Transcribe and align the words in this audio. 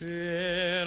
Yeah. 0.00 0.79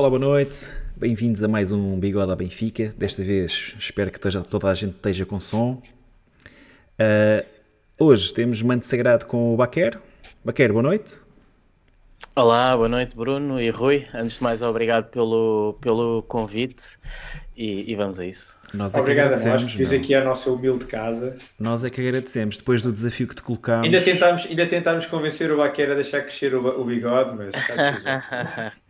Olá, 0.00 0.08
boa 0.08 0.18
noite. 0.18 0.72
Bem-vindos 0.96 1.42
a 1.42 1.46
mais 1.46 1.70
um 1.70 2.00
Bigode 2.00 2.32
à 2.32 2.34
Benfica. 2.34 2.90
Desta 2.96 3.22
vez 3.22 3.74
espero 3.78 4.10
que 4.10 4.18
toda 4.18 4.70
a 4.70 4.72
gente 4.72 4.94
esteja 4.94 5.26
com 5.26 5.38
som. 5.38 5.82
Uh, 6.98 7.44
hoje 7.98 8.32
temos 8.32 8.62
Manto 8.62 8.86
Sagrado 8.86 9.26
com 9.26 9.52
o 9.52 9.58
Baquer. 9.58 10.00
Baquer, 10.42 10.72
boa 10.72 10.82
noite. 10.82 11.18
Olá, 12.34 12.74
boa 12.74 12.88
noite 12.88 13.14
Bruno 13.14 13.60
e 13.60 13.68
Rui. 13.68 14.06
Antes 14.14 14.38
de 14.38 14.42
mais, 14.42 14.62
obrigado 14.62 15.10
pelo, 15.10 15.76
pelo 15.82 16.22
convite 16.22 16.98
e, 17.54 17.92
e 17.92 17.94
vamos 17.94 18.18
a 18.18 18.24
isso. 18.24 18.58
Nós 18.72 18.94
é 18.94 19.00
Obrigado 19.00 19.34
a 19.34 19.50
nós, 19.50 19.70
fiz 19.70 19.92
aqui 19.92 20.14
a 20.14 20.24
nossa 20.24 20.50
humilde 20.50 20.86
casa. 20.86 21.36
Nós 21.58 21.84
é 21.84 21.90
que 21.90 22.00
agradecemos, 22.00 22.56
depois 22.56 22.80
do 22.80 22.90
desafio 22.90 23.28
que 23.28 23.34
te 23.34 23.42
colocámos. 23.42 23.84
Ainda 23.84 24.00
tentámos, 24.00 24.46
ainda 24.46 24.66
tentámos 24.66 25.04
convencer 25.04 25.52
o 25.52 25.58
Baquer 25.58 25.90
a 25.90 25.94
deixar 25.94 26.22
crescer 26.22 26.54
o, 26.54 26.80
o 26.80 26.84
bigode, 26.86 27.34
mas 27.36 27.52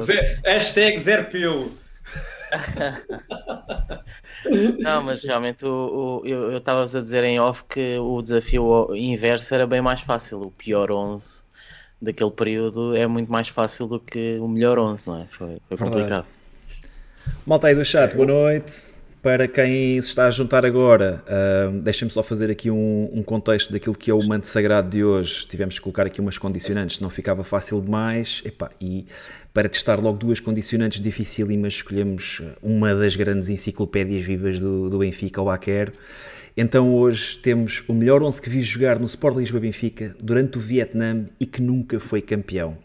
Zé, 0.00 0.40
hashtag 0.44 0.98
zero 0.98 1.24
pelo. 1.26 1.72
Não, 4.78 5.02
mas 5.02 5.22
realmente 5.22 5.64
o, 5.66 6.22
o 6.22 6.26
eu 6.26 6.56
estava 6.58 6.82
a 6.82 6.84
dizer 6.84 7.24
em 7.24 7.40
off 7.40 7.64
que 7.64 7.98
o 7.98 8.22
desafio 8.22 8.94
inverso 8.94 9.54
era 9.54 9.66
bem 9.66 9.80
mais 9.80 10.00
fácil. 10.00 10.40
O 10.40 10.50
pior 10.50 10.90
11 10.90 11.42
daquele 12.00 12.30
período 12.30 12.96
é 12.96 13.06
muito 13.06 13.30
mais 13.30 13.48
fácil 13.48 13.86
do 13.86 14.00
que 14.00 14.36
o 14.38 14.48
melhor 14.48 14.78
11, 14.78 15.06
não 15.06 15.20
é? 15.20 15.24
Foi, 15.30 15.56
foi 15.68 15.76
complicado. 15.76 16.26
Malta 17.46 17.66
aí 17.66 17.74
do 17.74 17.84
chat, 17.84 18.14
boa 18.14 18.26
noite. 18.26 18.97
Para 19.20 19.48
quem 19.48 20.00
se 20.00 20.08
está 20.08 20.28
a 20.28 20.30
juntar 20.30 20.64
agora, 20.64 21.24
uh, 21.26 21.80
deixem-me 21.80 22.10
só 22.10 22.22
fazer 22.22 22.52
aqui 22.52 22.70
um, 22.70 23.10
um, 23.12 23.22
contexto 23.22 23.72
daquilo 23.72 23.96
que 23.96 24.12
é 24.12 24.14
o 24.14 24.24
manto 24.24 24.46
sagrado 24.46 24.88
de 24.88 25.02
hoje. 25.02 25.44
Tivemos 25.44 25.76
que 25.76 25.82
colocar 25.82 26.06
aqui 26.06 26.20
umas 26.20 26.38
condicionantes, 26.38 27.00
não 27.00 27.10
ficava 27.10 27.42
fácil 27.42 27.80
demais. 27.80 28.44
E 28.80 29.06
para 29.52 29.68
testar 29.68 29.98
logo 29.98 30.18
duas 30.18 30.38
condicionantes 30.38 31.00
dificílimas, 31.00 31.74
escolhemos 31.74 32.42
uma 32.62 32.94
das 32.94 33.16
grandes 33.16 33.48
enciclopédias 33.48 34.24
vivas 34.24 34.60
do, 34.60 34.88
do 34.88 34.98
Benfica, 34.98 35.42
o 35.42 35.50
Aquer. 35.50 35.92
Então 36.56 36.94
hoje 36.94 37.38
temos 37.38 37.82
o 37.88 37.94
melhor 37.94 38.22
11 38.22 38.40
que 38.40 38.48
vi 38.48 38.62
jogar 38.62 39.00
no 39.00 39.06
Sport 39.06 39.36
Lisboa 39.36 39.60
Benfica 39.60 40.14
durante 40.20 40.58
o 40.58 40.60
Vietnã 40.60 41.24
e 41.40 41.46
que 41.46 41.60
nunca 41.60 41.98
foi 41.98 42.22
campeão. 42.22 42.78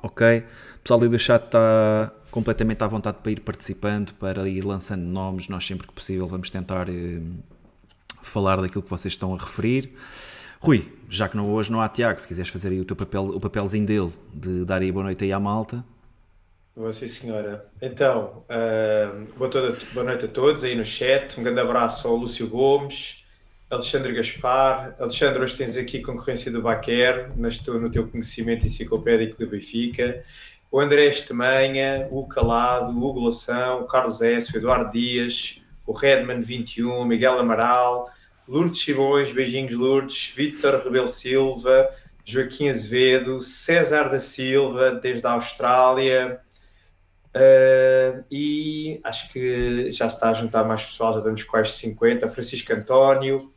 Ok? 0.00 0.44
O 0.76 0.80
pessoal 0.84 1.00
ali 1.00 1.08
do 1.08 1.18
chat 1.18 1.44
está 1.44 2.12
completamente 2.36 2.84
à 2.84 2.86
vontade 2.86 3.16
para 3.22 3.32
ir 3.32 3.40
participando, 3.40 4.12
para 4.12 4.46
ir 4.46 4.62
lançando 4.62 5.00
nomes. 5.00 5.48
Nós, 5.48 5.66
sempre 5.66 5.86
que 5.86 5.92
possível, 5.94 6.26
vamos 6.26 6.50
tentar 6.50 6.86
eh, 6.86 7.22
falar 8.20 8.60
daquilo 8.60 8.82
que 8.82 8.90
vocês 8.90 9.14
estão 9.14 9.34
a 9.34 9.38
referir. 9.38 9.94
Rui, 10.60 10.92
já 11.08 11.30
que 11.30 11.36
não, 11.36 11.50
hoje 11.50 11.72
não 11.72 11.80
há 11.80 11.88
Tiago, 11.88 12.20
se 12.20 12.28
quiseres 12.28 12.50
fazer 12.50 12.68
aí 12.68 12.78
o 12.78 12.84
teu 12.84 12.94
papel, 12.94 13.24
o 13.24 13.40
papelzinho 13.40 13.86
dele, 13.86 14.12
de 14.34 14.66
dar 14.66 14.82
aí 14.82 14.92
boa 14.92 15.04
noite 15.04 15.24
aí 15.24 15.32
à 15.32 15.40
malta. 15.40 15.82
Boa 16.76 16.92
sim, 16.92 17.06
senhora. 17.06 17.66
Então, 17.80 18.44
uh, 18.50 19.38
boa, 19.38 19.48
toda, 19.48 19.74
boa 19.94 20.04
noite 20.04 20.26
a 20.26 20.28
todos 20.28 20.62
aí 20.62 20.76
no 20.76 20.84
chat. 20.84 21.40
Um 21.40 21.42
grande 21.42 21.60
abraço 21.60 22.06
ao 22.06 22.16
Lúcio 22.16 22.46
Gomes, 22.48 23.24
Alexandre 23.70 24.12
Gaspar. 24.12 24.94
Alexandre, 25.00 25.42
hoje 25.42 25.56
tens 25.56 25.74
aqui 25.78 26.02
concorrência 26.02 26.52
do 26.52 26.60
Baquer, 26.60 27.32
mas 27.34 27.54
estou 27.54 27.80
no 27.80 27.90
teu 27.90 28.06
conhecimento 28.06 28.66
enciclopédico 28.66 29.38
do 29.38 29.46
Benfica 29.46 30.22
o 30.76 30.80
André 30.80 31.06
Estemanha, 31.06 32.06
o 32.10 32.28
Calado, 32.28 32.92
o 32.92 33.02
Hugo 33.02 33.30
o 33.30 33.84
Carlos 33.86 34.20
S., 34.20 34.52
o 34.52 34.58
Eduardo 34.58 34.92
Dias, 34.92 35.62
o 35.86 35.92
Redman 35.92 36.42
21, 36.42 37.02
Miguel 37.06 37.38
Amaral, 37.38 38.10
Lourdes 38.46 38.82
Simões, 38.82 39.32
beijinhos 39.32 39.72
Lourdes, 39.72 40.34
Vítor 40.36 40.78
Rebelo 40.84 41.06
Silva, 41.06 41.88
Joaquim 42.26 42.68
Azevedo, 42.68 43.40
César 43.40 44.10
da 44.10 44.18
Silva, 44.18 44.90
desde 44.90 45.26
a 45.26 45.30
Austrália, 45.32 46.40
Uh, 47.34 48.24
e 48.30 48.98
acho 49.04 49.30
que 49.30 49.92
já 49.92 50.08
se 50.08 50.14
está 50.14 50.30
a 50.30 50.32
juntar 50.32 50.64
mais 50.64 50.82
pessoal, 50.82 51.12
já 51.12 51.18
estamos 51.18 51.44
quase 51.44 51.70
50, 51.72 52.26
Francisco 52.28 52.72
António, 52.72 53.52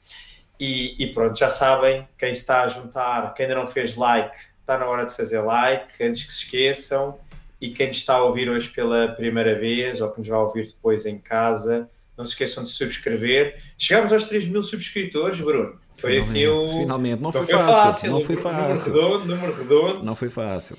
e, 0.60 1.02
e, 1.02 1.14
pronto, 1.14 1.40
já 1.40 1.48
sabem, 1.48 2.06
quem 2.18 2.34
se 2.34 2.42
está 2.42 2.64
a 2.64 2.68
juntar, 2.68 3.34
quem 3.34 3.46
ainda 3.46 3.58
não 3.58 3.66
fez 3.66 3.96
like, 3.96 4.38
está 4.70 4.78
na 4.78 4.86
hora 4.86 5.06
de 5.06 5.16
fazer 5.16 5.42
like, 5.42 6.04
antes 6.04 6.24
que 6.24 6.32
se 6.32 6.44
esqueçam, 6.44 7.18
e 7.60 7.72
quem 7.72 7.88
nos 7.88 7.98
está 7.98 8.16
a 8.16 8.24
ouvir 8.24 8.50
hoje 8.50 8.70
pela 8.70 9.10
primeira 9.10 9.58
vez, 9.58 10.00
ou 10.00 10.12
que 10.12 10.20
nos 10.20 10.28
vai 10.28 10.40
ouvir 10.40 10.68
depois 10.68 11.06
em 11.06 11.18
casa, 11.18 11.90
não 12.16 12.24
se 12.24 12.32
esqueçam 12.32 12.64
de 12.64 12.70
subscrever. 12.70 13.60
Chegámos 13.78 14.14
aos 14.14 14.26
3 14.26 14.46
mil 14.46 14.62
subscritores, 14.62 15.42
Bruno. 15.42 15.80
Foi 15.96 16.22
finalmente, 16.22 16.28
assim 16.28 16.48
o. 16.48 16.66
Finalmente, 16.82 17.22
não, 17.22 17.32
foi, 17.32 17.46
foi 17.46 17.54
fácil, 17.54 17.74
fácil, 17.74 18.12
Não 18.12 18.22
foi 18.22 18.38
fácil. 18.38 18.94
Número 18.94 19.10
redondo, 19.10 19.26
número 19.26 19.58
redondo. 19.58 20.06
Não 20.06 20.16
foi 20.16 20.30
fácil. 20.30 20.78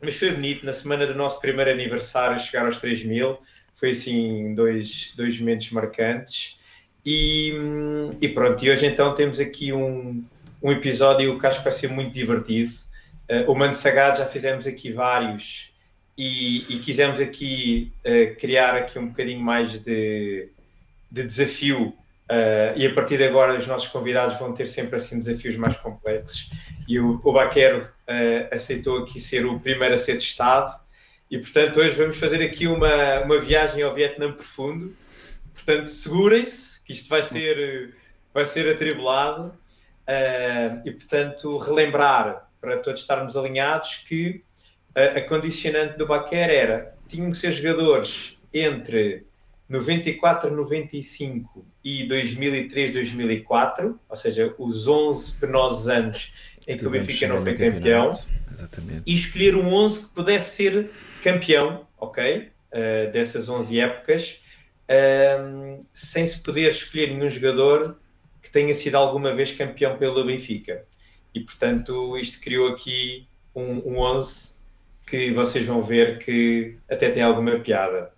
Mas 0.00 0.16
foi 0.16 0.30
bonito, 0.30 0.64
na 0.64 0.72
semana 0.72 1.06
do 1.06 1.14
nosso 1.14 1.40
primeiro 1.40 1.70
aniversário, 1.70 2.38
chegar 2.38 2.66
aos 2.66 2.78
3 2.78 3.04
mil. 3.04 3.38
Foi 3.74 3.90
assim, 3.90 4.54
dois, 4.54 5.12
dois 5.16 5.38
momentos 5.40 5.70
marcantes. 5.70 6.58
E, 7.04 7.52
e 8.20 8.28
pronto, 8.28 8.62
e 8.64 8.70
hoje 8.70 8.86
então 8.86 9.14
temos 9.14 9.40
aqui 9.40 9.72
um, 9.72 10.22
um 10.62 10.70
episódio 10.70 11.38
que 11.38 11.46
acho 11.46 11.58
que 11.58 11.64
vai 11.64 11.72
ser 11.72 11.88
muito 11.88 12.12
divertido. 12.12 12.87
Uh, 13.30 13.50
o 13.50 13.54
Mano 13.54 13.74
Sagado 13.74 14.18
já 14.18 14.26
fizemos 14.26 14.66
aqui 14.66 14.90
vários 14.90 15.72
e, 16.18 16.64
e 16.68 16.80
quisemos 16.80 17.20
aqui 17.20 17.92
uh, 18.04 18.34
criar 18.36 18.74
aqui 18.74 18.98
um 18.98 19.06
bocadinho 19.06 19.40
mais 19.40 19.78
de, 19.78 20.48
de 21.08 21.22
desafio 21.22 21.94
uh, 22.28 22.76
e 22.76 22.84
a 22.84 22.92
partir 22.92 23.18
de 23.18 23.24
agora 23.24 23.56
os 23.56 23.68
nossos 23.68 23.86
convidados 23.86 24.36
vão 24.36 24.52
ter 24.52 24.66
sempre 24.66 24.96
assim 24.96 25.16
desafios 25.16 25.56
mais 25.56 25.76
complexos. 25.76 26.50
E 26.88 26.98
o, 26.98 27.20
o 27.22 27.32
Baquero 27.32 27.84
uh, 27.84 28.52
aceitou 28.52 28.98
aqui 28.98 29.20
ser 29.20 29.46
o 29.46 29.60
primeiro 29.60 29.94
a 29.94 29.98
ser 29.98 30.14
testado. 30.14 30.70
E 31.30 31.38
portanto 31.38 31.78
hoje 31.78 31.94
vamos 31.94 32.18
fazer 32.18 32.42
aqui 32.42 32.66
uma, 32.66 33.20
uma 33.20 33.38
viagem 33.38 33.82
ao 33.82 33.94
Vietnã 33.94 34.32
profundo. 34.32 34.96
Portanto 35.54 35.86
segurem-se 35.86 36.82
que 36.82 36.92
isto 36.92 37.08
vai 37.08 37.22
ser 37.22 37.94
vai 38.34 38.44
ser 38.44 38.72
atribulado. 38.72 39.54
E 40.86 40.90
portanto 40.90 41.58
relembrar 41.58 42.47
para 42.60 42.78
todos 42.78 43.00
estarmos 43.00 43.36
alinhados 43.36 43.96
que 44.08 44.42
a, 44.94 45.18
a 45.18 45.22
condicionante 45.22 45.96
do 45.96 46.06
Baquer 46.06 46.50
era 46.50 46.94
tinham 47.06 47.30
que 47.30 47.36
ser 47.36 47.52
jogadores 47.52 48.38
entre 48.52 49.26
94, 49.68 50.54
95 50.54 51.66
e 51.84 52.04
2003, 52.04 52.92
2004, 52.92 54.00
ou 54.08 54.16
seja, 54.16 54.54
os 54.58 54.88
11 54.88 55.32
penosos 55.34 55.88
anos 55.88 56.32
em 56.66 56.76
que 56.76 56.86
o 56.86 56.90
Benfica 56.90 57.28
não 57.28 57.38
foi 57.38 57.54
campeão, 57.54 58.10
e 59.06 59.14
escolher 59.14 59.54
um 59.56 59.72
11 59.72 60.06
que 60.06 60.14
pudesse 60.14 60.56
ser 60.56 60.90
campeão, 61.22 61.86
ok? 61.98 62.50
Uh, 62.72 63.10
dessas 63.10 63.48
11 63.48 63.80
épocas, 63.80 64.42
uh, 64.90 65.78
sem 65.92 66.26
se 66.26 66.38
poder 66.40 66.70
escolher 66.70 67.08
nenhum 67.08 67.30
jogador 67.30 67.98
que 68.42 68.50
tenha 68.50 68.74
sido 68.74 68.96
alguma 68.96 69.32
vez 69.32 69.52
campeão 69.52 69.96
pelo 69.96 70.24
Benfica. 70.24 70.84
E 71.38 71.44
portanto, 71.44 72.18
isto 72.18 72.40
criou 72.40 72.68
aqui 72.68 73.28
um, 73.54 73.92
um 73.92 73.98
11 73.98 74.54
que 75.06 75.30
vocês 75.30 75.64
vão 75.64 75.80
ver 75.80 76.18
que 76.18 76.76
até 76.90 77.10
tem 77.10 77.22
alguma 77.22 77.60
piada. 77.60 78.10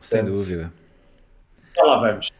Sem 0.00 0.20
Portanto, 0.20 0.36
dúvida. 0.36 0.72
Já 1.76 1.82
lá 1.84 2.00
vamos. 2.00 2.32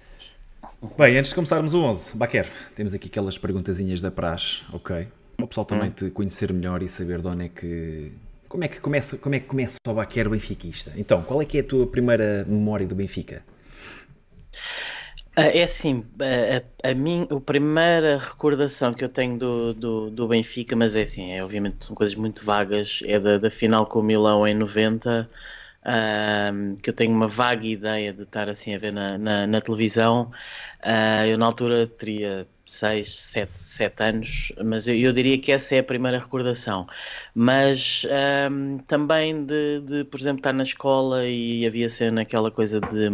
Bem, 0.99 1.17
antes 1.17 1.29
de 1.29 1.35
começarmos 1.37 1.75
o 1.75 1.81
11, 1.81 2.17
Baquer, 2.17 2.51
temos 2.75 2.93
aqui 2.93 3.07
aquelas 3.07 3.39
perguntazinhas 3.39 4.01
da 4.01 4.11
praxe, 4.11 4.65
ok? 4.73 5.07
Para 5.37 5.45
o 5.45 5.49
pessoal 5.49 5.65
também 5.65 5.91
hum. 5.91 5.93
te 5.93 6.11
conhecer 6.11 6.53
melhor 6.53 6.83
e 6.83 6.89
saber 6.89 7.21
de 7.21 7.29
onde 7.29 7.45
é 7.45 7.49
que. 7.49 8.13
Como 8.49 8.65
é 8.65 8.69
que 8.69 8.81
começa, 8.81 9.17
como 9.17 9.37
é 9.37 9.41
que 9.41 9.47
começa 9.47 9.77
o 9.87 9.95
Baquer 9.95 10.29
benfiquista? 10.29 10.93
Então, 10.97 11.23
qual 11.23 11.41
é 11.41 11.45
que 11.45 11.59
é 11.59 11.61
a 11.61 11.65
tua 11.65 11.87
primeira 11.87 12.45
memória 12.49 12.85
do 12.85 12.97
Benfica? 12.97 13.45
Ah, 15.37 15.43
é 15.43 15.63
assim, 15.63 16.05
a, 16.19 16.89
a, 16.89 16.91
a, 16.91 16.95
minha, 16.95 17.25
a 17.25 17.41
primeira 17.41 18.19
recordação 18.19 18.93
que 18.93 19.05
eu 19.05 19.09
tenho 19.09 19.39
do, 19.39 19.73
do, 19.75 20.11
do, 20.11 20.29
Benfica, 20.29 20.75
mas 20.75 20.97
é 20.97 21.03
assim, 21.03 21.33
é, 21.33 21.43
obviamente 21.43 21.85
são 21.87 21.95
coisas 21.95 22.15
muito 22.17 22.45
vagas, 22.45 23.01
é 23.05 23.19
da, 23.19 23.39
da 23.39 23.51
final 23.51 23.87
com 23.87 24.01
o 24.01 24.03
Milão 24.03 24.47
em 24.47 24.55
90, 24.55 25.31
um, 26.53 26.77
que 26.77 26.91
eu 26.91 26.95
tenho 26.95 27.13
uma 27.15 27.29
vaga 27.29 27.67
ideia 27.67 28.13
de 28.13 28.23
estar 28.25 28.49
assim 28.49 28.75
a 28.75 28.79
ver 28.79 28.93
na, 28.93 29.17
na, 29.19 29.47
na 29.47 29.61
televisão. 29.61 30.31
Uh, 30.85 31.27
eu 31.27 31.39
na 31.39 31.47
altura 31.47 31.87
teria 31.87 32.47
6, 32.67 33.15
7, 33.15 33.51
7 33.59 34.03
anos, 34.03 34.53
mas 34.65 34.89
eu, 34.89 34.95
eu, 34.97 35.13
diria 35.13 35.39
que 35.39 35.53
essa 35.53 35.75
é 35.75 35.79
a 35.81 35.85
primeira 35.85 36.19
recordação. 36.19 36.87
Mas 37.35 38.07
um, 38.51 38.79
também 38.79 39.45
de, 39.47 39.81
de, 39.81 40.05
por 40.05 40.21
exemplo, 40.21 40.41
estar 40.41 40.53
na 40.53 40.63
escola 40.63 41.27
e 41.27 41.67
havia 41.67 41.89
cena 41.89 42.23
aquela 42.23 42.51
coisa 42.51 42.81
de 42.81 43.09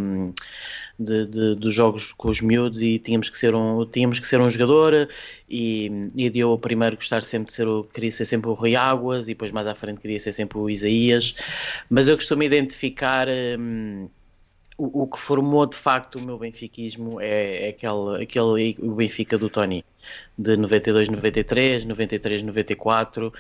de, 0.99 1.27
de, 1.27 1.55
dos 1.55 1.75
jogos 1.75 2.13
com 2.13 2.31
os 2.31 2.41
miúdos 2.41 2.81
e 2.83 2.99
tínhamos 2.99 3.29
que 3.29 3.37
ser 3.37 3.55
um, 3.55 3.85
tínhamos 3.87 4.19
que 4.19 4.27
ser 4.27 4.41
um 4.41 4.49
jogador 4.49 5.09
e, 5.49 6.11
e 6.15 6.39
eu 6.39 6.53
o 6.53 6.59
primeiro 6.59 6.97
gostar 6.97 7.23
sempre 7.23 7.49
de 7.49 7.53
ser 7.53 7.69
o, 7.69 7.85
queria 7.85 8.11
ser 8.11 8.25
sempre 8.25 8.51
o 8.51 8.55
Rui 8.55 8.75
Águas 8.75 9.27
e 9.29 9.33
depois 9.33 9.53
mais 9.53 9.67
à 9.67 9.75
frente 9.75 10.01
queria 10.01 10.19
ser 10.19 10.33
sempre 10.33 10.59
o 10.59 10.71
Isaías, 10.71 11.35
mas 11.91 12.09
eu 12.09 12.17
costumo 12.17 12.43
identificar 12.43 13.29
hum, 13.59 14.09
o, 14.79 15.03
o, 15.03 15.07
que 15.07 15.19
formou 15.19 15.67
de 15.67 15.77
facto 15.77 16.17
o 16.17 16.23
meu 16.23 16.39
benfiquismo 16.39 17.21
é, 17.21 17.67
é 17.67 17.69
aquele, 17.71 18.23
aquele 18.23 18.77
o 18.81 18.95
Benfica 18.95 19.39
do 19.39 19.51
Tony 19.51 19.85
de 20.39 20.57
92, 20.57 21.09
93, 21.09 21.85
93, 21.85 22.43
94 22.43 23.33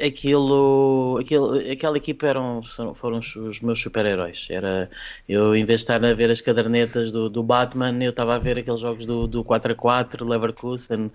aquilo, 0.00 1.18
aquilo 1.20 1.54
aquela 1.70 1.96
equipa 1.96 2.26
eram, 2.26 2.62
foram 2.94 3.18
os 3.18 3.60
meus 3.60 3.80
super-heróis. 3.80 4.46
Era, 4.50 4.90
eu 5.28 5.54
em 5.54 5.64
vez 5.64 5.80
de 5.80 5.84
estar 5.84 6.04
a 6.04 6.14
ver 6.14 6.30
as 6.30 6.40
cadernetas 6.40 7.10
do, 7.10 7.28
do 7.30 7.42
Batman 7.42 8.02
eu 8.02 8.10
estava 8.10 8.34
a 8.34 8.38
ver 8.38 8.58
aqueles 8.58 8.80
jogos 8.80 9.04
do, 9.04 9.26
do 9.26 9.42
4 9.42 9.72
a 9.72 9.74
4 9.74 10.24
Leverkusen 10.26 11.10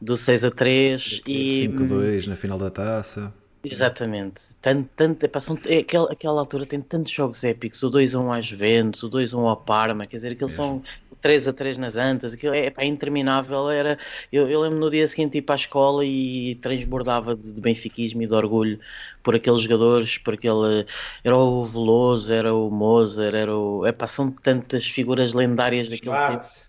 do 0.00 0.16
6 0.16 0.44
a 0.44 0.50
3 0.50 1.22
e 1.26 1.68
5-2 1.68 2.26
na 2.26 2.36
final 2.36 2.58
da 2.58 2.70
taça. 2.70 3.32
Exatamente. 3.70 4.42
Tanto, 4.62 4.88
tanto, 4.96 5.24
é, 5.24 5.40
são, 5.40 5.58
é, 5.66 5.78
aquela, 5.78 6.12
aquela 6.12 6.40
altura 6.40 6.66
tem 6.66 6.80
tantos 6.80 7.12
jogos 7.12 7.42
épicos, 7.42 7.82
o 7.82 7.90
2-1 7.90 8.38
às 8.38 8.46
Juventus, 8.46 9.02
o 9.02 9.10
2-1 9.10 9.38
ao 9.40 9.56
Parma, 9.56 10.06
quer 10.06 10.16
dizer, 10.16 10.32
aqueles 10.32 10.52
são 10.52 10.82
3 11.26 11.48
a 11.48 11.52
3 11.52 11.76
nas 11.76 11.96
Antas, 11.96 12.34
aquilo 12.34 12.54
é 12.54 12.70
pá, 12.70 12.84
interminável. 12.84 13.68
Era, 13.68 13.98
eu, 14.30 14.48
eu 14.48 14.60
lembro 14.60 14.78
no 14.78 14.88
dia 14.88 15.08
seguinte 15.08 15.38
ir 15.38 15.42
para 15.42 15.56
a 15.56 15.56
escola 15.56 16.04
e 16.04 16.54
transbordava 16.62 17.34
de, 17.34 17.52
de 17.52 17.60
benfiquismo 17.60 18.22
e 18.22 18.28
de 18.28 18.32
orgulho 18.32 18.78
por 19.24 19.34
aqueles 19.34 19.60
jogadores, 19.62 20.18
por 20.18 20.34
aquele. 20.34 20.86
Era 21.24 21.36
o 21.36 21.64
Veloso, 21.64 22.32
era 22.32 22.54
o 22.54 22.70
Mozart, 22.70 23.34
era 23.34 23.56
o. 23.56 23.84
É 23.84 23.90
pá, 23.90 24.06
são 24.06 24.30
tantas 24.30 24.86
figuras 24.86 25.32
lendárias 25.32 25.90
daquele 25.90 26.16
tempo. 26.28 26.65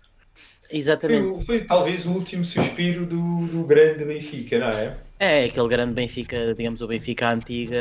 Exatamente. 0.70 1.44
Foi, 1.44 1.58
foi, 1.58 1.60
talvez 1.64 2.04
o 2.04 2.10
último 2.10 2.44
suspiro 2.44 3.06
do, 3.06 3.46
do 3.46 3.64
grande 3.64 4.04
Benfica, 4.04 4.58
não 4.58 4.68
é? 4.68 4.96
É, 5.20 5.44
aquele 5.44 5.68
grande 5.68 5.94
Benfica, 5.94 6.54
digamos, 6.54 6.80
o 6.80 6.86
Benfica 6.86 7.30
antiga, 7.30 7.76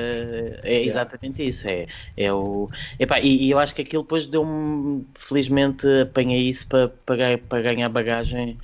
é 0.64 0.84
exatamente 0.84 1.48
isso. 1.48 1.68
É, 1.68 1.86
é 2.16 2.34
o, 2.34 2.70
epá, 3.00 3.20
e, 3.20 3.46
e 3.46 3.52
eu 3.52 3.60
acho 3.60 3.76
que 3.76 3.84
aquilo 3.84 4.02
depois 4.02 4.26
deu-me, 4.26 5.06
felizmente, 5.16 5.86
apanhei 6.02 6.50
isso 6.50 6.68
para, 6.68 6.88
para, 7.06 7.38
para 7.38 7.62
ganhar 7.62 7.90
bagagem, 7.90 8.58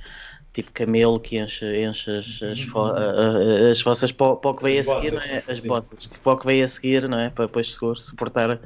tipo 0.52 0.72
camelo 0.72 1.20
que 1.20 1.38
enche, 1.38 1.64
enche 1.84 2.10
as, 2.10 2.42
as, 2.42 2.60
uhum. 2.66 3.68
as 3.70 3.80
vossas 3.80 4.10
para, 4.10 4.34
para 4.36 4.50
o 4.50 4.54
que 4.54 4.62
veio 4.64 4.80
a 4.80 4.84
seguir, 4.84 5.12
não 5.12 5.20
é? 5.20 5.42
As 5.46 5.60
botas, 5.60 6.06
para 6.06 6.32
o 6.32 6.36
que 6.36 6.46
veio 6.46 6.64
a 6.64 6.68
seguir, 6.68 7.08
não 7.08 7.18
é? 7.20 7.30
Para 7.30 7.46
depois 7.46 7.78
suportar 7.96 8.58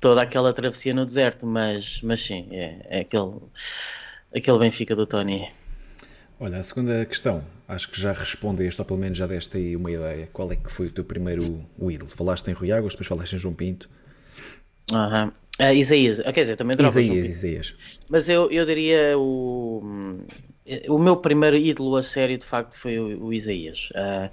toda 0.00 0.22
aquela 0.22 0.52
travessia 0.52 0.92
no 0.92 1.06
deserto, 1.06 1.46
mas, 1.46 2.00
mas 2.02 2.20
sim, 2.20 2.48
é, 2.52 2.80
é 2.84 3.00
aquele, 3.00 3.32
aquele 4.34 4.58
Benfica 4.58 4.94
do 4.94 5.06
Tony. 5.06 5.48
Olha, 6.40 6.58
a 6.58 6.62
segunda 6.62 7.04
questão, 7.04 7.44
acho 7.66 7.90
que 7.90 8.00
já 8.00 8.12
respondeste, 8.12 8.80
ou 8.80 8.84
pelo 8.84 9.00
menos 9.00 9.18
já 9.18 9.26
deste 9.26 9.56
aí 9.56 9.74
uma 9.74 9.90
ideia. 9.90 10.28
Qual 10.32 10.50
é 10.52 10.56
que 10.56 10.70
foi 10.70 10.86
o 10.86 10.90
teu 10.90 11.04
primeiro 11.04 11.66
o 11.76 11.90
ídolo? 11.90 12.08
Falaste 12.08 12.48
em 12.48 12.52
Rui 12.52 12.70
Águas, 12.70 12.92
depois 12.92 13.08
falaste 13.08 13.32
em 13.32 13.38
João 13.38 13.54
Pinto. 13.54 13.90
Aham. 14.92 15.32
Uh, 15.60 15.72
Isaías, 15.74 16.20
quer 16.20 16.42
dizer, 16.42 16.54
também 16.54 16.76
droga 16.76 17.00
Isaías, 17.00 17.28
Isaías. 17.28 17.74
Mas 18.08 18.28
eu, 18.28 18.48
eu 18.48 18.64
diria 18.64 19.18
o, 19.18 20.22
o 20.88 20.98
meu 20.98 21.16
primeiro 21.16 21.56
ídolo 21.56 21.96
a 21.96 22.02
sério, 22.02 22.38
de 22.38 22.46
facto, 22.46 22.78
foi 22.78 22.96
o, 22.96 23.24
o 23.24 23.32
Isaías. 23.32 23.88
Uh, 23.90 24.30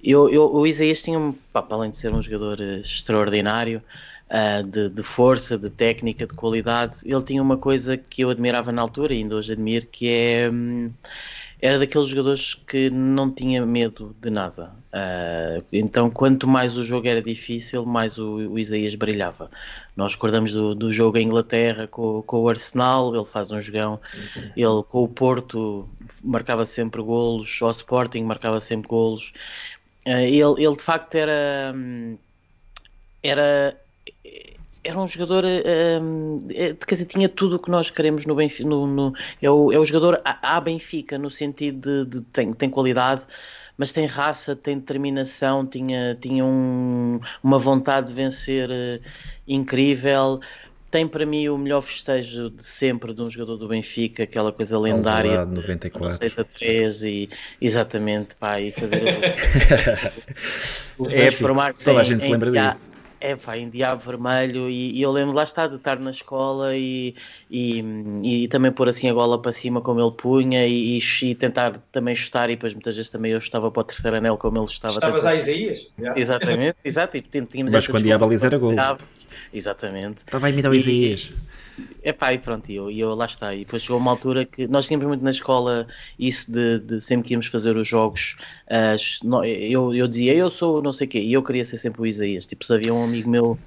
eu, 0.00 0.28
eu, 0.30 0.54
o 0.54 0.64
Isaías 0.64 1.02
tinha, 1.02 1.18
pá, 1.52 1.62
para 1.62 1.76
além 1.76 1.90
de 1.90 1.96
ser 1.96 2.14
um 2.14 2.22
jogador 2.22 2.60
extraordinário, 2.60 3.82
uh, 4.30 4.62
de, 4.62 4.88
de, 4.88 5.02
força, 5.02 5.58
de 5.58 5.70
técnica, 5.70 6.26
de 6.26 6.34
qualidade, 6.34 6.96
ele 7.04 7.22
tinha 7.22 7.42
uma 7.42 7.56
coisa 7.56 7.96
que 7.96 8.22
eu 8.22 8.30
admirava 8.30 8.72
na 8.72 8.82
altura 8.82 9.14
e 9.14 9.18
ainda 9.18 9.36
hoje 9.36 9.52
admiro, 9.52 9.86
que 9.86 10.08
é. 10.08 10.50
Um, 10.50 10.90
era 11.62 11.78
daqueles 11.78 12.08
jogadores 12.08 12.54
que 12.54 12.90
não 12.90 13.30
tinha 13.30 13.64
medo 13.64 14.16
de 14.20 14.30
nada. 14.30 14.72
Uh, 14.92 15.64
então, 15.72 16.10
quanto 16.10 16.48
mais 16.48 16.76
o 16.76 16.82
jogo 16.82 17.06
era 17.06 17.22
difícil, 17.22 17.86
mais 17.86 18.18
o, 18.18 18.34
o 18.34 18.58
Isaías 18.58 18.96
brilhava. 18.96 19.48
Nós 19.96 20.14
recordamos 20.14 20.54
do, 20.54 20.74
do 20.74 20.92
jogo 20.92 21.18
em 21.18 21.26
Inglaterra 21.26 21.86
com, 21.86 22.20
com, 22.22 22.40
o 22.40 22.48
Arsenal, 22.48 23.14
ele 23.14 23.24
faz 23.24 23.52
um 23.52 23.60
jogão. 23.60 24.00
Ele 24.56 24.82
com 24.88 25.04
o 25.04 25.08
Porto 25.08 25.88
marcava 26.24 26.66
sempre 26.66 27.00
golos, 27.00 27.62
o 27.62 27.70
Sporting 27.70 28.24
marcava 28.24 28.58
sempre 28.58 28.88
golos. 28.88 29.32
Uh, 30.04 30.18
ele, 30.18 30.64
ele 30.64 30.76
de 30.76 30.82
facto 30.82 31.14
era. 31.14 31.72
Hum, 31.76 32.18
era 33.22 33.80
era 34.84 34.98
um 34.98 35.06
jogador, 35.06 35.44
um, 35.44 36.46
quer 36.48 36.94
dizer, 36.94 37.06
tinha 37.06 37.28
tudo 37.28 37.56
o 37.56 37.58
que 37.58 37.70
nós 37.70 37.90
queremos 37.90 38.26
no 38.26 38.34
Benfica. 38.34 38.68
No, 38.68 38.86
no, 38.86 39.14
é, 39.40 39.50
o, 39.50 39.72
é 39.72 39.78
o 39.78 39.84
jogador 39.84 40.20
à 40.24 40.60
Benfica, 40.60 41.16
no 41.16 41.30
sentido 41.30 42.04
de, 42.04 42.18
de 42.18 42.24
tem, 42.26 42.52
tem 42.52 42.68
qualidade, 42.68 43.22
mas 43.78 43.92
tem 43.92 44.06
raça, 44.06 44.56
tem 44.56 44.78
determinação, 44.78 45.64
tinha, 45.64 46.16
tinha 46.20 46.44
um, 46.44 47.20
uma 47.42 47.58
vontade 47.58 48.08
de 48.08 48.12
vencer 48.12 48.68
uh, 48.68 49.00
incrível. 49.46 50.40
Tem 50.90 51.08
para 51.08 51.24
mim 51.24 51.48
o 51.48 51.56
melhor 51.56 51.80
festejo 51.80 52.50
de 52.50 52.62
sempre 52.62 53.14
de 53.14 53.22
um 53.22 53.30
jogador 53.30 53.56
do 53.56 53.68
Benfica, 53.68 54.24
aquela 54.24 54.52
coisa 54.52 54.78
lendária. 54.78 55.38
Alvalade, 55.38 55.54
94. 55.54 56.18
6 56.18 56.38
a 56.38 56.44
3 56.44 57.04
e 57.04 57.30
exatamente, 57.60 58.34
pá, 58.34 58.60
e 58.60 58.72
fazer 58.72 59.02
o, 60.98 61.04
o 61.04 61.06
é 61.08 61.28
transformar-se 61.28 61.84
Toda 61.84 62.00
a 62.00 62.04
gente 62.04 62.22
se 62.24 62.28
lembra 62.28 62.50
disso 62.50 63.01
é 63.22 63.36
pá, 63.36 63.56
em 63.56 63.70
Diabo 63.70 64.02
Vermelho 64.02 64.68
e, 64.68 64.98
e, 64.98 65.02
eu 65.02 65.12
lembro 65.12 65.32
lá 65.32 65.44
está 65.44 65.68
de 65.68 65.76
estar 65.76 65.98
na 65.98 66.10
escola 66.10 66.76
e, 66.76 67.14
e, 67.48 67.84
e, 68.24 68.48
também 68.48 68.72
pôr 68.72 68.88
assim 68.88 69.08
a 69.08 69.12
gola 69.12 69.40
para 69.40 69.52
cima 69.52 69.80
como 69.80 70.00
ele 70.00 70.10
punha 70.10 70.66
e, 70.66 70.98
e, 70.98 71.34
tentar 71.36 71.78
também 71.92 72.16
chutar 72.16 72.50
e 72.50 72.56
depois 72.56 72.74
muitas 72.74 72.96
vezes 72.96 73.10
também 73.10 73.30
eu 73.30 73.38
estava 73.38 73.70
para 73.70 73.80
o 73.80 73.84
terceiro 73.84 74.16
anel 74.16 74.36
como 74.36 74.58
ele 74.58 74.64
estava. 74.64 74.94
Estavas 74.94 75.24
a 75.24 75.36
Isaías? 75.36 75.88
Yeah. 75.98 76.20
Exatamente, 76.20 76.76
exato, 76.84 77.16
e 77.16 77.22
tínhamos 77.22 77.72
Mas 77.72 77.86
quando 77.86 78.06
ia 78.06 78.16
a 78.16 78.18
baliza 78.18 78.46
era 78.46 78.58
gol. 78.58 78.74
Exatamente. 79.52 80.18
Estava 80.18 80.46
a 80.46 80.50
imitar 80.50 80.70
o 80.70 80.74
Isaías. 80.74 81.32
É 82.02 82.12
pá, 82.12 82.32
e 82.34 82.38
pronto, 82.38 82.70
e 82.70 82.76
eu, 82.76 82.90
eu 82.90 83.14
lá 83.14 83.26
está. 83.26 83.54
E 83.54 83.64
depois 83.64 83.82
chegou 83.82 83.98
uma 83.98 84.10
altura 84.10 84.44
que 84.44 84.66
nós 84.66 84.86
tínhamos 84.86 85.06
muito 85.06 85.22
na 85.22 85.30
escola 85.30 85.86
isso 86.18 86.50
de, 86.50 86.78
de 86.80 87.00
sempre 87.00 87.28
que 87.28 87.34
íamos 87.34 87.46
fazer 87.46 87.76
os 87.76 87.86
jogos. 87.86 88.36
Uh, 88.66 89.44
eu, 89.44 89.94
eu 89.94 90.08
dizia, 90.08 90.34
eu 90.34 90.50
sou 90.50 90.82
não 90.82 90.92
sei 90.92 91.06
o 91.06 91.10
quê, 91.10 91.20
e 91.20 91.32
eu 91.32 91.42
queria 91.42 91.64
ser 91.64 91.78
sempre 91.78 92.02
o 92.02 92.06
Isaías. 92.06 92.46
Tipo, 92.46 92.64
se 92.64 92.74
havia 92.74 92.92
um 92.92 93.04
amigo 93.04 93.28
meu 93.28 93.58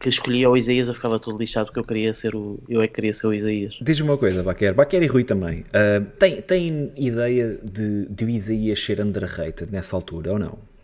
que 0.00 0.08
escolhia 0.08 0.50
o 0.50 0.56
Isaías, 0.56 0.88
eu 0.88 0.94
ficava 0.94 1.18
todo 1.18 1.38
lixado 1.38 1.66
porque 1.66 1.80
eu 1.80 1.84
queria 1.84 2.12
ser 2.14 2.34
o, 2.34 2.58
eu 2.68 2.82
é 2.82 2.88
que 2.88 2.94
queria 2.94 3.12
ser 3.12 3.26
o 3.26 3.34
Isaías. 3.34 3.78
Diz-me 3.80 4.08
uma 4.08 4.18
coisa, 4.18 4.42
Baquer, 4.42 4.74
Baquer 4.74 5.02
e 5.02 5.06
Rui 5.06 5.24
também. 5.24 5.60
Uh, 5.60 6.04
tem, 6.18 6.40
tem 6.42 6.92
ideia 6.96 7.58
de, 7.62 8.06
de 8.06 8.24
o 8.24 8.28
Isaías 8.28 8.82
ser 8.82 9.00
underrated 9.00 9.70
nessa 9.70 9.96
altura 9.96 10.32
ou 10.32 10.38
não? 10.38 10.75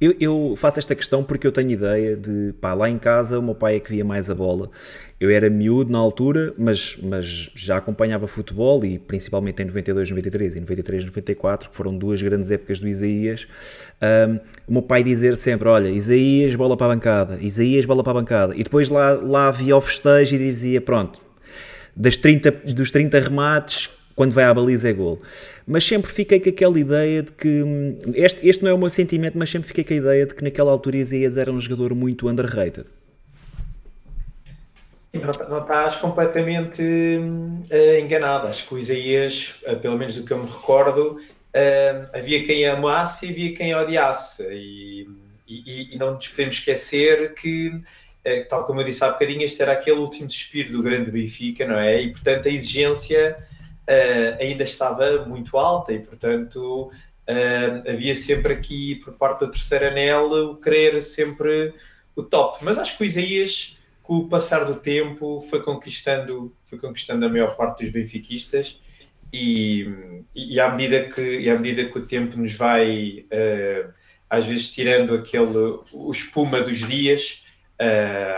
Eu, 0.00 0.14
eu, 0.20 0.54
faço 0.56 0.78
esta 0.78 0.94
questão 0.94 1.24
porque 1.24 1.46
eu 1.46 1.52
tenho 1.52 1.70
ideia 1.70 2.16
de, 2.16 2.52
pá, 2.60 2.74
lá 2.74 2.88
em 2.88 2.98
casa 2.98 3.38
o 3.38 3.42
meu 3.42 3.54
pai 3.54 3.76
é 3.76 3.80
que 3.80 3.90
via 3.90 4.04
mais 4.04 4.28
a 4.28 4.34
bola. 4.34 4.70
Eu 5.18 5.30
era 5.30 5.48
miúdo 5.48 5.90
na 5.90 5.98
altura, 5.98 6.52
mas, 6.58 6.98
mas 7.02 7.50
já 7.54 7.78
acompanhava 7.78 8.26
futebol 8.26 8.84
e 8.84 8.98
principalmente 8.98 9.62
em 9.62 9.66
92, 9.66 10.10
93 10.10 10.56
e 10.56 10.60
93, 10.60 11.04
94, 11.06 11.70
que 11.70 11.76
foram 11.76 11.96
duas 11.96 12.20
grandes 12.20 12.50
épocas 12.50 12.80
do 12.80 12.88
Isaías. 12.88 13.48
Um, 14.28 14.38
o 14.68 14.72
meu 14.74 14.82
pai 14.82 15.02
dizer 15.02 15.36
sempre: 15.38 15.68
Olha, 15.68 15.88
Isaías, 15.88 16.54
bola 16.54 16.76
para 16.76 16.92
a 16.92 16.94
bancada, 16.94 17.38
Isaías, 17.40 17.86
bola 17.86 18.04
para 18.04 18.10
a 18.10 18.14
bancada. 18.14 18.54
E 18.54 18.62
depois 18.62 18.90
lá, 18.90 19.12
lá 19.12 19.48
havia 19.48 19.74
o 19.74 19.80
festejo 19.80 20.34
e 20.34 20.38
dizia: 20.38 20.82
Pronto, 20.82 21.22
das 21.96 22.18
30, 22.18 22.50
dos 22.74 22.90
30 22.90 23.18
remates, 23.18 23.88
quando 24.16 24.32
vai 24.32 24.44
à 24.44 24.54
baliza 24.54 24.88
é 24.88 24.92
gol. 24.94 25.20
Mas 25.66 25.84
sempre 25.84 26.10
fiquei 26.10 26.40
com 26.40 26.48
aquela 26.48 26.80
ideia 26.80 27.22
de 27.22 27.30
que. 27.30 27.62
Hum, 27.62 27.98
este, 28.14 28.48
este 28.48 28.64
não 28.64 28.70
é 28.70 28.74
o 28.74 28.78
meu 28.78 28.90
sentimento, 28.90 29.36
mas 29.38 29.50
sempre 29.50 29.68
fiquei 29.68 29.84
com 29.84 29.92
a 29.92 29.96
ideia 29.96 30.26
de 30.26 30.34
que 30.34 30.42
naquela 30.42 30.72
altura 30.72 30.96
Isaías 30.96 31.36
era 31.36 31.52
um 31.52 31.60
jogador 31.60 31.94
muito 31.94 32.26
underrated. 32.26 32.86
Não, 35.12 35.48
não 35.48 35.62
estás 35.62 35.96
completamente 35.96 36.82
uh, 36.82 38.00
enganado. 38.00 38.48
Acho 38.48 38.66
que 38.66 38.74
o 38.74 38.78
Isaías, 38.78 39.54
uh, 39.66 39.76
pelo 39.76 39.98
menos 39.98 40.14
do 40.14 40.24
que 40.24 40.32
eu 40.32 40.38
me 40.38 40.48
recordo, 40.50 41.18
uh, 41.18 42.08
havia 42.16 42.44
quem 42.44 42.66
amasse 42.66 43.26
e 43.26 43.30
havia 43.30 43.54
quem 43.54 43.74
odiasse. 43.74 44.42
E, 44.44 45.08
e, 45.48 45.94
e 45.94 45.98
não 45.98 46.14
nos 46.14 46.26
podemos 46.28 46.56
esquecer 46.56 47.34
que, 47.34 47.80
tal 48.48 48.64
como 48.64 48.80
eu 48.80 48.84
disse 48.84 49.04
há 49.04 49.10
bocadinho, 49.10 49.42
este 49.42 49.62
era 49.62 49.72
aquele 49.72 49.98
último 49.98 50.28
suspiro 50.28 50.72
do 50.72 50.82
grande 50.82 51.10
Benfica, 51.10 51.64
não 51.64 51.78
é? 51.78 52.02
E 52.02 52.10
portanto 52.10 52.48
a 52.48 52.50
exigência 52.50 53.36
uh, 53.88 54.42
ainda 54.42 54.64
estava 54.64 55.24
muito 55.26 55.56
alta 55.56 55.92
e, 55.92 56.00
portanto, 56.00 56.90
uh, 57.28 57.90
havia 57.90 58.14
sempre 58.14 58.52
aqui, 58.52 58.96
por 58.96 59.14
parte 59.14 59.40
do 59.40 59.50
terceiro 59.50 59.86
anel, 59.88 60.50
o 60.50 60.56
querer 60.56 61.00
sempre 61.00 61.72
o 62.14 62.22
top. 62.22 62.64
Mas 62.64 62.78
acho 62.78 62.96
que 62.96 63.04
o 63.04 63.06
Isaías, 63.06 63.78
com 64.02 64.16
o 64.16 64.28
passar 64.28 64.64
do 64.64 64.76
tempo, 64.76 65.40
foi 65.40 65.62
conquistando, 65.62 66.54
foi 66.64 66.78
conquistando 66.78 67.26
a 67.26 67.28
maior 67.28 67.56
parte 67.56 67.84
dos 67.84 67.92
benfiquistas 67.92 68.80
e, 69.32 69.86
e, 70.34 70.60
à, 70.60 70.70
medida 70.70 71.08
que, 71.08 71.40
e 71.40 71.50
à 71.50 71.58
medida 71.58 71.90
que 71.90 71.98
o 71.98 72.06
tempo 72.06 72.36
nos 72.38 72.54
vai, 72.54 73.26
uh, 73.32 73.92
às 74.28 74.46
vezes, 74.46 74.68
tirando 74.68 75.14
aquele, 75.14 75.78
o 75.92 76.10
espuma 76.10 76.60
dos 76.60 76.78
dias, 76.78 77.42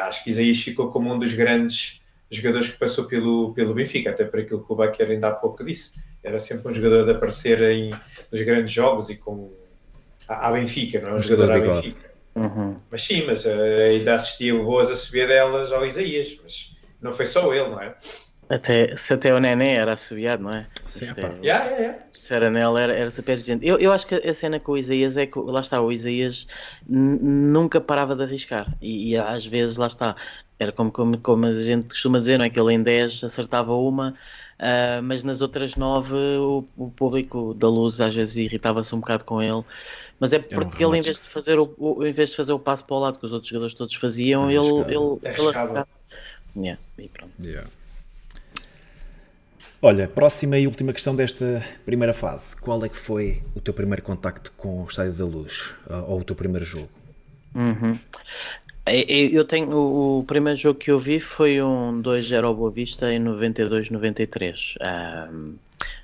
acho 0.02 0.24
que 0.24 0.30
Isaías 0.30 0.58
ficou 0.58 0.90
como 0.90 1.14
um 1.14 1.18
dos 1.18 1.32
grandes 1.32 1.97
jogadores 2.30 2.68
que 2.68 2.78
passou 2.78 3.04
pelo, 3.04 3.52
pelo 3.54 3.74
Benfica, 3.74 4.10
até 4.10 4.24
por 4.24 4.40
aquilo 4.40 4.64
que 4.64 4.72
o 4.72 4.76
Baquer 4.76 5.10
ainda 5.10 5.28
há 5.28 5.32
pouco 5.32 5.64
disse. 5.64 6.00
Era 6.22 6.38
sempre 6.38 6.70
um 6.70 6.74
jogador 6.74 7.04
de 7.04 7.12
aparecer 7.12 7.62
em, 7.62 7.90
nos 8.30 8.42
grandes 8.42 8.72
jogos 8.72 9.08
e 9.08 9.16
com 9.16 9.50
a, 10.28 10.52
Benfica, 10.52 11.00
não 11.00 11.10
é? 11.10 11.12
Um, 11.12 11.16
um 11.16 11.22
jogador 11.22 11.52
à 11.52 11.58
Benfica. 11.58 12.08
Uhum. 12.34 12.76
Mas 12.90 13.02
sim, 13.02 13.24
mas 13.26 13.44
uh, 13.44 13.50
ainda 13.88 14.14
assistia 14.14 14.54
boas 14.54 14.90
a 14.90 14.94
subir 14.94 15.26
delas 15.26 15.72
ao 15.72 15.84
Isaías, 15.84 16.38
mas 16.42 16.76
não 17.00 17.12
foi 17.12 17.26
só 17.26 17.52
ele, 17.52 17.68
não 17.68 17.80
é? 17.80 17.94
Até, 18.48 18.96
se 18.96 19.12
até 19.12 19.34
o 19.34 19.38
Nené 19.38 19.74
era 19.74 19.92
assobiado, 19.92 20.42
não 20.42 20.54
é? 20.54 20.66
Sim, 20.86 21.06
é, 21.16 21.20
yeah, 21.44 21.64
yeah, 21.66 21.76
yeah. 21.76 21.98
Se 22.12 22.32
era 22.32 22.50
nela, 22.50 22.80
era, 22.80 22.94
era 22.94 23.10
super 23.10 23.36
gente. 23.36 23.66
Eu, 23.66 23.78
eu 23.78 23.92
acho 23.92 24.06
que 24.06 24.14
a 24.14 24.32
cena 24.32 24.58
com 24.58 24.72
o 24.72 24.78
Isaías 24.78 25.18
é 25.18 25.26
que, 25.26 25.38
lá 25.38 25.60
está, 25.60 25.82
o 25.82 25.92
Isaías 25.92 26.46
nunca 26.88 27.78
parava 27.78 28.16
de 28.16 28.22
arriscar. 28.22 28.74
E, 28.80 29.10
e, 29.10 29.16
às 29.18 29.44
vezes, 29.44 29.76
lá 29.76 29.86
está, 29.86 30.16
era 30.58 30.72
como, 30.72 30.90
como, 30.90 31.18
como 31.18 31.46
a 31.46 31.52
gente 31.52 31.88
costuma 31.88 32.18
dizer, 32.18 32.38
não 32.38 32.44
é? 32.44 32.50
Que 32.50 32.60
ele 32.60 32.74
em 32.74 32.82
10 32.82 33.22
acertava 33.24 33.74
uma, 33.74 34.10
uh, 34.58 35.02
mas 35.02 35.22
nas 35.22 35.40
outras 35.40 35.76
9 35.76 36.14
o, 36.16 36.64
o, 36.76 36.90
público 36.90 37.54
da 37.54 37.68
luz 37.68 38.00
às 38.00 38.14
vezes 38.14 38.36
irritava-se 38.36 38.94
um 38.94 39.00
bocado 39.00 39.24
com 39.24 39.40
ele. 39.40 39.62
Mas 40.18 40.32
é 40.32 40.38
porque 40.38 40.84
ele, 40.84 40.98
em 40.98 41.00
vez, 41.00 41.16
de 41.16 41.32
fazer 41.32 41.58
o, 41.60 41.72
o, 41.78 42.04
em 42.04 42.12
vez 42.12 42.30
de 42.30 42.36
fazer 42.36 42.52
o 42.52 42.58
passo 42.58 42.84
para 42.84 42.96
o 42.96 42.98
lado 42.98 43.18
que 43.18 43.26
os 43.26 43.32
outros 43.32 43.48
jogadores 43.48 43.74
todos 43.74 43.94
faziam, 43.94 44.50
ele, 44.50 44.66
ele, 44.66 44.94
ele 44.96 45.28
arriscava. 45.28 45.86
Yeah, 46.56 46.80
e 46.98 47.08
pronto. 47.08 47.32
Yeah. 47.40 47.68
Olha, 49.80 50.08
próxima 50.08 50.58
e 50.58 50.66
última 50.66 50.92
questão 50.92 51.14
desta 51.14 51.64
primeira 51.86 52.12
fase. 52.12 52.56
Qual 52.56 52.84
é 52.84 52.88
que 52.88 52.96
foi 52.96 53.44
o 53.54 53.60
teu 53.60 53.72
primeiro 53.72 54.02
contacto 54.02 54.50
com 54.56 54.82
o 54.82 54.86
Estádio 54.86 55.12
da 55.12 55.24
Luz? 55.24 55.72
Ou 56.08 56.18
o 56.18 56.24
teu 56.24 56.34
primeiro 56.34 56.64
jogo? 56.64 56.88
Uhum. 57.54 57.96
Eu 58.90 59.44
tenho 59.44 59.70
o, 59.70 60.24
primeiro 60.24 60.58
jogo 60.58 60.78
que 60.78 60.90
eu 60.90 60.98
vi 60.98 61.20
foi 61.20 61.62
um 61.62 62.00
2-0 62.02 62.44
ao 62.44 62.54
Boa 62.54 62.70
Vista 62.70 63.12
em 63.12 63.22
92-93. 63.22 64.76
Um, 65.30 65.54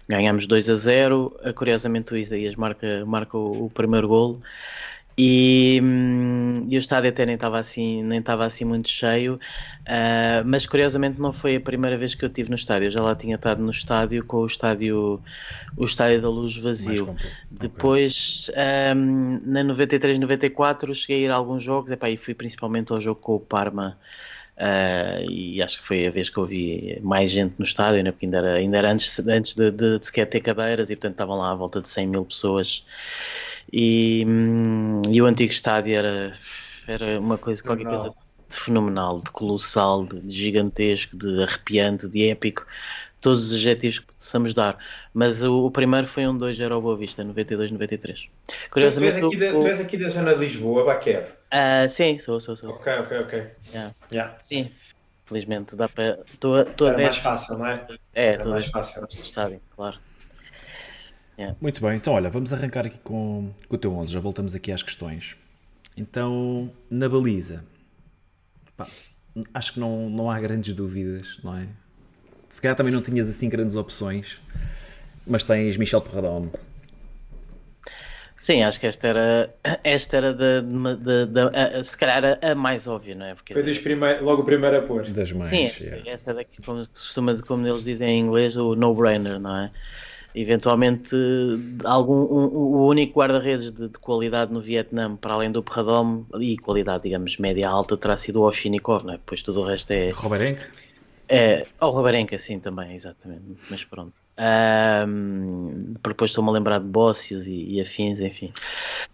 ganhamos 0.09 0.47
2 0.47 0.71
a 0.71 0.75
0. 0.75 1.37
Curiosamente 1.55 2.13
o 2.13 2.17
Isaías 2.17 2.55
marca, 2.55 3.05
marca 3.07 3.37
o, 3.37 3.67
o 3.67 3.71
primeiro 3.71 4.09
golo. 4.09 4.43
E, 5.17 5.81
hum, 5.83 6.67
e, 6.69 6.77
o 6.77 6.79
estádio 6.79 7.11
até 7.11 7.25
nem 7.25 7.37
estava 7.37 7.59
assim, 7.59 8.03
nem 8.03 8.19
estava 8.19 8.45
assim 8.45 8.65
muito 8.65 8.89
cheio, 8.89 9.35
uh, 9.35 10.45
mas 10.45 10.67
curiosamente 10.67 11.21
não 11.21 11.33
foi 11.33 11.55
a 11.57 11.61
primeira 11.61 11.97
vez 11.97 12.17
que 12.17 12.25
eu 12.25 12.29
estive 12.29 12.49
no 12.49 12.57
estádio. 12.57 12.87
Eu 12.87 12.91
já 12.91 13.01
lá 13.01 13.15
tinha 13.15 13.37
estado 13.37 13.63
no 13.63 13.71
estádio 13.71 14.25
com 14.25 14.39
o 14.39 14.47
estádio, 14.47 15.23
o 15.77 15.85
estádio 15.85 16.21
da 16.21 16.29
Luz 16.29 16.57
vazio. 16.57 17.15
Depois, 17.49 18.51
okay. 18.51 18.63
um, 18.97 19.41
na 19.45 19.63
93, 19.63 20.19
94, 20.19 20.93
cheguei 20.95 21.23
a 21.23 21.27
ir 21.27 21.31
a 21.31 21.37
alguns 21.37 21.63
jogos 21.63 21.93
epá, 21.93 22.11
e 22.11 22.17
fui 22.17 22.35
principalmente 22.35 22.93
ao 22.93 23.01
jogo 23.01 23.21
com 23.21 23.37
o 23.37 23.41
Parma. 23.41 23.97
Uh, 24.57 25.29
e 25.29 25.61
acho 25.61 25.79
que 25.79 25.85
foi 25.85 26.07
a 26.07 26.11
vez 26.11 26.31
que 26.31 26.39
eu 26.39 26.47
vi 26.47 27.01
mais 27.03 27.31
gente 27.31 27.55
no 27.59 27.65
estádio, 27.65 28.05
né? 28.05 28.13
porque 28.13 28.27
ainda 28.27 28.39
era, 28.39 28.55
ainda 28.55 28.79
era 28.79 28.93
antes, 28.93 29.19
antes 29.19 29.55
de, 29.55 29.73
de, 29.73 29.99
de 29.99 30.07
sequer 30.07 30.27
ter 30.27 30.41
cadeiras 30.41 30.91
e 30.91 30.97
portanto 30.97 31.15
estavam 31.15 31.39
lá 31.39 31.51
à 31.51 31.55
volta 31.57 31.81
de 31.81 31.89
100 31.89 32.07
mil 32.07 32.25
pessoas 32.25 32.85
e, 33.73 34.25
hum, 34.27 35.03
e 35.09 35.21
o 35.21 35.27
antigo 35.27 35.53
estádio 35.53 35.97
era, 35.97 36.33
era 36.87 37.21
uma 37.21 37.37
coisa, 37.37 37.63
qualquer 37.63 37.85
coisa 37.85 38.15
de 38.49 38.57
fenomenal, 38.57 39.17
de 39.17 39.31
colossal, 39.33 40.07
de, 40.07 40.33
gigantesco, 40.33 41.17
de 41.17 41.43
arrepiante, 41.43 42.09
de 42.09 42.29
épico, 42.29 42.65
todos 43.21 43.49
os 43.49 43.55
adjetivos 43.55 43.99
que 44.01 44.07
possamos 44.13 44.55
dar. 44.55 44.79
Mas 45.13 45.43
o, 45.43 45.67
o 45.67 45.71
primeiro 45.71 46.07
foi 46.07 46.27
um 46.27 46.37
2 46.37 46.61
era 46.61 46.75
ao 46.75 46.83
Boa 46.83 46.97
Vista, 46.97 47.25
92-93. 47.25 48.29
Curiosamente, 48.71 49.19
tu, 49.19 49.27
és 49.27 49.33
aqui 49.33 49.37
da, 49.37 49.53
tu 49.53 49.67
és 49.67 49.81
aqui 49.81 49.97
da 49.97 50.09
zona 50.09 50.35
de 50.35 50.41
Lisboa, 50.41 50.85
Baquer? 50.85 51.37
Uh, 51.55 51.89
sim, 51.89 52.19
sou, 52.19 52.41
sou, 52.41 52.57
sou. 52.57 52.71
Ok, 52.71 52.93
ok, 52.93 53.19
ok. 53.21 53.47
Yeah. 53.73 53.95
Yeah. 54.11 54.37
Sim, 54.41 54.73
felizmente 55.25 55.77
dá 55.77 55.89
para. 55.89 56.19
Era 56.81 56.99
mais 56.99 57.17
fácil, 57.17 57.59
não 57.59 57.67
é? 57.69 57.87
É, 58.13 58.27
Era 58.33 58.49
mais 58.49 58.67
fácil. 58.67 59.07
Estádio, 59.09 59.61
claro. 59.77 59.99
Yeah. 61.39 61.57
Muito 61.61 61.81
bem, 61.81 61.97
então 61.97 62.13
olha, 62.13 62.29
vamos 62.29 62.53
arrancar 62.53 62.87
aqui 62.87 62.99
com, 62.99 63.53
com 63.69 63.75
o 63.75 63.79
teu 63.79 63.93
11, 63.93 64.13
já 64.13 64.19
voltamos 64.19 64.53
aqui 64.53 64.73
às 64.73 64.83
questões. 64.83 65.37
Então, 65.97 66.73
na 66.91 67.09
baliza, 67.09 67.65
pá, 68.77 68.87
acho 69.53 69.75
que 69.75 69.81
não, 69.81 70.11
não 70.11 70.29
há 70.31 70.41
grandes 70.41 70.75
dúvidas, 70.75 71.39
não 71.43 71.57
é? 71.57 71.69
Se 72.49 72.61
calhar 72.61 72.77
também 72.77 72.93
não 72.93 73.03
tinhas 73.03 73.29
assim 73.29 73.49
grandes 73.49 73.77
opções, 73.77 74.41
mas 75.25 75.45
tens 75.45 75.77
Michel 75.77 76.01
Porradão. 76.01 76.51
Sim, 78.45 78.63
acho 78.63 78.79
que 78.79 78.87
esta 78.87 79.09
era, 79.09 79.55
esta 79.83 80.19
era 80.19 80.35
da, 80.35 80.61
da, 80.61 81.25
da, 81.25 81.49
da, 81.49 81.83
se 81.83 81.97
calhar 81.97 82.39
a, 82.43 82.55
mais 82.55 82.87
óbvia, 82.87 83.15
não 83.15 83.25
é? 83.25 83.35
Porque, 83.35 83.55
Foi 83.55 83.63
dos 83.63 83.79
primeiros, 83.79 84.23
logo 84.23 84.43
o 84.43 84.45
primeiro 84.45 84.77
a 84.77 84.83
pôr. 84.83 85.03
Das 85.09 85.33
mais, 85.33 85.49
sim, 85.49 85.65
esta, 85.65 85.83
yeah. 85.83 86.11
esta 86.11 86.31
é 86.33 86.35
daqui, 86.35 86.61
como, 86.61 86.87
costuma, 86.87 87.35
como 87.39 87.67
eles 87.67 87.85
dizem 87.85 88.07
em 88.07 88.21
inglês, 88.21 88.55
o 88.59 88.75
no-brainer, 88.75 89.41
não 89.41 89.57
é? 89.57 89.71
Eventualmente, 90.35 91.17
algum, 91.85 92.21
um, 92.21 92.47
o 92.55 92.87
único 92.87 93.19
guarda-redes 93.19 93.73
de, 93.73 93.89
de, 93.89 93.99
qualidade 93.99 94.53
no 94.53 94.61
Vietnã, 94.61 95.17
para 95.17 95.33
além 95.33 95.51
do 95.51 95.63
Perradom, 95.63 96.27
e 96.39 96.59
qualidade, 96.59 97.05
digamos, 97.05 97.39
média-alta, 97.39 97.97
terá 97.97 98.15
sido 98.15 98.43
o 98.43 98.47
Oshinikov, 98.47 99.07
não 99.07 99.15
é? 99.15 99.19
Pois 99.25 99.41
tudo 99.41 99.63
o 99.63 99.65
resto 99.65 99.91
é... 99.93 100.11
Roberenk? 100.11 100.61
É, 101.31 101.67
o 101.81 101.89
Roberenka, 101.89 102.39
sim, 102.39 102.61
também, 102.61 102.95
exatamente, 102.95 103.57
mas 103.71 103.83
pronto. 103.85 104.24
Um, 104.37 105.95
depois 106.03 106.33
estou-me 106.33 106.51
a 106.51 106.53
lembrar 106.53 106.81
de 106.81 106.87
Bócios 106.87 107.47
e, 107.47 107.75
e, 107.75 107.81
afins, 107.81 108.21
enfim. 108.21 108.53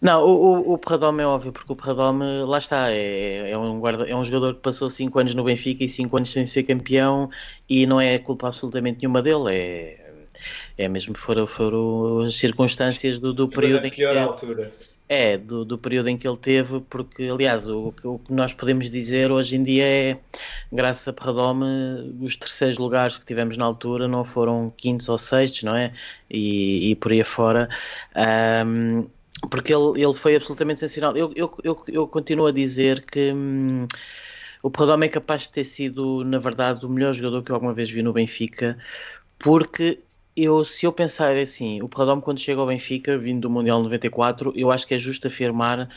Não, 0.01 0.25
o, 0.25 0.71
o, 0.71 0.73
o 0.75 0.79
Perradome 0.79 1.23
é 1.23 1.27
óbvio, 1.27 1.53
porque 1.53 1.73
o 1.73 1.77
Perradome, 1.77 2.25
lá 2.45 2.59
está, 2.59 2.91
é, 2.91 3.51
é, 3.51 3.59
um 3.59 3.79
guarda, 3.79 4.09
é 4.09 4.17
um 4.17 4.25
jogador 4.25 4.55
que 4.55 4.61
passou 4.61 4.89
5 4.89 5.19
anos 5.19 5.35
no 5.35 5.45
Benfica 5.45 5.85
e 5.85 5.89
5 5.89 6.17
anos 6.17 6.31
sem 6.31 6.47
ser 6.47 6.63
campeão 6.63 7.29
e 7.69 7.87
não 7.87 8.01
é 8.01 8.19
culpa 8.19 8.49
absolutamente 8.49 9.01
nenhuma 9.01 9.21
dele, 9.21 9.51
é, 9.51 10.11
é 10.79 10.89
mesmo 10.89 11.15
foram, 11.17 11.47
foram 11.47 12.21
as 12.21 12.37
circunstâncias 12.37 13.19
do, 13.19 13.35
do 13.35 13.47
período 13.47 13.87
em 13.87 13.91
que. 13.91 14.05
altura. 14.05 14.73
É, 15.13 15.37
do, 15.37 15.65
do 15.65 15.77
período 15.77 16.09
em 16.09 16.17
que 16.17 16.29
ele 16.29 16.37
teve, 16.37 16.81
porque, 16.89 17.25
aliás, 17.25 17.69
o, 17.69 17.93
o 18.05 18.19
que 18.21 18.33
nós 18.33 18.55
podemos 18.55 18.89
dizer 18.89 19.33
hoje 19.33 19.57
em 19.57 19.65
dia 19.65 19.85
é, 19.85 20.19
graças 20.71 21.09
a 21.09 21.13
Perradome, 21.13 21.67
os 22.21 22.37
terceiros 22.37 22.79
lugares 22.79 23.17
que 23.17 23.27
tivemos 23.27 23.57
na 23.57 23.65
altura 23.65 24.07
não 24.07 24.25
foram 24.25 24.73
quintos 24.77 25.09
ou 25.09 25.19
sextos, 25.19 25.65
não 25.65 25.75
é? 25.75 25.93
E, 26.31 26.93
e 26.93 26.95
por 26.95 27.11
aí 27.11 27.21
afora. 27.23 27.69
Um, 28.65 29.05
porque 29.51 29.75
ele, 29.75 30.01
ele 30.01 30.15
foi 30.15 30.37
absolutamente 30.37 30.79
sensacional. 30.79 31.17
Eu, 31.17 31.33
eu, 31.35 31.53
eu, 31.65 31.85
eu 31.89 32.07
continuo 32.07 32.47
a 32.47 32.53
dizer 32.53 33.05
que. 33.05 33.33
Hum, 33.33 33.89
o 34.63 34.71
Perradome 34.71 35.07
é 35.07 35.09
capaz 35.09 35.43
de 35.43 35.51
ter 35.51 35.65
sido, 35.65 36.23
na 36.25 36.39
verdade, 36.39 36.85
o 36.85 36.89
melhor 36.89 37.13
jogador 37.15 37.43
que 37.43 37.51
eu 37.51 37.57
alguma 37.57 37.73
vez 37.73 37.91
vi 37.91 38.03
no 38.03 38.13
Benfica, 38.13 38.79
porque 39.39 40.01
eu, 40.45 40.65
se 40.65 40.87
eu 40.87 40.93
pensar 40.93 41.37
assim, 41.37 41.83
o 41.83 41.89
Perradome 41.89 42.23
quando 42.23 42.41
chega 42.41 42.61
ao 42.61 42.67
Benfica, 42.67 43.19
vindo 43.19 43.43
do 43.43 43.51
Mundial 43.51 43.83
94, 43.83 44.53
eu 44.57 44.71
acho 44.71 44.87
que 44.87 44.95
é 44.95 44.99
justo 44.99 45.27
afirmar 45.27 45.89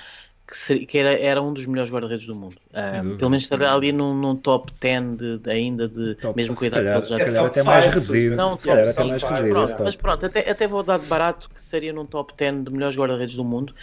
que, 0.46 0.58
seria, 0.58 0.86
que 0.86 0.98
era, 0.98 1.18
era, 1.18 1.42
um 1.42 1.54
dos 1.54 1.66
melhores 1.66 1.92
guarda-redes 1.92 2.28
do 2.28 2.36
mundo. 2.36 2.58
Um, 2.74 3.18
pelo 3.18 3.30
menos 3.30 3.44
estará 3.44 3.74
ali 3.74 3.92
num, 3.92 4.14
num 4.14 4.36
top 4.36 4.74
10 4.80 5.18
de, 5.18 5.38
de, 5.40 5.50
ainda 5.50 5.88
de 5.88 6.16
top, 6.16 6.36
mesmo 6.36 6.56
cuidado 6.56 6.84
calhar, 6.84 6.98
ele 6.98 7.08
já 7.08 7.18
se 7.18 7.26
calhar 7.26 7.46
até 7.46 7.64
mais 7.64 7.86
reduzido. 7.86 8.36
Não, 8.36 8.58
se 8.58 8.68
calhar 8.68 8.90
até 8.90 9.04
mais 9.04 9.24
reduzido. 9.24 9.84
Mas 9.84 9.96
pronto, 9.96 10.26
até, 10.26 10.50
até 10.50 10.68
vou 10.68 10.84
dar 10.84 11.00
de 11.00 11.06
barato 11.06 11.50
que 11.50 11.62
seria 11.62 11.94
num 11.94 12.06
top 12.06 12.34
10 12.38 12.66
de 12.66 12.72
melhores 12.72 12.98
guarda-redes 12.98 13.36
do 13.36 13.44
mundo. 13.44 13.74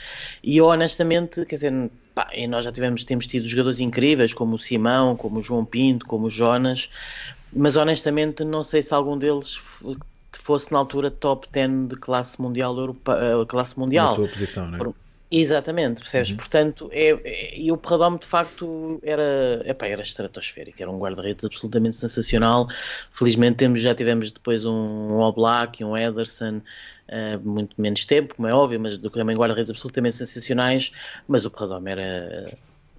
E 0.42 0.58
eu 0.58 0.66
honestamente, 0.66 1.46
quer 1.46 1.54
dizer, 1.54 1.90
pá, 2.14 2.28
nós 2.48 2.64
já 2.64 2.72
tivemos, 2.72 3.04
temos 3.04 3.26
tido 3.26 3.48
jogadores 3.48 3.80
incríveis 3.80 4.34
como 4.34 4.54
o 4.54 4.58
Simão, 4.58 5.16
como 5.16 5.38
o 5.38 5.42
João 5.42 5.64
Pinto, 5.64 6.04
como 6.04 6.26
o 6.26 6.30
Jonas, 6.30 6.90
mas 7.52 7.74
honestamente 7.74 8.44
não 8.44 8.62
sei 8.62 8.82
se 8.82 8.92
algum 8.92 9.16
deles 9.16 9.58
fosse 10.42 10.72
na 10.72 10.78
altura 10.78 11.10
top 11.10 11.48
10 11.50 11.88
de 11.88 11.96
classe 11.96 12.40
mundial 12.40 12.76
Europa, 12.76 13.18
eh, 13.20 13.44
classe 13.46 13.78
mundial. 13.78 14.08
Na 14.08 14.14
sua 14.14 14.28
posição, 14.28 14.68
não 14.68 14.90
é? 14.90 14.92
Exatamente, 15.32 16.00
percebes? 16.00 16.30
Uhum. 16.30 16.36
Portanto, 16.38 16.90
é, 16.92 17.10
é, 17.10 17.56
e 17.56 17.70
o 17.70 17.76
Perradome 17.76 18.18
de 18.18 18.26
facto 18.26 18.98
era, 19.00 19.62
epá, 19.64 19.86
era 19.86 20.02
estratosférico, 20.02 20.82
era 20.82 20.90
um 20.90 20.98
guarda-redes 20.98 21.44
absolutamente 21.44 21.94
sensacional. 21.94 22.66
Felizmente 23.12 23.58
temos, 23.58 23.80
já 23.80 23.94
tivemos 23.94 24.32
depois 24.32 24.64
um, 24.64 24.72
um 24.72 25.20
Oblak, 25.20 25.84
um 25.84 25.96
Ederson, 25.96 26.56
uh, 26.56 27.48
muito 27.48 27.80
menos 27.80 28.04
tempo, 28.04 28.34
como 28.34 28.48
é 28.48 28.52
óbvio, 28.52 28.80
mas 28.80 28.96
também 28.96 29.36
guarda-redes 29.36 29.70
absolutamente 29.70 30.16
sensacionais. 30.16 30.90
Mas 31.28 31.44
o 31.44 31.50
Perradome 31.50 31.92
era. 31.92 32.52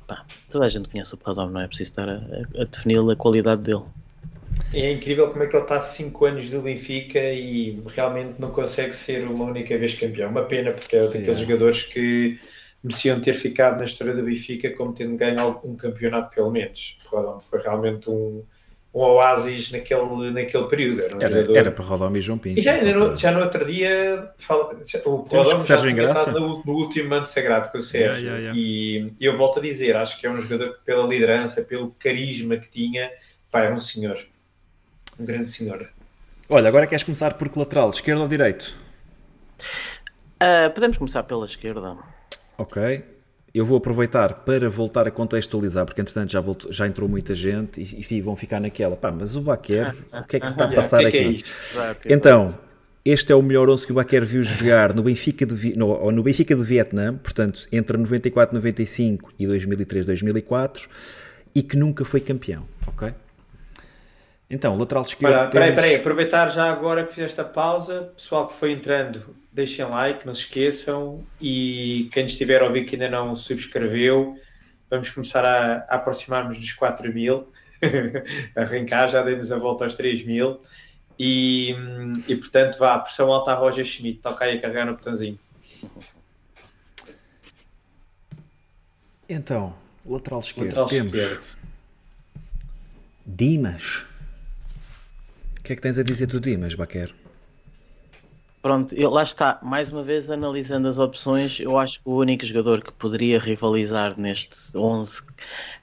Pá, 0.07 0.25
toda 0.49 0.65
a 0.65 0.69
gente 0.69 0.87
conhece 0.87 1.13
o 1.13 1.17
Perradome, 1.17 1.51
não 1.51 1.59
é 1.59 1.67
preciso 1.67 1.91
estar 1.91 2.07
a, 2.07 2.21
a 2.61 2.63
definir 2.63 2.99
a 2.99 3.15
qualidade 3.17 3.61
dele. 3.63 3.83
É 4.73 4.91
incrível 4.91 5.29
como 5.29 5.43
é 5.43 5.47
que 5.47 5.55
ele 5.55 5.63
está 5.63 5.81
5 5.81 6.25
anos 6.25 6.49
do 6.49 6.61
Benfica 6.61 7.19
e 7.19 7.81
realmente 7.87 8.39
não 8.39 8.51
consegue 8.51 8.95
ser 8.95 9.27
uma 9.27 9.45
única 9.45 9.77
vez 9.77 9.93
campeão. 9.95 10.29
Uma 10.29 10.43
pena, 10.43 10.71
porque 10.71 10.95
é 10.95 11.05
daqueles 11.05 11.39
jogadores 11.39 11.83
que 11.83 12.39
mereciam 12.81 13.19
ter 13.19 13.33
ficado 13.33 13.77
na 13.77 13.83
história 13.83 14.13
do 14.13 14.23
Benfica 14.23 14.69
como 14.71 14.93
tendo 14.93 15.17
ganho 15.17 15.59
um 15.63 15.75
campeonato, 15.75 16.33
pelo 16.33 16.51
menos. 16.51 16.97
Foi 17.41 17.61
realmente 17.61 18.09
um, 18.09 18.43
um 18.93 18.99
oásis 18.99 19.71
naquele, 19.71 20.31
naquele 20.31 20.67
período. 20.67 21.01
Era, 21.01 21.17
um 21.17 21.21
era, 21.21 21.35
jogador... 21.35 21.57
era 21.57 21.71
para 21.71 21.85
Rodome 21.85 22.19
e 22.19 22.21
João 22.21 22.37
Pinto. 22.37 22.59
E 22.59 22.63
já, 22.63 22.77
no, 22.81 23.13
já 23.13 23.31
no 23.31 23.41
outro 23.41 23.65
dia, 23.65 24.31
fala, 24.37 24.69
o 25.05 25.15
Rodome 25.17 25.61
já 25.63 25.77
tinha 25.77 26.31
no, 26.31 26.63
no, 26.63 26.73
último 26.73 27.09
manto 27.09 27.27
sagrado 27.27 27.69
com 27.71 27.77
o 27.77 27.81
Sérgio. 27.81 28.23
Yeah, 28.23 28.39
yeah, 28.39 28.57
yeah. 28.57 29.13
E 29.19 29.25
eu 29.25 29.35
volto 29.35 29.59
a 29.59 29.61
dizer, 29.61 29.97
acho 29.97 30.17
que 30.17 30.25
é 30.25 30.31
um 30.31 30.39
jogador 30.39 30.75
que 30.75 30.85
pela 30.85 31.05
liderança, 31.05 31.61
pelo 31.61 31.91
carisma 31.99 32.55
que 32.55 32.69
tinha, 32.69 33.11
pá, 33.51 33.65
é 33.65 33.73
um 33.73 33.77
senhor 33.77 34.17
um 35.21 35.25
grande 35.25 35.49
senhor. 35.49 35.87
Olha, 36.49 36.67
agora 36.67 36.87
queres 36.87 37.03
começar 37.03 37.35
por 37.35 37.47
que 37.47 37.57
lateral, 37.57 37.89
esquerda 37.89 38.21
ou 38.21 38.27
direito? 38.27 38.75
Uh, 40.41 40.73
podemos 40.73 40.97
começar 40.97 41.23
pela 41.23 41.45
esquerda. 41.45 41.95
Ok. 42.57 43.03
Eu 43.53 43.65
vou 43.65 43.77
aproveitar 43.77 44.33
para 44.45 44.69
voltar 44.69 45.07
a 45.07 45.11
contextualizar, 45.11 45.85
porque 45.85 45.99
entretanto 46.01 46.31
já, 46.31 46.39
voltou, 46.39 46.71
já 46.71 46.87
entrou 46.87 47.07
muita 47.07 47.35
gente 47.35 47.81
e, 47.81 48.15
e 48.15 48.21
vão 48.21 48.35
ficar 48.35 48.59
naquela. 48.59 48.95
Pá, 48.95 49.11
mas 49.11 49.35
o 49.35 49.41
Baquer, 49.41 49.93
o 50.13 50.25
que 50.25 50.37
é 50.37 50.39
que 50.39 50.47
se 50.47 50.53
está 50.53 50.65
a 50.65 50.73
passar 50.73 51.05
aqui? 51.05 51.43
É 52.05 52.13
então, 52.13 52.57
este 53.03 53.31
é 53.31 53.35
o 53.35 53.41
melhor 53.41 53.69
11 53.69 53.85
que 53.85 53.91
o 53.91 53.95
Baquer 53.95 54.25
viu 54.25 54.41
jogar 54.43 54.93
no 54.93 55.03
Benfica 55.03 55.45
do, 55.45 55.55
no, 55.75 56.11
no 56.11 56.23
Benfica 56.23 56.55
do 56.55 56.63
Vietnã, 56.63 57.17
portanto, 57.17 57.67
entre 57.71 57.97
94, 57.97 58.55
95 58.55 59.33
e 59.37 59.45
2003, 59.45 60.05
2004, 60.05 60.89
e 61.53 61.61
que 61.61 61.75
nunca 61.75 62.05
foi 62.05 62.21
campeão, 62.21 62.65
ok? 62.87 63.13
Então, 64.51 64.77
lateral 64.77 65.03
esquerdo. 65.03 65.45
Espera 65.45 65.67
temos... 65.67 65.83
aí, 65.83 65.95
aproveitar 65.95 66.49
já 66.49 66.69
agora 66.69 67.05
que 67.05 67.13
fizeste 67.13 67.39
a 67.39 67.45
pausa, 67.45 68.11
pessoal 68.17 68.47
que 68.47 68.53
foi 68.53 68.73
entrando, 68.73 69.33
deixem 69.49 69.85
like, 69.85 70.25
não 70.25 70.33
se 70.33 70.41
esqueçam. 70.41 71.23
E 71.39 72.09
quem 72.11 72.25
estiver 72.25 72.61
a 72.61 72.65
ouvir 72.65 72.83
que 72.83 72.95
ainda 72.95 73.09
não 73.09 73.33
subscreveu, 73.33 74.35
vamos 74.89 75.09
começar 75.09 75.45
a, 75.45 75.85
a 75.87 75.95
aproximar-nos 75.95 76.57
dos 76.57 76.73
4 76.73 77.13
mil. 77.13 77.47
Arrancar, 78.53 79.07
já 79.07 79.23
demos 79.23 79.53
a 79.53 79.55
volta 79.55 79.85
aos 79.85 79.93
3 79.93 80.25
mil. 80.25 80.59
E, 81.17 81.73
e 82.27 82.35
portanto, 82.35 82.77
vá, 82.77 82.99
pressão 82.99 83.31
alta 83.31 83.51
a 83.51 83.55
Roger 83.55 83.85
Schmidt, 83.85 84.19
toca 84.19 84.43
aí 84.43 84.57
a 84.57 84.61
carregar 84.61 84.85
no 84.85 84.95
botãozinho. 84.95 85.39
Então, 89.29 89.73
lateral 90.05 90.41
esquerdo. 90.41 90.67
Lateral 90.67 90.87
temos 90.87 91.15
esquerdo. 91.15 91.57
Dimas. 93.25 94.10
O 95.61 95.63
que 95.63 95.73
é 95.73 95.75
que 95.75 95.81
tens 95.81 95.99
a 95.99 96.03
dizer 96.03 96.25
do 96.25 96.39
Dimas, 96.39 96.73
Baquer? 96.73 97.13
Pronto, 98.63 98.95
eu, 98.95 99.11
lá 99.11 99.21
está, 99.21 99.59
mais 99.61 99.91
uma 99.91 100.01
vez 100.01 100.27
analisando 100.29 100.87
as 100.87 100.97
opções, 100.97 101.59
eu 101.59 101.77
acho 101.77 101.99
que 101.99 102.09
o 102.09 102.15
único 102.15 102.43
jogador 102.45 102.83
que 102.83 102.91
poderia 102.91 103.37
rivalizar 103.39 104.19
neste 104.19 104.75
11 104.75 105.21
uh, 105.21 105.25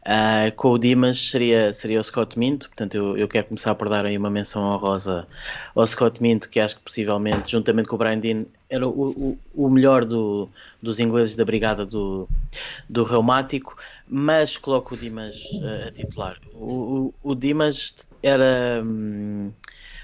ah, 0.04 0.52
com 0.56 0.70
o 0.70 0.78
Dimas 0.78 1.30
seria, 1.30 1.72
seria 1.72 2.00
o 2.00 2.04
Scott 2.04 2.36
Minto, 2.36 2.68
portanto 2.68 2.96
eu, 2.96 3.16
eu 3.16 3.28
quero 3.28 3.46
começar 3.46 3.74
por 3.76 3.88
dar 3.88 4.04
aí 4.04 4.18
uma 4.18 4.30
menção 4.30 4.62
honrosa 4.62 5.26
ao 5.74 5.86
Scott 5.86 6.20
Minto, 6.20 6.48
que 6.48 6.58
acho 6.58 6.76
que 6.76 6.82
possivelmente, 6.82 7.52
juntamente 7.52 7.88
com 7.88 7.94
o 7.94 7.98
Brian 7.98 8.18
Dean, 8.18 8.44
era 8.68 8.86
o, 8.86 9.10
o, 9.10 9.38
o 9.54 9.70
melhor 9.70 10.04
do, 10.04 10.48
dos 10.82 11.00
ingleses 11.00 11.34
da 11.34 11.44
brigada 11.44 11.86
do, 11.86 12.28
do 12.88 13.02
reumático, 13.02 13.76
mas 14.08 14.56
coloco 14.56 14.94
o 14.94 14.98
Dimas 14.98 15.36
uh, 15.36 15.88
a 15.88 15.92
titular. 15.92 16.38
O, 16.54 17.12
o, 17.22 17.32
o 17.32 17.34
Dimas 17.34 17.94
era... 18.22 18.82
Hum, 18.84 19.50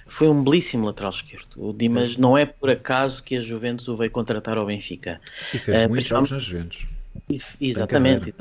foi 0.07 0.29
um 0.29 0.45
belíssimo 0.45 0.87
lateral 0.87 1.11
esquerdo. 1.11 1.49
O 1.57 1.73
Dimas 1.73 2.17
não 2.17 2.37
é 2.37 2.45
por 2.45 2.69
acaso 2.69 3.23
que 3.23 3.37
a 3.37 3.41
Juventus 3.41 3.89
o 3.89 3.97
veio 3.97 4.11
contratar 4.11 4.59
ao 4.59 4.67
Benfica. 4.67 5.21
E 5.53 5.59
fez 5.59 5.87
uh, 5.87 5.89
muitos 5.89 6.07
jogos 6.07 6.31
na 6.31 6.39
Juventus. 6.39 6.87
Exatamente. 7.61 8.35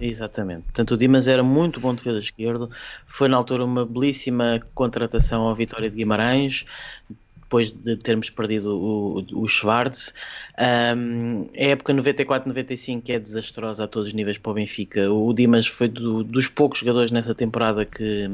Exatamente. 0.00 0.62
Portanto, 0.62 0.94
o 0.94 0.96
Dimas 0.96 1.28
era 1.28 1.42
muito 1.42 1.78
bom 1.78 1.94
defesa 1.94 2.18
esquerdo. 2.18 2.70
Foi 3.06 3.28
na 3.28 3.36
altura 3.36 3.64
uma 3.64 3.86
belíssima 3.86 4.60
contratação 4.74 5.42
ao 5.42 5.54
Vitória 5.54 5.88
de 5.88 5.96
Guimarães 5.96 6.66
depois 7.52 7.70
de 7.70 7.96
termos 7.98 8.30
perdido 8.30 8.74
o, 8.74 9.42
o 9.42 9.46
Schwartz. 9.46 10.14
Um, 10.96 11.50
a 11.54 11.64
época 11.64 11.92
94-95 11.92 13.10
é 13.10 13.18
desastrosa 13.18 13.84
a 13.84 13.86
todos 13.86 14.08
os 14.08 14.14
níveis 14.14 14.38
para 14.38 14.52
o 14.52 14.54
Benfica. 14.54 15.12
O 15.12 15.34
Dimas 15.34 15.66
foi 15.66 15.88
do, 15.88 16.24
dos 16.24 16.48
poucos 16.48 16.80
jogadores 16.80 17.10
nessa 17.10 17.34
temporada 17.34 17.84
que, 17.84 18.30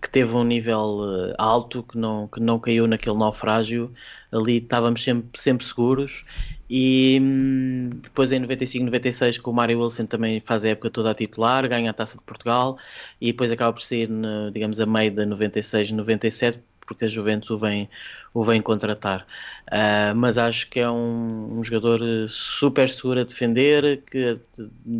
que 0.00 0.08
teve 0.08 0.36
um 0.36 0.44
nível 0.44 1.00
eh, 1.02 1.34
alto, 1.36 1.82
que 1.82 1.98
não, 1.98 2.28
que 2.28 2.38
não 2.38 2.60
caiu 2.60 2.86
naquele 2.86 3.18
naufrágio. 3.18 3.92
Ali 4.30 4.58
estávamos 4.58 5.02
sempre, 5.02 5.28
sempre 5.34 5.66
seguros. 5.66 6.24
E 6.70 7.18
hum, 7.20 7.90
depois 8.02 8.32
em 8.32 8.38
95, 8.38 8.84
96 8.86 9.38
com 9.38 9.50
o 9.50 9.54
Mário 9.54 9.82
Wilson 9.82 10.06
também 10.06 10.40
faz 10.40 10.64
a 10.64 10.68
época 10.68 10.90
toda 10.90 11.10
a 11.10 11.14
titular, 11.14 11.68
ganha 11.68 11.90
a 11.90 11.92
Taça 11.92 12.16
de 12.16 12.24
Portugal 12.24 12.78
e 13.20 13.32
depois 13.32 13.52
acaba 13.52 13.72
por 13.72 13.82
sair, 13.82 14.08
digamos, 14.52 14.80
a 14.80 14.86
meio 14.86 15.10
de 15.10 15.26
96, 15.26 15.90
97 15.92 16.60
porque 16.86 17.04
a 17.04 17.08
Juventus 17.08 17.50
o 17.50 17.58
vem, 17.58 17.88
o 18.32 18.42
vem 18.42 18.60
contratar. 18.60 19.26
Uh, 19.66 20.14
mas 20.14 20.36
acho 20.36 20.68
que 20.68 20.80
é 20.80 20.90
um, 20.90 21.58
um, 21.58 21.64
jogador 21.64 22.00
super 22.28 22.88
seguro 22.88 23.20
a 23.20 23.24
defender, 23.24 24.02
que 24.02 24.38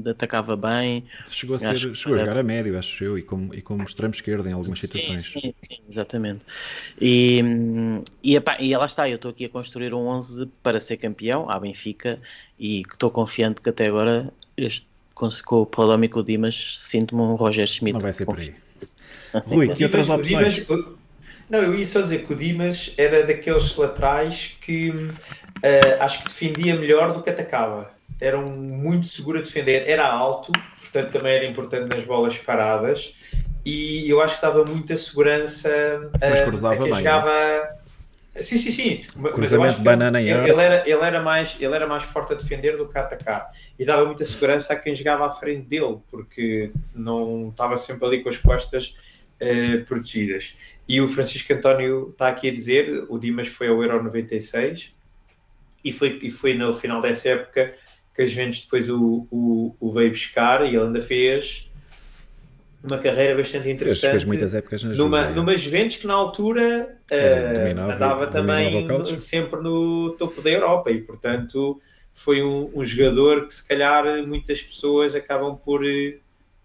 atacava 0.09 0.57
bem. 0.57 1.05
Chegou 1.29 1.57
a, 1.57 1.59
ser, 1.59 1.77
chegou 1.77 2.15
a 2.15 2.19
jogar 2.19 2.37
a 2.37 2.43
médio, 2.43 2.79
acho 2.79 3.05
eu, 3.05 3.19
e 3.19 3.23
como, 3.23 3.55
e 3.55 3.61
como 3.61 3.83
extremo 3.83 4.15
esquerdo 4.15 4.49
em 4.49 4.53
algumas 4.53 4.79
sim, 4.79 4.87
situações. 4.87 5.23
Sim, 5.25 5.55
sim, 5.61 5.81
exatamente. 5.89 6.45
E, 7.01 7.43
e, 8.23 8.37
epá, 8.37 8.57
e 8.61 8.77
lá 8.77 8.87
está, 8.87 9.09
eu 9.09 9.17
estou 9.17 9.31
aqui 9.31 9.45
a 9.45 9.49
construir 9.49 9.93
um 9.93 10.07
11 10.07 10.47
para 10.63 10.81
ser 10.81 10.97
campeão 10.97 11.51
à 11.51 11.59
Benfica 11.61 12.19
e 12.59 12.83
estou 12.83 13.11
confiante 13.11 13.61
que 13.61 13.69
até 13.69 13.87
agora 13.87 14.33
este, 14.57 14.87
com, 15.15 15.29
com 15.45 15.63
o 15.63 15.67
Polémico 15.67 16.23
Dimas 16.23 16.79
sinto-me 16.79 17.23
um 17.23 17.35
Roger 17.35 17.67
Schmidt. 17.67 17.95
Não 17.95 18.01
vai 18.01 18.13
ser 18.13 18.25
por 18.25 18.39
aí. 18.39 18.55
Rui, 19.47 19.75
que 19.75 19.85
outras 19.85 20.09
opções? 20.09 20.55
Dimas, 20.55 20.87
não, 21.55 21.63
eu 21.63 21.75
ia 21.75 21.87
só 21.87 22.01
dizer 22.01 22.25
que 22.25 22.33
o 22.33 22.37
Dimas 22.37 22.93
era 22.99 23.23
daqueles 23.25 23.77
laterais 23.77 24.57
que 24.61 24.91
uh, 24.91 25.13
acho 26.01 26.19
que 26.19 26.25
defendia 26.25 26.75
melhor 26.75 27.13
do 27.13 27.23
que 27.23 27.31
atacava. 27.31 27.91
Era 28.21 28.39
um, 28.39 28.51
muito 28.51 29.07
seguro 29.07 29.39
a 29.39 29.43
defender, 29.43 29.89
era 29.89 30.07
alto, 30.07 30.51
portanto 30.81 31.13
também 31.13 31.35
era 31.35 31.47
importante 31.47 31.95
nas 31.95 32.05
bolas 32.05 32.37
paradas 32.39 33.15
e 33.65 34.09
eu 34.11 34.21
acho 34.21 34.37
que 34.37 34.43
dava 34.43 34.65
muita 34.65 34.97
segurança 34.97 35.69
uh, 35.69 36.19
Mas 36.21 36.41
cruzava 36.41 36.75
a 36.75 36.79
quem 36.79 36.87
bem, 36.87 36.97
jogava. 36.97 37.31
É? 37.31 38.43
Sim, 38.43 38.57
sim, 38.59 38.71
sim. 38.71 39.01
Cruzamento 39.33 39.81
banana 39.81 40.21
ele, 40.21 40.33
ele, 40.33 40.61
era, 40.61 40.83
ele, 40.85 41.03
era 41.05 41.23
mais, 41.23 41.57
ele 41.61 41.73
era 41.73 41.87
mais 41.87 42.03
forte 42.03 42.33
a 42.33 42.37
defender 42.37 42.77
do 42.77 42.89
que 42.89 42.99
a 42.99 43.03
atacar. 43.03 43.49
E 43.79 43.85
dava 43.85 44.05
muita 44.05 44.25
segurança 44.25 44.73
a 44.73 44.77
quem 44.77 44.93
jogava 44.93 45.27
à 45.27 45.31
frente 45.31 45.69
dele, 45.69 45.99
porque 46.11 46.73
não 46.93 47.51
estava 47.51 47.77
sempre 47.77 48.07
ali 48.07 48.23
com 48.25 48.29
as 48.29 48.39
costas 48.39 48.95
uh, 49.45 49.85
protegidas. 49.85 50.57
E 50.89 51.01
o 51.01 51.09
Francisco 51.09 51.53
António 51.53 52.11
está 52.11 52.29
aqui 52.29 52.49
a 52.49 52.53
dizer: 52.53 53.05
o 53.09 53.19
Dimas 53.19 53.49
foi 53.49 53.69
ao 53.69 53.83
Euro 53.83 54.03
96 54.03 54.95
e 55.85 55.93
foi, 55.93 56.19
e 56.23 56.31
foi 56.31 56.55
no 56.55 56.73
final 56.73 57.01
dessa 57.01 57.29
época 57.29 57.75
que 58.15 58.23
a 58.23 58.25
Juventus 58.25 58.61
depois 58.61 58.89
o, 58.89 59.27
o, 59.31 59.77
o 59.79 59.93
veio 59.93 60.11
buscar 60.11 60.65
e 60.65 60.69
ele 60.69 60.79
ainda 60.79 61.01
fez 61.01 61.69
uma 62.83 62.99
carreira 62.99 63.37
bastante 63.37 63.71
interessante. 63.71 64.11
Fez, 64.11 64.25
muitas 64.25 64.55
épocas 64.55 64.85
na 64.85 64.95
numa, 64.95 65.23
Juve, 65.23 65.35
numa 65.35 65.57
Juventus 65.57 65.97
que 65.97 66.07
na 66.07 66.15
altura 66.15 66.99
uh, 67.11 67.93
andava 67.93 68.27
também 68.27 68.87
no, 68.87 69.05
sempre 69.07 69.61
no 69.61 70.15
topo 70.19 70.41
da 70.43 70.51
Europa 70.51 70.91
e 70.91 71.01
portanto 71.01 71.81
foi 72.13 72.43
um, 72.43 72.71
um, 72.75 72.85
jogador 72.85 73.47
que 73.47 73.55
se 73.55 73.67
calhar 73.67 74.05
muitas 74.27 74.63
pessoas 74.63 75.15
acabam 75.15 75.57
por 75.57 75.83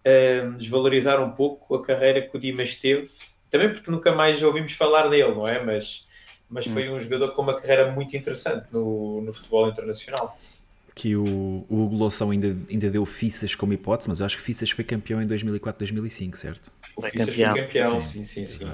uh, 0.09 0.51
desvalorizar 0.57 1.21
um 1.21 1.31
pouco 1.31 1.75
a 1.75 1.83
carreira 1.83 2.21
que 2.21 2.35
o 2.35 2.39
Dimas 2.39 2.75
teve 2.75 3.07
também 3.49 3.71
porque 3.71 3.89
nunca 3.89 4.13
mais 4.13 4.41
ouvimos 4.43 4.73
falar 4.73 5.07
dele, 5.07 5.33
não 5.33 5.47
é? 5.47 5.63
Mas, 5.63 6.07
mas 6.49 6.65
foi 6.65 6.89
hum. 6.89 6.95
um 6.95 6.99
jogador 6.99 7.33
com 7.33 7.41
uma 7.41 7.55
carreira 7.55 7.91
muito 7.91 8.15
interessante 8.15 8.67
no, 8.71 9.21
no 9.21 9.33
futebol 9.33 9.67
internacional. 9.67 10.35
Que 11.01 11.15
o, 11.15 11.23
o 11.69 11.83
Hugo 11.83 11.95
Loução 11.95 12.29
ainda, 12.29 12.57
ainda 12.69 12.89
deu 12.89 13.05
Fissas 13.05 13.55
como 13.55 13.71
hipótese, 13.71 14.09
mas 14.09 14.19
eu 14.19 14.25
acho 14.25 14.35
que 14.35 14.41
Fissas 14.43 14.69
foi 14.69 14.83
campeão 14.83 15.21
em 15.21 15.27
2004-2005, 15.27 16.35
certo? 16.35 16.69
O 16.93 17.01
Fissas 17.03 17.29
campeão. 17.29 17.51
foi 17.53 17.61
campeão, 17.61 18.01
sim, 18.01 18.25
sim, 18.25 18.45
sim. 18.45 18.65
sim. 18.65 18.71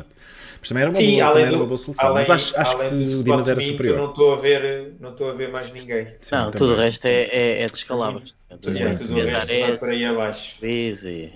Mas 0.59 0.69
também 0.69 0.81
era 0.81 0.89
uma, 0.89 0.95
sim, 0.95 1.15
boa, 1.17 1.27
também 1.27 1.43
era 1.43 1.55
uma 1.55 1.65
boa 1.67 1.77
solução. 1.77 2.07
Além, 2.07 2.27
mas 2.27 2.29
acho, 2.31 2.59
acho 2.59 2.77
que 2.79 2.95
o 2.95 3.23
Dimas 3.23 3.47
era 3.47 3.61
superior. 3.61 3.97
Não 3.97 4.09
estou 4.09 4.33
a 4.33 4.35
ver, 4.37 4.93
não 4.99 5.11
estou 5.11 5.29
a 5.29 5.33
ver 5.33 5.51
mais 5.51 5.71
ninguém. 5.71 6.07
Sim, 6.19 6.35
não, 6.35 6.49
tudo 6.49 6.73
o 6.73 6.75
resto 6.75 7.05
é, 7.05 7.25
é, 7.25 7.61
é 7.61 7.65
descalabro. 7.67 8.23
Tudo, 8.59 8.75
é, 8.75 8.95
tudo 8.95 9.13
o 9.13 9.23
resto 9.23 9.47
vai 9.47 9.77
por 9.77 9.89
aí 9.89 10.03
abaixo. 10.03 10.65
Easy. 10.65 11.31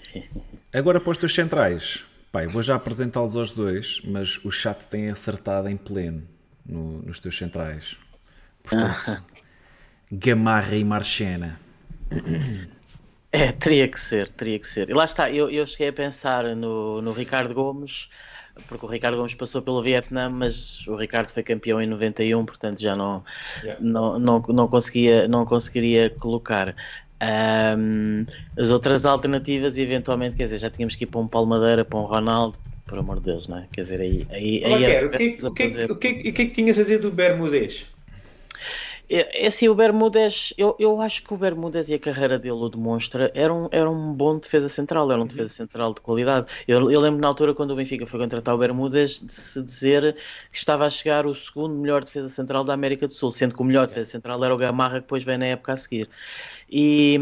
Agora 0.73 0.99
para 0.99 1.12
os 1.12 1.19
teus 1.19 1.36
centrais. 1.36 2.04
Pai, 2.32 2.47
vou 2.47 2.63
já 2.63 2.73
apresentá-los 2.73 3.36
aos 3.36 3.52
dois, 3.52 4.02
mas 4.04 4.43
o 4.43 4.49
chat 4.49 4.88
tem 4.88 5.12
acertado 5.12 5.69
em 5.69 5.78
pleno 5.78 6.23
no, 6.65 7.04
nos 7.04 7.19
teus 7.19 7.38
centrais. 7.38 7.95
Portanto, 8.63 9.23
Gamarra 10.12 10.76
e 10.76 10.84
Marchena. 10.84 11.60
É, 13.32 13.52
teria 13.52 13.88
que 13.88 14.00
ser, 14.00 14.32
teria 14.32 14.58
que 14.58 14.67
ser. 14.67 14.89
E 14.89 14.93
lá 14.93 15.06
está, 15.06 15.30
eu, 15.30 15.52
eu 15.52 15.67
cheguei 15.67 15.89
a 15.89 15.93
pensar 15.93 16.56
no, 16.56 17.00
no 17.00 17.12
Ricardo 17.12 17.54
Gomes, 17.54 18.10
porque 18.67 18.84
o 18.84 18.89
Ricardo 18.89 19.17
Gomes 19.17 19.36
passou 19.36 19.62
pelo 19.62 19.84
Vietnã, 19.84 20.30
mas 20.30 20.86
o 20.88 20.95
Ricardo 20.95 21.30
foi 21.30 21.43
campeão 21.43 21.80
em 21.80 21.86
91, 21.86 22.43
portanto 22.43 22.82
já 22.82 22.95
não, 22.95 23.24
yeah. 23.62 23.80
não, 23.80 24.17
não, 24.17 24.41
não, 24.50 24.67
conseguia, 24.67 25.28
não 25.28 25.45
conseguiria 25.45 26.10
colocar. 26.10 26.76
Um, 27.22 28.26
as 28.58 28.72
outras 28.72 29.06
alternativas, 29.06 29.78
eventualmente, 29.78 30.36
quer 30.36 30.43
dizer, 30.43 30.58
já 30.58 30.69
tínhamos 30.72 30.95
que 30.95 31.04
ir 31.04 31.08
para 31.08 31.19
um 31.19 31.28
Palmadeira, 31.28 31.86
para 31.86 32.00
um 32.00 32.06
Ronaldo, 32.06 32.58
por 32.88 32.98
amor 32.98 33.19
de 33.19 33.26
Deus, 33.26 33.48
não 33.48 33.60
é? 33.60 33.67
Quer 33.72 33.82
dizer, 33.82 34.02
aí. 34.02 34.26
aí, 34.32 34.65
aí 34.65 34.86
é, 34.86 35.06
o, 35.06 35.10
que, 35.12 35.38
o, 35.45 35.52
que, 35.52 35.65
o, 35.67 35.76
que, 35.76 35.86
o 35.89 35.95
que 35.95 36.08
é 36.08 36.32
que 36.32 36.48
tinhas 36.48 36.80
a 36.80 36.82
dizer 36.82 37.00
do 37.00 37.12
Bermudez? 37.12 37.86
É, 39.10 39.45
é 39.45 39.48
assim, 39.48 39.67
o 39.67 39.74
Bermudes, 39.74 40.54
eu, 40.58 40.76
eu 40.80 41.02
acho 41.02 41.24
que 41.24 41.34
o 41.34 41.38
Bermudes 41.38 41.89
e 41.89 41.95
a 41.95 42.00
carreira 42.00 42.38
dele 42.38 42.54
o 42.54 42.69
demonstra, 42.69 43.32
era 43.34 43.52
um, 43.52 43.67
era 43.72 43.89
um 43.89 44.13
bom 44.13 44.38
defesa 44.38 44.69
central, 44.69 45.12
era 45.12 45.19
um 45.19 45.26
defesa 45.26 45.52
central 45.52 45.93
de 45.95 46.02
qualidade. 46.02 46.45
Eu, 46.67 46.91
eu 46.91 47.02
lembro 47.02 47.19
na 47.19 47.28
altura 47.28 47.56
quando 47.56 47.72
o 47.72 47.76
Benfica 47.76 48.06
foi 48.06 48.19
contratar 48.19 48.54
o 48.54 48.58
Bermudes 48.58 49.19
de 49.19 49.34
se 49.34 49.63
dizer 49.63 50.15
que 50.52 50.58
estava 50.58 50.86
a 50.86 50.89
chegar 50.89 51.26
o 51.26 51.34
segundo 51.34 51.74
melhor 51.76 52.04
defesa 52.04 52.30
central 52.30 52.63
da 52.63 52.74
América 52.74 53.08
do 53.08 53.13
Sul, 53.13 53.32
sendo 53.32 53.56
que 53.56 53.62
o 53.62 53.65
melhor 53.65 53.88
defesa 53.88 54.12
central 54.12 54.43
era 54.43 54.54
o 54.54 54.58
Gamarra 54.58 54.95
que 54.95 55.02
depois 55.02 55.24
vem 55.24 55.38
na 55.39 55.45
época 55.48 55.74
a 55.74 55.78
seguir. 55.78 56.08
E, 56.71 57.19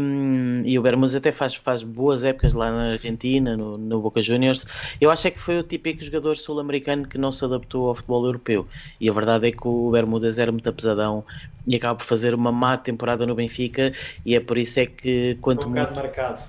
e 0.64 0.78
o 0.78 0.82
Bermúdez 0.82 1.16
até 1.16 1.32
faz, 1.32 1.54
faz 1.54 1.82
boas 1.82 2.22
épocas 2.22 2.52
lá 2.54 2.70
na 2.70 2.92
Argentina, 2.92 3.56
no, 3.56 3.78
no 3.78 4.00
Boca 4.00 4.20
Juniors. 4.20 4.66
Eu 5.00 5.10
acho 5.10 5.28
é 5.28 5.30
que 5.30 5.38
foi 5.38 5.58
o 5.58 5.62
típico 5.62 6.04
jogador 6.04 6.36
sul-americano 6.36 7.06
que 7.06 7.16
não 7.16 7.32
se 7.32 7.44
adaptou 7.44 7.88
ao 7.88 7.94
futebol 7.94 8.26
europeu. 8.26 8.66
E 9.00 9.08
a 9.08 9.12
verdade 9.12 9.48
é 9.48 9.52
que 9.52 9.66
o 9.66 9.90
Bermúdez 9.90 10.38
era 10.38 10.52
muito 10.52 10.72
pesadão 10.72 11.24
e 11.66 11.76
acaba 11.76 11.96
por 11.96 12.04
fazer 12.04 12.34
uma 12.34 12.52
má 12.52 12.76
temporada 12.76 13.26
no 13.26 13.34
Benfica. 13.34 13.92
E 14.24 14.34
é 14.34 14.40
por 14.40 14.58
isso 14.58 14.80
é 14.80 14.86
que 14.86 15.36
quanto 15.40 15.66
um 15.66 15.70
muito... 15.70 15.94
marcado. 15.94 16.40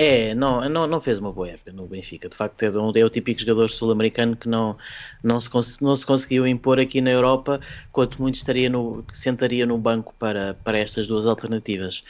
É, 0.00 0.32
não, 0.32 0.68
não, 0.68 0.86
não 0.86 1.00
fez 1.00 1.18
uma 1.18 1.32
boa 1.32 1.48
época 1.50 1.72
no 1.72 1.88
Benfica. 1.88 2.28
De 2.28 2.36
facto, 2.36 2.62
é, 2.62 2.66
é 3.00 3.04
o 3.04 3.10
típico 3.10 3.40
jogador 3.40 3.68
sul-americano 3.68 4.36
que 4.36 4.48
não, 4.48 4.78
não, 5.24 5.40
se, 5.40 5.82
não 5.82 5.96
se 5.96 6.06
conseguiu 6.06 6.46
impor 6.46 6.78
aqui 6.78 7.00
na 7.00 7.10
Europa, 7.10 7.60
quanto 7.90 8.22
muito 8.22 8.36
estaria 8.36 8.70
no, 8.70 9.04
sentaria 9.12 9.66
no 9.66 9.76
banco 9.76 10.14
para, 10.14 10.54
para 10.62 10.78
estas 10.78 11.08
duas 11.08 11.26
alternativas. 11.26 12.04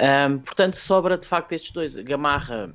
Um, 0.00 0.40
portanto, 0.40 0.74
sobra 0.74 1.16
de 1.16 1.28
facto 1.28 1.52
estes 1.52 1.70
dois. 1.70 1.94
Gamarra, 1.94 2.74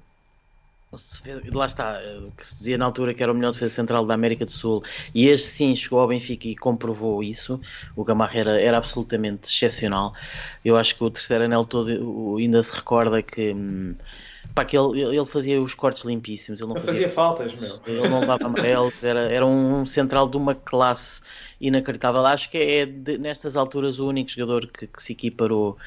lá 1.53 1.65
está, 1.65 1.99
que 2.37 2.45
se 2.45 2.57
dizia 2.59 2.77
na 2.77 2.85
altura 2.85 3.13
que 3.13 3.21
era 3.23 3.31
o 3.31 3.35
melhor 3.35 3.51
defesa 3.51 3.73
central 3.73 4.05
da 4.05 4.13
América 4.13 4.45
do 4.45 4.51
Sul, 4.51 4.81
e 5.13 5.27
este 5.27 5.47
sim 5.47 5.75
chegou 5.75 5.99
ao 5.99 6.07
Benfica 6.07 6.47
e 6.47 6.55
comprovou 6.55 7.21
isso. 7.23 7.59
O 7.95 8.03
Gamarra 8.03 8.39
era, 8.39 8.61
era 8.61 8.77
absolutamente 8.77 9.49
excepcional. 9.49 10.13
Eu 10.63 10.77
acho 10.77 10.95
que 10.95 11.03
o 11.03 11.09
terceiro 11.09 11.43
anel 11.45 11.65
todo 11.65 12.37
ainda 12.37 12.61
se 12.63 12.73
recorda 12.73 13.21
que. 13.21 13.53
Hum, 13.53 13.95
Pá, 14.53 14.63
que 14.63 14.77
ele, 14.77 15.01
ele 15.01 15.25
fazia 15.25 15.59
os 15.61 15.73
cortes 15.73 16.03
limpíssimos. 16.03 16.61
Ele 16.61 16.69
não 16.69 16.75
fazia, 16.75 16.93
fazia, 16.93 17.09
faltas, 17.09 17.55
meu. 17.55 17.79
Ele 17.87 18.07
não 18.07 18.21
dava 18.21 18.45
amarelos, 18.45 19.03
era, 19.03 19.21
era 19.21 19.45
um 19.45 19.85
central 19.85 20.29
de 20.29 20.37
uma 20.37 20.53
classe 20.53 21.21
inacreditável. 21.59 22.25
Acho 22.25 22.49
que 22.49 22.57
é 22.57 22.85
de, 22.85 23.17
nestas 23.17 23.57
alturas 23.57 23.97
o 23.97 24.07
único 24.07 24.29
jogador 24.29 24.67
que, 24.67 24.85
que 24.85 25.01
se 25.01 25.13
equiparou 25.13 25.77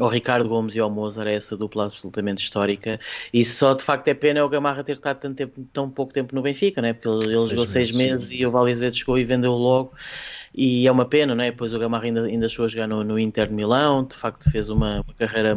ao 0.00 0.08
Ricardo 0.08 0.48
Gomes 0.48 0.74
e 0.74 0.80
ao 0.80 0.90
Mozart, 0.90 1.28
é 1.28 1.34
essa 1.34 1.56
dupla 1.56 1.86
absolutamente 1.86 2.42
histórica. 2.42 3.00
E 3.32 3.44
só 3.44 3.74
de 3.74 3.82
facto 3.82 4.08
é 4.08 4.14
pena 4.14 4.40
é 4.40 4.42
o 4.42 4.48
Gamarra 4.48 4.84
ter 4.84 4.92
estado 4.92 5.18
tanto 5.18 5.36
tempo, 5.36 5.66
tão 5.72 5.90
pouco 5.90 6.12
tempo 6.12 6.34
no 6.34 6.42
Benfica, 6.42 6.80
né? 6.80 6.92
porque 6.92 7.08
ele, 7.08 7.34
ele 7.34 7.38
seis 7.38 7.50
jogou 7.50 7.66
seis 7.66 7.90
meses, 7.92 8.30
e 8.30 8.44
o 8.46 8.50
Valdez 8.50 8.96
chegou 8.96 9.18
e 9.18 9.24
vendeu 9.24 9.52
logo. 9.52 9.92
E 10.54 10.86
é 10.86 10.92
uma 10.92 11.04
pena, 11.04 11.34
não 11.34 11.44
é? 11.44 11.52
Pois 11.52 11.72
o 11.72 11.78
Gamarra 11.78 12.04
ainda, 12.04 12.24
ainda 12.24 12.48
chegou 12.48 12.66
a 12.66 12.68
jogar 12.68 12.86
no, 12.88 13.04
no 13.04 13.18
Inter 13.18 13.48
de 13.48 13.54
Milão, 13.54 14.04
de 14.04 14.16
facto 14.16 14.50
fez 14.50 14.68
uma, 14.68 15.00
uma 15.02 15.14
carreira 15.14 15.56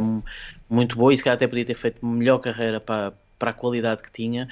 muito 0.68 0.96
boa 0.96 1.12
e 1.12 1.16
se 1.16 1.24
calhar 1.24 1.36
até 1.36 1.46
podia 1.46 1.64
ter 1.64 1.74
feito 1.74 2.04
melhor 2.04 2.38
carreira 2.38 2.80
para, 2.80 3.12
para 3.38 3.50
a 3.50 3.54
qualidade 3.54 4.02
que 4.02 4.10
tinha. 4.12 4.48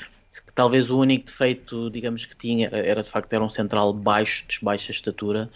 Talvez 0.55 0.91
o 0.91 0.99
único 0.99 1.27
defeito, 1.27 1.91
digamos, 1.91 2.25
que 2.25 2.37
tinha 2.37 2.69
era 2.73 3.03
de 3.03 3.11
facto 3.11 3.33
era 3.33 3.43
um 3.43 3.49
central 3.49 3.93
baixo, 3.93 4.45
de 4.47 4.61
baixa 4.63 4.93
estatura, 4.93 5.51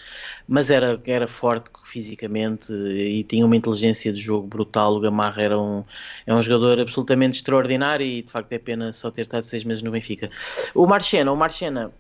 mas 0.48 0.68
era, 0.68 1.00
era 1.06 1.28
forte 1.28 1.70
fisicamente 1.84 2.72
e 2.72 3.22
tinha 3.22 3.46
uma 3.46 3.54
inteligência 3.54 4.12
de 4.12 4.20
jogo 4.20 4.48
brutal. 4.48 4.96
O 4.96 5.00
Gamarra 5.00 5.42
era 5.42 5.58
um, 5.60 5.84
é 6.26 6.34
um 6.34 6.42
jogador 6.42 6.80
absolutamente 6.80 7.36
extraordinário 7.36 8.04
e 8.04 8.22
de 8.22 8.30
facto 8.30 8.52
é 8.52 8.58
pena 8.58 8.92
só 8.92 9.12
ter 9.12 9.22
estado 9.22 9.44
seis 9.44 9.62
meses 9.62 9.82
no 9.82 9.92
Benfica. 9.92 10.28
O 10.74 10.86
Marchena, 10.86 11.30
o 11.30 11.36
Marchena 11.36 11.92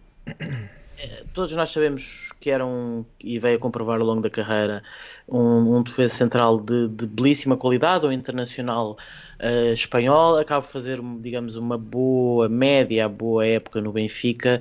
todos 1.32 1.54
nós 1.56 1.70
sabemos 1.70 2.32
que 2.40 2.50
era 2.50 2.64
um, 2.64 3.04
e 3.22 3.38
veio 3.38 3.56
a 3.56 3.58
comprovar 3.58 4.00
ao 4.00 4.06
longo 4.06 4.20
da 4.20 4.30
carreira, 4.30 4.82
um, 5.28 5.76
um 5.76 5.82
defesa 5.82 6.14
central 6.14 6.58
de, 6.58 6.88
de 6.88 7.06
belíssima 7.06 7.56
qualidade, 7.56 8.04
ou 8.04 8.12
internacional 8.12 8.96
uh, 9.40 9.72
espanhol, 9.72 10.38
acaba 10.38 10.66
de 10.66 10.72
fazer, 10.72 11.00
digamos, 11.20 11.56
uma 11.56 11.78
boa 11.78 12.48
média, 12.48 13.08
boa 13.08 13.46
época 13.46 13.80
no 13.80 13.92
Benfica. 13.92 14.60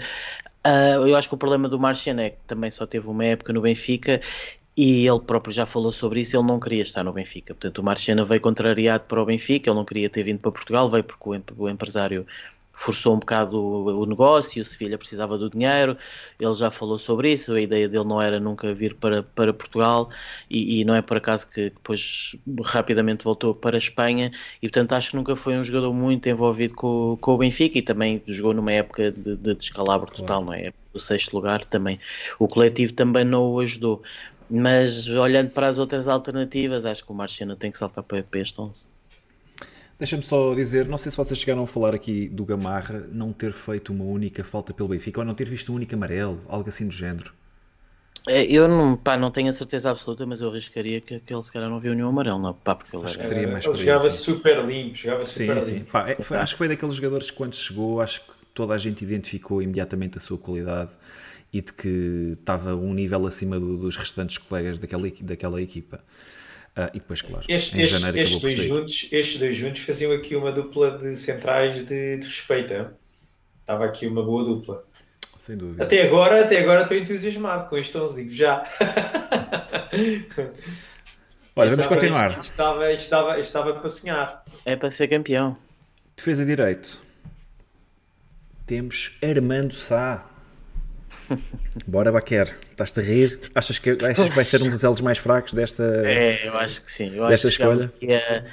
Uh, 0.65 1.07
eu 1.07 1.15
acho 1.15 1.27
que 1.27 1.35
o 1.35 1.37
problema 1.37 1.67
do 1.67 1.79
Marciano 1.79 2.21
é 2.21 2.29
que 2.29 2.37
também 2.47 2.71
só 2.71 2.85
teve 2.85 3.07
uma 3.07 3.25
época 3.25 3.51
no 3.51 3.61
Benfica 3.61 4.21
e 4.75 5.07
ele 5.07 5.19
próprio 5.19 5.53
já 5.53 5.65
falou 5.65 5.91
sobre 5.91 6.21
isso, 6.21 6.35
ele 6.35 6.47
não 6.47 6.59
queria 6.59 6.81
estar 6.81 7.03
no 7.03 7.13
Benfica. 7.13 7.53
Portanto, 7.53 7.77
o 7.77 7.83
Marciano 7.83 8.25
veio 8.25 8.41
contrariado 8.41 9.03
para 9.07 9.21
o 9.21 9.25
Benfica, 9.25 9.69
ele 9.69 9.77
não 9.77 9.85
queria 9.85 10.09
ter 10.09 10.23
vindo 10.23 10.39
para 10.39 10.51
Portugal, 10.51 10.89
veio 10.89 11.03
porque 11.03 11.41
o 11.57 11.69
empresário 11.69 12.25
forçou 12.73 13.15
um 13.15 13.19
bocado 13.19 13.57
o, 13.57 14.01
o 14.01 14.05
negócio, 14.05 14.61
o 14.61 14.65
Sevilha 14.65 14.97
precisava 14.97 15.37
do 15.37 15.49
dinheiro, 15.49 15.95
ele 16.39 16.53
já 16.53 16.71
falou 16.71 16.97
sobre 16.97 17.31
isso, 17.31 17.53
a 17.53 17.61
ideia 17.61 17.87
dele 17.87 18.03
não 18.03 18.21
era 18.21 18.39
nunca 18.39 18.73
vir 18.73 18.95
para, 18.95 19.23
para 19.23 19.53
Portugal 19.53 20.09
e, 20.49 20.81
e 20.81 20.85
não 20.85 20.95
é 20.95 21.01
por 21.01 21.17
acaso 21.17 21.47
que 21.49 21.69
depois 21.69 22.35
rapidamente 22.63 23.23
voltou 23.23 23.53
para 23.53 23.77
a 23.77 23.79
Espanha 23.79 24.31
e 24.61 24.67
portanto 24.67 24.93
acho 24.93 25.11
que 25.11 25.15
nunca 25.15 25.35
foi 25.35 25.55
um 25.55 25.63
jogador 25.63 25.93
muito 25.93 26.27
envolvido 26.27 26.73
com, 26.73 27.17
com 27.21 27.35
o 27.35 27.37
Benfica 27.37 27.77
e 27.77 27.81
também 27.81 28.21
jogou 28.27 28.53
numa 28.53 28.71
época 28.71 29.11
de, 29.11 29.35
de 29.35 29.53
descalabro 29.53 30.07
claro. 30.07 30.21
total, 30.21 30.45
não 30.45 30.53
é? 30.53 30.73
O 30.93 30.99
sexto 30.99 31.33
lugar 31.33 31.65
também. 31.65 31.99
O 32.37 32.47
coletivo 32.47 32.93
também 32.93 33.25
não 33.25 33.51
o 33.51 33.59
ajudou. 33.59 34.03
Mas 34.49 35.07
olhando 35.07 35.49
para 35.49 35.67
as 35.67 35.79
outras 35.79 36.07
alternativas, 36.07 36.85
acho 36.85 37.03
que 37.03 37.11
o 37.11 37.15
Marciano 37.15 37.55
tem 37.55 37.71
que 37.71 37.77
saltar 37.77 38.03
para, 38.03 38.21
para 38.21 38.39
este 38.39 38.59
11. 38.59 38.87
Deixa-me 40.03 40.21
só 40.21 40.53
dizer, 40.53 40.85
não 40.85 40.97
sei 40.97 41.09
se 41.09 41.15
vocês 41.15 41.39
chegaram 41.39 41.63
a 41.63 41.67
falar 41.67 41.95
aqui 41.95 42.27
do 42.27 42.43
Gamarra 42.43 43.07
não 43.09 43.31
ter 43.31 43.53
feito 43.53 43.93
uma 43.93 44.03
única 44.03 44.43
falta 44.43 44.73
pelo 44.73 44.89
Benfica 44.89 45.21
ou 45.21 45.25
não 45.25 45.33
ter 45.33 45.45
visto 45.45 45.71
um 45.71 45.75
único 45.75 45.95
amarelo, 45.95 46.41
algo 46.45 46.67
assim 46.67 46.85
do 46.85 46.93
género. 46.93 47.31
É, 48.27 48.43
eu 48.43 48.67
não, 48.67 48.97
pá, 48.97 49.15
não 49.15 49.31
tenho 49.31 49.47
a 49.47 49.53
certeza 49.53 49.89
absoluta, 49.89 50.25
mas 50.25 50.41
eu 50.41 50.49
arriscaria 50.49 50.99
que, 50.99 51.21
que 51.21 51.33
ele 51.33 51.41
se 51.41 51.49
calhar 51.49 51.69
não 51.69 51.79
viu 51.79 51.95
nenhum 51.95 52.09
amarelo, 52.09 52.37
não, 52.37 52.53
pá, 52.53 52.75
porque 52.75 52.93
ele 52.93 53.05
acho 53.05 53.17
que 53.17 53.23
seria 53.23 53.47
mais 53.47 53.63
Ele 53.63 53.75
jogava 53.75 54.11
super 54.11 54.65
limpo, 54.65 54.93
jogava 54.93 55.25
sim, 55.25 55.45
super 55.45 55.63
sim. 55.63 55.73
limpo. 55.75 55.91
Pá, 55.93 56.09
é, 56.09 56.15
foi, 56.15 56.35
acho 56.35 56.53
que 56.53 56.57
foi 56.57 56.67
daqueles 56.67 56.95
jogadores 56.95 57.31
que 57.31 57.37
quando 57.37 57.55
chegou, 57.55 58.01
acho 58.01 58.25
que 58.25 58.33
toda 58.53 58.73
a 58.73 58.77
gente 58.77 59.05
identificou 59.05 59.61
imediatamente 59.61 60.17
a 60.17 60.19
sua 60.19 60.37
qualidade 60.37 60.91
e 61.53 61.61
de 61.61 61.71
que 61.71 62.35
estava 62.37 62.75
um 62.75 62.93
nível 62.93 63.25
acima 63.25 63.57
do, 63.57 63.77
dos 63.77 63.95
restantes 63.95 64.37
colegas 64.37 64.79
daquela, 64.79 65.09
daquela 65.21 65.61
equipa. 65.61 66.01
Uh, 66.75 66.89
e 66.91 66.99
depois, 66.99 67.21
claro, 67.21 67.45
este, 67.47 67.79
em 67.79 67.85
janeiro 67.85 68.17
estes, 68.17 68.41
dois 68.41 68.55
juntos, 68.55 69.07
estes 69.11 69.39
dois 69.39 69.55
juntos 69.55 69.81
faziam 69.83 70.11
aqui 70.11 70.35
uma 70.35 70.51
dupla 70.51 70.97
de 70.97 71.15
centrais 71.15 71.75
de, 71.85 72.17
de 72.17 72.25
respeito. 72.25 72.73
Hein? 72.73 72.87
Estava 73.61 73.85
aqui 73.85 74.07
uma 74.07 74.23
boa 74.23 74.43
dupla. 74.43 74.83
Sem 75.37 75.55
dúvida. 75.55 75.83
Até 75.83 76.01
agora, 76.01 76.41
até 76.41 76.59
agora 76.59 76.81
estou 76.81 76.97
entusiasmado 76.97 77.69
com 77.69 77.77
este 77.77 77.95
11, 77.95 78.15
digo 78.15 78.29
já. 78.31 78.63
Olha, 81.55 81.69
vamos 81.69 81.85
estava, 81.85 82.01
continuar. 82.01 82.39
Estava, 82.39 82.91
estava, 82.91 83.39
estava 83.39 83.73
para 83.73 83.89
sonhar. 83.89 84.43
É 84.65 84.75
para 84.75 84.89
ser 84.89 85.07
campeão. 85.07 85.55
Defesa 86.17 86.43
direito. 86.43 86.99
Temos 88.65 89.15
Armando 89.21 89.73
Sá. 89.73 90.32
Bora, 91.87 92.11
Baquer. 92.11 92.55
Estás-te 92.71 92.99
a 92.99 93.03
rir? 93.03 93.39
Achas 93.53 93.79
que, 93.79 93.91
achas 93.91 94.29
que 94.29 94.35
vai 94.35 94.43
ser 94.43 94.61
um 94.61 94.69
dos 94.69 94.83
elos 94.83 95.01
mais 95.01 95.17
fracos 95.17 95.53
desta. 95.53 95.83
É, 96.05 96.47
eu 96.47 96.57
acho 96.57 96.81
que 96.81 96.91
sim. 96.91 97.15
Eu 97.15 97.27
desta 97.27 97.47
escolha? 97.47 97.85
Aqui 97.85 98.13
a, 98.13 98.43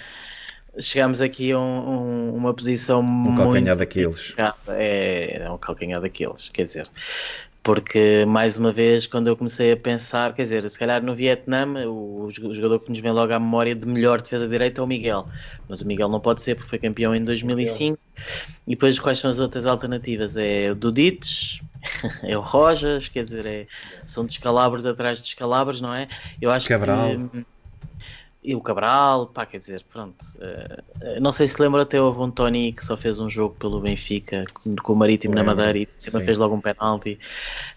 chegamos 0.78 1.20
aqui 1.20 1.52
a 1.52 1.58
um, 1.58 1.62
um, 1.62 2.34
uma 2.34 2.54
posição 2.54 3.00
um 3.00 3.02
muito. 3.02 3.40
Um 3.40 3.44
calcanhar 3.44 3.76
daqueles. 3.76 4.34
É, 4.68 5.42
é 5.42 5.50
um 5.50 5.58
calcanhar 5.58 6.00
daqueles, 6.00 6.48
quer 6.48 6.64
dizer. 6.64 6.88
Porque, 7.62 8.24
mais 8.26 8.56
uma 8.56 8.72
vez, 8.72 9.06
quando 9.06 9.28
eu 9.28 9.36
comecei 9.36 9.72
a 9.72 9.76
pensar, 9.76 10.32
quer 10.32 10.42
dizer, 10.42 10.68
se 10.70 10.78
calhar 10.78 11.02
no 11.02 11.14
Vietnã, 11.14 11.66
o, 11.86 12.26
jogador 12.30 12.80
que 12.80 12.88
nos 12.88 12.98
vem 13.00 13.12
logo 13.12 13.32
à 13.34 13.38
memória 13.38 13.74
de 13.74 13.86
melhor 13.86 14.22
defesa 14.22 14.48
direita 14.48 14.80
é 14.80 14.84
o 14.84 14.86
Miguel. 14.86 15.28
Mas 15.68 15.82
o 15.82 15.86
Miguel 15.86 16.08
não 16.08 16.20
pode 16.20 16.40
ser 16.40 16.54
porque 16.54 16.70
foi 16.70 16.78
campeão 16.78 17.14
em 17.14 17.22
2005. 17.22 17.98
E 18.66 18.70
depois, 18.70 18.98
quais 18.98 19.18
são 19.18 19.28
as 19.28 19.40
outras 19.40 19.66
alternativas? 19.66 20.38
É 20.38 20.70
o 20.70 20.74
Dudites, 20.74 21.60
é 22.22 22.36
o 22.36 22.40
Rojas, 22.40 23.08
quer 23.08 23.24
dizer, 23.24 23.46
é, 23.46 23.66
são 24.04 24.24
descalabros 24.24 24.86
atrás 24.86 25.18
de 25.18 25.24
descalabros, 25.24 25.80
não 25.80 25.94
é? 25.94 26.08
Eu 26.40 26.50
acho 26.50 26.68
Cabral. 26.68 27.10
que 27.10 27.44
e 28.42 28.54
o 28.54 28.60
Cabral, 28.60 29.26
pá, 29.26 29.44
quer 29.44 29.58
dizer, 29.58 29.84
pronto. 29.92 30.24
Uh, 30.36 31.20
não 31.20 31.30
sei 31.30 31.46
se 31.46 31.60
lembra 31.60 31.82
até 31.82 32.00
houve 32.00 32.20
um 32.20 32.30
Tony 32.30 32.72
que 32.72 32.82
só 32.82 32.96
fez 32.96 33.20
um 33.20 33.28
jogo 33.28 33.54
pelo 33.56 33.80
Benfica 33.80 34.42
com, 34.54 34.74
com 34.76 34.92
o 34.94 34.96
Marítimo 34.96 35.34
na 35.34 35.44
Madeira 35.44 35.76
e 35.76 35.88
cima 35.98 36.20
fez 36.22 36.38
logo 36.38 36.54
um 36.54 36.60
penalti. 36.60 37.18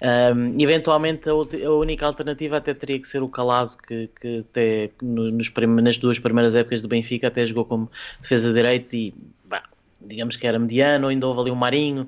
Um, 0.02 0.56
eventualmente 0.58 1.30
a, 1.30 1.34
a, 1.34 1.72
única 1.72 2.06
alternativa 2.06 2.58
até 2.58 2.74
teria 2.74 2.98
que 2.98 3.06
ser 3.06 3.22
o 3.22 3.28
Calado, 3.28 3.76
que, 3.86 4.10
que 4.20 4.46
até 4.50 4.90
nos, 5.02 5.52
nas 5.54 5.98
duas 5.98 6.18
primeiras 6.18 6.56
épocas 6.56 6.82
de 6.82 6.88
Benfica 6.88 7.28
até 7.28 7.46
jogou 7.46 7.66
como 7.66 7.92
defesa 8.22 8.54
direita 8.54 8.96
e 8.96 9.14
bah, 9.44 9.64
digamos 10.00 10.38
que 10.38 10.48
era 10.48 10.58
mediano, 10.58 11.10
ainda 11.10 11.28
houve 11.28 11.42
ali 11.42 11.52
um 11.52 11.56
Marinho. 11.56 12.08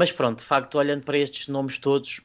Mas 0.00 0.10
pronto, 0.10 0.38
de 0.38 0.46
facto, 0.46 0.78
olhando 0.78 1.04
para 1.04 1.18
estes 1.18 1.46
nomes 1.46 1.76
todos, 1.76 2.22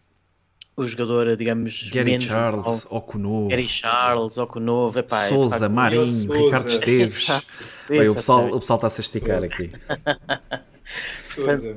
o 0.77 0.85
jogador, 0.85 1.35
digamos, 1.35 1.89
Gary 1.91 2.11
menos 2.11 2.23
Charles, 2.23 2.87
Okuno, 2.89 3.49
Gary 3.49 3.67
Charles, 3.67 4.37
Okuno, 4.37 4.93
epá, 4.95 5.27
Souza, 5.27 5.67
Marinho, 5.67 6.31
Ricardo 6.31 6.69
Esteves. 6.69 7.27
Bem, 7.89 8.07
o, 8.07 8.15
pessoal, 8.15 8.47
o 8.47 8.61
pessoal 8.61 8.77
está-se 8.77 9.01
a 9.01 9.03
esticar 9.03 9.43
aqui. 9.43 9.71
Portanto, 11.35 11.75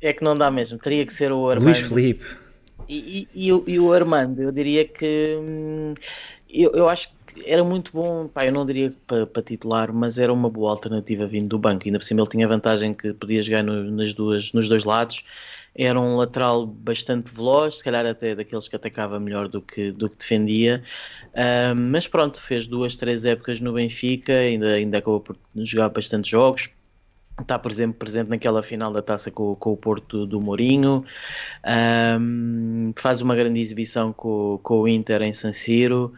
é 0.00 0.12
que 0.12 0.22
não 0.22 0.38
dá 0.38 0.52
mesmo, 0.52 0.78
teria 0.78 1.04
que 1.04 1.12
ser 1.12 1.32
o 1.32 1.50
Armando. 1.50 1.64
Luís 1.64 1.80
Felipe. 1.80 2.24
E, 2.88 3.28
e, 3.34 3.46
e, 3.46 3.52
o, 3.52 3.64
e 3.66 3.80
o 3.80 3.92
Armando, 3.92 4.40
eu 4.40 4.52
diria 4.52 4.86
que 4.86 5.36
hum, 5.36 5.94
eu, 6.48 6.70
eu 6.74 6.88
acho 6.88 7.08
que 7.08 7.14
era 7.44 7.64
muito 7.64 7.92
bom, 7.92 8.28
pá, 8.28 8.46
eu 8.46 8.52
não 8.52 8.64
diria 8.64 8.92
para, 9.06 9.42
titular, 9.42 9.92
mas 9.92 10.18
era 10.18 10.32
uma 10.32 10.48
boa 10.48 10.70
alternativa 10.70 11.26
vindo 11.26 11.48
do 11.48 11.58
banco. 11.58 11.84
Ainda 11.86 11.98
por 11.98 12.04
cima 12.04 12.20
ele 12.20 12.28
tinha 12.28 12.48
vantagem 12.48 12.94
que 12.94 13.12
podia 13.12 13.42
jogar 13.42 13.62
no, 13.62 13.90
nas 13.90 14.12
duas, 14.12 14.52
nos 14.52 14.68
dois 14.68 14.84
lados. 14.84 15.24
Era 15.74 16.00
um 16.00 16.16
lateral 16.16 16.66
bastante 16.66 17.32
veloz, 17.32 17.76
se 17.76 17.84
calhar 17.84 18.04
até 18.04 18.34
daqueles 18.34 18.66
que 18.68 18.76
atacava 18.76 19.20
melhor 19.20 19.48
do 19.48 19.62
que, 19.62 19.92
do 19.92 20.10
que 20.10 20.18
defendia, 20.18 20.82
uh, 21.28 21.80
mas 21.80 22.08
pronto, 22.08 22.40
fez 22.40 22.66
duas, 22.66 22.96
três 22.96 23.24
épocas 23.24 23.60
no 23.60 23.72
Benfica, 23.72 24.32
ainda, 24.32 24.72
ainda 24.72 24.98
acabou 24.98 25.20
por 25.20 25.36
jogar 25.54 25.88
bastante 25.90 26.28
jogos, 26.28 26.70
está, 27.40 27.56
por 27.56 27.70
exemplo, 27.70 27.98
presente 27.98 28.28
naquela 28.28 28.62
final 28.62 28.92
da 28.92 29.00
taça 29.00 29.30
com, 29.30 29.54
com 29.54 29.72
o 29.72 29.76
Porto 29.76 30.26
do 30.26 30.40
Mourinho, 30.40 31.04
um, 32.20 32.92
faz 32.96 33.22
uma 33.22 33.36
grande 33.36 33.60
exibição 33.60 34.12
com, 34.12 34.58
com 34.62 34.80
o 34.80 34.88
Inter 34.88 35.22
em 35.22 35.32
San 35.32 35.52
Siro, 35.52 36.12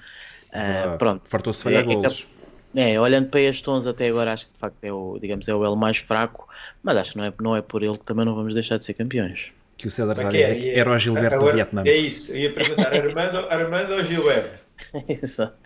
uh, 0.53 0.99
pronto. 0.99 1.23
Fartou-se 1.29 1.63
falhar 1.63 1.83
é, 1.83 1.87
golos. 1.87 2.27
É, 2.75 2.99
olhando 2.99 3.29
para 3.29 3.41
estes 3.41 3.67
11 3.67 3.89
até 3.89 4.09
agora, 4.09 4.33
acho 4.33 4.47
que 4.47 4.53
de 4.55 4.59
facto 4.59 4.83
é 4.83 4.93
o, 4.93 5.19
digamos, 5.21 5.47
é 5.47 5.55
o 5.55 5.65
L 5.65 5.77
mais 5.77 5.99
fraco, 5.99 6.49
mas 6.83 6.97
acho 6.97 7.13
que 7.13 7.19
não 7.19 7.25
é, 7.25 7.33
não 7.41 7.57
é 7.57 7.63
por 7.63 7.83
ele 7.83 7.99
que 7.99 8.05
também 8.05 8.25
não 8.25 8.35
vamos 8.35 8.55
deixar 8.55 8.79
de 8.79 8.85
ser 8.85 8.95
campeões. 8.95 9.53
Que 9.77 9.87
o 9.89 9.91
César 9.91 10.13
está 10.13 10.29
a 10.29 10.31
dizer 10.31 10.61
que 10.61 10.71
era 10.71 10.91
o 10.91 10.97
Gilberto 10.97 11.39
do 11.39 11.53
Vietnã. 11.53 11.83
É 11.85 11.97
isso, 11.97 12.33
eu 12.33 12.39
ia 12.39 12.53
perguntar, 12.53 12.95
Armando, 12.95 13.39
Armando 13.51 13.95
ou 13.95 14.03
Gilberto? 14.03 14.61
Exato. 15.09 15.57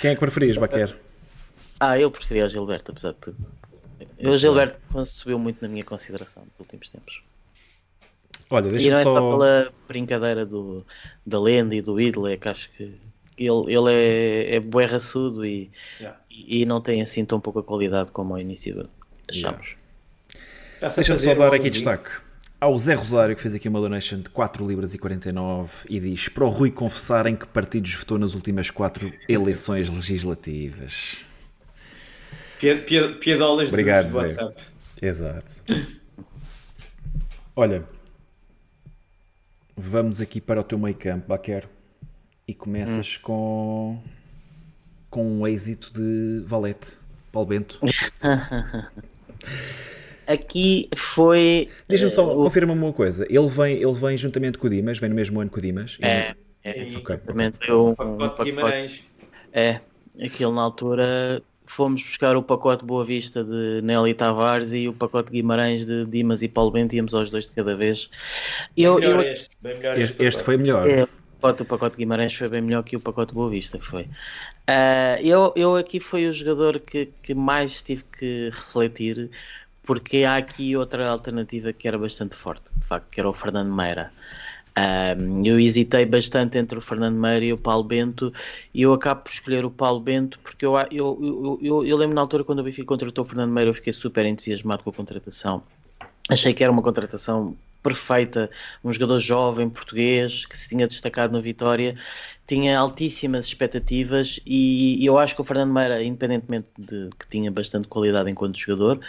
Quem 0.00 0.10
é 0.10 0.14
que 0.14 0.20
preferias, 0.20 0.56
Baquer? 0.58 0.94
Ah, 1.80 1.98
eu 1.98 2.10
preferia 2.10 2.44
o 2.44 2.48
Gilberto, 2.48 2.92
apesar 2.92 3.12
de 3.12 3.18
tudo. 3.18 3.46
Eu, 4.18 4.32
o 4.32 4.38
Gilberto 4.38 4.78
subiu 5.04 5.38
muito 5.38 5.62
na 5.62 5.68
minha 5.68 5.84
consideração 5.84 6.42
nos 6.44 6.58
últimos 6.58 6.88
tempos. 6.88 7.22
Olha, 8.50 8.68
e 8.68 8.90
não 8.90 8.98
é 8.98 9.04
só... 9.04 9.14
só 9.14 9.30
pela 9.30 9.72
brincadeira 9.88 10.44
do, 10.44 10.84
da 11.26 11.40
lenda 11.40 11.74
e 11.74 11.80
do 11.80 12.00
ídolo, 12.00 12.28
é 12.28 12.36
que 12.36 12.48
acho 12.48 12.70
que 12.70 12.94
ele, 13.38 13.72
ele 13.72 13.92
é, 13.92 14.56
é 14.56 14.60
bué 14.60 14.84
raçudo 14.84 15.44
e, 15.44 15.70
yeah. 16.00 16.18
e, 16.30 16.62
e, 16.62 16.66
não 16.66 16.80
tem 16.80 17.02
assim 17.02 17.24
tão 17.24 17.40
pouca 17.40 17.62
qualidade 17.62 18.12
como 18.12 18.34
ao 18.34 18.40
início 18.40 18.88
achamos. 19.28 19.76
Yeah. 20.80 20.94
Deixa-me 20.94 21.18
só 21.18 21.34
dar 21.34 21.54
aqui 21.54 21.70
destaque 21.70 22.10
ao 22.64 22.78
Zé 22.78 22.94
Rosário 22.94 23.36
que 23.36 23.42
fez 23.42 23.54
aqui 23.54 23.68
uma 23.68 23.80
donation 23.80 24.20
de 24.20 24.30
4 24.30 24.66
libras 24.66 24.94
e 24.94 24.98
49 24.98 25.70
e 25.88 26.00
diz 26.00 26.28
para 26.28 26.44
o 26.44 26.48
Rui 26.48 26.70
confessar 26.70 27.26
em 27.26 27.36
que 27.36 27.46
partidos 27.46 27.92
votou 27.94 28.18
nas 28.18 28.34
últimas 28.34 28.70
4 28.70 29.12
eleições 29.28 29.90
legislativas. 29.90 31.18
Piadolas 33.20 33.68
Obrigado, 33.68 34.10
do 34.10 34.16
WhatsApp. 34.16 34.62
Exato. 35.00 35.62
Olha, 37.54 37.84
vamos 39.76 40.22
aqui 40.22 40.40
para 40.40 40.60
o 40.60 40.64
teu 40.64 40.78
meio 40.78 40.96
campo, 40.96 41.28
Baquer 41.28 41.68
e 42.46 42.54
começas 42.54 43.18
hum. 43.18 43.20
com 43.22 43.98
com 45.14 45.40
um 45.40 45.46
êxito 45.46 45.92
de 45.92 46.42
Valete, 46.44 46.98
Paulo 47.30 47.48
Bento. 47.48 47.78
Aqui 50.26 50.88
foi. 50.96 51.68
Diz-me 51.88 52.10
só, 52.10 52.32
uh, 52.32 52.42
confirma-me 52.42 52.82
uma 52.82 52.92
coisa. 52.92 53.24
Ele 53.30 53.46
vem, 53.46 53.76
ele 53.76 53.92
vem 53.92 54.16
juntamente 54.16 54.58
com 54.58 54.66
o 54.66 54.70
Dimas, 54.70 54.98
vem 54.98 55.08
no 55.08 55.14
mesmo 55.14 55.40
ano 55.40 55.48
que 55.48 55.58
o 55.58 55.62
Dimas. 55.62 55.98
É, 56.00 56.34
é 56.64 56.70
okay, 56.70 56.88
exatamente. 56.88 57.58
Okay. 57.58 57.72
Um, 57.72 57.90
um 57.90 57.94
pacote 57.94 58.44
Guimarães. 58.50 59.04
É, 59.52 59.80
aquilo 60.20 60.52
na 60.52 60.62
altura 60.62 61.40
fomos 61.66 62.02
buscar 62.02 62.36
o 62.36 62.42
pacote 62.42 62.84
Boa 62.84 63.04
Vista 63.04 63.44
de 63.44 63.80
Nelly 63.82 64.14
Tavares 64.14 64.72
e 64.72 64.88
o 64.88 64.92
pacote 64.92 65.30
Guimarães 65.30 65.84
de 65.84 66.04
Dimas 66.06 66.42
e 66.42 66.48
Paulo 66.48 66.70
Bento, 66.70 66.94
íamos 66.94 67.14
aos 67.14 67.30
dois 67.30 67.46
de 67.46 67.52
cada 67.52 67.76
vez. 67.76 68.10
Eu, 68.76 68.96
bem 68.96 69.08
melhor 69.08 69.24
eu, 69.24 69.32
este, 69.32 69.56
bem 69.60 69.76
melhor 69.76 69.92
este, 69.92 70.02
este, 70.02 70.24
este 70.24 70.42
foi 70.42 70.56
melhor. 70.56 70.90
É, 70.90 71.06
pacote, 71.44 71.62
o 71.62 71.66
pacote 71.66 71.96
Guimarães 71.98 72.34
foi 72.34 72.48
bem 72.48 72.62
melhor 72.62 72.82
que 72.82 72.96
o 72.96 73.00
pacote 73.00 73.34
Boa 73.34 73.50
Vista, 73.50 73.78
foi. 73.78 74.04
Uh, 74.04 75.20
eu, 75.20 75.52
eu 75.54 75.76
aqui 75.76 76.00
foi 76.00 76.26
o 76.26 76.32
jogador 76.32 76.80
que, 76.80 77.10
que 77.22 77.34
mais 77.34 77.82
tive 77.82 78.02
que 78.18 78.50
refletir, 78.50 79.30
porque 79.82 80.24
há 80.24 80.36
aqui 80.36 80.74
outra 80.74 81.06
alternativa 81.06 81.72
que 81.72 81.86
era 81.86 81.98
bastante 81.98 82.34
forte, 82.34 82.72
de 82.74 82.86
facto, 82.86 83.10
que 83.10 83.20
era 83.20 83.28
o 83.28 83.34
Fernando 83.34 83.74
Meira. 83.74 84.10
Um, 84.76 85.44
eu 85.44 85.60
hesitei 85.60 86.04
bastante 86.04 86.58
entre 86.58 86.78
o 86.78 86.80
Fernando 86.80 87.16
Meira 87.16 87.44
e 87.44 87.52
o 87.52 87.58
Paulo 87.58 87.84
Bento 87.84 88.32
e 88.72 88.82
eu 88.82 88.92
acabo 88.92 89.22
por 89.22 89.30
escolher 89.30 89.64
o 89.64 89.70
Paulo 89.70 90.00
Bento 90.00 90.36
porque 90.42 90.66
eu, 90.66 90.76
eu, 90.90 91.16
eu, 91.22 91.58
eu, 91.62 91.86
eu 91.86 91.96
lembro 91.96 92.16
na 92.16 92.22
altura 92.22 92.42
quando 92.42 92.58
o 92.58 92.64
Benfica 92.64 92.84
contratou 92.84 93.22
o 93.22 93.24
Fernando 93.24 93.52
Meira 93.52 93.70
eu 93.70 93.74
fiquei 93.74 93.92
super 93.92 94.26
entusiasmado 94.26 94.82
com 94.82 94.90
a 94.90 94.92
contratação 94.92 95.62
Achei 96.28 96.52
que 96.52 96.64
era 96.64 96.72
uma 96.72 96.82
contratação 96.82 97.56
perfeita, 97.84 98.50
um 98.82 98.90
jogador 98.90 99.20
jovem, 99.20 99.68
português, 99.68 100.46
que 100.46 100.58
se 100.58 100.70
tinha 100.70 100.88
destacado 100.88 101.32
no 101.32 101.40
Vitória, 101.40 101.96
tinha 102.46 102.78
altíssimas 102.78 103.44
expectativas 103.46 104.40
e, 104.44 105.02
e 105.02 105.06
eu 105.06 105.18
acho 105.18 105.34
que 105.34 105.42
o 105.42 105.44
Fernando 105.44 105.72
Meira, 105.72 106.02
independentemente 106.02 106.66
de 106.78 107.10
que 107.18 107.28
tinha 107.28 107.50
bastante 107.50 107.86
qualidade 107.86 108.30
enquanto 108.30 108.58
jogador, 108.58 109.00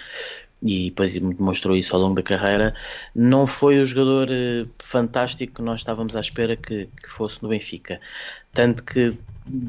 e 0.62 0.90
depois 0.90 1.14
demonstrou 1.18 1.76
isso 1.76 1.96
ao 1.96 2.02
longo 2.02 2.16
da 2.16 2.24
carreira, 2.24 2.76
não 3.14 3.48
foi 3.48 3.80
o 3.80 3.86
jogador 3.86 4.28
eh, 4.32 4.66
fantástico 4.80 5.56
que 5.56 5.62
nós 5.62 5.82
estávamos 5.82 6.16
à 6.16 6.20
espera 6.20 6.56
que, 6.56 6.90
que 7.02 7.10
fosse 7.10 7.42
no 7.44 7.50
Benfica. 7.50 8.00
Tanto 8.54 8.84
que 8.84 9.18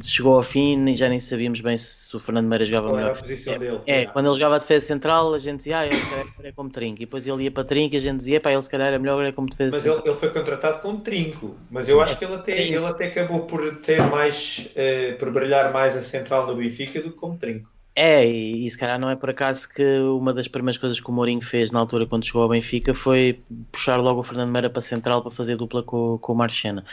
chegou 0.05 0.35
ao 0.37 0.43
fim 0.43 0.87
e 0.89 0.97
já 0.97 1.09
nem 1.09 1.21
sabíamos 1.21 1.61
bem 1.61 1.77
se 1.77 2.15
o 2.17 2.19
Fernando 2.19 2.47
Meira 2.49 2.65
jogava 2.65 2.89
Qual 2.89 2.99
era 2.99 3.11
melhor. 3.11 3.13
a 3.13 3.19
posição 3.21 3.55
É, 3.55 3.59
dele? 3.59 3.81
é, 3.87 4.07
quando 4.07 4.27
ele 4.27 4.35
jogava 4.35 4.57
a 4.57 4.59
defesa 4.59 4.87
central, 4.87 5.35
a 5.35 5.39
gente 5.39 5.59
dizia, 5.59 5.81
ah, 5.81 5.87
ele 5.87 6.49
é 6.49 6.53
como 6.53 6.71
trinco. 6.71 7.03
E 7.03 7.07
depois 7.07 7.27
ele 7.27 7.45
ia 7.45 7.53
para 7.53 7.65
trinco 7.65 7.95
e 7.95 7.99
a 7.99 8.01
gente 8.01 8.19
dizia, 8.19 8.41
pá, 8.41 8.53
ele 8.53 8.63
se 8.63 8.71
calhar 8.71 8.93
é 8.93 8.99
melhor 8.99 9.25
é 9.25 9.33
como 9.33 9.49
defesa 9.49 9.71
Mas 9.71 9.83
central. 9.83 9.99
ele, 10.01 10.09
ele 10.09 10.15
foi 10.15 10.33
contratado 10.33 10.81
como 10.81 11.03
trinco, 11.03 11.65
mas 11.71 11.89
eu 11.89 12.01
acho 12.01 12.19
que 12.19 12.25
ele 12.25 12.35
até, 12.35 12.53
Trinco. 12.55 12.75
ele 12.75 12.85
até 12.87 13.07
acabou 13.07 13.47
por 13.47 13.81
ter 13.81 14.01
mais, 14.11 14.71
eh, 14.77 15.13
por 15.15 15.33
brilhar 15.33 15.73
mais 15.73 15.97
a 15.97 16.01
central 16.03 16.47
no 16.47 16.57
Benfica 16.57 17.01
do 17.03 17.11
que 17.11 17.17
como 17.17 17.39
trinco. 17.39 17.71
É, 17.99 18.27
e, 18.27 18.69
se 18.71 18.77
calhar 18.77 18.99
não 19.01 19.09
é 19.09 19.17
por 19.17 19.31
acaso 19.31 19.67
que 19.69 19.83
uma 20.01 20.35
das 20.35 20.47
primeiras 20.47 20.77
coisas 20.77 21.01
que 21.01 21.09
o 21.09 21.13
Mourinho 21.13 21.41
fez 21.41 21.73
na 21.73 21.81
altura 21.81 22.07
quando 22.07 22.27
chegou 22.27 22.43
ao 22.43 22.49
Benfica 22.51 22.93
foi 22.93 23.41
puxar 23.73 23.97
logo 23.97 24.21
o 24.21 24.23
Fernando 24.23 24.51
Meira 24.53 24.69
para 24.69 24.83
central 24.83 25.23
para 25.23 25.31
fazer 25.31 25.57
dupla 25.57 25.83
com, 25.83 26.19
com 26.19 26.33
o 26.35 26.37
Marchena. 26.37 26.85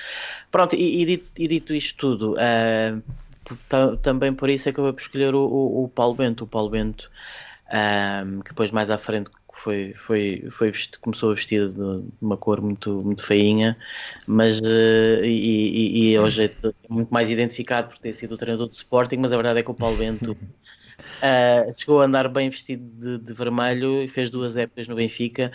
Pronto, 0.49 0.77
e, 0.77 1.01
e 1.01 1.05
dito, 1.05 1.25
e 1.37 1.47
dito 1.47 1.73
isto 1.73 1.97
tudo, 1.97 2.37
ta- 3.67 3.97
também 3.97 4.33
por 4.33 4.49
isso 4.49 4.69
é 4.69 4.73
que 4.73 4.79
eu 4.79 4.85
vou 4.85 4.95
escolher 4.97 5.35
o, 5.35 5.39
o, 5.45 5.83
o 5.85 5.89
Paulo 5.89 6.15
Bento. 6.15 6.43
O 6.45 6.47
Paulo 6.47 6.69
Bento, 6.69 7.09
ehm, 7.71 8.39
que 8.41 8.49
depois 8.51 8.71
mais 8.71 8.89
à 8.89 8.97
frente 8.97 9.29
foi, 9.53 9.93
foi, 9.93 10.47
foi 10.49 10.71
vesti- 10.71 10.99
começou 10.99 11.31
a 11.31 11.33
vestir 11.35 11.69
de, 11.69 12.03
uma 12.21 12.37
cor 12.37 12.61
muito, 12.61 13.01
muito 13.01 13.25
feinha, 13.25 13.77
mas 14.27 14.61
eh, 14.61 15.21
e, 15.23 16.09
e, 16.09 16.11
e 16.11 16.19
hoje 16.19 16.45
é 16.45 16.51
muito 16.89 17.13
mais 17.13 17.29
identificado 17.29 17.89
por 17.89 17.97
ter 17.97 18.13
sido 18.13 18.33
o 18.33 18.37
treinador 18.37 18.67
do 18.67 18.73
Sporting, 18.73 19.17
mas 19.17 19.31
a 19.31 19.35
verdade 19.37 19.59
é 19.59 19.63
que 19.63 19.71
o 19.71 19.73
Paulo 19.73 19.97
Bento 19.97 20.35
Uh, 21.19 21.73
chegou 21.73 22.01
a 22.01 22.05
andar 22.05 22.27
bem 22.29 22.49
vestido 22.49 22.83
de, 22.83 23.17
de 23.17 23.33
vermelho 23.33 24.01
e 24.01 24.07
fez 24.07 24.29
duas 24.29 24.57
épocas 24.57 24.87
no 24.87 24.95
Benfica. 24.95 25.51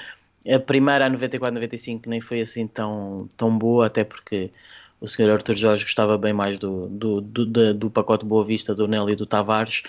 A 0.46 0.59
primeira, 0.59 1.07
a 1.07 1.11
94-95, 1.11 2.07
nem 2.07 2.20
foi 2.20 2.40
assim 2.40 2.66
tão, 2.66 3.29
tão 3.37 3.57
boa, 3.57 3.87
até 3.87 4.05
porque 4.05 4.51
o 5.01 5.07
senhor 5.07 5.31
Arthur 5.31 5.55
Jorge 5.55 5.85
gostava 5.85 6.18
bem 6.18 6.33
mais 6.33 6.59
do, 6.59 6.88
do, 6.88 7.20
do, 7.20 7.74
do 7.74 7.90
pacote 7.90 8.24
Boa 8.24 8.44
Vista, 8.44 8.74
do 8.74 8.88
Nelly 8.88 9.12
e 9.12 9.16
do 9.16 9.27
Tavares. 9.27 9.83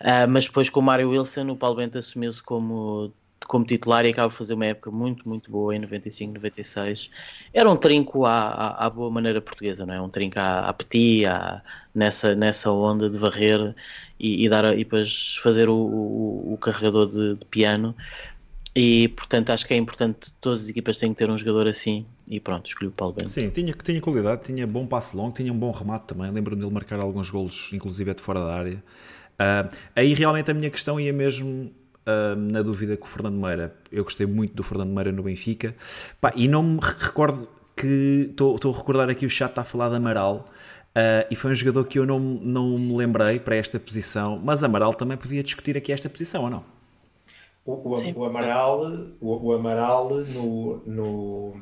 Uh, 0.00 0.28
mas 0.28 0.44
depois, 0.46 0.68
com 0.68 0.80
o 0.80 0.82
Mário 0.82 1.10
Wilson, 1.10 1.48
o 1.50 1.56
Paulo 1.56 1.76
Bento 1.76 1.98
assumiu-se 1.98 2.42
como, 2.42 3.12
como 3.46 3.64
titular 3.64 4.04
e 4.04 4.10
acaba 4.10 4.30
de 4.30 4.36
fazer 4.36 4.54
uma 4.54 4.66
época 4.66 4.90
muito, 4.90 5.28
muito 5.28 5.50
boa 5.50 5.74
em 5.74 5.80
95-96. 5.80 7.08
Era 7.52 7.70
um 7.70 7.76
trinco 7.76 8.24
à, 8.24 8.48
à, 8.48 8.86
à 8.86 8.90
boa 8.90 9.10
maneira 9.10 9.40
portuguesa, 9.40 9.84
não 9.86 9.94
é? 9.94 10.00
Um 10.00 10.08
trinco 10.08 10.38
à, 10.38 10.68
à 10.68 10.72
petit, 10.72 11.26
à, 11.26 11.62
nessa, 11.94 12.34
nessa 12.34 12.70
onda 12.70 13.08
de 13.08 13.18
varrer 13.18 13.74
e, 14.18 14.44
e 14.44 14.48
dar, 14.48 14.72
e 14.74 14.84
depois 14.84 15.36
fazer 15.42 15.68
o, 15.68 15.74
o, 15.74 16.54
o 16.54 16.58
carregador 16.58 17.08
de, 17.08 17.36
de 17.36 17.44
piano. 17.46 17.94
E 18.74 19.08
portanto 19.08 19.50
acho 19.50 19.66
que 19.66 19.74
é 19.74 19.76
importante, 19.76 20.32
todas 20.40 20.64
as 20.64 20.68
equipas 20.70 20.96
têm 20.96 21.12
que 21.12 21.18
ter 21.18 21.30
um 21.30 21.36
jogador 21.36 21.68
assim. 21.68 22.06
E 22.28 22.40
pronto, 22.40 22.66
escolhi 22.66 22.88
o 22.88 22.92
Paulo 22.92 23.14
Bento. 23.14 23.30
Sim, 23.30 23.50
tinha, 23.50 23.74
tinha 23.74 24.00
qualidade, 24.00 24.44
tinha 24.44 24.66
bom 24.66 24.86
passe 24.86 25.14
longo, 25.14 25.34
tinha 25.34 25.52
um 25.52 25.58
bom 25.58 25.70
remate 25.70 26.06
também. 26.06 26.30
Lembro-me 26.30 26.62
dele 26.62 26.72
marcar 26.72 26.98
alguns 27.00 27.28
golos, 27.28 27.70
inclusive 27.72 28.10
é 28.10 28.14
de 28.14 28.22
fora 28.22 28.40
da 28.40 28.54
área. 28.54 28.82
Ah, 29.38 29.68
aí 29.94 30.14
realmente 30.14 30.50
a 30.50 30.54
minha 30.54 30.70
questão 30.70 30.98
ia 30.98 31.12
mesmo 31.12 31.72
na 32.36 32.62
dúvida 32.62 32.96
com 32.96 33.06
o 33.06 33.08
Fernando 33.08 33.36
Meira. 33.40 33.74
Eu 33.90 34.04
gostei 34.04 34.26
muito 34.26 34.54
do 34.54 34.62
Fernando 34.62 34.90
Meira 34.92 35.12
no 35.12 35.22
Benfica. 35.22 35.74
Pá, 36.20 36.32
e 36.36 36.48
não 36.48 36.62
me 36.62 36.78
re- 36.80 36.94
recordo 36.98 37.48
que. 37.76 38.28
Estou 38.30 38.56
a 38.72 38.76
recordar 38.76 39.10
aqui 39.10 39.26
o 39.26 39.30
chat 39.30 39.50
está 39.50 39.62
a 39.62 39.64
falar 39.64 39.88
de 39.90 39.96
Amaral. 39.96 40.46
ah, 40.94 41.26
e 41.30 41.36
foi 41.36 41.52
um 41.52 41.54
jogador 41.54 41.84
que 41.86 41.98
eu 41.98 42.06
não, 42.06 42.18
não 42.20 42.78
me 42.78 42.96
lembrei 42.96 43.38
para 43.40 43.56
esta 43.56 43.78
posição, 43.80 44.38
mas 44.42 44.62
Amaral 44.62 44.94
também 44.94 45.16
podia 45.16 45.42
discutir 45.42 45.76
aqui 45.76 45.92
esta 45.92 46.08
posição 46.08 46.44
ou 46.44 46.50
não? 46.50 46.64
O, 47.64 47.72
o, 47.74 48.18
o 48.20 48.24
Amaral, 48.24 48.80
o, 49.20 49.48
o 49.48 49.52
Amaral 49.52 50.08
no, 50.24 50.82
no, 50.84 51.54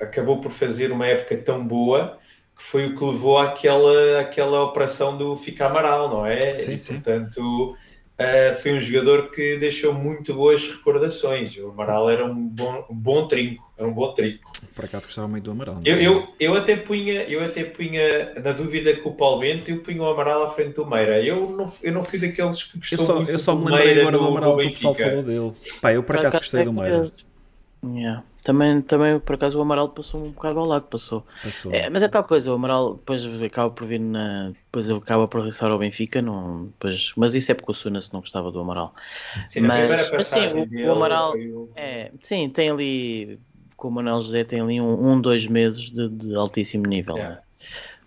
acabou 0.00 0.40
por 0.40 0.50
fazer 0.52 0.92
uma 0.92 1.06
época 1.06 1.36
tão 1.38 1.66
boa 1.66 2.18
que 2.56 2.62
foi 2.62 2.86
o 2.86 2.94
que 2.96 3.04
levou 3.04 3.38
àquela, 3.38 4.20
àquela 4.20 4.62
operação 4.64 5.16
do 5.16 5.36
ficar 5.36 5.66
Amaral, 5.68 6.08
não 6.10 6.26
é? 6.26 6.54
Sim, 6.54 6.74
e, 6.74 6.78
sim. 6.78 7.00
portanto, 7.00 7.76
eh, 8.18 8.52
foi 8.52 8.72
um 8.72 8.80
jogador 8.80 9.30
que 9.30 9.56
deixou 9.58 9.94
muito 9.94 10.34
boas 10.34 10.66
recordações. 10.66 11.56
O 11.56 11.68
Amaral 11.68 12.10
era 12.10 12.24
um 12.24 12.34
bom, 12.48 12.84
um 12.90 12.94
bom 12.94 13.28
trinco, 13.28 13.72
era 13.78 13.86
um 13.86 13.92
bom 13.92 14.12
trinco. 14.12 14.50
Por 14.74 14.84
acaso 14.84 15.06
gostava 15.06 15.28
muito 15.28 15.44
do 15.44 15.52
Amaral. 15.52 15.76
não 15.76 15.82
é? 15.84 15.88
Eu, 15.88 16.02
eu, 16.02 16.28
eu, 16.40 16.54
até 16.54 16.74
punha, 16.74 17.22
eu 17.22 17.44
até 17.44 17.62
punha, 17.62 18.34
na 18.42 18.50
dúvida 18.50 18.96
com 18.96 19.10
o 19.10 19.14
Paulo 19.14 19.38
Bento, 19.40 19.70
eu 19.70 19.78
punha 19.82 20.02
o 20.02 20.06
Amaral 20.06 20.42
à 20.42 20.48
frente 20.48 20.74
do 20.74 20.84
Meira. 20.84 21.22
Eu 21.22 21.48
não, 21.50 21.72
eu 21.80 21.92
não 21.92 22.02
fui 22.02 22.18
daqueles 22.18 22.64
que 22.64 22.76
Eu 22.76 22.80
gostou 22.80 23.06
só, 23.06 23.14
muito 23.16 23.30
eu 23.30 23.38
só 23.38 23.54
do 23.54 23.64
me 23.64 23.70
lembrei 23.70 23.86
Meira 23.86 24.00
agora 24.00 24.18
do 24.18 24.26
Amaral 24.26 24.56
que 24.56 24.66
o 24.66 24.70
pessoal 24.70 24.94
falou 24.94 25.22
dele. 25.22 25.52
Pá, 25.80 25.92
eu 25.92 26.02
por 26.02 26.16
acaso 26.16 26.38
gostei 26.38 26.64
do 26.64 26.72
Meira. 26.72 27.08
Yeah. 27.84 28.24
Também, 28.48 28.80
também, 28.80 29.20
por 29.20 29.34
acaso, 29.34 29.58
o 29.58 29.60
Amaral 29.60 29.90
passou 29.90 30.24
um 30.24 30.30
bocado 30.30 30.58
ao 30.58 30.64
lado, 30.64 30.84
passou. 30.86 31.22
Passou. 31.44 31.70
É, 31.70 31.90
mas 31.90 32.02
é 32.02 32.08
tal 32.08 32.24
coisa, 32.24 32.50
o 32.50 32.54
Amaral 32.54 32.94
depois 32.94 33.22
acaba 33.42 33.68
por 33.68 33.86
vir 33.86 34.00
na. 34.00 34.52
Depois 34.64 34.90
acaba 34.90 35.28
por 35.28 35.40
regressar 35.40 35.70
ao 35.70 35.78
Benfica, 35.78 36.22
não, 36.22 36.64
depois, 36.64 37.12
mas 37.14 37.34
isso 37.34 37.52
é 37.52 37.54
porque 37.54 37.72
o 37.72 37.74
Sunas 37.74 38.10
não 38.10 38.20
gostava 38.20 38.50
do 38.50 38.58
Amaral. 38.58 38.94
Sim, 39.46 39.60
Mas- 39.60 40.10
mas 40.10 40.26
sim, 40.28 40.46
o- 40.46 40.86
o 40.88 40.92
Amaral- 40.92 41.34
o- 41.36 41.68
É, 41.76 42.10
sim, 42.22 42.48
tem 42.48 42.70
ali, 42.70 43.38
como 43.76 43.92
o 44.00 44.02
Manuel 44.02 44.22
José, 44.22 44.44
tem 44.44 44.62
ali 44.62 44.80
um, 44.80 45.10
um 45.10 45.20
dois 45.20 45.46
meses 45.46 45.90
de, 45.90 46.08
de 46.08 46.34
altíssimo 46.34 46.86
nível. 46.86 47.16
Yeah. 47.16 47.34
né? 47.36 47.42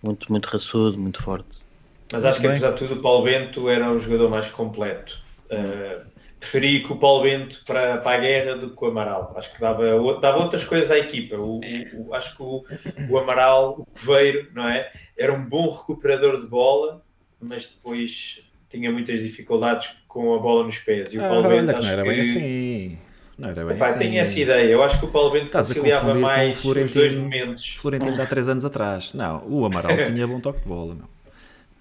Muito, 0.02 0.32
muito 0.32 0.48
raçudo, 0.48 0.98
muito 0.98 1.22
forte. 1.22 1.68
Mas 2.12 2.26
acho 2.26 2.42
que 2.42 2.48
Bem. 2.48 2.58
apesar 2.58 2.72
de 2.72 2.80
tudo 2.80 2.96
o 2.96 3.02
Paulo 3.04 3.26
Bento 3.26 3.70
era 3.70 3.92
um 3.92 4.00
jogador 4.00 4.28
mais 4.28 4.50
completo. 4.50 5.22
Uh, 5.52 6.02
preferi 6.42 6.82
que 6.84 6.92
o 6.92 6.98
Paulo 6.98 7.24
Bento 7.24 7.62
para, 7.66 8.00
para 8.00 8.18
a 8.18 8.20
guerra 8.20 8.56
do 8.56 8.72
que 8.76 8.84
o 8.84 8.88
Amaral. 8.88 9.34
Acho 9.38 9.54
que 9.54 9.62
dava, 9.62 9.84
dava 10.20 10.40
outras 10.40 10.64
coisas 10.66 10.90
à 10.92 10.98
equipa. 10.98 11.38
O, 11.38 11.60
o- 11.60 12.08
o- 12.10 12.14
acho 12.14 12.36
que 12.36 12.42
o, 12.44 12.64
o 13.10 13.18
Amaral, 13.20 13.76
o 13.80 13.86
Coveiro, 13.86 14.50
não 14.54 14.68
é? 14.68 14.92
Era 15.18 15.32
um 15.32 15.46
bom 15.46 15.70
recuperador 15.70 16.40
de 16.42 16.48
bola, 16.48 17.02
mas 17.40 17.68
depois 17.68 18.42
tinha 18.68 18.92
muitas 18.92 19.20
dificuldades 19.20 19.92
com 20.08 20.34
a 20.34 20.40
bola 20.40 20.64
nos 20.66 20.80
pés. 20.80 21.14
E 21.14 21.20
o 21.20 21.24
Ah, 21.26 21.30
Paulo 21.30 21.44
Bento 21.44 21.54
olha 21.58 21.74
que 21.74 21.80
acho 21.80 21.88
não 21.88 21.94
era 21.94 22.04
que... 22.04 22.10
bem 22.10 22.20
assim. 22.22 22.98
Não 23.38 23.50
era 23.50 23.66
bem 23.66 23.76
Epá, 23.76 23.90
assim. 23.90 24.00
tenho 24.00 24.20
essa 24.20 24.40
ideia. 24.40 24.66
Eu 24.70 24.84
acho 24.84 25.00
que 25.00 25.06
o 25.06 25.10
Paulo 25.10 25.32
Bento 25.32 25.46
Estás 25.46 25.68
conciliava 25.68 26.14
mais 26.16 26.64
os 26.66 26.92
dois 26.92 27.16
momentos. 27.16 27.76
Florentino 27.76 28.16
de 28.16 28.22
há 28.22 28.26
3 28.26 28.48
anos 28.50 28.66
atrás. 28.66 29.14
Não, 29.14 29.44
o 29.48 29.64
Amaral 29.66 29.96
tinha 30.12 30.28
bom 30.28 30.40
toque 30.40 30.60
de 30.62 30.68
bola. 30.68 30.96
Meu. 30.96 31.06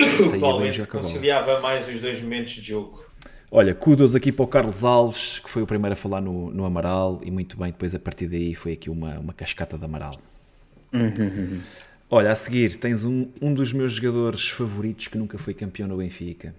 O 0.37 0.41
Paulo 0.41 0.61
Bento 0.61 0.87
conciliava 0.89 1.61
mais 1.61 1.89
os 1.89 1.99
dois 2.01 2.21
momentos 2.21 2.53
de 2.55 2.63
jogo. 2.63 3.05
Olha, 3.53 3.75
kudos 3.75 4.15
aqui 4.15 4.31
para 4.31 4.45
o 4.45 4.47
Carlos 4.47 4.85
Alves, 4.85 5.41
que 5.41 5.51
foi 5.51 5.63
o 5.63 5.67
primeiro 5.67 5.95
a 5.95 5.97
falar 5.97 6.21
no, 6.21 6.53
no 6.53 6.65
Amaral, 6.65 7.21
e 7.25 7.33
muito 7.33 7.57
bem, 7.57 7.73
depois 7.73 7.93
a 7.95 7.99
partir 7.99 8.29
daí 8.29 8.55
foi 8.55 8.75
aqui 8.75 8.89
uma, 8.89 9.19
uma 9.19 9.33
cascata 9.33 9.77
de 9.77 9.85
Amaral. 9.85 10.21
Olha, 12.09 12.31
a 12.31 12.37
seguir 12.37 12.77
tens 12.77 13.03
um, 13.03 13.29
um 13.43 13.53
dos 13.53 13.73
meus 13.73 13.95
jogadores 13.95 14.49
favoritos 14.49 15.09
que 15.09 15.19
nunca 15.19 15.37
foi 15.37 15.53
campeão 15.53 15.89
no 15.89 15.97
Benfica. 15.97 16.55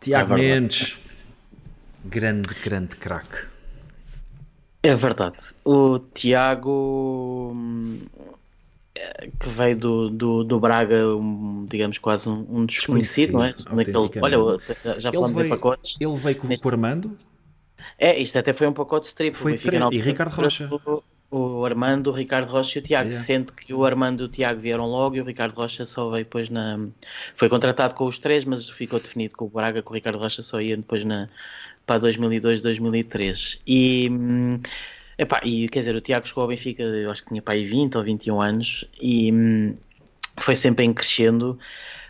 Tiago 0.00 0.34
É. 0.34 0.36
Mendes, 0.36 0.98
grande, 2.04 2.52
grande 2.64 2.96
craque. 2.96 3.46
É 4.82 4.94
verdade. 4.94 5.38
O 5.64 5.98
Tiago, 5.98 7.52
hum, 7.54 8.00
que 9.38 9.48
veio 9.48 9.76
do, 9.76 10.10
do, 10.10 10.44
do 10.44 10.60
Braga, 10.60 11.06
um, 11.16 11.66
digamos 11.68 11.98
quase 11.98 12.28
um, 12.28 12.46
um 12.48 12.66
desconhecido, 12.66 13.32
não 13.34 13.44
é? 13.44 13.54
Naquele, 13.72 13.96
olha, 14.22 14.36
já 14.98 15.08
Ele 15.10 15.16
falamos 15.16 15.30
em 15.32 15.34
veio, 15.34 15.48
pacotes. 15.50 15.96
ele 16.00 16.16
veio 16.16 16.36
com, 16.36 16.48
Neste- 16.48 16.66
o 16.66 16.70
Armando, 16.70 17.16
É, 17.98 18.18
isto 18.18 18.38
até 18.38 18.52
foi 18.52 18.66
um 18.66 18.72
pacote 18.72 19.14
triplo. 19.14 19.40
Foi 19.40 19.56
tri- 19.58 19.78
e 19.92 19.98
Ricardo 20.00 20.32
Rocha. 20.34 20.68
O, 21.32 21.38
o 21.60 21.64
Armando, 21.64 22.08
o 22.08 22.12
Ricardo 22.12 22.48
Rocha 22.50 22.78
e 22.78 22.82
o 22.82 22.84
Tiago. 22.84 23.08
Yeah. 23.08 23.24
Sendo 23.24 23.52
que 23.52 23.72
o 23.72 23.84
Armando 23.84 24.24
e 24.24 24.26
o 24.26 24.28
Tiago 24.28 24.60
vieram 24.60 24.84
logo 24.86 25.14
e 25.16 25.20
o 25.20 25.24
Ricardo 25.24 25.54
Rocha 25.54 25.84
só 25.84 26.10
veio 26.10 26.24
depois 26.24 26.50
na. 26.50 26.78
Foi 27.36 27.48
contratado 27.48 27.94
com 27.94 28.06
os 28.06 28.18
três, 28.18 28.44
mas 28.44 28.68
ficou 28.68 28.98
definido 28.98 29.36
com 29.36 29.44
o 29.44 29.48
Braga 29.48 29.80
que 29.82 29.88
o 29.90 29.94
Ricardo 29.94 30.18
Rocha 30.18 30.42
só 30.42 30.60
ia 30.60 30.76
depois 30.76 31.04
na, 31.04 31.28
para 31.86 31.98
2002, 32.00 32.60
2003. 32.60 33.60
E. 33.66 34.08
hum, 34.10 34.60
Epá, 35.20 35.38
e 35.44 35.68
quer 35.68 35.80
dizer, 35.80 35.94
o 35.94 36.00
Tiago 36.00 36.26
chegou 36.26 36.40
ao 36.40 36.48
Benfica, 36.48 36.82
eu 36.82 37.10
acho 37.10 37.22
que 37.22 37.28
tinha 37.28 37.42
aí 37.44 37.66
20 37.66 37.98
ou 37.98 38.02
21 38.02 38.40
anos 38.40 38.88
e 38.98 39.30
hum, 39.30 39.76
foi 40.38 40.54
sempre 40.54 40.86
em 40.86 40.94
crescendo, 40.94 41.58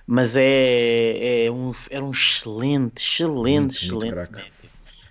mas 0.07 0.37
é, 0.37 1.47
é 1.47 1.51
um, 1.51 1.73
era 1.91 2.05
um 2.05 2.13
excelente, 2.13 3.03
excelente, 3.03 3.35
Muito, 3.35 3.51
muito 3.51 4.07
excelente 4.07 4.29
craque. 4.29 4.60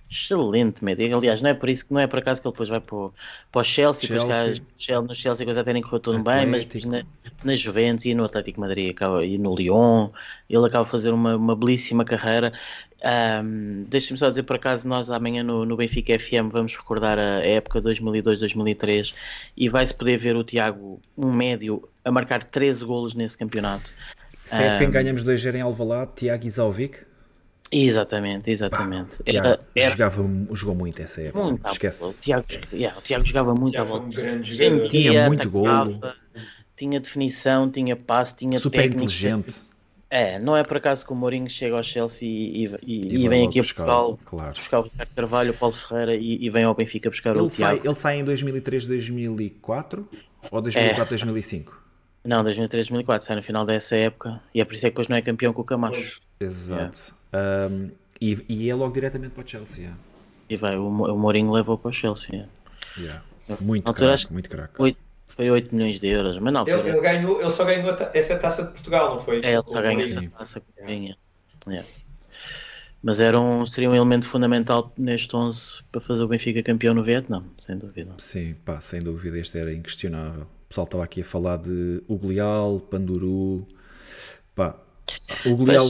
Excelente 0.09 0.83
médio. 0.83 1.15
Aliás, 1.17 1.41
não 1.41 1.51
é 1.51 1.53
por 1.53 1.69
isso 1.69 1.85
que 1.85 1.93
não 1.93 2.01
é 2.01 2.07
por 2.07 2.19
acaso 2.19 2.41
que 2.41 2.47
ele 2.47 2.53
depois 2.53 2.69
vai 2.69 2.79
para 2.79 2.95
o, 2.95 3.13
para 3.51 3.61
o 3.61 3.63
Chelsea, 3.63 4.07
Chelsea. 4.07 4.63
Depois 4.77 5.07
no 5.07 5.15
Chelsea 5.15 5.43
a 5.43 5.45
coisa 5.45 5.61
até 5.61 5.71
nem 5.71 5.81
correu 5.81 5.99
tudo 5.99 6.23
bem, 6.23 6.47
mas 6.47 6.65
na, 6.85 7.03
na 7.43 7.55
Juventus 7.55 8.05
e 8.05 8.13
no 8.13 8.25
Atlético 8.25 8.59
Madrid 8.59 8.89
acaba, 8.89 9.23
e 9.23 9.37
no 9.37 9.55
Lyon, 9.55 10.09
ele 10.49 10.65
acaba 10.65 10.85
de 10.85 10.91
fazer 10.91 11.11
uma, 11.11 11.35
uma 11.35 11.55
belíssima 11.55 12.03
carreira. 12.03 12.51
Um, 13.01 13.85
Deixa-me 13.87 14.17
só 14.17 14.29
dizer, 14.29 14.43
por 14.43 14.55
acaso, 14.55 14.87
nós 14.87 15.09
amanhã 15.09 15.43
no, 15.43 15.63
no 15.63 15.77
Benfica 15.77 16.17
FM 16.17 16.51
vamos 16.51 16.75
recordar 16.75 17.17
a 17.17 17.45
época 17.45 17.81
2002-2003 17.81 19.13
e 19.55 19.69
vai-se 19.69 19.93
poder 19.93 20.17
ver 20.17 20.35
o 20.35 20.43
Tiago, 20.43 20.99
um 21.17 21.31
médio, 21.31 21.87
a 22.03 22.11
marcar 22.11 22.43
13 22.43 22.83
golos 22.83 23.13
nesse 23.13 23.37
campeonato. 23.37 23.93
Se 24.43 24.61
é 24.61 24.75
um, 24.75 24.77
quem 24.79 24.89
ganhamos 24.89 25.23
2-0 25.23 25.55
em 25.55 25.61
Alvalade, 25.61 26.15
Tiago 26.15 26.45
Isalvic? 26.45 27.08
Exatamente, 27.71 28.49
exatamente. 28.49 29.17
Pá, 29.17 29.31
era, 29.31 29.59
era... 29.75 29.91
Jogava, 29.91 30.23
jogou 30.53 30.75
muito 30.75 31.01
essa 31.01 31.21
época. 31.21 31.43
Muito 31.43 31.67
Esquece. 31.67 32.03
O 32.03 32.13
Tiago, 32.13 32.45
yeah, 32.73 32.97
o 32.97 33.01
Tiago 33.01 33.25
jogava 33.25 33.53
muito 33.53 33.73
Tiago 33.73 33.95
à 33.95 33.99
volta. 33.99 34.21
Um 34.21 34.83
tinha 34.89 35.27
muito 35.27 35.49
golo. 35.49 35.99
Tinha 36.75 36.99
definição, 36.99 37.69
tinha 37.69 37.95
passe, 37.95 38.35
tinha 38.37 38.57
Super 38.57 38.83
técnica. 38.83 39.03
inteligente. 39.03 39.69
É, 40.09 40.39
não 40.39 40.57
é 40.57 40.63
por 40.63 40.77
acaso 40.77 41.05
que 41.05 41.13
o 41.13 41.15
Mourinho 41.15 41.47
chega 41.47 41.75
ao 41.75 41.83
Chelsea 41.83 42.27
e, 42.27 42.65
e, 42.65 42.75
e, 42.83 43.25
e 43.25 43.29
vem 43.29 43.47
aqui 43.47 43.59
a 43.59 43.63
Portugal 43.63 44.19
claro. 44.25 44.53
buscar 44.53 44.79
o 44.79 44.83
Ricardo 44.83 45.09
Carvalho, 45.15 45.51
o 45.51 45.53
Paulo 45.53 45.75
Ferreira 45.75 46.15
e, 46.15 46.49
vem 46.49 46.63
ao 46.63 46.73
Benfica 46.73 47.11
buscar 47.11 47.35
ele 47.35 47.41
o 47.41 47.49
Tiago. 47.49 47.77
Sai, 47.77 47.87
ele 47.87 47.95
sai 47.95 48.19
em 48.19 48.23
2003, 48.23 48.87
2004 48.87 50.09
ou 50.49 50.61
2004, 50.61 51.03
é, 51.03 51.05
2005? 51.05 51.83
Não, 52.25 52.43
2003, 52.43 52.87
2004, 52.87 53.27
sai 53.27 53.35
no 53.35 53.43
final 53.43 53.65
dessa 53.67 53.95
época 53.95 54.41
e 54.53 54.59
é 54.59 54.65
por 54.65 54.73
isso 54.73 54.87
é 54.87 54.89
que 54.89 54.99
hoje 54.99 55.11
não 55.11 55.17
é 55.17 55.21
campeão 55.21 55.53
com 55.53 55.61
o 55.61 55.65
Camacho. 55.65 56.19
Exato. 56.39 56.81
Yeah. 56.81 57.18
Um, 57.33 57.91
e, 58.19 58.45
e 58.49 58.69
é 58.69 58.75
logo 58.75 58.93
diretamente 58.93 59.33
para 59.33 59.43
o 59.43 59.47
Chelsea. 59.47 59.83
Yeah. 59.83 59.99
E 60.49 60.55
vai, 60.57 60.75
o, 60.75 60.87
o 60.87 61.17
Mourinho 61.17 61.51
levou 61.51 61.77
para 61.77 61.89
o 61.89 61.93
Chelsea. 61.93 62.47
Yeah. 62.97 63.23
Muito 63.61 63.91
craque, 63.93 64.31
muito 64.33 64.49
craque. 64.49 64.81
8, 64.81 64.97
foi 65.27 65.49
8 65.49 65.73
milhões 65.73 65.99
de 65.99 66.07
euros, 66.07 66.37
mas 66.39 66.53
não. 66.53 66.67
Ele, 66.67 66.89
ele, 66.89 67.01
ganhou, 67.01 67.41
ele 67.41 67.51
só 67.51 67.63
ganhou 67.63 67.95
essa 68.13 68.37
taça 68.37 68.63
de 68.63 68.71
Portugal, 68.71 69.11
não 69.11 69.19
foi? 69.19 69.41
É, 69.41 69.53
ele 69.53 69.63
só 69.63 69.81
ganhou 69.81 70.01
essa 70.01 70.21
taça 70.29 70.59
que 70.59 70.83
ganha. 70.83 71.17
Yeah. 71.67 71.87
Mas 73.01 73.21
era 73.21 73.39
um, 73.39 73.65
seria 73.65 73.89
um 73.89 73.95
elemento 73.95 74.27
fundamental 74.27 74.91
neste 74.97 75.33
11 75.33 75.71
para 75.91 76.01
fazer 76.01 76.23
o 76.23 76.27
Benfica 76.27 76.61
campeão 76.61 76.93
no 76.93 77.01
Vietnã, 77.01 77.41
sem 77.57 77.77
dúvida. 77.77 78.13
Sim, 78.17 78.55
pá, 78.65 78.81
sem 78.81 79.01
dúvida, 79.01 79.39
este 79.39 79.57
era 79.57 79.73
inquestionável. 79.73 80.43
O 80.43 80.67
pessoal 80.67 80.85
estava 80.85 81.03
aqui 81.03 81.21
a 81.21 81.25
falar 81.25 81.57
de 81.57 82.03
Uglial, 82.07 82.79
Panduru, 82.79 83.65
pá, 84.53 84.75
o 85.45 85.55
Glial, 85.55 85.87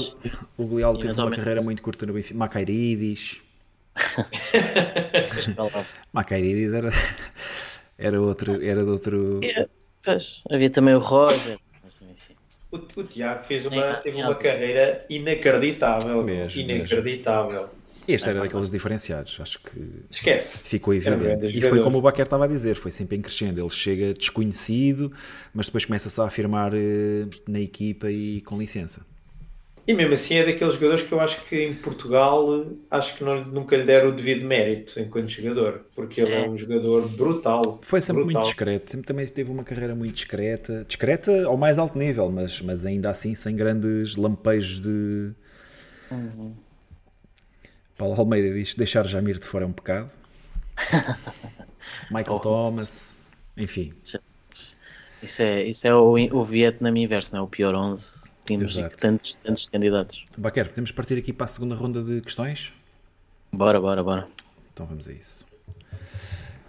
o 0.57 0.65
Glial 0.65 0.97
teve 0.97 1.19
uma 1.19 1.31
carreira 1.31 1.61
muito 1.61 1.81
curta 1.81 2.05
no 2.05 2.13
Benfica. 2.13 2.37
Macairidis. 2.37 3.41
Macairidis 6.13 6.73
era, 6.73 6.89
era, 7.97 8.21
outro, 8.21 8.63
era 8.63 8.83
de 8.83 8.89
outro. 8.89 9.39
É, 9.43 9.67
pois, 10.03 10.41
havia 10.49 10.69
também 10.69 10.95
o 10.95 10.99
Roger. 10.99 11.57
O, 12.71 12.77
o 12.77 13.03
Tiago 13.03 13.41
fez 13.41 13.65
uma, 13.65 13.95
teve 13.95 14.21
uma 14.21 14.35
carreira 14.35 15.05
inacreditável. 15.09 16.23
Mesmo, 16.23 16.61
inacreditável. 16.61 17.61
Mesmo. 17.61 17.78
Este 18.13 18.29
era 18.29 18.41
daqueles 18.41 18.69
diferenciados, 18.69 19.37
acho 19.39 19.59
que 19.59 19.79
Esquece. 20.09 20.59
ficou 20.63 20.93
evidente. 20.93 21.57
E 21.57 21.61
foi 21.61 21.81
como 21.81 21.97
o 21.97 22.01
Baquer 22.01 22.25
estava 22.25 22.45
a 22.45 22.47
dizer, 22.47 22.75
foi 22.75 22.91
sempre 22.91 23.17
em 23.17 23.21
crescendo. 23.21 23.59
Ele 23.59 23.69
chega 23.69 24.13
desconhecido, 24.13 25.11
mas 25.53 25.67
depois 25.67 25.85
começa-se 25.85 26.19
a 26.19 26.25
afirmar 26.25 26.73
eh, 26.73 27.27
na 27.47 27.59
equipa 27.59 28.09
e 28.09 28.41
com 28.41 28.57
licença. 28.57 29.01
E 29.89 29.93
mesmo 29.93 30.13
assim 30.13 30.35
é 30.35 30.45
daqueles 30.45 30.75
jogadores 30.75 31.01
que 31.01 31.11
eu 31.11 31.19
acho 31.19 31.43
que 31.45 31.65
em 31.65 31.73
Portugal 31.73 32.63
acho 32.91 33.15
que 33.15 33.23
não, 33.23 33.43
nunca 33.45 33.75
lhe 33.75 33.83
deram 33.83 34.09
o 34.09 34.11
devido 34.11 34.45
mérito 34.45 34.99
enquanto 34.99 35.29
jogador, 35.29 35.81
porque 35.95 36.21
ele 36.21 36.31
é, 36.31 36.45
é 36.45 36.47
um 36.47 36.55
jogador 36.55 37.07
brutal. 37.09 37.79
Foi 37.81 37.99
sempre 37.99 38.23
brutal. 38.23 38.41
muito 38.41 38.47
discreto, 38.49 38.91
sempre 38.91 39.07
também 39.07 39.25
teve 39.25 39.49
uma 39.49 39.63
carreira 39.63 39.95
muito 39.95 40.13
discreta, 40.13 40.85
discreta 40.87 41.45
ao 41.45 41.57
mais 41.57 41.79
alto 41.79 41.97
nível, 41.97 42.29
mas, 42.31 42.61
mas 42.61 42.85
ainda 42.85 43.09
assim 43.09 43.33
sem 43.33 43.55
grandes 43.55 44.15
lampejos 44.15 44.79
de. 44.79 45.31
Uhum. 46.11 46.53
Paulo 47.99 48.15
Almeida 48.17 48.53
diz: 48.53 48.75
deixar 48.75 49.05
Jamir 49.05 49.37
de 49.37 49.45
fora 49.45 49.65
é 49.65 49.67
um 49.67 49.73
pecado. 49.73 50.09
Michael 52.09 52.37
oh. 52.37 52.39
Thomas, 52.39 53.19
enfim. 53.57 53.91
Isso 55.21 55.41
é, 55.41 55.63
isso 55.65 55.85
é 55.85 55.93
o, 55.93 56.13
o 56.13 56.43
Vietnam 56.45 56.97
inverso, 56.97 57.33
não 57.33 57.41
é? 57.41 57.43
O 57.43 57.47
pior 57.47 57.75
11. 57.75 58.31
Tínhamos 58.45 58.73
tantos, 58.95 59.37
tantos 59.43 59.65
candidatos. 59.65 60.23
Baquer, 60.37 60.69
podemos 60.69 60.93
partir 60.93 61.17
aqui 61.17 61.33
para 61.33 61.43
a 61.43 61.47
segunda 61.47 61.75
ronda 61.75 62.01
de 62.01 62.21
questões? 62.21 62.73
Bora, 63.51 63.81
bora, 63.81 64.01
bora. 64.01 64.27
Então 64.73 64.85
vamos 64.85 65.05
a 65.09 65.11
isso. 65.11 65.45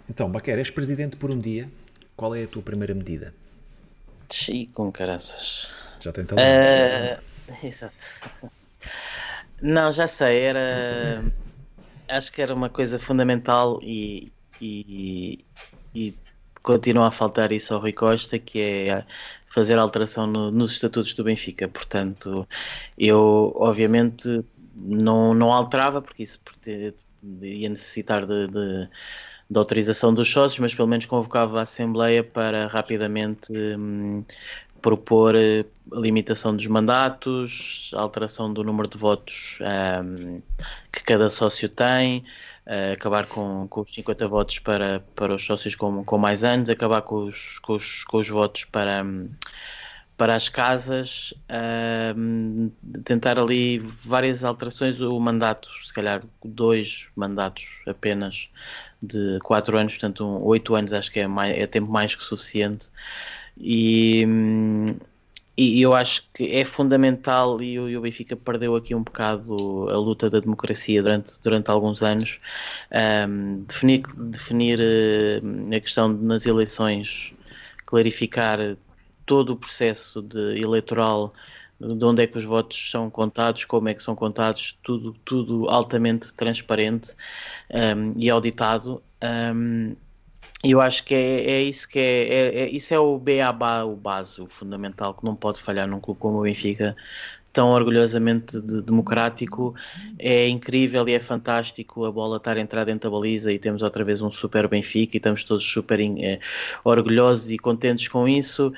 Então, 0.09 0.29
Baquer, 0.29 0.59
és 0.59 0.69
presidente 0.69 1.15
por 1.15 1.31
um 1.31 1.39
dia. 1.39 1.69
Qual 2.13 2.35
é 2.35 2.43
a 2.43 2.47
tua 2.47 2.61
primeira 2.61 2.93
medida? 2.93 3.33
Chico, 4.29 4.73
com 4.73 4.91
caraças. 4.91 5.69
Já 6.01 6.11
tem 6.11 6.25
talento. 6.25 7.23
Uh, 7.47 7.65
exato. 7.65 7.95
Não, 9.61 9.91
já 9.91 10.07
sei, 10.07 10.45
era. 10.45 11.23
Acho 12.07 12.31
que 12.31 12.41
era 12.41 12.53
uma 12.53 12.69
coisa 12.69 12.99
fundamental 12.99 13.79
e, 13.81 14.31
e, 14.59 15.45
e 15.93 16.13
continua 16.61 17.07
a 17.07 17.11
faltar 17.11 17.51
isso 17.51 17.73
ao 17.73 17.79
Rui 17.79 17.93
Costa, 17.93 18.37
que 18.39 18.59
é 18.59 19.05
fazer 19.47 19.77
alteração 19.77 20.25
no, 20.27 20.51
nos 20.51 20.73
estatutos 20.73 21.13
do 21.13 21.23
Benfica. 21.23 21.67
Portanto, 21.67 22.47
eu 22.97 23.53
obviamente 23.55 24.43
não, 24.75 25.33
não 25.33 25.51
alterava, 25.51 26.01
porque 26.01 26.23
isso 26.23 26.39
ia 27.41 27.69
necessitar 27.69 28.25
de, 28.25 28.47
de, 28.47 28.89
de, 29.49 29.57
autorização 29.57 30.13
dos 30.13 30.29
sócios, 30.29 30.59
mas 30.59 30.73
pelo 30.73 30.87
menos 30.87 31.05
convocava 31.05 31.59
a 31.59 31.63
Assembleia 31.63 32.23
para 32.23 32.67
rapidamente 32.67 33.51
hum, 33.53 34.23
propor 34.81 35.35
eh, 35.35 35.65
limitação 35.93 36.55
dos 36.55 36.67
mandatos, 36.67 37.91
alteração 37.95 38.51
do 38.51 38.63
número 38.63 38.87
de 38.87 38.97
votos 38.97 39.59
um, 40.03 40.41
que 40.91 41.03
cada 41.03 41.29
sócio 41.29 41.69
tem, 41.69 42.25
uh, 42.65 42.93
acabar 42.93 43.27
com, 43.27 43.67
com 43.67 43.81
os 43.81 43.93
50 43.93 44.27
votos 44.27 44.59
para, 44.59 45.01
para 45.15 45.35
os 45.35 45.45
sócios 45.45 45.75
com, 45.75 46.03
com 46.03 46.17
mais 46.17 46.43
anos, 46.43 46.69
acabar 46.69 47.01
com 47.01 47.25
os, 47.25 47.59
com 47.59 47.73
os, 47.73 48.03
com 48.05 48.17
os 48.17 48.27
votos 48.29 48.65
para, 48.65 49.05
para 50.17 50.35
as 50.35 50.49
casas, 50.49 51.33
uh, 51.49 52.71
tentar 53.03 53.37
ali 53.37 53.79
várias 53.79 54.43
alterações, 54.43 54.99
o 55.01 55.19
mandato, 55.19 55.69
se 55.83 55.93
calhar 55.93 56.23
dois 56.43 57.07
mandatos 57.15 57.65
apenas 57.85 58.49
de 59.01 59.39
quatro 59.43 59.77
anos, 59.77 59.93
portanto 59.93 60.25
um, 60.25 60.43
oito 60.45 60.75
anos 60.75 60.93
acho 60.93 61.11
que 61.11 61.19
é, 61.19 61.27
mais, 61.27 61.57
é 61.57 61.67
tempo 61.67 61.91
mais 61.91 62.15
que 62.15 62.23
suficiente 62.23 62.87
e, 63.63 64.25
e 65.57 65.81
eu 65.81 65.93
acho 65.93 66.27
que 66.33 66.45
é 66.55 66.65
fundamental 66.65 67.61
e 67.61 67.79
o, 67.79 68.01
Benfica 68.01 68.35
perdeu 68.35 68.75
aqui 68.75 68.95
um 68.95 69.03
bocado 69.03 69.89
a 69.89 69.97
luta 69.97 70.29
da 70.29 70.39
democracia 70.39 71.01
durante, 71.01 71.39
durante 71.41 71.69
alguns 71.69 72.01
anos 72.01 72.39
um, 73.29 73.63
definir, 73.63 74.01
definir 74.17 74.79
uh, 74.79 75.75
a 75.75 75.79
questão 75.79 76.15
de, 76.15 76.23
nas 76.23 76.45
eleições 76.45 77.33
clarificar 77.85 78.75
todo 79.25 79.53
o 79.53 79.55
processo 79.55 80.21
de 80.21 80.59
eleitoral 80.59 81.33
de 81.79 82.05
onde 82.05 82.23
é 82.23 82.27
que 82.27 82.37
os 82.37 82.45
votos 82.45 82.91
são 82.91 83.09
contados, 83.09 83.65
como 83.65 83.89
é 83.89 83.93
que 83.93 84.03
são 84.03 84.15
contados, 84.15 84.77
tudo, 84.83 85.15
tudo 85.25 85.67
altamente 85.67 86.31
transparente 86.33 87.15
um, 87.71 88.13
e 88.17 88.29
auditado. 88.29 89.01
Um, 89.23 89.95
e 90.63 90.71
eu 90.71 90.81
acho 90.81 91.03
que 91.03 91.15
é, 91.15 91.51
é 91.51 91.63
isso 91.63 91.87
que 91.87 91.97
é, 91.97 92.27
é, 92.27 92.59
é, 92.63 92.69
isso 92.69 92.93
é 92.93 92.99
o 92.99 93.17
beabá, 93.17 93.83
o 93.83 93.95
base, 93.95 94.41
o 94.41 94.47
fundamental 94.47 95.13
que 95.13 95.25
não 95.25 95.35
pode 95.35 95.61
falhar 95.61 95.87
num 95.87 95.99
clube 95.99 96.19
como 96.19 96.39
o 96.39 96.41
Benfica, 96.43 96.95
tão 97.51 97.69
orgulhosamente 97.69 98.61
de, 98.61 98.81
democrático. 98.81 99.73
É 100.19 100.47
incrível 100.47 101.07
e 101.09 101.13
é 101.13 101.19
fantástico 101.19 102.05
a 102.05 102.11
bola 102.11 102.37
estar 102.37 102.57
a 102.57 102.59
entrar 102.59 102.85
dentro 102.85 103.09
da 103.09 103.17
baliza 103.17 103.51
e 103.51 103.57
temos 103.57 103.81
outra 103.81 104.03
vez 104.03 104.21
um 104.21 104.29
super 104.29 104.67
Benfica 104.67 105.15
e 105.15 105.17
estamos 105.17 105.43
todos 105.43 105.65
super 105.65 105.99
é, 105.99 106.39
orgulhosos 106.83 107.49
e 107.49 107.57
contentes 107.57 108.07
com 108.07 108.27
isso. 108.27 108.71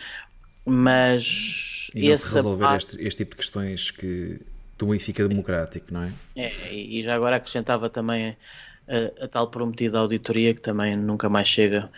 Mas 0.65 1.91
e 1.93 2.07
não 2.07 2.15
se 2.15 2.33
resolver 2.33 2.63
parte... 2.63 2.85
este, 2.91 3.03
este 3.05 3.17
tipo 3.17 3.31
de 3.31 3.37
questões 3.37 3.91
que 3.91 4.39
do 4.77 4.87
Benfica 4.87 5.27
democrático, 5.27 5.93
não 5.93 6.03
é? 6.03 6.13
É, 6.37 6.73
e 6.73 7.03
já 7.03 7.13
agora 7.13 7.35
acrescentava 7.35 7.89
também 7.89 8.37
a, 8.87 9.25
a, 9.25 9.27
tal 9.27 9.47
prometida 9.47 9.99
auditoria 9.99 10.53
que 10.53 10.61
também 10.61 10.95
nunca 10.95 11.29
mais 11.29 11.47
chega. 11.47 11.89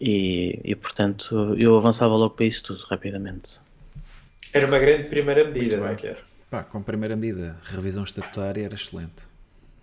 E, 0.00 0.60
e, 0.62 0.74
portanto 0.76 1.56
eu 1.58 1.76
avançava 1.76 2.14
logo 2.14 2.34
para 2.34 2.46
isso 2.46 2.62
tudo 2.62 2.84
rapidamente. 2.84 3.60
Era 4.52 4.66
uma 4.66 4.78
grande 4.78 5.04
primeira 5.04 5.44
medida, 5.44 5.76
não 5.76 5.88
é? 5.88 6.16
Pá, 6.50 6.62
com 6.62 6.80
primeira 6.82 7.16
medida, 7.16 7.56
revisão 7.64 8.04
estatutária 8.04 8.64
era 8.64 8.74
excelente. 8.74 9.26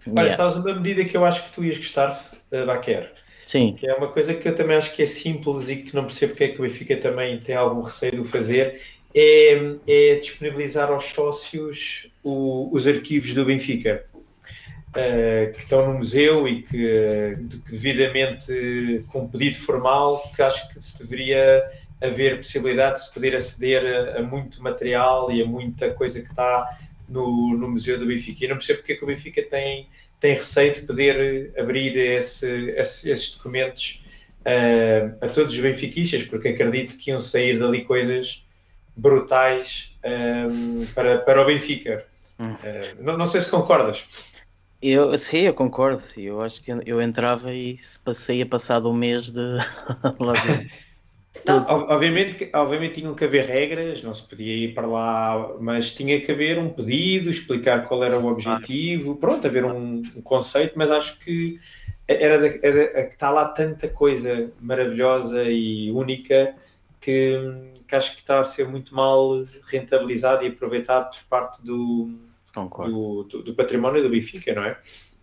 Olha, 0.07 0.27
yeah. 0.27 0.35
sabes 0.35 0.55
uma 0.55 0.73
medida 0.73 1.03
que 1.03 1.17
eu 1.17 1.25
acho 1.25 1.43
que 1.43 1.51
tu 1.51 1.63
ias 1.63 1.77
gostar, 1.77 2.11
uh, 2.11 2.65
Baquer? 2.65 3.11
Sim. 3.45 3.75
Que 3.79 3.87
é 3.87 3.93
uma 3.93 4.07
coisa 4.07 4.33
que 4.33 4.47
eu 4.47 4.55
também 4.55 4.75
acho 4.75 4.93
que 4.93 5.03
é 5.03 5.05
simples 5.05 5.69
e 5.69 5.77
que 5.77 5.93
não 5.93 6.05
percebo 6.05 6.31
porque 6.31 6.43
é 6.45 6.47
que 6.49 6.59
o 6.59 6.61
Benfica 6.63 6.97
também 6.97 7.39
tem 7.39 7.55
algum 7.55 7.81
receio 7.81 8.13
de 8.13 8.19
o 8.19 8.23
fazer, 8.23 8.81
é, 9.13 9.75
é 9.87 10.15
disponibilizar 10.15 10.91
aos 10.91 11.05
sócios 11.05 12.07
o, 12.23 12.69
os 12.73 12.87
arquivos 12.87 13.33
do 13.33 13.45
Benfica. 13.45 14.05
Uh, 14.95 15.53
que 15.53 15.59
estão 15.59 15.87
no 15.87 15.95
museu 15.95 16.47
e 16.47 16.63
que, 16.63 17.35
de, 17.37 17.57
que 17.57 17.71
devidamente 17.71 19.05
com 19.07 19.27
pedido 19.27 19.57
formal, 19.57 20.21
que 20.35 20.41
acho 20.41 20.67
que 20.69 20.81
se 20.81 20.97
deveria 20.97 21.63
haver 22.01 22.37
possibilidade 22.37 22.95
de 22.95 23.05
se 23.05 23.13
poder 23.13 23.35
aceder 23.35 23.85
a, 23.85 24.19
a 24.19 24.21
muito 24.21 24.61
material 24.61 25.31
e 25.31 25.41
a 25.41 25.45
muita 25.45 25.91
coisa 25.91 26.21
que 26.21 26.29
está 26.29 26.69
no, 27.07 27.55
no 27.57 27.69
Museu 27.69 27.97
do 27.97 28.05
Benfica. 28.05 28.45
E 28.45 28.47
não 28.47 28.57
percebo 28.57 28.79
porque 28.79 28.93
é 28.93 28.95
que 28.95 29.03
o 29.03 29.07
Benfica 29.07 29.41
tem, 29.43 29.87
tem 30.19 30.33
receio 30.33 30.73
de 30.73 30.81
poder 30.81 31.53
abrir 31.57 31.97
esse, 31.97 32.47
esse, 32.71 33.09
esses 33.09 33.31
documentos 33.35 34.03
uh, 34.41 35.25
a 35.25 35.27
todos 35.27 35.53
os 35.53 35.59
benfiquistas, 35.59 36.23
porque 36.23 36.49
acredito 36.49 36.97
que 36.97 37.11
iam 37.11 37.19
sair 37.19 37.59
dali 37.59 37.83
coisas 37.83 38.45
brutais 38.95 39.93
um, 40.05 40.83
eh, 40.83 40.87
para, 40.93 41.17
para 41.19 41.41
o 41.41 41.45
Benfica. 41.45 42.05
Hum. 42.39 42.53
Uh, 42.53 43.03
não, 43.03 43.17
não 43.17 43.27
sei 43.27 43.41
se 43.41 43.49
concordas. 43.49 44.05
Eu, 44.88 45.17
sim, 45.17 45.39
eu 45.39 45.53
concordo. 45.53 46.03
Eu 46.15 46.43
acho 46.43 46.61
que 46.61 46.71
eu 46.86 47.01
entrava 47.01 47.51
e 47.51 47.75
passei 48.03 48.43
a 48.43 48.45
passado 48.45 48.88
um 48.88 48.93
mês 48.93 49.31
de 49.31 49.41
Não, 51.45 51.65
obviamente, 51.67 52.49
obviamente 52.53 53.01
tinham 53.01 53.13
que 53.13 53.25
haver 53.25 53.45
regras, 53.45 54.01
não 54.01 54.13
se 54.13 54.23
podia 54.23 54.55
ir 54.55 54.73
para 54.73 54.88
lá, 54.88 55.55
mas 55.59 55.91
tinha 55.91 56.19
que 56.21 56.31
haver 56.31 56.57
um 56.57 56.69
pedido, 56.69 57.29
explicar 57.29 57.88
qual 57.88 58.03
era 58.03 58.17
o 58.17 58.25
objetivo, 58.27 59.17
pronto, 59.17 59.45
haver 59.45 59.65
um, 59.65 60.01
um 60.15 60.21
conceito, 60.21 60.73
mas 60.75 60.89
acho 60.89 61.19
que 61.19 61.59
era, 62.07 62.39
da, 62.39 62.47
era 62.61 63.07
que 63.07 63.13
está 63.13 63.29
lá 63.29 63.49
tanta 63.49 63.88
coisa 63.88 64.51
maravilhosa 64.59 65.43
e 65.43 65.91
única 65.91 66.55
que, 67.01 67.38
que, 67.88 67.95
acho 67.95 68.13
que 68.13 68.21
está 68.21 68.39
a 68.39 68.45
ser 68.45 68.67
muito 68.67 68.95
mal 68.95 69.43
rentabilizado 69.69 70.43
e 70.43 70.47
aproveitado 70.47 71.11
por 71.11 71.23
parte 71.27 71.63
do, 71.63 72.09
do, 72.55 73.23
do, 73.23 73.43
do, 73.43 73.53
património 73.53 74.01
do 74.01 74.09
Benfica, 74.09 74.53
não 74.53 74.63
é? 74.63 74.77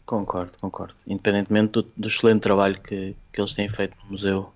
Concordo, 0.04 0.52
concordo. 0.58 0.94
Independentemente 1.06 1.72
do, 1.72 1.82
do 1.96 2.08
excelente 2.08 2.40
trabalho 2.40 2.80
que, 2.80 3.16
que 3.32 3.40
eles 3.40 3.52
têm 3.54 3.68
feito 3.68 3.96
no 4.04 4.12
museu 4.12 4.52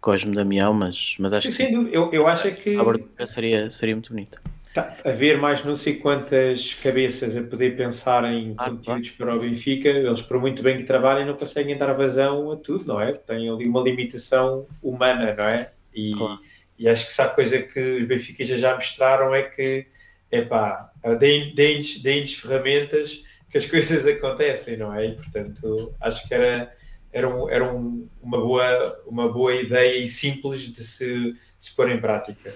Cosme 0.00 0.34
Damião, 0.34 0.72
mas, 0.72 1.16
mas 1.18 1.32
acho 1.32 1.50
Sim, 1.50 1.84
que. 1.84 1.96
Eu, 1.96 2.10
eu 2.12 2.26
acho 2.26 2.46
é 2.46 2.50
que. 2.52 2.76
A 3.18 3.26
seria, 3.26 3.68
seria 3.70 3.94
muito 3.94 4.10
bonita. 4.12 4.40
Tá, 4.72 4.94
haver 5.06 5.38
mais 5.38 5.64
não 5.64 5.74
sei 5.74 5.96
quantas 5.96 6.74
cabeças 6.74 7.34
a 7.34 7.42
poder 7.42 7.74
pensar 7.76 8.24
em 8.24 8.54
ah, 8.58 8.68
conteúdos 8.68 9.10
claro. 9.10 9.32
para 9.32 9.38
o 9.38 9.48
Benfica, 9.48 9.88
eles, 9.88 10.20
por 10.20 10.38
muito 10.38 10.62
bem 10.62 10.76
que 10.76 10.82
trabalhem, 10.84 11.24
não 11.24 11.34
conseguem 11.34 11.76
dar 11.78 11.92
vazão 11.94 12.52
a 12.52 12.56
tudo, 12.56 12.84
não 12.84 13.00
é? 13.00 13.12
Tem 13.12 13.48
ali 13.48 13.66
uma 13.66 13.80
limitação 13.80 14.66
humana, 14.82 15.34
não 15.34 15.44
é? 15.44 15.70
E, 15.94 16.12
claro. 16.12 16.38
e 16.78 16.88
acho 16.88 17.06
que 17.06 17.12
se 17.12 17.22
há 17.22 17.28
coisa 17.28 17.62
que 17.62 17.80
os 17.96 18.04
benfiquistas 18.04 18.60
já 18.60 18.74
mostraram 18.74 19.34
é 19.34 19.44
que, 19.44 19.86
epá, 20.30 20.92
deem-lhes 21.14 22.00
deem 22.02 22.26
ferramentas 22.26 23.22
que 23.48 23.58
as 23.58 23.66
coisas 23.70 24.06
acontecem, 24.06 24.76
não 24.76 24.92
é? 24.92 25.06
E, 25.06 25.14
portanto, 25.14 25.94
acho 26.00 26.26
que 26.26 26.34
era 26.34 26.74
era, 27.16 27.34
um, 27.34 27.48
era 27.48 27.74
um, 27.74 28.06
uma, 28.20 28.38
boa, 28.38 29.02
uma 29.06 29.32
boa 29.32 29.54
ideia 29.54 29.96
e 29.96 30.06
simples 30.06 30.62
de 30.62 30.84
se, 30.84 31.32
de 31.32 31.38
se 31.58 31.74
pôr 31.74 31.90
em 31.90 31.98
prática. 31.98 32.54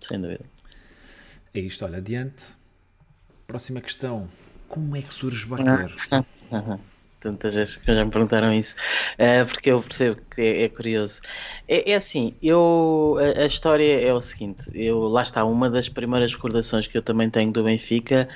Sem 0.00 0.20
dúvida. 0.20 0.44
É 1.52 1.58
isto, 1.58 1.84
olha, 1.84 1.98
adiante. 1.98 2.54
Próxima 3.44 3.80
questão. 3.80 4.30
Como 4.68 4.96
é 4.96 5.02
que 5.02 5.12
surge 5.12 5.46
Baquer? 5.46 5.92
Tantas 7.22 7.54
vezes 7.54 7.76
que 7.76 7.94
já 7.94 8.04
me 8.04 8.10
perguntaram 8.10 8.52
isso, 8.52 8.74
uh, 9.14 9.46
porque 9.46 9.70
eu 9.70 9.80
percebo 9.80 10.20
que 10.34 10.40
é, 10.40 10.64
é 10.64 10.68
curioso. 10.68 11.20
É, 11.68 11.92
é, 11.92 11.94
assim, 11.94 12.34
eu 12.42 13.16
a, 13.18 13.42
a, 13.42 13.46
história 13.46 14.00
é 14.00 14.12
o 14.12 14.20
seguinte, 14.20 14.70
eu 14.74 15.00
lá 15.08 15.22
está, 15.22 15.44
uma 15.44 15.70
das 15.70 15.88
primeiras 15.88 16.34
recordações 16.34 16.86
que 16.86 16.98
eu 16.98 17.02
também 17.02 17.30
tenho 17.30 17.52
do 17.52 17.64
Benfica 17.64 18.28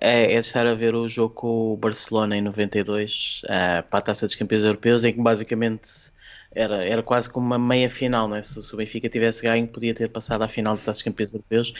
é, 0.00 0.34
é 0.34 0.40
de 0.40 0.46
estar 0.46 0.66
a 0.66 0.74
ver 0.74 0.94
o 0.94 1.08
jogo 1.08 1.34
com 1.34 1.72
o 1.72 1.76
Barcelona 1.76 2.36
em 2.36 2.42
92 2.42 3.42
uh, 3.44 3.52
eh, 3.52 3.82
para 3.82 3.98
a 3.98 4.02
Taça 4.02 4.26
dos 4.26 4.34
Campeões 4.34 4.64
Europeus, 4.64 5.04
em 5.04 5.12
que 5.12 5.20
basicamente 5.20 6.12
era, 6.54 6.84
era 6.84 7.02
quase 7.02 7.28
como 7.28 7.46
uma 7.46 7.58
meia 7.58 7.90
final, 7.90 8.28
né? 8.28 8.42
se, 8.42 8.62
se 8.62 8.72
o 8.72 8.76
Benfica 8.76 9.08
tivesse 9.08 9.42
ganho, 9.42 9.66
podia 9.66 9.92
ter 9.92 10.08
passado 10.08 10.42
à 10.42 10.48
final 10.48 10.76
de 10.76 10.82
Taças 10.82 11.02
Campeões 11.02 11.32
Europeus. 11.32 11.74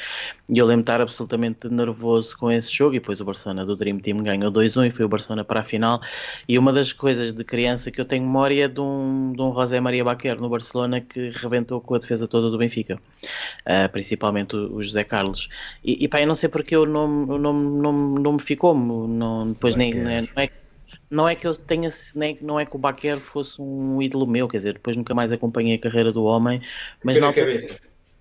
E 0.49 0.59
eu 0.59 0.67
lembro 0.67 0.83
de 0.83 0.91
estar 0.91 1.01
absolutamente 1.01 1.69
nervoso 1.69 2.37
com 2.37 2.51
esse 2.51 2.73
jogo. 2.73 2.97
E 2.97 2.99
depois 2.99 3.21
o 3.21 3.25
Barcelona 3.25 3.65
do 3.65 3.77
Dream 3.77 3.99
Team 3.99 4.19
ganhou 4.19 4.51
2-1 4.51 4.89
e 4.89 4.91
foi 4.91 5.05
o 5.05 5.09
Barcelona 5.09 5.45
para 5.45 5.61
a 5.61 5.65
final. 5.65 6.01
E 6.49 6.59
uma 6.59 6.73
das 6.73 6.93
coisas 6.93 7.33
de 7.33 7.45
criança 7.45 7.91
que 7.91 8.01
eu 8.01 8.05
tenho 8.05 8.25
memória 8.25 8.65
é 8.65 8.69
de 8.69 8.81
um, 8.81 9.33
de 9.33 9.41
um 9.41 9.53
José 9.53 9.81
Maria 9.81 10.05
Baquer 10.05 10.41
no 10.41 10.49
Barcelona 10.49 11.01
que 11.01 11.31
reventou 11.31 11.81
com 11.81 11.95
a 11.95 11.99
defesa 11.99 12.27
toda 12.27 12.51
do 12.51 12.59
Benfica, 12.59 12.97
uh, 12.97 13.89
principalmente 13.93 14.57
o, 14.57 14.77
o, 14.77 14.83
José 14.83 15.05
Carlos. 15.05 15.49
E, 15.85 16.05
e 16.05 16.09
pá, 16.09 16.21
eu 16.21 16.27
não 16.27 16.35
sei 16.35 16.49
porque 16.49 16.77
o 16.77 16.85
nome, 16.85 17.31
o 17.31 17.39
nome, 17.39 17.81
nome, 17.81 18.21
nome 18.21 18.41
ficou, 18.41 18.75
não, 18.75 19.47
depois 19.47 19.77
nem, 19.77 19.95
não 19.95 20.11
é 20.11 20.49
não 21.11 21.29
é 21.29 21.35
que 21.35 21.47
eu 21.47 21.55
tenha, 21.55 21.89
nem, 22.15 22.39
não 22.41 22.59
é 22.59 22.67
que 22.67 22.77
o 22.77 22.79
Baquer 22.79 23.19
fosse 23.19 23.61
um 23.61 24.01
ídolo 24.01 24.27
meu, 24.27 24.49
quer 24.49 24.59
dizer, 24.59 24.75
depois 24.75 24.97
nunca 24.97 25.15
mais 25.15 25.33
acompanhei 25.33 25.77
a 25.77 25.81
carreira 25.81 26.13
do 26.13 26.25
homem, 26.25 26.61
mas 27.03 27.19
na 27.19 27.29
altura, 27.29 27.57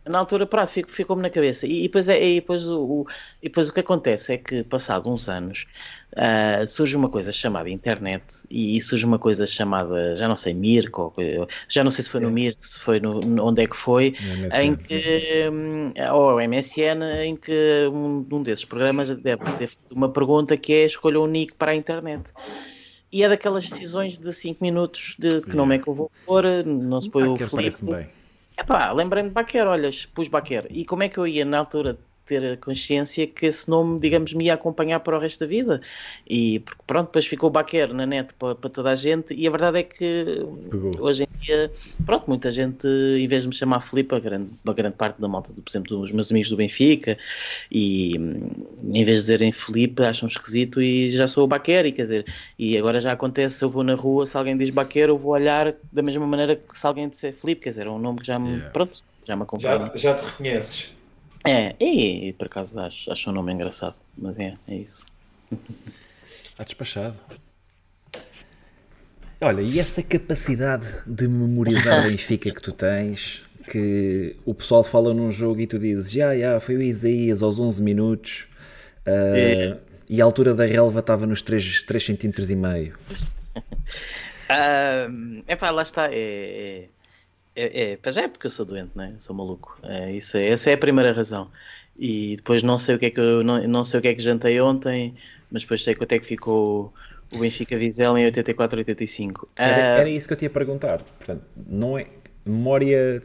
na 0.05 0.19
altura 0.19 0.45
pronto, 0.45 0.69
ficou-me 0.87 1.21
na 1.21 1.29
cabeça. 1.29 1.65
E, 1.65 1.79
e, 1.79 1.81
depois, 1.83 2.09
é, 2.09 2.21
e, 2.21 2.35
depois 2.35 2.67
o, 2.67 2.81
o, 2.81 3.07
e 3.41 3.47
depois 3.47 3.69
o 3.69 3.73
que 3.73 3.79
acontece 3.79 4.33
é 4.33 4.37
que, 4.37 4.63
passado 4.63 5.09
uns 5.09 5.29
anos, 5.29 5.65
uh, 6.13 6.67
surge 6.67 6.95
uma 6.95 7.09
coisa 7.09 7.31
chamada 7.31 7.69
internet 7.69 8.23
e, 8.49 8.75
e, 8.75 8.81
surge 8.81 9.05
uma 9.05 9.17
coisa 9.17 9.45
chamada, 9.45 10.15
já 10.15 10.27
não 10.27 10.35
sei, 10.35 10.53
Mirko, 10.53 11.13
já 11.69 11.83
não 11.83 11.91
sei 11.91 12.03
se 12.03 12.09
foi 12.09 12.19
no 12.19 12.27
é. 12.27 12.31
Mirko, 12.31 12.65
se 12.65 12.79
foi 12.79 12.99
no, 12.99 13.19
onde 13.41 13.63
é 13.63 13.67
que 13.67 13.77
foi, 13.77 14.15
em 14.61 14.75
que, 14.75 15.49
um, 15.51 15.93
ou 16.13 16.41
MSN, 16.41 17.23
em 17.23 17.35
que 17.35 17.87
um, 17.91 18.25
um 18.31 18.43
desses 18.43 18.65
programas 18.65 19.09
deve 19.09 19.43
ter 19.57 19.71
uma 19.89 20.09
pergunta 20.09 20.57
que 20.57 20.73
é 20.73 20.85
escolha 20.85 21.19
um 21.19 21.27
nick 21.27 21.53
para 21.53 21.71
a 21.71 21.75
internet 21.75 22.31
e 23.11 23.23
é 23.23 23.29
daquelas 23.29 23.69
decisões 23.69 24.17
de 24.17 24.33
5 24.33 24.61
minutos 24.61 25.15
de 25.19 25.41
que 25.41 25.55
nome 25.55 25.75
é 25.75 25.79
que 25.79 25.87
eu 25.87 25.93
vou 25.93 26.11
pôr, 26.25 26.43
não 26.65 26.99
se 26.99 27.09
põe 27.09 27.27
o 27.27 27.37
Felipe. 27.37 28.22
Epá, 28.63 28.91
lembrei-me 28.93 29.29
de 29.29 29.33
Baquer, 29.35 29.67
olhas, 29.67 30.05
pus 30.05 30.27
Baquer. 30.29 30.65
E 30.71 30.85
como 30.85 31.03
é 31.03 31.09
que 31.09 31.17
eu 31.17 31.27
ia 31.27 31.43
na 31.45 31.59
altura 31.59 31.99
ter 32.25 32.53
a 32.53 32.57
consciência 32.57 33.27
que 33.27 33.45
esse 33.45 33.69
nome, 33.69 33.99
digamos, 33.99 34.33
me 34.33 34.45
ia 34.45 34.53
acompanhar 34.53 34.99
para 35.01 35.17
o 35.17 35.19
resto 35.19 35.41
da 35.41 35.45
vida. 35.45 35.81
E 36.27 36.59
porque, 36.59 36.81
pronto, 36.87 37.07
depois 37.07 37.25
ficou 37.25 37.49
Baquer 37.49 37.93
na 37.93 38.05
net 38.05 38.33
para, 38.35 38.55
para, 38.55 38.69
toda 38.69 38.91
a 38.91 38.95
gente. 38.95 39.33
E 39.33 39.47
a 39.47 39.51
verdade 39.51 39.79
é 39.79 39.83
que 39.83 40.45
Pegou. 40.69 40.95
hoje 40.99 41.23
em 41.23 41.39
dia, 41.41 41.71
pronto, 42.05 42.25
muita 42.27 42.49
gente, 42.51 42.87
em 42.87 43.27
vez 43.27 43.43
de 43.43 43.49
me 43.49 43.55
chamar 43.55 43.81
Filipe, 43.81 44.15
a 44.15 44.19
grande, 44.19 44.49
a 44.65 44.73
grande 44.73 44.95
parte 44.95 45.19
da 45.19 45.27
malta, 45.27 45.51
por 45.51 45.69
exemplo, 45.69 45.97
dos 45.97 46.11
meus 46.11 46.31
amigos 46.31 46.49
do 46.49 46.55
Benfica, 46.55 47.17
e 47.69 48.15
em 48.15 49.03
vez 49.03 49.19
de 49.19 49.23
dizerem 49.23 49.51
Felipe, 49.51 50.03
acham 50.03 50.27
esquisito 50.27 50.81
e 50.81 51.09
já 51.09 51.27
sou 51.27 51.43
o 51.43 51.47
Baquer. 51.47 51.85
E 51.85 51.91
quer 51.91 52.03
dizer, 52.03 52.25
e 52.57 52.77
agora 52.77 52.99
já 52.99 53.11
acontece, 53.11 53.63
eu 53.63 53.69
vou 53.69 53.83
na 53.83 53.95
rua, 53.95 54.25
se 54.25 54.37
alguém 54.37 54.57
diz 54.57 54.69
Baquer, 54.69 55.09
eu 55.09 55.17
vou 55.17 55.33
olhar 55.33 55.75
da 55.91 56.01
mesma 56.01 56.25
maneira 56.25 56.55
que 56.55 56.77
se 56.77 56.87
alguém 56.87 57.09
disser 57.09 57.33
Felipe, 57.33 57.61
quer 57.61 57.69
dizer, 57.71 57.87
é 57.87 57.89
um 57.89 57.99
nome 57.99 58.19
que 58.19 58.27
já 58.27 58.39
me, 58.39 58.49
yeah. 58.49 58.69
pronto, 58.69 59.03
já 59.25 59.35
me 59.35 59.43
acompanha. 59.43 59.91
Já, 59.95 59.95
já 59.95 60.13
te 60.15 60.25
reconheces. 60.25 61.02
É, 61.45 61.75
e, 61.79 62.29
e 62.29 62.33
por 62.33 62.47
acaso 62.47 62.79
acho, 62.79 63.11
acho 63.11 63.29
um 63.29 63.33
nome 63.33 63.51
engraçado, 63.53 63.97
mas 64.17 64.39
é, 64.39 64.55
é 64.67 64.75
isso. 64.75 65.05
Está 66.51 66.63
despachado. 66.63 67.17
Olha, 69.41 69.61
e 69.61 69.77
essa 69.79 70.01
capacidade 70.01 70.87
de 71.05 71.27
memorizar 71.27 72.03
Benfica 72.07 72.49
que 72.49 72.61
tu 72.61 72.71
tens, 72.71 73.43
que 73.69 74.37
o 74.45 74.53
pessoal 74.53 74.83
fala 74.83 75.13
num 75.13 75.31
jogo 75.31 75.59
e 75.59 75.67
tu 75.67 75.77
dizes, 75.77 76.11
já, 76.11 76.37
já, 76.37 76.59
foi 76.59 76.77
o 76.77 76.81
Isaías 76.81 77.41
aos 77.41 77.59
11 77.59 77.83
minutos 77.83 78.47
uh, 79.05 79.35
é. 79.35 79.77
e 80.09 80.21
a 80.21 80.25
altura 80.25 80.53
da 80.53 80.65
relva 80.65 80.99
estava 80.99 81.25
nos 81.25 81.41
3, 81.41 81.83
3 81.83 82.05
cm 82.05 82.51
e 82.51 82.55
meio. 82.55 82.97
Uh, 84.47 85.43
epá, 85.47 85.71
lá 85.71 85.81
está, 85.81 86.07
é, 86.09 86.87
é 87.55 87.97
é, 88.01 88.11
já 88.11 88.23
é 88.23 88.27
porque 88.27 88.47
eu 88.47 88.51
sou 88.51 88.65
doente, 88.65 88.91
né? 88.95 89.15
sou 89.19 89.35
maluco. 89.35 89.77
É, 89.83 90.11
isso 90.11 90.37
é, 90.37 90.47
essa 90.47 90.69
é 90.69 90.73
a 90.73 90.77
primeira 90.77 91.11
razão. 91.11 91.49
E 91.97 92.35
depois 92.35 92.63
não 92.63 92.77
sei 92.77 92.95
o 92.95 92.99
que 92.99 93.05
é 93.05 93.09
que 93.11 93.19
eu 93.19 93.43
não, 93.43 93.67
não 93.67 93.83
sei 93.83 93.99
o 93.99 94.01
que 94.01 94.07
é 94.07 94.15
que 94.15 94.21
jantei 94.21 94.59
ontem, 94.59 95.13
mas 95.51 95.61
depois 95.61 95.83
sei 95.83 95.93
quanto 95.93 96.13
é 96.13 96.19
que 96.19 96.25
ficou 96.25 96.93
o 97.33 97.37
Benfica 97.37 97.77
Vizela 97.77 98.19
em 98.19 98.25
84 98.25 98.79
85. 98.79 99.49
Era, 99.57 99.75
uh, 99.75 99.99
era 99.99 100.09
isso 100.09 100.27
que 100.27 100.33
eu 100.33 100.37
tinha 100.37 100.49
a 100.49 100.53
perguntar. 100.53 101.01
Portanto, 101.03 101.43
não 101.67 101.97
é 101.97 102.07
memória 102.45 103.21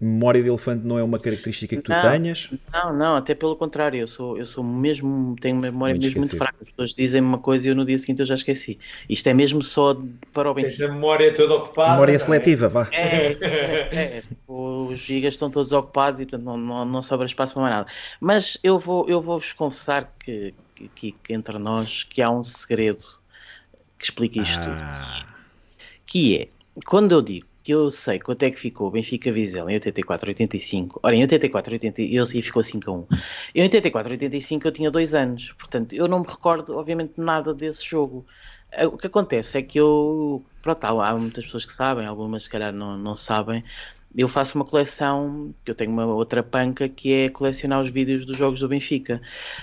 memória 0.00 0.42
de 0.42 0.48
elefante 0.48 0.86
não 0.86 0.98
é 0.98 1.02
uma 1.02 1.18
característica 1.18 1.74
que 1.74 1.82
tu 1.82 1.90
não, 1.90 2.00
tenhas? 2.00 2.50
Não, 2.72 2.92
não, 2.92 3.16
até 3.16 3.34
pelo 3.34 3.56
contrário, 3.56 3.98
eu 3.98 4.06
sou, 4.06 4.38
eu 4.38 4.46
sou 4.46 4.62
mesmo, 4.62 5.34
tenho 5.40 5.56
uma 5.56 5.62
memória 5.62 5.94
muito 5.94 6.04
mesmo 6.04 6.20
muito 6.20 6.36
fraca. 6.36 6.56
As 6.60 6.70
pessoas 6.70 6.94
dizem-me 6.94 7.26
uma 7.26 7.38
coisa 7.38 7.66
e 7.66 7.72
eu 7.72 7.74
no 7.74 7.84
dia 7.84 7.98
seguinte 7.98 8.20
eu 8.20 8.26
já 8.26 8.36
esqueci. 8.36 8.78
Isto 9.08 9.28
é 9.28 9.34
mesmo 9.34 9.62
só 9.62 10.00
para 10.32 10.50
o 10.50 10.54
bem. 10.54 10.64
Tens 10.64 10.80
a 10.80 10.88
memória 10.88 11.34
toda 11.34 11.54
ocupada. 11.54 11.92
Memória 11.92 12.14
é? 12.14 12.18
seletiva, 12.18 12.68
vá. 12.68 12.88
É, 12.92 13.32
é, 13.32 13.88
é, 13.92 14.22
os 14.46 14.98
gigas 14.98 15.34
estão 15.34 15.50
todos 15.50 15.72
ocupados 15.72 16.20
e 16.20 16.26
portanto 16.26 16.44
não, 16.44 16.56
não, 16.56 16.84
não 16.84 17.02
sobra 17.02 17.26
espaço 17.26 17.54
para 17.54 17.62
mais 17.64 17.74
nada. 17.74 17.90
Mas 18.20 18.56
eu 18.62 18.78
vou, 18.78 19.08
eu 19.08 19.20
vou-vos 19.20 19.52
confessar 19.52 20.14
que, 20.20 20.54
que, 20.94 21.12
que, 21.12 21.32
entre 21.32 21.58
nós 21.58 22.04
que 22.04 22.22
há 22.22 22.30
um 22.30 22.44
segredo 22.44 23.04
que 23.98 24.04
explica 24.04 24.40
isto 24.40 24.60
ah. 24.60 25.24
tudo. 25.24 25.34
Que 26.06 26.38
é, 26.38 26.48
quando 26.86 27.12
eu 27.12 27.20
digo 27.20 27.47
que 27.68 27.74
eu 27.74 27.90
sei 27.90 28.18
quanto 28.18 28.42
é 28.44 28.50
que 28.50 28.58
ficou 28.58 28.90
Benfica 28.90 29.30
Vizela 29.30 29.70
em 29.70 29.74
84, 29.74 30.30
85. 30.30 31.00
Ora, 31.02 31.14
em 31.14 31.20
84, 31.20 31.74
80, 31.74 32.00
e 32.00 32.40
ficou 32.40 32.62
5 32.62 32.90
a 32.90 32.94
1. 32.94 33.06
Em 33.56 33.62
84, 33.64 34.12
85 34.12 34.66
eu 34.66 34.72
tinha 34.72 34.90
dois 34.90 35.14
anos, 35.14 35.52
portanto 35.52 35.92
eu 35.92 36.08
não 36.08 36.20
me 36.20 36.26
recordo, 36.26 36.74
obviamente, 36.78 37.12
nada 37.18 37.52
desse 37.52 37.84
jogo. 37.84 38.24
O 38.90 38.96
que 38.96 39.06
acontece 39.06 39.58
é 39.58 39.62
que 39.62 39.78
eu, 39.78 40.42
pronto, 40.62 40.82
há, 40.82 41.14
muitas 41.18 41.44
pessoas 41.44 41.66
que 41.66 41.72
sabem, 41.74 42.06
algumas 42.06 42.44
se 42.44 42.48
calhar 42.48 42.72
não, 42.72 42.96
não 42.96 43.14
sabem, 43.14 43.62
eu 44.16 44.28
faço 44.28 44.56
uma 44.56 44.64
coleção, 44.64 45.54
eu 45.66 45.74
tenho 45.74 45.90
uma 45.90 46.06
outra 46.06 46.42
panca 46.42 46.88
que 46.88 47.12
é 47.12 47.28
colecionar 47.28 47.82
os 47.82 47.90
vídeos 47.90 48.24
dos 48.24 48.38
jogos 48.38 48.60
do 48.60 48.68
Benfica, 48.68 49.20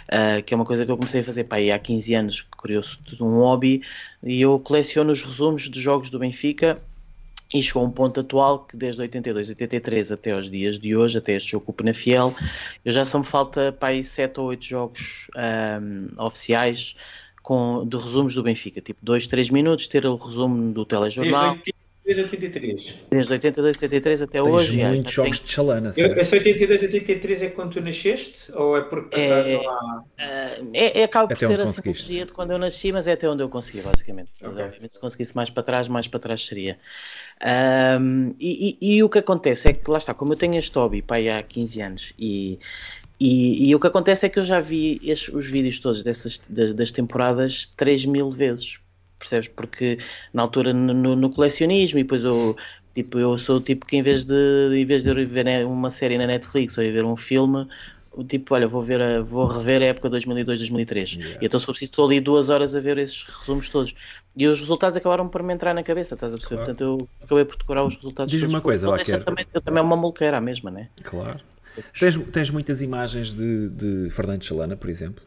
uh, 0.09 0.43
que 0.43 0.53
é 0.53 0.57
uma 0.57 0.65
coisa 0.65 0.85
que 0.85 0.91
eu 0.91 0.95
comecei 0.95 1.21
a 1.21 1.23
fazer 1.23 1.45
pá, 1.45 1.55
há 1.57 1.79
15 1.79 2.13
anos, 2.13 2.45
criou-se 2.55 2.99
um 3.19 3.39
hobby, 3.39 3.81
e 4.21 4.41
eu 4.41 4.59
coleciono 4.59 5.11
os 5.11 5.23
resumos 5.23 5.67
dos 5.67 5.81
jogos 5.81 6.11
do 6.11 6.19
Benfica 6.19 6.79
e 7.53 7.61
chegou 7.61 7.83
a 7.83 7.85
um 7.85 7.91
ponto 7.91 8.19
atual 8.19 8.59
que 8.59 8.75
desde 8.75 9.01
82, 9.01 9.49
83 9.49 10.11
até 10.11 10.31
aos 10.31 10.49
dias 10.49 10.79
de 10.79 10.95
hoje, 10.95 11.17
até 11.17 11.33
este 11.33 11.51
jogo 11.51 11.65
com 11.65 11.71
o 11.71 11.75
Penafiel, 11.75 12.33
eu 12.83 12.91
já 12.91 13.05
só 13.05 13.19
me 13.19 13.25
falta 13.25 13.71
para 13.71 13.89
aí 13.89 14.03
7 14.03 14.39
ou 14.39 14.47
8 14.47 14.65
jogos 14.65 15.27
um, 15.35 16.23
oficiais 16.23 16.95
com, 17.41 17.85
de 17.87 17.97
resumos 17.97 18.33
do 18.33 18.43
Benfica, 18.43 18.81
tipo 18.81 18.99
2, 19.03 19.27
3 19.27 19.49
minutos, 19.49 19.87
ter 19.87 20.05
o 20.05 20.15
resumo 20.15 20.73
do 20.73 20.85
telejornal. 20.85 21.55
Desde 21.55 21.73
83. 22.07 22.95
Desde 23.09 23.33
82, 23.33 23.77
83 23.77 24.21
até 24.21 24.41
Tens 24.41 24.53
hoje. 24.53 24.83
muitos 24.83 25.11
jogos 25.11 25.41
de 25.41 25.49
chalana. 25.49 25.91
Esse 25.97 26.35
82, 26.35 26.83
83 26.83 27.41
é 27.41 27.49
quando 27.49 27.73
tu 27.73 27.81
nasceste? 27.81 28.51
Ou 28.53 28.77
é 28.77 28.81
porque 28.81 29.19
é, 29.19 29.53
não 29.53 29.69
há... 29.69 30.03
é, 30.73 31.01
é 31.01 31.03
acaba 31.03 31.27
por 31.27 31.37
ser 31.37 31.59
assim 31.61 31.91
dia 31.91 32.25
de 32.25 32.31
quando 32.31 32.51
eu 32.51 32.59
nasci, 32.59 32.91
mas 32.91 33.07
é 33.07 33.13
até 33.13 33.27
onde 33.27 33.41
eu 33.41 33.49
consegui, 33.49 33.81
basicamente. 33.81 34.29
Okay. 34.39 34.65
Obviamente, 34.65 34.93
se 34.93 34.99
conseguisse 34.99 35.35
mais 35.35 35.49
para 35.49 35.63
trás, 35.63 35.87
mais 35.87 36.07
para 36.07 36.19
trás 36.19 36.45
seria. 36.45 36.77
Um, 37.99 38.35
e, 38.39 38.77
e, 38.79 38.95
e, 38.95 39.03
o 39.03 39.09
que 39.09 39.19
acontece 39.19 39.69
é 39.69 39.73
que, 39.73 39.89
lá 39.89 39.97
está, 39.97 40.13
como 40.13 40.33
eu 40.33 40.37
tenho 40.37 40.57
este 40.57 40.77
hobby 40.77 41.01
pai, 41.01 41.27
há 41.27 41.41
15 41.41 41.81
anos 41.81 42.13
e, 42.17 42.59
e, 43.19 43.69
e, 43.69 43.75
o 43.75 43.79
que 43.79 43.87
acontece 43.87 44.25
é 44.25 44.29
que 44.29 44.39
eu 44.39 44.43
já 44.43 44.59
vi 44.59 45.01
estes, 45.03 45.33
os 45.33 45.49
vídeos 45.49 45.79
todos 45.79 46.03
dessas, 46.03 46.41
das, 46.47 46.73
das 46.73 46.91
temporadas 46.91 47.65
3 47.75 48.05
mil 48.05 48.29
vezes 48.29 48.79
percebes? 49.19 49.47
Porque 49.49 49.97
na 50.33 50.41
altura 50.41 50.73
no, 50.73 51.15
no, 51.15 51.29
colecionismo 51.29 51.99
e 51.99 52.03
depois 52.03 52.23
eu 52.23 52.55
tipo 52.93 53.19
eu 53.19 53.37
sou 53.37 53.57
o 53.57 53.61
tipo 53.61 53.85
que 53.85 53.97
em 53.97 54.01
vez 54.01 54.23
de 54.25 54.33
em 54.73 54.85
vez 54.85 55.03
de 55.03 55.25
ver 55.25 55.65
uma 55.65 55.91
série 55.91 56.17
na 56.17 56.27
Netflix 56.27 56.77
ou 56.77 56.83
ir 56.83 56.91
ver 56.91 57.03
um 57.03 57.15
filme 57.15 57.67
tipo, 58.23 58.53
olha, 58.53 58.67
vou 58.67 58.81
ver 58.81 59.01
a, 59.01 59.21
vou 59.21 59.45
rever 59.45 59.81
a 59.81 59.85
época 59.85 60.09
2002, 60.09 60.59
2003 60.59 61.11
yeah. 61.11 61.39
e 61.41 61.45
então 61.45 61.59
se 61.59 61.65
for 61.65 61.73
preciso 61.73 61.91
estou 61.91 62.05
ali 62.05 62.21
duas 62.21 62.49
horas 62.49 62.75
a 62.75 62.79
ver 62.79 62.97
esses 62.97 63.23
resumos 63.23 63.67
todos 63.67 63.93
e 64.37 64.47
os 64.47 64.59
resultados 64.59 64.97
acabaram 64.97 65.27
por 65.27 65.43
me 65.43 65.53
entrar 65.53 65.73
na 65.73 65.83
cabeça, 65.83 66.13
estás 66.13 66.33
a 66.33 66.37
perceber? 66.37 66.63
Claro. 66.63 66.75
Portanto 66.75 66.81
eu 66.81 67.09
acabei 67.23 67.45
por 67.45 67.57
decorar 67.57 67.83
os 67.83 67.95
resultados 67.95 68.31
Diz 68.31 68.43
uma 68.43 68.61
coisa, 68.61 68.89
lá 68.89 68.97
também, 68.97 69.45
eu 69.53 69.61
também 69.61 69.79
é 69.79 69.83
uma 69.83 69.97
molqueira 69.97 70.37
a 70.37 70.41
mesma, 70.41 70.71
né? 70.71 70.89
Claro. 71.03 71.39
Tens, 71.99 72.17
tens 72.31 72.49
muitas 72.49 72.81
imagens 72.81 73.33
de, 73.33 73.69
de 73.69 74.09
Fernando 74.09 74.43
Chalana, 74.43 74.77
por 74.77 74.89
exemplo? 74.89 75.23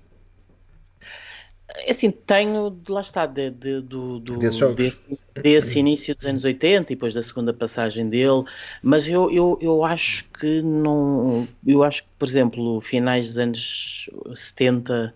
É 1.77 1.91
assim, 1.91 2.11
tenho, 2.11 2.81
lá 2.89 3.03
está, 3.03 3.27
de, 3.27 3.51
de, 3.51 3.81
do, 3.83 4.19
do 4.21 4.39
desse, 4.39 5.19
desse, 5.35 5.79
início 5.79 6.15
dos 6.15 6.25
anos 6.25 6.45
80 6.45 6.93
e 6.93 6.97
depois 6.97 7.13
da 7.13 7.23
segunda 7.23 7.53
passagem 7.53 8.09
dele, 8.09 8.45
mas 8.83 9.07
eu, 9.07 9.31
eu, 9.31 9.59
eu 9.61 9.85
acho 9.85 10.25
que 10.31 10.63
não. 10.63 11.47
Eu 11.67 11.83
acho 11.85 12.05
que, 12.05 12.09
por 12.19 12.27
exemplo, 12.27 12.81
finais 12.81 13.27
dos 13.27 13.39
anos 13.39 14.11
70 14.35 15.15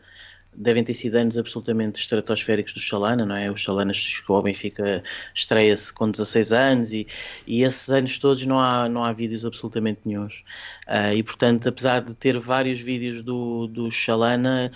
devem 0.55 0.85
ter 0.85 0.95
sido 0.95 1.17
anos 1.17 1.39
absolutamente 1.39 1.99
estratosféricos 1.99 2.75
do 2.75 2.81
Chalana, 2.81 3.25
não 3.25 3.37
é? 3.37 3.51
O 3.51 3.57
Chalana 3.57 3.93
chegou 3.95 4.37
ao 4.37 4.43
Benfica, 4.43 5.03
estreia-se 5.35 5.93
com 5.93 6.11
16 6.11 6.53
anos 6.53 6.93
e, 6.93 7.07
e 7.47 7.63
esses 7.63 7.89
anos 7.91 8.19
todos 8.19 8.45
não 8.45 8.61
há, 8.61 8.89
não 8.89 9.05
há 9.05 9.13
vídeos 9.13 9.47
absolutamente 9.47 10.01
nenhums. 10.05 10.45
Uh, 10.87 11.15
e 11.15 11.23
portanto, 11.23 11.69
apesar 11.69 12.01
de 12.01 12.15
ter 12.15 12.39
vários 12.39 12.79
vídeos 12.79 13.23
do, 13.23 13.67
do 13.67 13.91
Chalana, 13.91 14.71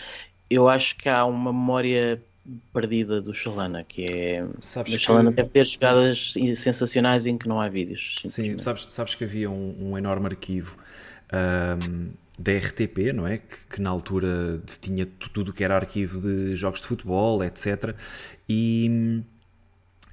eu 0.48 0.68
acho 0.68 0.96
que 0.96 1.08
há 1.08 1.24
uma 1.24 1.52
memória 1.52 2.22
perdida 2.72 3.20
do 3.20 3.34
Shalana, 3.34 3.84
que 3.84 4.04
é 4.08 4.46
sabes 4.60 4.94
o 4.94 4.98
Shalana 4.98 5.30
que... 5.30 5.36
deve 5.36 5.48
ter 5.50 5.66
jogadas 5.66 6.34
sensacionais 6.54 7.26
em 7.26 7.36
que 7.36 7.48
não 7.48 7.60
há 7.60 7.68
vídeos. 7.68 8.22
Sim, 8.26 8.58
sabes, 8.58 8.86
sabes 8.88 9.14
que 9.14 9.24
havia 9.24 9.50
um, 9.50 9.90
um 9.90 9.98
enorme 9.98 10.26
arquivo 10.26 10.76
um, 11.32 12.12
da 12.38 12.52
RTP, 12.52 13.12
não 13.14 13.26
é? 13.26 13.38
Que, 13.38 13.66
que, 13.74 13.80
na 13.80 13.90
altura 13.90 14.62
tinha 14.80 15.06
tudo 15.06 15.50
o 15.50 15.52
que 15.52 15.64
era 15.64 15.74
arquivo 15.74 16.20
de 16.20 16.54
jogos 16.54 16.80
de 16.80 16.86
futebol, 16.86 17.42
etc. 17.42 17.96
E, 18.48 19.22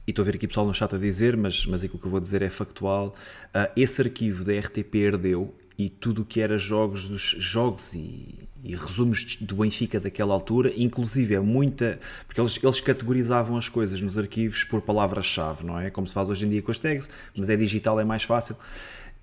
e 0.08 0.12
estou 0.12 0.24
a 0.24 0.26
ver 0.26 0.36
aqui 0.36 0.48
pessoal 0.48 0.66
no 0.66 0.74
chat 0.74 0.94
a 0.96 0.98
dizer, 0.98 1.38
mas, 1.38 1.66
mas 1.66 1.84
aquilo 1.84 2.00
que 2.00 2.06
eu 2.06 2.12
vou 2.12 2.20
dizer 2.20 2.42
é 2.42 2.50
factual. 2.50 3.14
Uh, 3.50 3.72
esse 3.76 4.02
arquivo 4.02 4.44
da 4.44 4.54
RTP 4.58 4.96
herdeu 4.96 5.54
e 5.78 5.90
tudo 5.90 6.22
o 6.22 6.26
que 6.26 6.40
era 6.40 6.58
jogos 6.58 7.08
dos 7.08 7.22
jogos 7.22 7.94
e, 7.94 8.48
e, 8.64 8.76
resumos 8.76 9.38
do 9.42 9.56
Benfica 9.56 10.00
daquela 10.00 10.34
altura, 10.34 10.72
inclusive 10.76 11.36
é 11.36 11.40
muita, 11.40 12.00
porque 12.26 12.40
eles, 12.40 12.60
eles 12.62 12.82
categorizavam 12.82 13.58
as 13.58 13.68
coisas 13.68 14.00
nos 14.00 14.18
arquivos 14.18 14.64
por 14.64 14.82
palavras-chave, 14.82 15.66
não 15.66 15.80
é? 15.80 15.90
Como 15.90 16.08
se 16.08 16.14
faz 16.14 16.30
hoje 16.30 16.46
em 16.46 16.50
dia 16.50 16.62
com 16.62 16.72
as 16.72 16.80
tags, 16.80 17.10
mas 17.38 17.50
é 17.50 17.56
digital, 17.56 18.00
é 18.00 18.04
mais 18.04 18.24
fácil. 18.24 18.56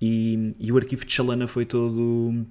E, 0.01 0.53
e 0.59 0.71
o 0.71 0.77
arquivo 0.77 1.05
de 1.05 1.11
Chalana 1.11 1.47
foi 1.47 1.65
todo 1.65 2.45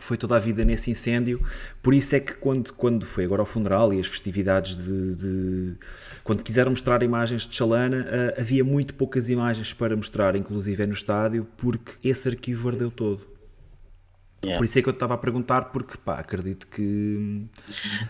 foi 0.00 0.16
toda 0.16 0.36
a 0.36 0.38
vida 0.38 0.64
nesse 0.64 0.92
incêndio, 0.92 1.42
por 1.82 1.92
isso 1.92 2.14
é 2.14 2.20
que 2.20 2.32
quando, 2.34 2.72
quando 2.72 3.04
foi 3.04 3.24
agora 3.24 3.42
ao 3.42 3.46
funeral 3.46 3.92
e 3.92 3.98
as 3.98 4.06
festividades 4.06 4.76
de, 4.76 5.16
de 5.16 5.74
quando 6.22 6.42
quiseram 6.42 6.70
mostrar 6.70 7.02
imagens 7.02 7.46
de 7.46 7.54
Chalana, 7.54 8.06
uh, 8.06 8.40
havia 8.40 8.64
muito 8.64 8.94
poucas 8.94 9.28
imagens 9.28 9.72
para 9.72 9.96
mostrar, 9.96 10.36
inclusive 10.36 10.82
é 10.82 10.86
no 10.86 10.92
estádio, 10.92 11.48
porque 11.56 11.92
esse 12.08 12.28
arquivo 12.28 12.68
ardeu 12.68 12.90
todo. 12.90 13.37
Yeah. 14.44 14.58
Por 14.58 14.64
isso 14.64 14.78
é 14.78 14.82
que 14.82 14.88
eu 14.88 14.92
estava 14.92 15.14
a 15.14 15.18
perguntar, 15.18 15.66
porque 15.66 15.96
pá, 15.98 16.20
acredito 16.20 16.68
que. 16.68 17.44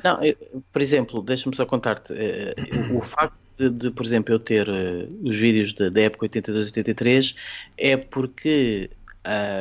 Não, 0.04 0.22
eu, 0.22 0.36
por 0.72 0.82
exemplo, 0.82 1.22
deixa-me 1.22 1.56
só 1.56 1.64
contar-te, 1.64 2.12
uh, 2.12 2.96
o 2.96 3.00
facto 3.00 3.34
de, 3.56 3.70
de, 3.70 3.90
por 3.90 4.04
exemplo, 4.04 4.34
eu 4.34 4.38
ter 4.38 4.68
uh, 4.68 5.08
os 5.22 5.36
vídeos 5.36 5.72
da, 5.72 5.88
da 5.88 6.02
época 6.02 6.26
82-83 6.28 7.34
é 7.78 7.96
porque 7.96 8.90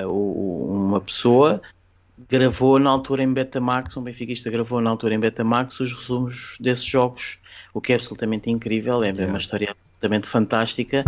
uma 0.05 1.01
pessoa 1.01 1.61
gravou 2.29 2.79
na 2.79 2.89
altura 2.89 3.23
em 3.23 3.31
Betamax, 3.31 3.95
um 3.97 4.01
benfiquista 4.01 4.49
gravou 4.49 4.81
na 4.81 4.89
altura 4.89 5.13
em 5.13 5.19
Betamax 5.19 5.79
os 5.79 5.93
resumos 5.93 6.57
desses 6.59 6.85
jogos, 6.85 7.37
o 7.73 7.81
que 7.81 7.91
é 7.91 7.95
absolutamente 7.95 8.49
incrível, 8.49 9.03
é 9.03 9.09
yeah. 9.09 9.27
uma 9.27 9.37
história 9.37 9.71
absolutamente 9.71 10.27
fantástica, 10.27 11.03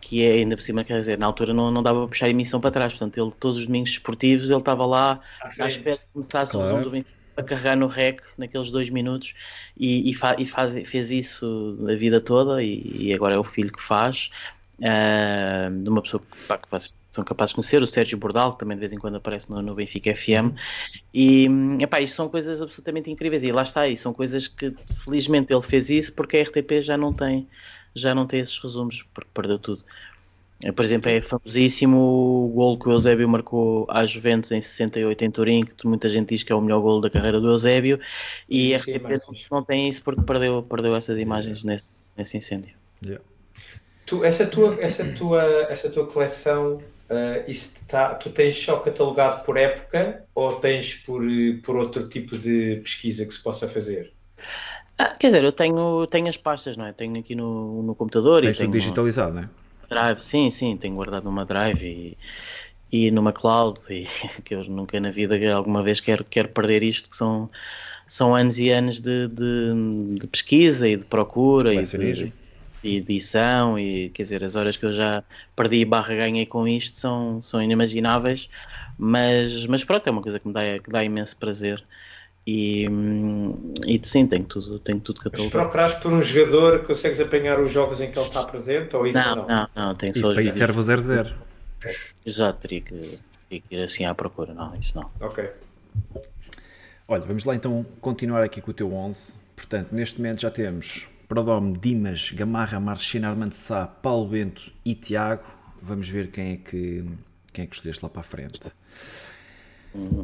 que 0.00 0.24
é 0.24 0.32
ainda 0.32 0.56
por 0.56 0.62
cima, 0.62 0.84
quer 0.84 0.98
dizer, 0.98 1.18
na 1.18 1.26
altura 1.26 1.52
não, 1.52 1.70
não 1.70 1.82
dava 1.82 2.00
para 2.00 2.08
puxar 2.08 2.26
a 2.26 2.30
emissão 2.30 2.60
para 2.60 2.70
trás, 2.70 2.92
portanto 2.92 3.18
ele 3.18 3.32
todos 3.38 3.58
os 3.58 3.66
domingos 3.66 3.90
esportivos 3.90 4.50
ele 4.50 4.58
estava 4.58 4.86
lá 4.86 5.20
à, 5.42 5.64
à 5.64 5.68
espera 5.68 5.96
de 5.96 6.02
começar 6.12 6.46
claro. 6.46 6.58
o 6.58 6.62
resumo 6.62 6.84
do 6.84 6.90
Benfica 6.90 7.18
a 7.36 7.42
carregar 7.42 7.76
no 7.76 7.86
rec 7.86 8.20
naqueles 8.36 8.70
dois 8.70 8.90
minutos 8.90 9.32
e, 9.76 10.10
e, 10.10 10.14
fa 10.14 10.34
e 10.38 10.44
faz, 10.44 10.74
fez 10.88 11.12
isso 11.12 11.78
a 11.88 11.94
vida 11.94 12.20
toda 12.20 12.62
e, 12.62 13.06
e, 13.06 13.14
agora 13.14 13.36
é 13.36 13.38
o 13.38 13.44
filho 13.44 13.72
que 13.72 13.80
faz 13.80 14.28
uh, 14.80 15.82
de 15.82 15.88
uma 15.88 16.02
pessoa 16.02 16.20
que, 16.20 16.36
pá, 16.46 16.58
que 16.58 16.68
faz, 16.68 16.92
são 17.10 17.24
capazes 17.24 17.50
de 17.50 17.56
conhecer, 17.56 17.82
o 17.82 17.86
Sérgio 17.86 18.18
Bordal, 18.18 18.52
que 18.52 18.58
também 18.58 18.76
de 18.76 18.80
vez 18.80 18.92
em 18.92 18.98
quando 18.98 19.16
aparece 19.16 19.50
no, 19.50 19.62
no 19.62 19.74
Benfica 19.74 20.14
FM, 20.14 20.54
e 21.12 21.48
epá, 21.80 22.00
isto 22.00 22.14
são 22.14 22.28
coisas 22.28 22.60
absolutamente 22.60 23.10
incríveis, 23.10 23.44
e 23.44 23.52
lá 23.52 23.62
está, 23.62 23.88
e 23.88 23.96
são 23.96 24.12
coisas 24.12 24.46
que 24.46 24.74
felizmente 25.04 25.52
ele 25.52 25.62
fez 25.62 25.90
isso 25.90 26.12
porque 26.12 26.36
a 26.36 26.42
RTP 26.42 26.80
já 26.80 26.96
não 26.96 27.12
tem, 27.12 27.48
já 28.00 28.14
não 28.14 28.26
tem 28.26 28.40
esses 28.40 28.58
resumos, 28.58 29.04
porque 29.14 29.30
perdeu 29.32 29.58
tudo. 29.58 29.84
Por 30.74 30.84
exemplo, 30.84 31.08
é 31.08 31.20
famosíssimo 31.20 31.96
o 31.96 32.48
gol 32.48 32.78
que 32.78 32.88
o 32.88 32.92
Eusébio 32.92 33.28
marcou 33.28 33.86
à 33.88 34.04
Juventus 34.04 34.50
em 34.50 34.60
68 34.60 35.24
em 35.24 35.30
Turim, 35.30 35.64
que 35.64 35.86
muita 35.86 36.08
gente 36.08 36.30
diz 36.30 36.42
que 36.42 36.52
é 36.52 36.54
o 36.54 36.60
melhor 36.60 36.80
gol 36.80 37.00
da 37.00 37.08
carreira 37.08 37.40
do 37.40 37.48
Eusébio, 37.48 38.00
e 38.48 38.74
a 38.74 38.78
RTP 38.78 39.22
não 39.52 39.62
tem 39.62 39.88
isso 39.88 40.02
porque 40.02 40.22
perdeu, 40.22 40.62
perdeu 40.64 40.96
essas 40.96 41.16
imagens 41.18 41.62
nesse, 41.62 42.10
nesse 42.16 42.36
incêndio. 42.36 42.74
Yeah. 43.04 43.24
Tu, 44.04 44.24
essa, 44.24 44.46
tua, 44.46 44.76
essa, 44.80 45.04
tua, 45.14 45.42
essa 45.70 45.88
tua 45.90 46.06
coleção 46.06 46.80
Uh, 47.08 47.40
isso 47.50 47.74
tá, 47.86 48.14
tu 48.16 48.28
tens 48.28 48.54
só 48.54 48.80
catalogado 48.80 49.42
por 49.42 49.56
época 49.56 50.26
ou 50.34 50.56
tens 50.56 50.94
por, 50.94 51.22
por 51.64 51.74
outro 51.76 52.06
tipo 52.06 52.36
de 52.36 52.80
pesquisa 52.82 53.24
que 53.24 53.32
se 53.32 53.42
possa 53.42 53.66
fazer? 53.66 54.12
Ah, 54.98 55.14
quer 55.18 55.28
dizer, 55.28 55.44
eu 55.44 55.52
tenho, 55.52 56.06
tenho 56.08 56.28
as 56.28 56.36
pastas, 56.36 56.76
não 56.76 56.84
é? 56.84 56.92
Tenho 56.92 57.18
aqui 57.18 57.34
no, 57.34 57.82
no 57.82 57.94
computador 57.94 58.42
tens 58.42 58.56
e 58.56 58.60
tenho 58.60 58.72
digitalizado, 58.72 59.34
não 59.34 59.42
é? 59.42 59.48
Drive, 59.88 60.20
sim, 60.20 60.50
sim, 60.50 60.76
tenho 60.76 60.96
guardado 60.96 61.24
numa 61.24 61.44
Drive 61.44 61.82
e, 61.84 62.18
e 62.90 63.10
numa 63.10 63.32
cloud 63.32 63.78
e 63.88 64.06
que 64.42 64.54
eu 64.54 64.64
nunca 64.64 64.98
na 65.00 65.10
vida 65.10 65.36
alguma 65.52 65.82
vez 65.82 66.00
quero, 66.00 66.24
quero 66.24 66.48
perder 66.48 66.82
isto, 66.82 67.08
que 67.08 67.16
são, 67.16 67.48
são 68.06 68.34
anos 68.34 68.58
e 68.58 68.70
anos 68.70 69.00
de, 69.00 69.28
de, 69.28 70.18
de 70.20 70.26
pesquisa 70.26 70.88
e 70.88 70.96
de 70.96 71.06
procura 71.06 71.72
e 71.74 71.84
de, 71.84 72.32
edição 72.82 73.78
e 73.78 74.10
quer 74.10 74.22
dizer, 74.22 74.44
as 74.44 74.54
horas 74.56 74.76
que 74.76 74.86
eu 74.86 74.92
já 74.92 75.24
perdi 75.56 75.84
barra 75.84 76.14
ganhei 76.14 76.46
com 76.46 76.66
isto 76.66 76.96
são, 76.96 77.42
são 77.42 77.62
inimagináveis, 77.62 78.48
mas, 78.96 79.66
mas 79.66 79.84
pronto, 79.84 80.06
é 80.06 80.10
uma 80.10 80.22
coisa 80.22 80.38
que 80.38 80.46
me 80.46 80.54
dá, 80.54 80.78
que 80.78 80.90
dá 80.90 81.04
imenso 81.04 81.36
prazer 81.36 81.84
E, 82.50 82.86
e 83.86 84.00
sim, 84.02 84.26
tenho 84.26 84.44
tudo, 84.44 84.78
tenho 84.78 84.98
tudo 85.00 85.20
Mas 85.22 85.24
catalogado. 85.32 85.50
procurares 85.50 85.94
por 85.96 86.10
um 86.10 86.22
jogador, 86.22 86.82
consegues 86.82 87.20
apanhar 87.20 87.60
os 87.60 87.70
jogos 87.70 88.00
em 88.00 88.10
que 88.10 88.18
ele 88.18 88.26
está 88.26 88.42
presente 88.44 88.96
ou 88.96 89.06
isso 89.06 89.18
Não, 89.18 89.36
não? 89.36 89.46
não, 89.46 89.68
não, 89.76 89.94
tenho 89.94 90.14
só 90.14 90.20
Isso 90.20 90.28
os 90.30 90.34
para 90.34 90.42
isso 90.42 90.56
serve 90.56 90.80
o 90.80 90.82
00. 90.82 91.34
Já 92.24 92.50
teria 92.54 92.80
que, 92.80 93.18
teria 93.50 93.60
que 93.68 93.74
ir 93.74 93.82
assim 93.82 94.06
à 94.06 94.14
procura, 94.14 94.54
não, 94.54 94.74
isso 94.76 94.96
não. 94.96 95.10
Ok. 95.20 95.46
Olha, 97.06 97.20
vamos 97.20 97.44
lá 97.44 97.54
então 97.54 97.84
continuar 98.00 98.42
aqui 98.42 98.62
com 98.62 98.70
o 98.70 98.74
teu 98.74 98.94
11. 98.94 99.36
Portanto, 99.54 99.94
neste 99.94 100.16
momento 100.16 100.40
já 100.40 100.50
temos 100.50 101.06
Prodome, 101.28 101.76
Dimas, 101.76 102.30
Gamarra, 102.30 102.80
Marchena, 102.80 103.28
Armando 103.28 103.52
Sá, 103.52 103.86
Paulo 103.86 104.26
Bento 104.26 104.72
e 104.86 104.94
Tiago. 104.94 105.44
Vamos 105.82 106.08
ver 106.08 106.30
quem 106.30 106.54
é 106.54 106.56
que, 106.56 107.04
quem 107.52 107.64
é 107.64 107.66
que 107.66 107.74
escolheste 107.74 108.02
lá 108.02 108.08
para 108.08 108.22
a 108.22 108.24
frente. 108.24 108.72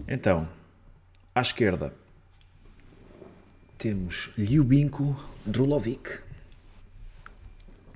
Então, 0.08 0.48
à 1.34 1.42
esquerda 1.42 1.92
temos 3.78 4.30
Ljubinko 4.36 5.16
Drulovic. 5.44 6.24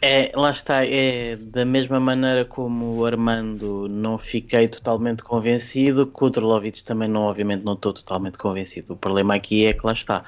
É, 0.01 0.31
lá 0.37 0.51
está, 0.51 0.87
é 0.87 1.35
da 1.35 1.65
mesma 1.65 1.99
maneira 1.99 2.45
como 2.45 2.99
o 2.99 3.05
Armando 3.05 3.89
não 3.89 4.17
fiquei 4.17 4.69
totalmente 4.69 5.25
convencido, 5.25 6.07
que 6.07 6.25
o 6.25 6.31
Drolovic 6.31 6.85
também 6.85 7.09
não, 7.09 7.23
obviamente 7.23 7.65
não 7.65 7.73
estou 7.73 7.93
totalmente 7.93 8.39
convencido. 8.39 8.93
O 8.93 8.97
problema 8.97 9.35
aqui 9.35 9.67
é 9.67 9.73
que 9.73 9.85
lá 9.85 9.93
está. 9.93 10.25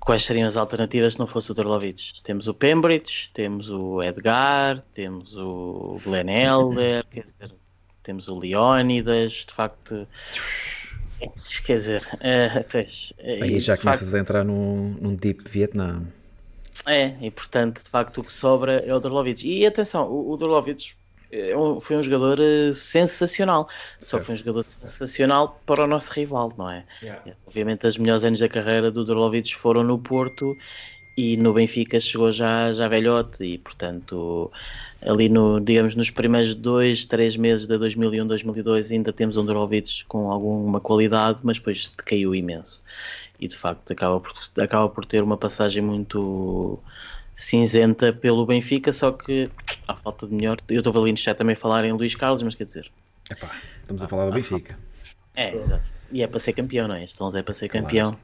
Quais 0.00 0.24
seriam 0.24 0.46
as 0.46 0.56
alternativas 0.56 1.12
se 1.12 1.18
não 1.18 1.26
fosse 1.26 1.50
o 1.50 1.54
Drolovic? 1.54 2.22
Temos 2.22 2.48
o 2.48 2.54
Pembridge, 2.54 3.28
temos 3.34 3.68
o 3.68 4.02
Edgar, 4.02 4.80
temos 4.94 5.36
o 5.36 5.98
Glenn 6.02 6.30
Elder, 6.30 7.04
quer 7.10 7.24
dizer, 7.24 7.54
temos 8.02 8.28
o 8.28 8.38
Leónidas, 8.38 9.44
de 9.46 9.52
facto. 9.52 10.08
Quer 11.64 11.74
dizer, 11.76 12.08
eh, 12.20 12.64
pois, 12.70 13.12
eh, 13.18 13.40
Aí 13.42 13.58
já 13.58 13.74
facto- 13.74 13.82
começas 13.84 14.14
a 14.14 14.18
entrar 14.18 14.44
num, 14.44 14.96
num 15.00 15.14
deep 15.14 15.42
Vietnã. 15.48 16.02
é, 16.86 17.14
e 17.20 17.30
portanto, 17.30 17.82
de 17.82 17.90
facto, 17.90 18.20
o 18.20 18.24
que 18.24 18.32
sobra 18.32 18.84
é 18.86 18.94
o 18.94 19.00
Dorlovic. 19.00 19.46
E 19.46 19.66
atenção, 19.66 20.08
o, 20.08 20.30
o 20.32 20.36
Dorlovic 20.36 20.92
um- 21.56 21.78
foi 21.80 21.96
um 21.96 22.02
jogador 22.02 22.38
eh, 22.40 22.72
sensacional. 22.72 23.68
Só 24.00 24.16
Certo. 24.16 24.24
foi 24.26 24.34
um 24.34 24.38
jogador 24.38 24.64
sensacional 24.64 25.60
para 25.66 25.84
o 25.84 25.86
nosso 25.86 26.10
rival, 26.12 26.52
não 26.56 26.70
é? 26.70 26.84
Yeah. 27.02 27.22
Obviamente, 27.46 27.86
os 27.86 27.98
melhores 27.98 28.24
anos 28.24 28.38
da 28.40 28.48
carreira 28.48 28.90
do 28.90 29.04
Dorlovic 29.04 29.54
foram 29.54 29.82
no 29.82 29.98
Porto 29.98 30.56
e 31.18 31.36
no 31.36 31.52
Benfica 31.52 31.98
chegou 31.98 32.30
já, 32.30 32.72
já 32.72 32.86
velhote. 32.86 33.42
E 33.42 33.58
portanto, 33.58 34.52
ali 35.04 35.28
no, 35.28 35.58
digamos, 35.58 35.96
nos 35.96 36.10
primeiros 36.10 36.54
dois, 36.54 37.04
três 37.04 37.36
meses 37.36 37.66
de 37.66 37.76
2001, 37.76 38.24
2002, 38.24 38.92
ainda 38.92 39.12
temos 39.12 39.36
um 39.36 39.44
Dorlovic 39.44 40.04
com 40.04 40.30
alguma 40.30 40.80
qualidade, 40.80 41.40
mas 41.42 41.58
depois 41.58 41.92
decaiu 41.96 42.36
imenso 42.36 42.84
e 43.40 43.48
de 43.48 43.56
facto 43.56 43.92
acaba 43.92 44.20
por, 44.20 44.32
acaba 44.60 44.88
por 44.88 45.04
ter 45.04 45.22
uma 45.22 45.36
passagem 45.36 45.82
muito 45.82 46.78
cinzenta 47.34 48.12
pelo 48.12 48.46
Benfica, 48.46 48.92
só 48.92 49.10
que 49.10 49.48
à 49.88 49.94
falta 49.96 50.26
de 50.26 50.34
melhor, 50.34 50.58
eu 50.68 50.78
estou 50.78 51.02
ali 51.02 51.10
no 51.10 51.18
chat 51.18 51.36
também 51.36 51.54
a 51.54 51.56
falar 51.56 51.84
em 51.84 51.92
Luís 51.92 52.14
Carlos, 52.14 52.42
mas 52.42 52.54
quer 52.54 52.64
dizer, 52.64 52.90
Epá, 53.28 53.50
estamos 53.80 54.02
a 54.02 54.08
falar 54.08 54.26
do 54.26 54.32
Benfica. 54.32 54.78
É, 55.42 55.54
exato, 55.54 55.84
e 56.10 56.22
é 56.22 56.26
para 56.26 56.38
ser 56.38 56.52
campeão, 56.52 56.88
não 56.88 56.94
é? 56.94 57.04
Este 57.04 57.22
11 57.22 57.38
é 57.38 57.42
para 57.42 57.54
ser 57.54 57.68
campeão. 57.68 58.18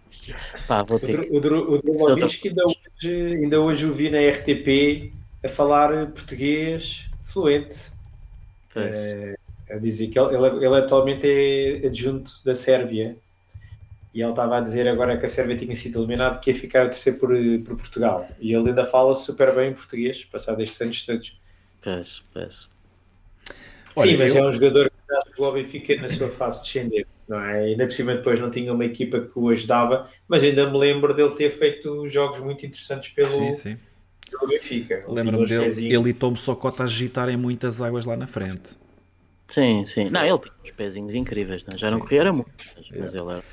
Pá, 0.67 0.83
vou 0.83 0.99
O, 0.99 1.07
ter 1.07 1.19
o, 1.21 1.37
o 1.37 1.41
Drogovic 1.41 2.39
que 2.41 2.49
ainda 2.49 2.63
hoje, 2.67 3.35
ainda 3.43 3.61
hoje 3.61 3.87
o 3.87 3.93
vi 3.95 4.11
na 4.11 4.19
RTP 4.19 5.13
a 5.45 5.49
falar 5.49 5.91
português 6.13 7.07
fluente. 7.23 7.93
Pois, 8.73 9.17
Eh, 9.17 9.35
a 9.71 9.79
dizer 9.79 10.09
que 10.09 10.19
ele, 10.19 10.37
ele, 10.37 10.67
ele 10.67 10.77
atualmente 10.77 11.27
é 11.27 11.87
adjunto 11.87 12.31
da 12.45 12.55
Sérvia 12.55 13.17
e 14.15 14.21
ele 14.23 14.31
estava 14.31 14.59
a 14.59 14.61
dizer 14.61 14.89
agora 14.89 15.19
que 15.19 15.27
a 15.27 15.29
Sérvia 15.29 15.57
tinha 15.57 15.75
sido 15.77 15.99
eliminada 16.01 16.39
que 16.39 16.51
ia 16.51 16.57
ficar 16.57 16.83
a 16.83 16.91
terceiro 16.91 17.19
por, 17.19 17.31
por 17.65 17.77
Portugal 17.77 18.29
e 18.41 18.55
ele 18.55 18.71
ainda 18.71 18.85
fala 18.85 19.15
super 19.15 19.55
bem 19.55 19.71
em 19.71 19.75
português, 19.75 20.25
passado 20.25 20.63
estes 20.63 20.81
anos 20.81 21.05
todos. 21.07 21.41
pois, 21.81 22.25
pois. 22.33 22.69
Olha, 23.97 24.11
Sim, 24.11 24.17
mas 24.19 24.35
eu- 24.35 24.43
é 24.43 24.47
um 24.47 24.51
jogador 24.51 24.91
que 25.07 25.31
jogou 25.31 25.47
ao 25.47 25.53
Benfica 25.55 25.97
na 26.01 26.09
sua 26.09 26.31
fase 26.31 26.63
descendente, 26.63 27.09
não 27.29 27.39
é? 27.41 27.61
Ainda 27.65 27.87
por 27.87 27.93
cima 27.93 28.15
depois 28.17 28.39
não 28.41 28.51
tinha 28.51 28.73
uma 28.73 28.85
equipa 28.85 29.21
que 29.21 29.39
o 29.39 29.49
ajudava, 29.49 30.09
mas 30.29 30.43
ainda 30.45 30.71
me 30.71 30.79
lembro 30.79 31.15
dele 31.15 31.35
ter 31.35 31.51
feito 31.51 32.07
jogos 32.09 32.41
muito 32.41 32.65
interessantes 32.67 33.11
pelo, 33.11 33.29
Sim, 33.29 33.53
sim. 33.53 33.77
pelo 34.31 34.47
Benfica. 34.49 35.05
Lembro-me 35.09 35.47
dele, 35.47 35.65
pezinhos. 35.65 35.93
ele 35.93 36.11
e 36.11 36.15
Tom 36.15 36.35
Socota 36.37 36.83
a 36.83 36.87
agitarem 36.87 37.37
muitas 37.37 37.81
águas 37.81 38.05
lá 38.07 38.17
na 38.17 38.27
frente. 38.27 38.77
Sim, 39.49 39.85
sim. 39.85 40.11
Não, 40.11 40.25
ele 40.25 40.39
tinha 40.39 40.55
uns 40.65 40.71
pezinhos 40.71 41.15
incríveis, 41.15 41.63
não 41.65 41.75
é? 41.75 41.79
já 41.79 41.91
não 41.91 41.99
Sim, 41.99 42.01
corria 42.01 42.21
era 42.21 42.33
sim. 42.33 42.39
muito, 42.39 42.51
mas, 42.77 42.91
mas 42.91 43.15
ele 43.15 43.31
era. 43.31 43.45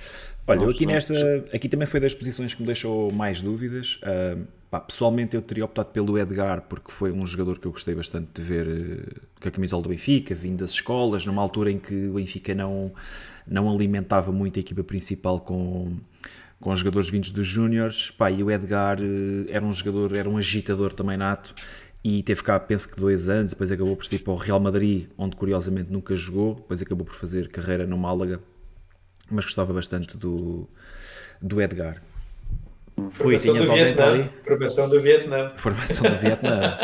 Olha, 0.59 0.69
aqui 0.69 0.85
não. 0.85 0.93
nesta, 0.93 1.13
aqui 1.53 1.67
também 1.67 1.87
foi 1.87 1.99
das 1.99 2.13
posições 2.13 2.53
que 2.53 2.61
me 2.61 2.65
deixou 2.65 3.11
mais 3.11 3.41
dúvidas. 3.41 3.99
Ah, 4.03 4.37
pá, 4.69 4.79
pessoalmente 4.79 5.35
eu 5.35 5.41
teria 5.41 5.65
optado 5.65 5.89
pelo 5.89 6.17
Edgar 6.17 6.61
porque 6.61 6.91
foi 6.91 7.11
um 7.11 7.27
jogador 7.27 7.59
que 7.59 7.67
eu 7.67 7.71
gostei 7.71 7.93
bastante 7.93 8.29
de 8.33 8.41
ver 8.41 8.67
eh, 8.67 9.19
com 9.39 9.49
a 9.49 9.51
camisola 9.51 9.83
do 9.83 9.89
Benfica, 9.89 10.33
vindo 10.33 10.59
das 10.59 10.71
escolas, 10.71 11.25
numa 11.25 11.41
altura 11.41 11.71
em 11.71 11.77
que 11.77 12.07
o 12.07 12.13
Benfica 12.13 12.55
não, 12.55 12.91
não 13.45 13.69
alimentava 13.69 14.31
muito 14.31 14.57
a 14.57 14.61
equipa 14.61 14.83
principal 14.83 15.41
com, 15.41 15.97
com 16.59 16.75
jogadores 16.75 17.09
vindos 17.09 17.31
dos 17.31 17.45
Júniores. 17.45 18.11
Pá, 18.11 18.31
e 18.31 18.41
o 18.41 18.49
Edgar 18.49 18.97
eh, 19.01 19.51
era 19.51 19.65
um 19.65 19.73
jogador, 19.73 20.15
era 20.15 20.29
um 20.29 20.37
agitador 20.37 20.93
também 20.93 21.17
nato 21.17 21.53
e 22.03 22.23
teve 22.23 22.41
cá, 22.41 22.59
penso 22.59 22.89
que 22.89 22.99
dois 22.99 23.29
anos, 23.29 23.51
depois 23.51 23.69
acabou 23.69 23.95
por 23.95 24.05
ir 24.11 24.19
para 24.19 24.33
o 24.33 24.35
Real 24.35 24.59
Madrid, 24.59 25.07
onde 25.17 25.35
curiosamente 25.35 25.91
nunca 25.91 26.15
jogou, 26.15 26.55
depois 26.55 26.81
acabou 26.81 27.05
por 27.05 27.13
fazer 27.13 27.49
carreira 27.49 27.85
no 27.85 27.97
Málaga 27.97 28.39
mas 29.31 29.45
gostava 29.45 29.73
bastante 29.73 30.17
do, 30.17 30.67
do 31.41 31.61
Edgar. 31.61 32.01
Rui, 33.19 33.37
tinhas 33.37 33.65
do 33.65 33.71
alguém 33.71 33.95
para 33.95 34.07
ali? 34.07 34.29
Formação 34.43 34.89
do 34.89 34.99
Vietnã. 34.99 35.51
Formação 35.55 36.11
do 36.11 36.17
Vietnã. 36.17 36.77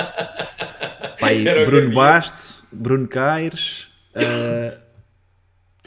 Pai, 1.20 1.44
Bruno. 1.66 1.94
Basto, 1.94 2.64
Bruno 2.72 3.08
Caires, 3.08 3.90
ah, 4.16 4.78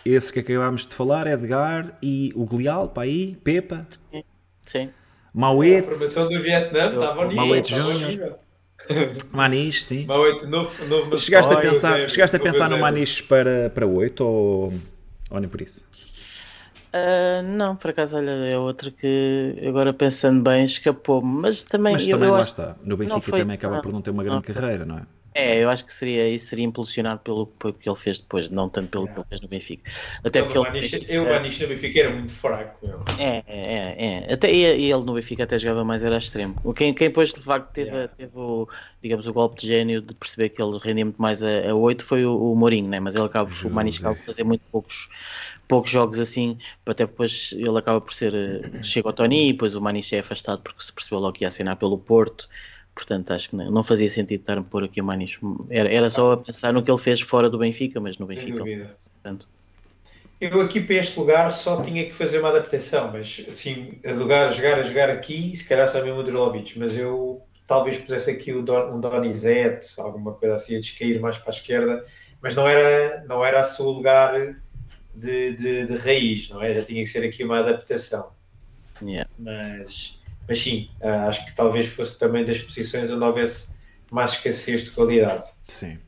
esse 0.04 0.32
que 0.32 0.40
acabámos 0.40 0.86
de 0.86 0.94
falar, 0.94 1.26
Edgar 1.26 1.96
e 2.02 2.30
o 2.34 2.44
Glial, 2.44 2.88
para 2.88 3.04
aí, 3.04 3.36
Pepa, 3.42 3.86
Sim. 4.64 4.90
A 5.34 5.38
Mauete, 5.38 5.88
formação 5.88 6.28
do 6.28 6.40
Vietnã 6.40 6.92
estava 6.92 7.24
nível. 7.24 7.36
Mauete 7.36 7.74
Júnior. 7.74 8.38
Maniche, 9.30 9.82
sim. 9.82 10.06
Mauete, 10.06 10.46
novo, 10.46 10.84
novo 10.86 11.18
Chegaste 11.18 11.52
a 11.52 11.56
pensar, 11.56 12.08
chegaste 12.08 12.36
a 12.36 12.40
pensar 12.40 12.68
no. 12.68 12.78
Maniche 12.78 13.22
para, 13.22 13.70
para 13.70 13.86
8 13.86 14.24
ou, 14.24 14.72
ou 15.30 15.40
nem 15.40 15.48
por 15.48 15.60
isso? 15.60 15.86
Ah, 16.92 17.40
não, 17.42 17.76
por 17.76 17.90
acaso, 17.90 18.16
olha, 18.16 18.30
é 18.30 18.58
outro 18.58 18.90
que 18.90 19.54
agora 19.66 19.92
pensando 19.94 20.42
bem 20.42 20.64
escapou-me, 20.64 21.40
mas 21.42 21.62
também 21.62 21.92
Mas 21.92 22.08
eu, 22.08 22.16
também 22.16 22.28
eu 22.28 22.34
lá 22.34 22.40
acho- 22.40 22.48
está. 22.50 22.76
No 22.82 22.96
Benfica 22.96 23.20
foi- 23.30 23.38
também 23.40 23.54
acaba 23.54 23.74
não, 23.76 23.80
por 23.80 23.92
não 23.92 24.02
ter 24.02 24.10
uma 24.10 24.24
grande 24.24 24.48
não. 24.48 24.54
carreira, 24.54 24.84
não 24.84 24.98
é? 24.98 25.06
É, 25.32 25.62
eu 25.62 25.70
acho 25.70 25.84
que 25.86 25.92
seria 25.92 26.28
isso 26.28 26.46
seria 26.48 26.64
impulsionado 26.64 27.20
pelo 27.20 27.46
pelo 27.46 27.72
que 27.72 27.88
ele 27.88 27.94
fez 27.96 28.18
depois, 28.18 28.50
não 28.50 28.68
tanto 28.68 28.88
pelo 28.88 29.06
que 29.06 29.12
ele 29.16 29.24
fez 29.28 29.40
no 29.40 29.46
Benfica. 29.48 29.88
Até 30.24 30.42
porque 30.42 30.58
o 30.58 30.66
ele 30.66 31.06
Eu, 31.08 31.22
o 31.22 31.28
Maniche 31.30 31.62
no 31.62 31.68
Benfica 31.68 32.00
era 32.00 32.10
muito 32.10 32.32
fraco. 32.32 32.84
meu. 32.84 33.00
É, 33.16 33.44
é, 33.46 33.94
é, 34.26 34.26
é. 34.28 34.32
Até, 34.34 34.52
e 34.52 34.58
e 34.88 34.90
ele 34.92 35.04
no 35.04 35.14
Benfica 35.14 35.44
até 35.44 35.56
jogava 35.56 35.84
mais 35.84 36.02
era 36.02 36.18
extremo. 36.18 36.56
O 36.64 36.74
Quem, 36.74 36.92
quem 36.92 37.08
depois 37.08 37.32
de 37.32 37.40
facto 37.42 37.72
teve, 37.72 37.90
Yeah. 37.90 38.12
teve 38.16 38.32
o, 38.36 38.68
digamos, 39.00 39.24
o 39.28 39.32
golpe 39.32 39.60
de 39.60 39.68
gênio 39.68 40.00
de 40.02 40.14
perceber 40.14 40.48
que 40.48 40.60
ele 40.60 40.76
rendia 40.78 41.04
muito 41.04 41.22
mais 41.22 41.42
a, 41.44 41.70
a 41.70 41.74
8 41.76 42.04
foi 42.04 42.24
o, 42.26 42.52
o 42.52 42.56
Mourinho, 42.56 42.88
né? 42.88 42.98
mas 42.98 43.14
ele 43.14 43.24
acaba, 43.24 43.48
o. 43.62 43.70
Maniche 43.70 44.00
acaba 44.00 44.16
por 44.16 44.24
fazer 44.24 44.42
muito 44.42 44.62
poucos, 44.72 45.08
poucos 45.70 45.88
jogos 45.88 46.18
assim, 46.18 46.58
até 46.84 47.06
depois 47.06 47.52
ele 47.52 47.78
acaba 47.78 48.00
por 48.00 48.12
ser, 48.12 48.34
eh, 48.34 48.82
chega 48.82 49.08
ao 49.08 49.12
Tony 49.12 49.50
e 49.50 49.52
depois 49.52 49.76
o 49.76 49.80
Maniche 49.80 50.16
é 50.16 50.18
afastado 50.18 50.60
porque 50.62 50.82
se 50.82 50.92
percebeu 50.92 51.20
logo 51.20 51.32
que 51.32 51.44
ia 51.44 51.48
assinar 51.48 51.76
pelo 51.76 51.96
Porto. 51.96 52.48
Portanto, 52.92 53.30
acho 53.32 53.50
que 53.50 53.56
não, 53.56 53.84
fazia 53.84 54.08
sentido 54.08 54.40
estar 54.40 54.58
a 54.58 54.62
pôr 54.62 54.82
aqui 54.82 55.00
o 55.00 55.04
Maniche. 55.04 55.38
Era, 55.70 55.88
era 55.88 56.10
só 56.10 56.32
a 56.32 56.36
pensar 56.36 56.72
no 56.72 56.82
que 56.82 56.90
ele 56.90 56.98
fez 56.98 57.20
fora 57.20 57.48
do 57.48 57.56
Benfica, 57.56 58.00
mas 58.00 58.18
no 58.18 58.26
Benfica. 58.26 58.64
Portanto, 58.64 59.48
Eu 60.40 60.60
aqui 60.60 60.80
para 60.80 60.96
este 60.96 61.16
lugar 61.16 61.52
só 61.52 61.80
tinha 61.80 62.04
que 62.04 62.12
fazer 62.12 62.40
uma 62.40 62.48
adaptação, 62.48 63.12
mas 63.12 63.46
assim, 63.48 64.00
a 64.04 64.12
lugar, 64.12 64.48
a 64.48 64.50
jogar, 64.50 64.80
a 64.80 64.82
jogar 64.82 65.08
aqui, 65.08 65.56
se 65.56 65.64
calhar 65.64 65.86
só 65.86 66.02
mesmo 66.02 66.18
o 66.18 66.24
Drulovic, 66.24 66.76
mas 66.76 66.98
eu 66.98 67.40
talvez 67.64 67.96
pusesse 67.96 68.28
aqui 68.28 68.52
o 68.52 68.60
Don, 68.60 68.96
um 68.96 69.00
Donizete, 69.00 70.00
alguma 70.00 70.32
coisa 70.32 70.56
assim, 70.56 70.74
a 70.74 70.80
descair 70.80 71.20
mais 71.20 71.38
para 71.38 71.50
a 71.50 71.54
esquerda, 71.54 72.04
mas 72.42 72.56
não 72.56 72.66
era, 72.66 73.24
não 73.28 73.44
era 73.44 73.60
a 73.60 73.62
seu 73.62 73.88
lugar 73.88 74.34
de, 75.14 75.52
de, 75.54 75.86
de 75.86 75.96
raiz, 75.96 76.48
não 76.48 76.62
é? 76.62 76.72
Já 76.72 76.82
tinha 76.82 77.02
que 77.02 77.08
ser 77.08 77.24
aqui 77.24 77.44
uma 77.44 77.60
adaptação. 77.60 78.30
yeah. 79.02 79.28
Mas, 79.38 80.20
mas 80.48 80.58
sim, 80.58 80.90
ah, 81.02 81.26
acho 81.26 81.44
que 81.46 81.54
talvez 81.54 81.88
fosse 81.88 82.18
também 82.18 82.44
das 82.44 82.58
posições 82.58 83.10
onde 83.10 83.24
houvesse 83.24 83.68
mais 84.10 84.32
escassez 84.32 84.84
de 84.84 84.90
qualidade. 84.90 85.46
Sim. 85.68 85.98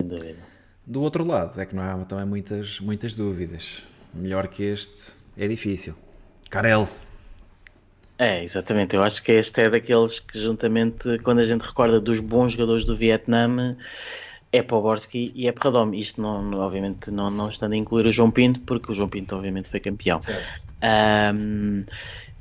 sem 0.00 0.08
dúvida. 0.08 0.38
Do 0.86 1.02
outro 1.02 1.24
lado, 1.24 1.58
é 1.60 1.64
que 1.64 1.74
não 1.74 1.82
há 1.82 2.04
também 2.04 2.26
muitas, 2.26 2.78
muitas 2.78 3.14
dúvidas. 3.14 3.84
Melhor 4.12 4.48
que 4.48 4.62
este 4.62 5.14
é 5.36 5.48
difícil. 5.48 5.94
Carel. 6.50 6.88
É, 8.18 8.44
exatamente. 8.44 8.94
Eu 8.94 9.02
acho 9.02 9.22
que 9.22 9.32
este 9.32 9.62
é 9.62 9.70
daqueles 9.70 10.20
que, 10.20 10.38
juntamente, 10.38 11.18
quando 11.20 11.40
a 11.40 11.42
gente 11.42 11.62
recorda 11.62 12.00
dos 12.00 12.20
bons 12.20 12.52
jogadores 12.52 12.84
do 12.84 12.94
Vietnã, 12.94 13.76
é 14.54 14.62
Poborski 14.62 15.32
e 15.34 15.48
é 15.48 15.52
Perradom. 15.52 15.92
Isto 15.92 16.22
não, 16.22 16.42
não, 16.42 16.60
obviamente 16.60 17.10
não, 17.10 17.30
não 17.30 17.48
estando 17.48 17.72
a 17.72 17.76
incluir 17.76 18.06
o 18.06 18.12
João 18.12 18.30
Pinto, 18.30 18.60
porque 18.60 18.92
o 18.92 18.94
João 18.94 19.08
Pinto 19.08 19.34
obviamente 19.34 19.68
foi 19.68 19.80
campeão. 19.80 20.20
Um, 21.34 21.84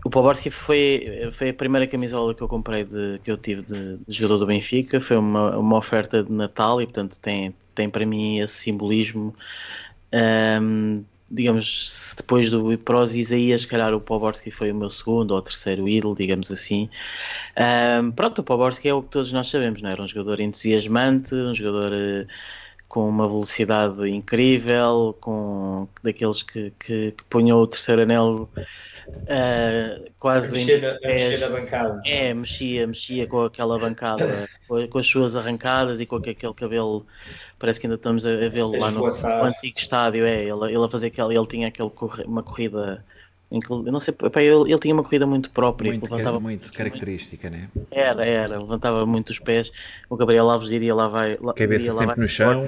o 0.05 0.09
Poborski 0.09 0.49
foi, 0.49 1.29
foi 1.31 1.49
a 1.49 1.53
primeira 1.53 1.87
camisola 1.87 2.35
que 2.35 2.41
eu 2.41 2.47
comprei, 2.47 2.83
de, 2.83 3.19
que 3.23 3.31
eu 3.31 3.37
tive 3.37 3.63
de, 3.63 3.97
de 3.97 4.15
jogador 4.15 4.37
do 4.37 4.45
Benfica. 4.45 5.01
Foi 5.01 5.17
uma, 5.17 5.57
uma 5.57 5.77
oferta 5.77 6.23
de 6.23 6.31
Natal 6.31 6.81
e, 6.81 6.85
portanto, 6.85 7.17
tem, 7.19 7.55
tem 7.73 7.89
para 7.89 8.05
mim 8.05 8.39
esse 8.39 8.55
simbolismo. 8.55 9.33
Um, 10.13 11.03
digamos, 11.33 12.13
depois 12.15 12.49
do 12.49 12.77
Pros 12.77 13.15
Isaías, 13.15 13.63
se 13.63 13.67
calhar 13.67 13.93
o 13.93 13.99
Poborski 13.99 14.51
foi 14.51 14.71
o 14.71 14.75
meu 14.75 14.89
segundo 14.89 15.31
ou 15.31 15.41
terceiro 15.41 15.89
ídolo, 15.89 16.15
digamos 16.15 16.51
assim. 16.51 16.89
Um, 17.57 18.11
pronto, 18.11 18.39
o 18.39 18.43
Poborski 18.43 18.87
é 18.87 18.93
o 18.93 19.01
que 19.01 19.09
todos 19.09 19.33
nós 19.33 19.49
sabemos, 19.49 19.81
não 19.81 19.89
é? 19.89 19.93
era 19.93 20.03
um 20.03 20.07
jogador 20.07 20.39
entusiasmante, 20.39 21.33
um 21.33 21.55
jogador 21.55 21.91
uh, 21.91 22.27
com 22.93 23.09
uma 23.09 23.27
velocidade 23.27 24.07
incrível, 24.07 25.17
com 25.19 25.87
daqueles 26.03 26.43
que, 26.43 26.71
que, 26.77 27.11
que 27.11 27.23
punham 27.27 27.57
o 27.57 27.65
terceiro 27.65 28.03
anel 28.03 28.47
uh, 29.07 30.11
quase 30.19 30.49
a 30.49 30.51
mexer, 30.51 30.79
na, 30.79 30.89
a 30.89 31.11
mexer 31.11 31.39
na 31.39 31.59
bancada. 31.59 32.01
É, 32.05 32.31
mexia, 32.35 32.85
mexia 32.85 33.25
com 33.25 33.45
aquela 33.45 33.79
bancada, 33.79 34.47
com, 34.69 34.87
com, 34.87 34.99
as 34.99 35.07
suas 35.07 35.35
arrancadas 35.35 36.01
e 36.01 36.05
com 36.05 36.17
aquele 36.17 36.53
cabelo, 36.53 37.03
parece 37.57 37.79
que 37.79 37.87
ainda 37.87 37.95
estamos 37.95 38.27
a, 38.27 38.29
a 38.29 38.47
vê-lo 38.47 38.77
lá 38.77 38.91
no, 38.91 38.99
no, 38.99 39.43
antigo 39.43 39.75
estádio, 39.75 40.23
é, 40.23 40.43
ele, 40.43 40.65
ele 40.65 40.85
a 40.85 40.87
fazer 40.87 41.07
aquele, 41.07 41.35
ele 41.35 41.47
tinha 41.47 41.69
aquele, 41.69 41.89
uma 42.27 42.43
corrida 42.43 43.03
eu 43.61 43.91
não 43.91 43.99
sei, 43.99 44.15
ele, 44.37 44.71
ele, 44.71 44.79
tinha 44.79 44.93
uma 44.93 45.03
corrida 45.03 45.27
muito 45.27 45.51
própria. 45.51 45.91
Muito, 45.91 46.09
levantava 46.09 46.39
muito 46.39 46.73
característica, 46.73 47.49
né? 47.49 47.69
Era, 47.91 48.25
era, 48.25 48.57
levantava 48.57 49.05
muito 49.05 49.29
os 49.29 49.37
pés. 49.37 49.71
O 50.09 50.15
Gabriel 50.15 50.49
Alves 50.49 50.71
iria 50.71 50.95
lá 50.95 51.07
vai. 51.07 51.35
Cabeça 51.55 51.91
sempre 51.91 52.07
vai, 52.07 52.15
no 52.15 52.27
chão. 52.27 52.65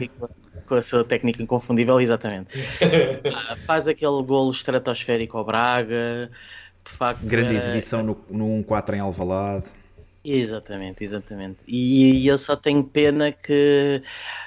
Com 0.67 0.75
a 0.75 0.81
sua 0.81 1.03
técnica 1.03 1.41
inconfundível, 1.41 1.99
exatamente. 1.99 2.49
ah, 3.33 3.55
faz 3.55 3.87
aquele 3.87 4.21
golo 4.23 4.51
estratosférico 4.51 5.37
ao 5.37 5.45
Braga. 5.45 6.29
De 6.83 6.91
facto, 6.91 7.25
Grande 7.25 7.49
era, 7.49 7.57
exibição 7.57 8.03
no, 8.03 8.17
no 8.29 8.63
1-4 8.63 8.93
em 8.93 8.99
Alvalade. 8.99 9.65
Exatamente, 10.23 11.03
exatamente. 11.03 11.57
E, 11.67 12.23
e, 12.23 12.27
eu 12.27 12.37
só 12.37 12.55
tenho 12.55 12.83
pena 12.83 13.31
que, 13.31 14.01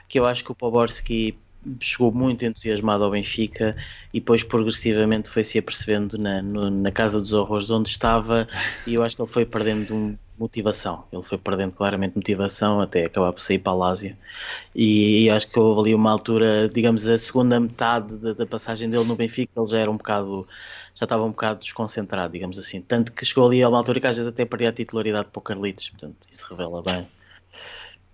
que 0.08 0.18
eu 0.18 0.26
acho 0.26 0.44
que 0.44 0.52
o 0.52 0.54
Poborski 0.54 1.36
chegou 1.80 2.12
muito 2.12 2.44
entusiasmado 2.44 3.04
ao 3.04 3.10
Benfica 3.10 3.76
e 4.12 4.20
depois 4.20 4.42
progressivamente 4.42 5.28
foi-se 5.28 5.58
apercebendo 5.58 6.18
na, 6.18 6.42
no, 6.42 6.70
na 6.70 6.90
Casa 6.90 7.18
dos 7.18 7.32
Horrores 7.32 7.70
onde 7.70 7.88
estava 7.88 8.46
e 8.86 8.94
eu 8.94 9.02
acho 9.02 9.16
que 9.16 9.22
ele 9.22 9.30
foi 9.30 9.44
perdendo 9.46 10.18
motivação, 10.38 11.04
ele 11.12 11.22
foi 11.22 11.36
perdendo 11.36 11.72
claramente 11.72 12.14
motivação 12.14 12.80
até 12.80 13.04
acabar 13.04 13.32
por 13.32 13.40
sair 13.40 13.58
para 13.58 13.72
a 13.72 13.74
Lásia 13.74 14.16
e, 14.74 15.24
e 15.24 15.30
acho 15.30 15.50
que 15.50 15.58
houve 15.58 15.80
ali 15.80 15.94
uma 15.94 16.10
altura, 16.12 16.68
digamos 16.68 17.08
a 17.08 17.18
segunda 17.18 17.58
metade 17.58 18.16
da, 18.18 18.32
da, 18.32 18.46
passagem 18.46 18.88
dele 18.88 19.04
no 19.04 19.16
Benfica, 19.16 19.52
ele 19.56 19.66
já 19.66 19.78
era 19.78 19.90
um 19.90 19.96
bocado 19.96 20.46
já 20.94 21.04
estava 21.04 21.24
um 21.24 21.30
bocado 21.30 21.60
desconcentrado, 21.60 22.32
digamos 22.32 22.58
assim, 22.58 22.80
tanto 22.80 23.12
que 23.12 23.24
chegou 23.24 23.46
ali 23.46 23.62
a 23.62 23.68
uma 23.68 23.78
altura 23.78 24.00
que 24.00 24.06
às 24.06 24.16
vezes 24.16 24.30
até 24.30 24.44
perdia 24.44 24.68
a 24.68 24.72
titularidade 24.72 25.28
para 25.32 25.38
o 25.38 25.42
Carlitos, 25.42 25.90
portanto 25.90 26.16
isso 26.30 26.44
revela 26.48 26.82
bem 26.82 27.06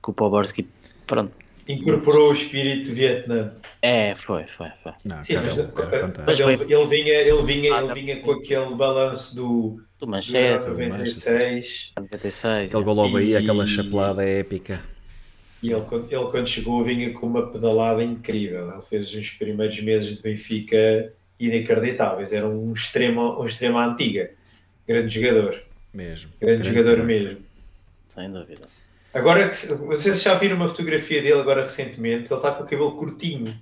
que 0.04 0.10
o 0.10 0.12
Poborski, 0.12 0.68
pronto, 1.06 1.32
incorporou 1.68 2.30
o 2.30 2.32
espírito 2.32 2.92
Vietnã. 2.92 3.52
É, 3.82 4.14
foi, 4.14 4.46
foi, 4.46 4.68
foi. 4.82 4.92
Não, 5.04 5.22
Sim, 5.22 5.34
cara, 5.34 6.12
mas, 6.26 6.40
mas 6.40 6.40
ele, 6.40 6.74
ele, 6.74 6.86
vinha, 6.86 7.12
ele 7.12 7.42
vinha, 7.42 7.78
ele 7.78 7.94
vinha 7.94 8.20
com 8.20 8.32
aquele 8.32 8.74
balanço 8.74 9.34
do, 9.36 9.82
do 9.98 10.06
Manchester, 10.06 10.76
96. 10.76 11.92
96. 11.96 12.70
Aquele 12.70 12.84
gol 12.84 12.94
logo 12.94 13.16
aí, 13.16 13.36
aquela 13.36 13.66
chapelada 13.66 14.24
épica. 14.24 14.82
E 15.62 15.72
ele, 15.72 15.82
ele, 16.10 16.24
quando 16.26 16.46
chegou, 16.46 16.84
vinha 16.84 17.12
com 17.12 17.26
uma 17.26 17.50
pedalada 17.50 18.02
incrível. 18.02 18.70
Ele 18.72 18.82
fez 18.82 19.14
os 19.14 19.30
primeiros 19.30 19.80
meses 19.80 20.16
de 20.16 20.22
Benfica 20.22 21.12
inacreditáveis. 21.40 22.32
Era 22.32 22.46
um 22.46 22.72
extremo, 22.72 23.40
um 23.40 23.44
extremo 23.44 23.78
antiga. 23.78 24.30
Grande 24.86 25.20
jogador. 25.20 25.62
Mesmo. 25.92 26.30
Grande, 26.40 26.62
grande 26.62 26.68
jogador 26.68 26.96
grande. 26.96 27.24
mesmo. 27.24 27.44
Sem 28.08 28.30
dúvida. 28.30 28.66
Agora, 29.14 29.48
vocês 29.48 30.20
já 30.20 30.34
viram 30.34 30.56
uma 30.56 30.66
fotografia 30.66 31.22
dele 31.22 31.40
agora 31.40 31.60
recentemente? 31.60 32.32
Ele 32.32 32.34
está 32.34 32.50
com 32.50 32.64
o 32.64 32.66
cabelo 32.66 32.96
curtinho. 32.96 33.56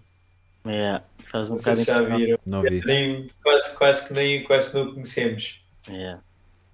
É, 0.64 1.02
faz 1.24 1.50
um 1.50 1.56
bocado 1.56 1.84
já 1.84 2.02
viram. 2.02 2.38
Não 2.46 2.62
vi. 2.62 2.80
Nem, 2.84 3.26
quase, 3.42 3.76
quase 3.76 4.06
que 4.06 4.14
nem 4.14 4.44
quase 4.44 4.74
não 4.74 4.84
o 4.84 4.94
conhecemos. 4.94 5.62
É. 5.88 6.18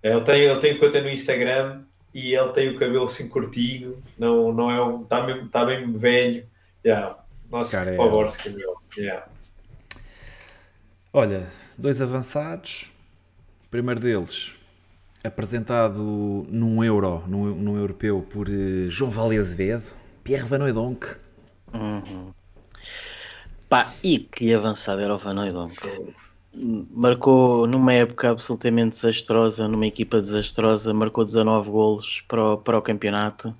Ele 0.02 0.20
tem, 0.20 0.42
ele 0.42 0.60
tem 0.60 0.78
conta 0.78 1.00
no 1.00 1.08
Instagram 1.08 1.82
e 2.14 2.34
ele 2.34 2.48
tem 2.50 2.68
o 2.68 2.78
cabelo 2.78 3.04
assim 3.04 3.28
curtinho, 3.28 4.02
não, 4.18 4.52
não 4.52 4.70
é 4.70 4.82
um, 4.82 5.02
está 5.02 5.22
mesmo, 5.24 5.46
está 5.46 5.64
bem 5.64 5.90
velho. 5.92 6.46
Yeah. 6.84 7.18
Nossa, 7.50 7.78
Cara, 7.78 7.96
por 7.96 8.06
favor, 8.06 8.28
se 8.28 8.56
yeah. 8.96 9.26
Olha, 11.12 11.48
dois 11.76 12.00
avançados. 12.00 12.92
O 13.66 13.70
primeiro 13.70 14.00
deles, 14.00 14.54
apresentado 15.22 16.46
num 16.48 16.82
Euro, 16.84 17.22
num, 17.26 17.54
num 17.54 17.76
europeu, 17.76 18.26
por 18.28 18.48
uh, 18.48 18.90
João 18.90 19.10
Vale 19.10 19.38
Azevedo, 19.38 19.84
Pierre 20.22 20.46
Van 20.46 20.58
Hooydonk. 20.58 21.06
Uhum. 21.72 22.32
Pá, 23.68 23.92
e 24.02 24.20
que 24.20 24.52
avançado 24.54 25.00
era 25.00 25.14
o 25.14 25.18
Van 25.18 25.38
Hooydonk. 25.38 25.76
Marcou 26.54 27.66
numa 27.66 27.92
época 27.92 28.30
absolutamente 28.30 28.94
desastrosa, 28.94 29.68
numa 29.68 29.86
equipa 29.86 30.20
desastrosa, 30.20 30.94
marcou 30.94 31.24
19 31.24 31.70
golos 31.70 32.24
para 32.26 32.54
o, 32.54 32.58
para 32.58 32.78
o 32.78 32.82
campeonato. 32.82 33.52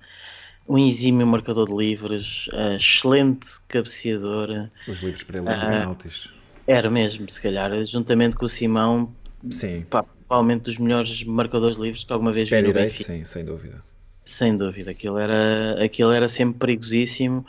Um 0.69 0.79
exímio 0.79 1.27
marcador 1.27 1.67
de 1.67 1.75
livres, 1.75 2.49
uh, 2.49 2.77
excelente 2.77 3.47
cabeceador. 3.69 4.69
Os 4.87 5.01
livros 5.01 5.23
para 5.23 5.39
ele 5.39 5.49
eram 5.49 5.67
uh, 5.67 5.71
penaltis. 5.71 6.33
Era 6.67 6.91
mesmo, 6.91 7.29
se 7.31 7.41
calhar, 7.41 7.73
juntamente 7.85 8.37
com 8.37 8.45
o 8.45 8.49
Simão. 8.49 9.11
Sim. 9.51 9.87
Pá, 9.89 10.05
provavelmente 10.29 10.65
dos 10.65 10.79
melhores 10.79 11.25
marcadores 11.25 11.79
livres 11.79 12.05
que 12.05 12.13
alguma 12.13 12.31
vez 12.31 12.51
vi 12.51 12.61
no 12.61 12.69
direito. 12.69 13.03
Sim, 13.03 13.25
sem 13.25 13.45
dúvida. 13.45 13.83
Sem 14.25 14.55
dúvida, 14.55 14.91
aquilo 14.91 15.17
era, 15.17 15.83
aquilo 15.83 16.13
era 16.13 16.29
sempre 16.29 16.59
perigosíssimo. 16.59 17.47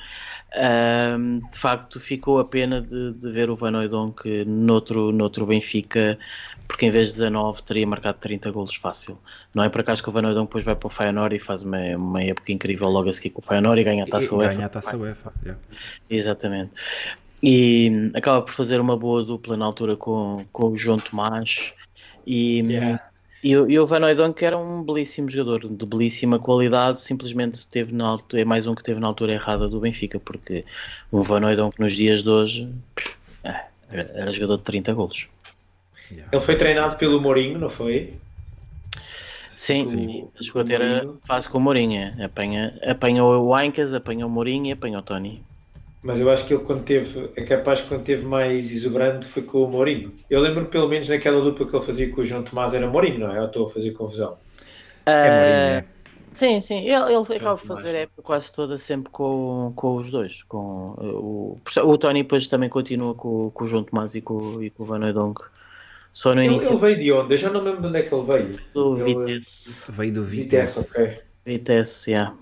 Um, 0.55 1.39
de 1.39 1.59
facto, 1.59 1.99
ficou 1.99 2.39
a 2.39 2.45
pena 2.45 2.82
de, 2.82 3.13
de 3.13 3.32
ver 3.32 3.49
o 3.49 3.55
Van 3.55 3.77
Oudonk 3.77 4.45
noutro, 4.45 5.11
noutro 5.11 5.45
Benfica, 5.45 6.17
porque 6.67 6.86
em 6.86 6.91
vez 6.91 7.09
de 7.09 7.15
19 7.15 7.61
teria 7.63 7.86
marcado 7.86 8.17
30 8.19 8.49
golos 8.51 8.75
fácil. 8.75 9.17
Não 9.53 9.63
é 9.63 9.69
por 9.69 9.82
acaso 9.82 10.01
que 10.01 10.07
o 10.07 10.11
Van 10.11 10.25
Oudonk 10.25 10.47
depois 10.47 10.63
vai 10.63 10.75
para 10.75 10.88
o 10.88 10.89
Feyenoord 10.89 11.36
e 11.36 11.39
faz 11.39 11.63
uma, 11.63 11.77
uma 11.97 12.23
época 12.23 12.51
incrível 12.51 12.88
logo 12.88 13.09
a 13.09 13.13
seguir 13.13 13.32
com 13.32 13.41
o 13.41 13.43
Feyenoord 13.43 13.82
e 13.82 13.84
ganha 13.84 14.03
a 14.05 14.07
taça 14.07 14.34
UEFA. 14.34 14.53
Ganha 14.53 14.65
a 14.65 14.69
taça 14.69 14.97
UEFA, 14.97 15.34
yeah. 15.43 15.61
Exatamente. 16.09 16.71
E 17.43 18.09
acaba 18.13 18.41
por 18.41 18.53
fazer 18.53 18.80
uma 18.80 18.97
boa 18.97 19.23
dupla 19.23 19.57
na 19.57 19.65
altura 19.65 19.97
com, 19.97 20.45
com 20.51 20.69
o 20.69 20.77
João 20.77 20.97
Tomás 20.97 21.73
e, 22.30 22.61
yeah. 22.61 23.01
e, 23.43 23.49
e 23.49 23.80
o 23.80 23.86
Van 23.88 24.05
Oudon, 24.05 24.32
que 24.32 24.45
era 24.45 24.55
um 24.55 24.84
belíssimo 24.84 25.27
jogador, 25.30 25.67
de 25.67 25.86
belíssima 25.86 26.38
qualidade, 26.38 27.01
simplesmente 27.01 27.65
teve 27.65 27.91
na 27.91 28.05
altura, 28.05 28.43
é 28.43 28.45
mais 28.45 28.67
um 28.67 28.75
que 28.75 28.84
teve 28.84 28.99
na 28.99 29.07
altura 29.07 29.34
errada 29.34 29.67
do 29.67 29.80
Benfica, 29.80 30.19
porque 30.19 30.63
um 31.11 31.23
Van 31.23 31.43
Oudon 31.43 31.71
que 31.71 31.80
nos 31.80 31.95
dias 31.95 32.21
de 32.21 32.30
hoje 32.30 32.69
é, 33.43 33.61
era 33.91 34.32
jogador 34.32 34.57
de 34.57 34.63
30 34.63 34.93
golos. 34.93 35.27
Yeah. 36.11 36.30
Ele 36.32 36.41
foi 36.41 36.55
treinado 36.55 36.97
pelo 36.97 37.19
Mourinho, 37.19 37.57
não 37.57 37.69
foi? 37.69 38.13
Sim, 39.49 39.84
Sim. 39.84 40.27
chegou 40.39 40.61
a 40.61 40.65
ter 40.65 40.82
a 40.82 41.05
fase 41.25 41.49
com 41.49 41.57
o 41.57 41.61
Mourinho. 41.61 42.13
É. 42.17 42.25
Apanha, 42.25 42.80
apanha 42.88 43.23
o 43.23 43.55
Aincas, 43.55 43.91
apanha 43.91 44.25
o 44.25 44.30
Mourinho 44.30 44.67
e 44.67 44.71
apanha 44.71 44.99
o 44.99 45.01
Tony. 45.01 45.43
Mas 46.02 46.20
eu 46.20 46.30
acho 46.30 46.45
que 46.45 46.54
ele 46.54 46.64
quando 46.64 46.84
teve, 46.84 47.30
é 47.36 47.43
capaz 47.43 47.82
que 47.82 47.89
quando 47.89 48.04
teve 48.04 48.26
mais 48.26 48.72
exuberante 48.72 49.26
foi 49.26 49.43
com 49.43 49.64
o 49.64 49.68
Mourinho. 49.68 50.14
Eu 50.30 50.39
lembro 50.39 50.66
pelo 50.66 50.88
menos 50.88 51.10
naquela 51.10 51.41
dupla 51.41 51.68
que 51.68 51.76
ele 51.76 51.86
fazia 51.86 52.10
com 52.10 52.22
o 52.22 52.26
João 52.26 52.43
Tomás 52.43 52.74
era 52.74 52.88
Mourinho, 52.88 53.20
não 53.20 53.36
é? 53.36 53.39
Eu 53.39 53.45
estou 53.45 53.66
a 53.66 53.70
fazer 53.70 53.91
confusão. 53.91 54.38
É 55.06 55.30
Mourinho, 55.30 55.56
é? 55.56 55.86
Sim, 56.32 56.60
sim, 56.60 56.88
ele, 56.88 57.14
ele 57.14 57.36
acaba 57.36 57.58
por 57.58 57.68
fazer 57.68 57.95
a 57.95 58.00
época 58.00 58.22
quase 58.22 58.54
toda 58.54 58.78
sempre 58.78 59.12
com, 59.12 59.74
com 59.76 59.97
os 59.97 60.10
dois. 60.10 60.43
Com, 60.43 60.93
o, 60.97 61.58
o 61.84 61.97
Tony 61.97 62.24
depois 62.24 62.47
também 62.47 62.70
continua 62.70 63.14
com, 63.14 63.50
com 63.52 63.66
o 63.66 63.68
João 63.68 63.84
Tomás 63.84 64.16
e 64.16 64.22
com, 64.22 64.62
e 64.64 64.70
com 64.70 64.84
o 64.84 64.86
Van 64.86 65.06
Oudonk. 65.06 65.41
Só 66.14 66.34
no 66.34 66.41
ele, 66.41 66.52
início. 66.52 66.70
Ele 66.70 66.78
veio 66.78 66.97
de 66.97 67.12
onde? 67.12 67.34
Eu 67.34 67.38
já 67.38 67.50
não 67.50 67.62
lembro 67.62 67.82
de 67.82 67.88
onde 67.88 68.00
é 68.00 68.02
que 68.04 68.14
ele 68.14 68.24
veio. 68.24 68.60
Do 68.74 68.97
ele... 68.97 69.26
Vitesse. 69.26 69.91
Veio 69.91 70.14
do 70.14 70.24
Vitesse. 70.24 70.80
Vitesse, 70.80 71.02
ok. 71.02 71.24
Vitesse, 71.45 72.12
yeah. 72.12 72.36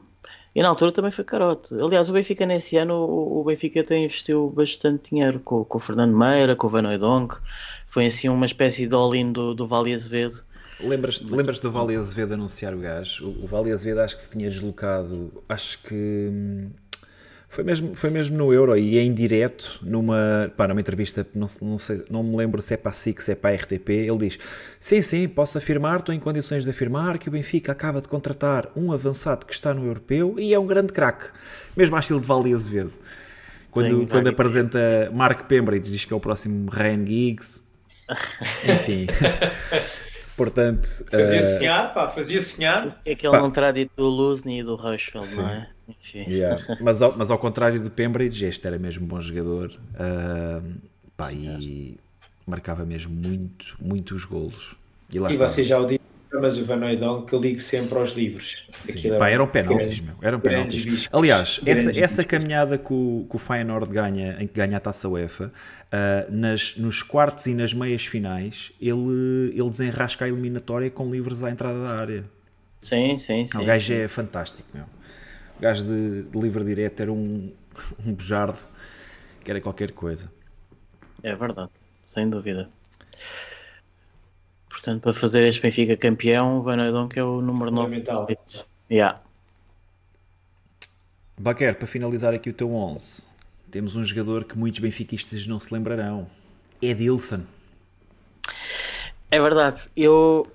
E 0.58 0.62
na 0.64 0.70
altura 0.70 0.92
também 0.92 1.12
foi 1.12 1.24
carote. 1.24 1.76
Aliás, 1.76 2.10
o 2.10 2.14
Benfica 2.14 2.44
nesse 2.44 2.78
ano, 2.78 2.96
o, 2.96 3.44
Benfica 3.44 3.82
até 3.82 3.96
investiu 3.96 4.50
bastante 4.50 5.12
dinheiro 5.12 5.40
com, 5.40 5.64
com 5.64 5.78
o 5.78 5.80
Fernando 5.80 6.18
Meira, 6.18 6.56
com 6.56 6.66
o 6.66 6.70
Van 6.72 6.90
Oudonk. 6.90 7.36
Foi 7.86 8.08
assim 8.08 8.28
uma 8.28 8.48
espécie 8.48 8.88
de 8.88 8.96
all-in 8.96 9.32
do, 9.32 9.54
do 9.54 9.68
Vale 9.68 9.94
Azevedo. 9.94 10.44
Lembras-te 10.80 11.32
lembras 11.32 11.60
do 11.60 11.72
Vale 11.72 11.96
Azevedo 11.96 12.34
anunciar 12.34 12.74
o 12.74 12.80
gás? 12.80 13.20
O, 13.20 13.30
o 13.44 13.46
Vale 13.46 13.72
Azevedo 13.72 14.00
acho 14.00 14.16
que 14.16 14.22
se 14.24 14.32
tinha 14.32 14.50
deslocado, 14.50 15.32
acho 15.48 15.78
que 15.84 15.94
hum, 16.32 16.72
Foi 17.50 17.64
mesmo, 17.64 17.96
foi 17.96 18.10
mesmo 18.10 18.38
no 18.38 18.54
Euro 18.54 18.78
e 18.78 19.00
em 19.00 19.14
direto, 19.14 19.80
numa, 19.82 20.52
pá, 20.56 20.68
numa 20.68 20.82
entrevista, 20.82 21.26
não, 21.34 21.48
não, 21.62 21.80
sei, 21.80 22.04
não 22.10 22.22
me 22.22 22.36
lembro 22.36 22.62
se 22.62 22.74
é 22.74 22.78
para 22.78 22.92
a 22.92 22.94
SIC, 22.94 23.22
se 23.22 23.32
é 23.32 23.36
para 23.36 23.52
a 23.52 23.54
RTP, 23.54 23.90
ele 23.90 24.18
diz: 24.18 24.38
Sim, 24.80 25.02
sim, 25.02 25.28
posso 25.30 25.58
afirmar, 25.58 26.00
estou 26.00 26.14
em 26.14 26.20
condições 26.20 26.66
de 26.66 26.70
afirmar 26.70 27.18
que 27.18 27.30
o 27.30 27.32
Benfica 27.32 27.72
acaba 27.72 28.02
de 28.02 28.08
contratar 28.10 28.70
um 28.76 28.92
avançado 28.92 29.46
que 29.46 29.54
está 29.54 29.74
no 29.74 29.86
europeu 29.86 30.36
e 30.38 30.54
é 30.54 30.60
um 30.60 30.68
grande 30.68 30.92
craque, 30.92 31.28
mesmo 31.76 31.96
a 31.96 32.00
estilo 32.00 32.20
de 32.20 32.28
Valde 32.28 32.54
Azevedo. 32.54 32.94
Quando, 33.72 34.00
sim, 34.00 34.08
quando 34.08 34.28
apresenta 34.28 35.12
Mark 35.14 35.48
Pembridge, 35.48 35.90
diz 35.90 36.04
que 36.04 36.12
é 36.12 36.16
o 36.16 36.20
próximo 36.20 36.70
Ryan 36.70 37.06
Giggs. 37.06 37.64
Enfim. 38.64 39.08
Portanto, 40.36 40.88
fazia 41.10 41.40
uh... 41.40 41.44
sonhar, 41.44 41.94
pá, 41.94 42.08
fazia 42.08 42.42
sonhar. 42.42 43.02
É 43.06 43.14
aquele 43.14 43.32
pá. 43.32 43.40
não 43.40 43.52
terá 43.52 43.72
dito 43.72 43.92
do 43.96 44.06
Luzny 44.06 44.60
e 44.60 44.64
do 44.64 44.76
Rushfield, 44.76 45.36
não 45.38 45.50
é? 45.50 45.70
Yeah. 46.14 46.62
Mas, 46.82 47.02
ao, 47.02 47.18
mas 47.18 47.32
ao 47.32 47.40
contrário 47.40 47.80
do 47.80 47.90
Pembridge, 47.90 48.46
este 48.46 48.68
era 48.68 48.78
mesmo 48.78 49.06
um 49.06 49.08
bom 49.08 49.22
jogador 49.22 49.72
uh, 49.72 50.74
pá, 51.16 51.32
e 51.32 51.98
marcava 52.46 52.86
mesmo 52.86 53.14
muito, 53.14 53.76
muitos 53.80 54.26
golos. 54.26 54.76
E, 55.14 55.20
lá 55.20 55.32
e 55.32 55.38
você 55.38 55.64
já 55.64 55.80
o 55.80 55.86
disse, 55.86 56.02
mas 56.34 56.58
o 56.58 56.66
Van 56.66 56.86
Oudon 56.86 57.24
que 57.24 57.38
ligue 57.38 57.60
sempre 57.60 57.98
aos 57.98 58.12
livros. 58.12 58.68
Sim, 58.84 59.18
pá, 59.18 59.30
eram 59.30 59.48
penaltis, 59.48 60.02
meu. 60.02 60.16
Eram 60.22 60.40
penaltis. 60.40 61.08
Aliás, 61.12 61.60
essa, 61.66 62.00
essa 62.00 62.24
caminhada 62.24 62.78
que 62.78 62.94
o, 62.94 63.26
que 63.30 63.36
o 63.36 63.40
Feyenoord 63.40 63.90
ganha, 63.90 64.38
em 64.40 64.48
que 64.48 64.54
ganha 64.54 64.78
a 64.78 64.80
taça 64.80 65.08
UEFA, 65.08 65.52
uh, 65.52 66.32
nas, 66.32 66.76
nos 66.78 67.02
quartos 67.02 67.46
e 67.48 67.54
nas 67.54 67.74
meias 67.74 68.06
finais, 68.06 68.72
ele, 68.82 69.54
ele 69.54 69.70
desenrasca 69.70 70.26
a 70.26 70.28
eliminatória 70.28 70.90
com 70.90 71.10
livros 71.10 71.44
à 71.44 71.50
entrada 71.50 71.82
da 71.82 71.98
área. 71.98 72.24
Sim, 72.82 73.18
sim, 73.18 73.46
sim. 73.46 73.58
O 73.58 73.66
gajo 73.66 73.88
sim. 73.88 74.02
é 74.02 74.08
fantástico, 74.08 74.68
meu. 74.74 74.86
O 75.58 75.62
gajo 75.62 75.84
de, 75.84 76.24
de 76.24 76.40
livre 76.40 76.64
direto 76.64 77.02
era 77.02 77.12
um, 77.12 77.52
um 78.06 78.14
bujardo 78.14 78.60
que 79.44 79.50
era 79.50 79.60
qualquer 79.62 79.92
coisa. 79.92 80.32
É 81.24 81.36
verdade, 81.36 81.72
sem 82.06 82.30
dúvida. 82.30 82.70
Portanto, 84.70 85.02
para 85.02 85.14
fazer 85.14 85.44
este 85.44 85.62
Benfica 85.62 85.98
campeão, 85.98 86.62
Van 86.62 86.78
Oudon 86.86 87.08
que 87.08 87.20
é 87.20 87.24
o 87.24 87.42
número 87.42 87.72
9. 87.72 88.04
Yeah. 88.90 89.20
Baquer, 91.40 91.76
para 91.76 91.88
finalizar 91.88 92.34
aqui 92.34 92.50
o 92.50 92.54
teu 92.54 92.74
11, 92.74 93.28
temos 93.70 93.96
um 93.96 94.04
jogador 94.04 94.46
que 94.46 94.58
muitos 94.58 94.80
benfiquistas 94.80 95.46
não 95.46 95.60
se 95.60 95.74
lembrarão. 95.74 96.28
Edilson. 96.82 97.44
É 99.30 99.40
verdade. 99.42 99.82
Eu 99.96 100.48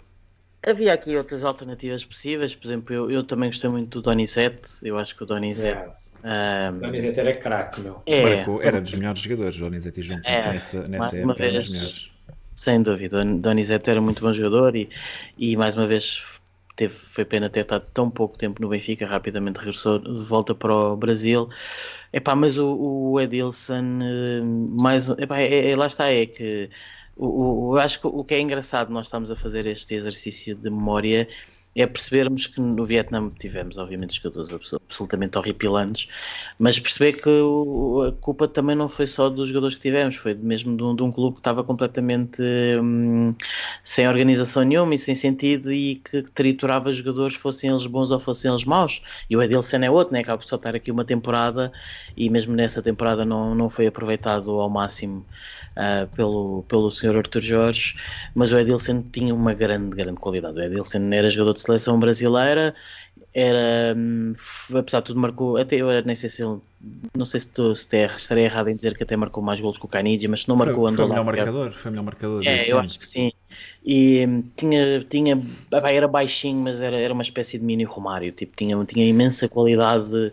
Havia 0.65 0.93
aqui 0.93 1.17
outras 1.17 1.43
alternativas 1.43 2.05
possíveis, 2.05 2.55
por 2.55 2.67
exemplo, 2.67 2.95
eu, 2.95 3.11
eu 3.11 3.25
também 3.25 3.49
gostei 3.49 3.69
muito 3.69 4.01
do 4.01 4.03
Donizete, 4.03 4.71
eu 4.83 4.97
acho 4.97 5.17
que 5.17 5.25
o 5.25 5.27
Donizete... 5.27 6.13
É. 6.23 6.71
Um, 6.71 6.79
Donizete 6.79 7.19
era 7.19 7.35
craque, 7.35 7.81
meu. 7.81 8.01
É, 8.07 8.37
Marcou, 8.37 8.63
era 8.63 8.81
dos 8.81 8.95
melhores 8.95 9.21
jogadores, 9.21 9.59
Donizete 9.59 9.99
e 9.99 10.03
Junto, 10.05 10.29
é, 10.29 10.53
nessa, 10.53 10.87
nessa 10.87 11.17
época 11.17 11.35
vez, 11.35 11.53
era 11.53 11.59
dos 11.63 11.73
melhores. 11.73 12.11
Sem 12.55 12.83
dúvida, 12.83 13.25
Donizete 13.25 13.91
era 13.91 14.01
muito 14.01 14.23
bom 14.23 14.33
jogador 14.33 14.77
e, 14.77 14.89
e 15.37 15.57
mais 15.57 15.77
uma 15.77 15.87
vez 15.87 16.23
teve, 16.77 16.95
foi 16.95 17.25
pena 17.25 17.51
ter 17.51 17.61
estado 17.61 17.85
tão 17.93 18.11
pouco 18.11 18.39
tempo 18.39 18.61
no 18.63 18.69
Benfica, 18.69 19.07
rapidamente 19.07 19.59
regressou 19.59 19.99
de 19.99 20.23
volta 20.23 20.55
para 20.55 20.75
o 20.75 20.97
Brasil. 20.97 21.49
Epá, 22.13 22.35
mas 22.35 22.59
o, 22.59 22.77
o 23.13 23.21
Edilson, 23.21 24.01
eh, 24.03 24.41
mais, 24.81 25.09
epá, 25.09 25.41
é, 25.41 25.71
é, 25.71 25.77
lá 25.77 25.87
está, 25.87 26.09
é 26.09 26.27
que 26.27 26.71
o, 27.17 27.71
o, 27.71 27.77
eu 27.77 27.81
acho 27.81 28.01
que 28.01 28.07
o 28.07 28.25
que 28.25 28.35
é 28.35 28.41
engraçado 28.41 28.91
nós 28.91 29.07
estamos 29.07 29.31
a 29.31 29.37
fazer 29.37 29.67
este 29.67 29.95
exercício 29.95 30.55
de 30.55 30.71
memória 30.71 31.29
é 31.75 31.87
percebermos 31.87 32.47
que 32.47 32.61
no 32.61 32.85
Vietnã 32.85 33.31
tivemos, 33.39 33.79
obviamente, 33.79 34.15
jogadores 34.15 34.53
absolutamente 34.53 35.39
horripilantes, 35.39 36.07
mas 36.59 36.79
perceber 36.79 37.15
que 37.15 37.31
a 37.31 38.13
culpa 38.21 38.47
também 38.47 38.77
não 38.77 38.89
foi 38.89 39.07
só 39.07 39.31
dos 39.31 39.49
jogadores 39.49 39.77
que 39.77 39.81
tivemos, 39.81 40.17
foi 40.17 40.35
mesmo 40.35 40.77
de 40.77 40.83
um, 40.83 40.95
de 40.95 41.03
um 41.03 41.11
clube 41.11 41.37
que 41.37 41.41
estava 41.41 41.65
completamente 41.65 42.43
hum, 42.43 43.35
sem 43.83 44.07
organização 44.07 44.63
nenhuma 44.65 44.95
e 44.95 44.99
sem 44.99 45.15
sentido 45.15 45.73
e 45.73 45.97
que, 45.97 46.23
triturava 46.23 46.93
jogadores, 46.93 47.37
fossem 47.37 47.71
eles 47.71 47.87
bons 47.87 48.11
ou 48.11 48.21
fossem 48.21 48.51
eles 48.51 48.65
maus. 48.65 49.03
E 49.31 49.37
o 49.37 49.43
Edilson 49.43 49.79
é 49.79 49.91
outro, 49.91 50.13
né? 50.13 50.21
acaba 50.21 50.39
por 50.39 50.47
só 50.47 50.57
estar 50.57 50.75
aqui 50.77 50.91
uma 50.91 51.05
temporada 51.05 51.73
e 52.17 52.29
mesmo 52.29 52.55
nessa 52.55 52.83
temporada 52.83 53.25
não, 53.25 53.55
não 53.55 53.71
foi 53.71 53.87
aproveitado 53.87 54.51
ao 54.51 54.69
máximo 54.69 55.25
uh, 55.77 56.07
pelo, 56.15 56.65
pelo 56.69 56.91
Sr. 56.91 57.17
Arthur 57.17 57.41
Jorge, 57.41 57.97
mas 58.35 58.53
o 58.53 58.59
Edilson 58.59 59.03
tinha 59.13 59.35
uma 59.35 59.55
grande, 59.55 59.97
grande 59.97 60.19
qualidade. 60.19 60.59
O 60.59 60.63
Edilson 60.63 61.11
era 61.13 61.31
jogador 61.31 61.55
de 61.55 61.61
seleção 61.61 61.99
brasileira, 61.99 62.75
era, 63.35 63.95
um, 63.97 64.35
apesar 64.77 65.01
de 65.01 65.07
tudo, 65.07 65.21
marcou. 65.21 65.57
Até 65.57 65.77
eu 65.77 65.89
nem 66.05 66.15
sei 66.15 66.29
se 66.29 66.43
ele, 66.43 66.59
não 67.17 67.25
sei 67.25 67.41
se, 67.41 67.49
tu, 67.49 67.75
se 67.75 67.89
estarei 67.97 68.45
errado 68.45 68.69
em 68.69 68.77
dizer 68.77 68.95
que 68.95 69.03
até 69.03 69.17
marcou 69.17 69.43
mais 69.43 69.59
gols 69.59 69.79
que 69.79 69.85
o 69.87 69.89
Canidia, 69.89 70.29
mas 70.29 70.43
se 70.43 70.49
não 70.49 70.57
marcou, 70.57 70.85
foi, 70.85 70.93
andou 70.93 71.07
foi 71.07 71.17
lá. 71.17 71.25
Marcador, 71.25 71.71
foi 71.73 71.91
o 71.91 71.93
melhor 71.93 72.05
marcador. 72.05 72.47
É, 72.47 72.71
eu 72.71 72.79
acho 72.79 72.99
que 72.99 73.07
sim. 73.07 73.33
E 73.85 74.27
hum, 74.27 74.43
tinha, 74.55 75.01
tinha, 75.09 75.41
era 75.71 76.07
baixinho, 76.07 76.61
mas 76.61 76.83
era, 76.83 76.97
era 76.97 77.15
uma 77.15 77.23
espécie 77.23 77.59
de 77.59 77.65
mini 77.65 77.85
Romário. 77.85 78.33
Tipo, 78.33 78.55
tinha, 78.55 78.85
tinha 78.85 79.07
imensa 79.07 79.49
qualidade 79.49 80.33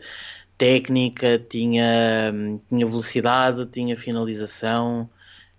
técnica, 0.57 1.39
tinha, 1.49 2.31
hum, 2.33 2.59
tinha 2.67 2.85
velocidade, 2.85 3.65
tinha 3.67 3.95
finalização 3.95 5.09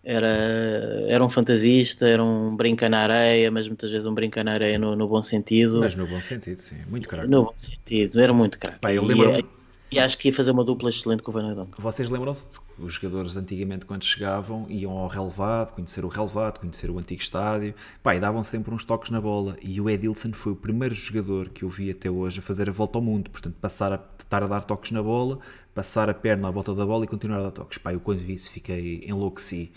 era, 0.02 1.04
era 1.08 1.24
um 1.24 1.28
fantasista, 1.28 2.08
era 2.08 2.24
um 2.24 2.56
brinca 2.56 2.88
na 2.88 3.00
areia, 3.00 3.50
mas 3.50 3.68
muitas 3.68 3.90
vezes 3.90 4.06
um 4.06 4.14
brinca 4.14 4.42
na 4.42 4.52
areia 4.52 4.78
no, 4.78 4.96
no 4.96 5.06
bom 5.06 5.22
sentido. 5.22 5.80
Mas 5.80 5.94
no 5.94 6.06
bom 6.06 6.20
sentido, 6.20 6.58
sim, 6.58 6.76
muito 6.88 7.08
craque. 7.08 7.28
No 7.28 7.44
bom 7.44 7.54
sentido, 7.56 8.20
era 8.20 8.32
muito 8.32 8.58
craque. 8.58 8.78
eu 8.86 9.04
lembro 9.04 9.38
e, 9.38 9.96
e, 9.96 9.98
acho 9.98 10.16
que 10.16 10.28
ia 10.28 10.34
fazer 10.34 10.52
uma 10.52 10.64
dupla 10.64 10.88
excelente 10.88 11.22
com 11.22 11.30
o 11.30 11.34
Van 11.34 11.66
Vocês 11.78 12.08
lembram-se 12.08 12.46
que 12.46 12.60
os 12.78 12.94
jogadores 12.94 13.36
antigamente, 13.36 13.84
quando 13.84 14.04
chegavam, 14.04 14.64
iam 14.70 14.92
ao 14.92 15.06
relevado, 15.06 15.74
conhecer 15.74 16.02
o 16.04 16.08
relevado, 16.08 16.60
conhecer 16.60 16.90
o 16.90 16.98
antigo 16.98 17.20
estádio, 17.20 17.74
pá, 18.02 18.14
e 18.14 18.20
davam 18.20 18.42
sempre 18.42 18.72
uns 18.72 18.84
toques 18.84 19.10
na 19.10 19.20
bola. 19.20 19.56
E 19.60 19.80
o 19.80 19.90
Edilson 19.90 20.32
foi 20.32 20.52
o 20.52 20.56
primeiro 20.56 20.94
jogador 20.94 21.50
que 21.50 21.62
eu 21.64 21.68
vi 21.68 21.90
até 21.90 22.10
hoje 22.10 22.38
a 22.38 22.42
fazer 22.42 22.70
a 22.70 22.72
volta 22.72 22.96
ao 22.96 23.02
mundo, 23.02 23.28
portanto, 23.28 23.56
passar 23.60 23.92
a 23.92 23.98
estar 24.30 24.44
a 24.44 24.46
dar 24.46 24.62
toques 24.62 24.92
na 24.92 25.02
bola, 25.02 25.40
passar 25.74 26.08
a 26.08 26.14
perna 26.14 26.48
à 26.48 26.50
volta 26.52 26.72
da 26.72 26.86
bola 26.86 27.04
e 27.04 27.08
continuar 27.08 27.40
a 27.40 27.42
dar 27.42 27.50
toques. 27.50 27.78
Pá, 27.78 27.92
eu 27.92 27.98
quando 28.00 28.20
vi 28.20 28.34
isso 28.34 28.50
fiquei 28.50 29.04
enlouqueci. 29.06 29.72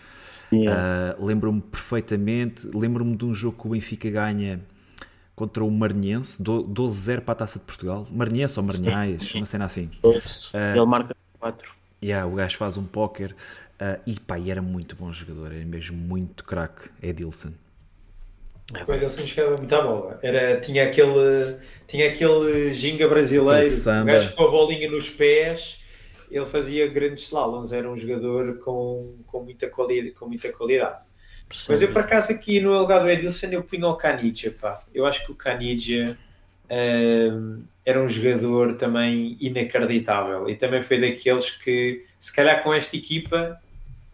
Yeah. 0.52 1.18
Uh, 1.20 1.26
lembro-me 1.26 1.62
perfeitamente, 1.62 2.70
lembro-me 2.76 3.16
de 3.16 3.26
um 3.26 3.34
jogo 3.34 3.60
que 3.60 3.68
o 3.68 3.72
Benfica 3.72 4.10
ganha 4.12 4.62
contra 5.36 5.64
o 5.64 5.72
Marinhense, 5.72 6.42
12-0 6.44 7.22
para 7.22 7.32
a 7.32 7.36
Taça 7.36 7.58
de 7.58 7.66
Portugal. 7.66 8.08
Marinhense 8.12 8.60
ou 8.60 8.66
Marinhais, 8.66 9.34
uma 9.34 9.48
cena 9.48 9.66
assim. 9.66 9.90
Uh, 10.54 10.78
Ele 10.78 10.86
marca 10.86 11.16
4. 11.40 11.72
Yeah, 12.04 12.30
o 12.32 12.36
gajo 12.36 12.56
faz 12.58 12.78
um 12.78 12.84
póquer 12.84 13.32
uh, 13.32 14.00
e 14.06 14.20
pá, 14.20 14.38
e 14.38 14.52
era 14.52 14.62
muito 14.62 14.96
bom 14.96 15.12
jogador, 15.12 15.52
era 15.52 15.66
mesmo 15.66 15.98
muito 15.98 16.44
craque, 16.44 16.90
Edilson. 17.02 17.54
É 18.74 18.84
o 18.90 18.96
Edilson 18.96 19.26
jogava 19.26 19.58
muito 19.58 19.76
à 19.76 19.82
bola. 19.82 20.20
Era, 20.22 20.60
tinha, 20.60 20.86
aquele, 20.86 21.58
tinha 21.88 22.10
aquele 22.10 22.72
ginga 22.72 23.08
brasileiro, 23.08 23.70
o 24.02 24.06
gajo 24.06 24.36
com 24.36 24.44
a 24.44 24.48
bolinha 24.50 24.90
nos 24.90 25.10
pés 25.10 25.84
ele 26.34 26.46
fazia 26.46 26.88
grandes 26.88 27.26
slaloms, 27.26 27.72
era 27.72 27.90
um 27.90 27.96
jogador 27.96 28.58
com, 28.58 29.18
com, 29.28 29.44
muita, 29.44 29.68
quali 29.68 30.12
com 30.12 30.28
muita 30.28 30.52
qualidade. 30.52 31.04
Sim. 31.52 31.68
Mas 31.70 31.82
eu, 31.84 31.92
por 31.92 32.02
acaso, 32.02 32.32
aqui 32.32 32.60
no 32.60 32.78
lugar 32.80 33.02
do 33.02 33.10
Edilson, 33.10 33.48
eu 33.48 33.64
punho 33.64 33.88
o 33.88 33.96
Canidia, 33.96 34.52
pá. 34.52 34.82
Eu 34.92 35.06
acho 35.06 35.24
que 35.24 35.32
o 35.32 35.36
Canidia 35.36 36.18
um, 36.72 37.64
era 37.86 38.02
um 38.02 38.08
jogador 38.08 38.76
também 38.78 39.38
inacreditável 39.40 40.50
e 40.50 40.56
também 40.56 40.82
foi 40.82 41.00
daqueles 41.00 41.52
que, 41.52 42.04
se 42.18 42.34
calhar 42.34 42.64
com 42.64 42.74
esta 42.74 42.98
equipa, 42.98 43.62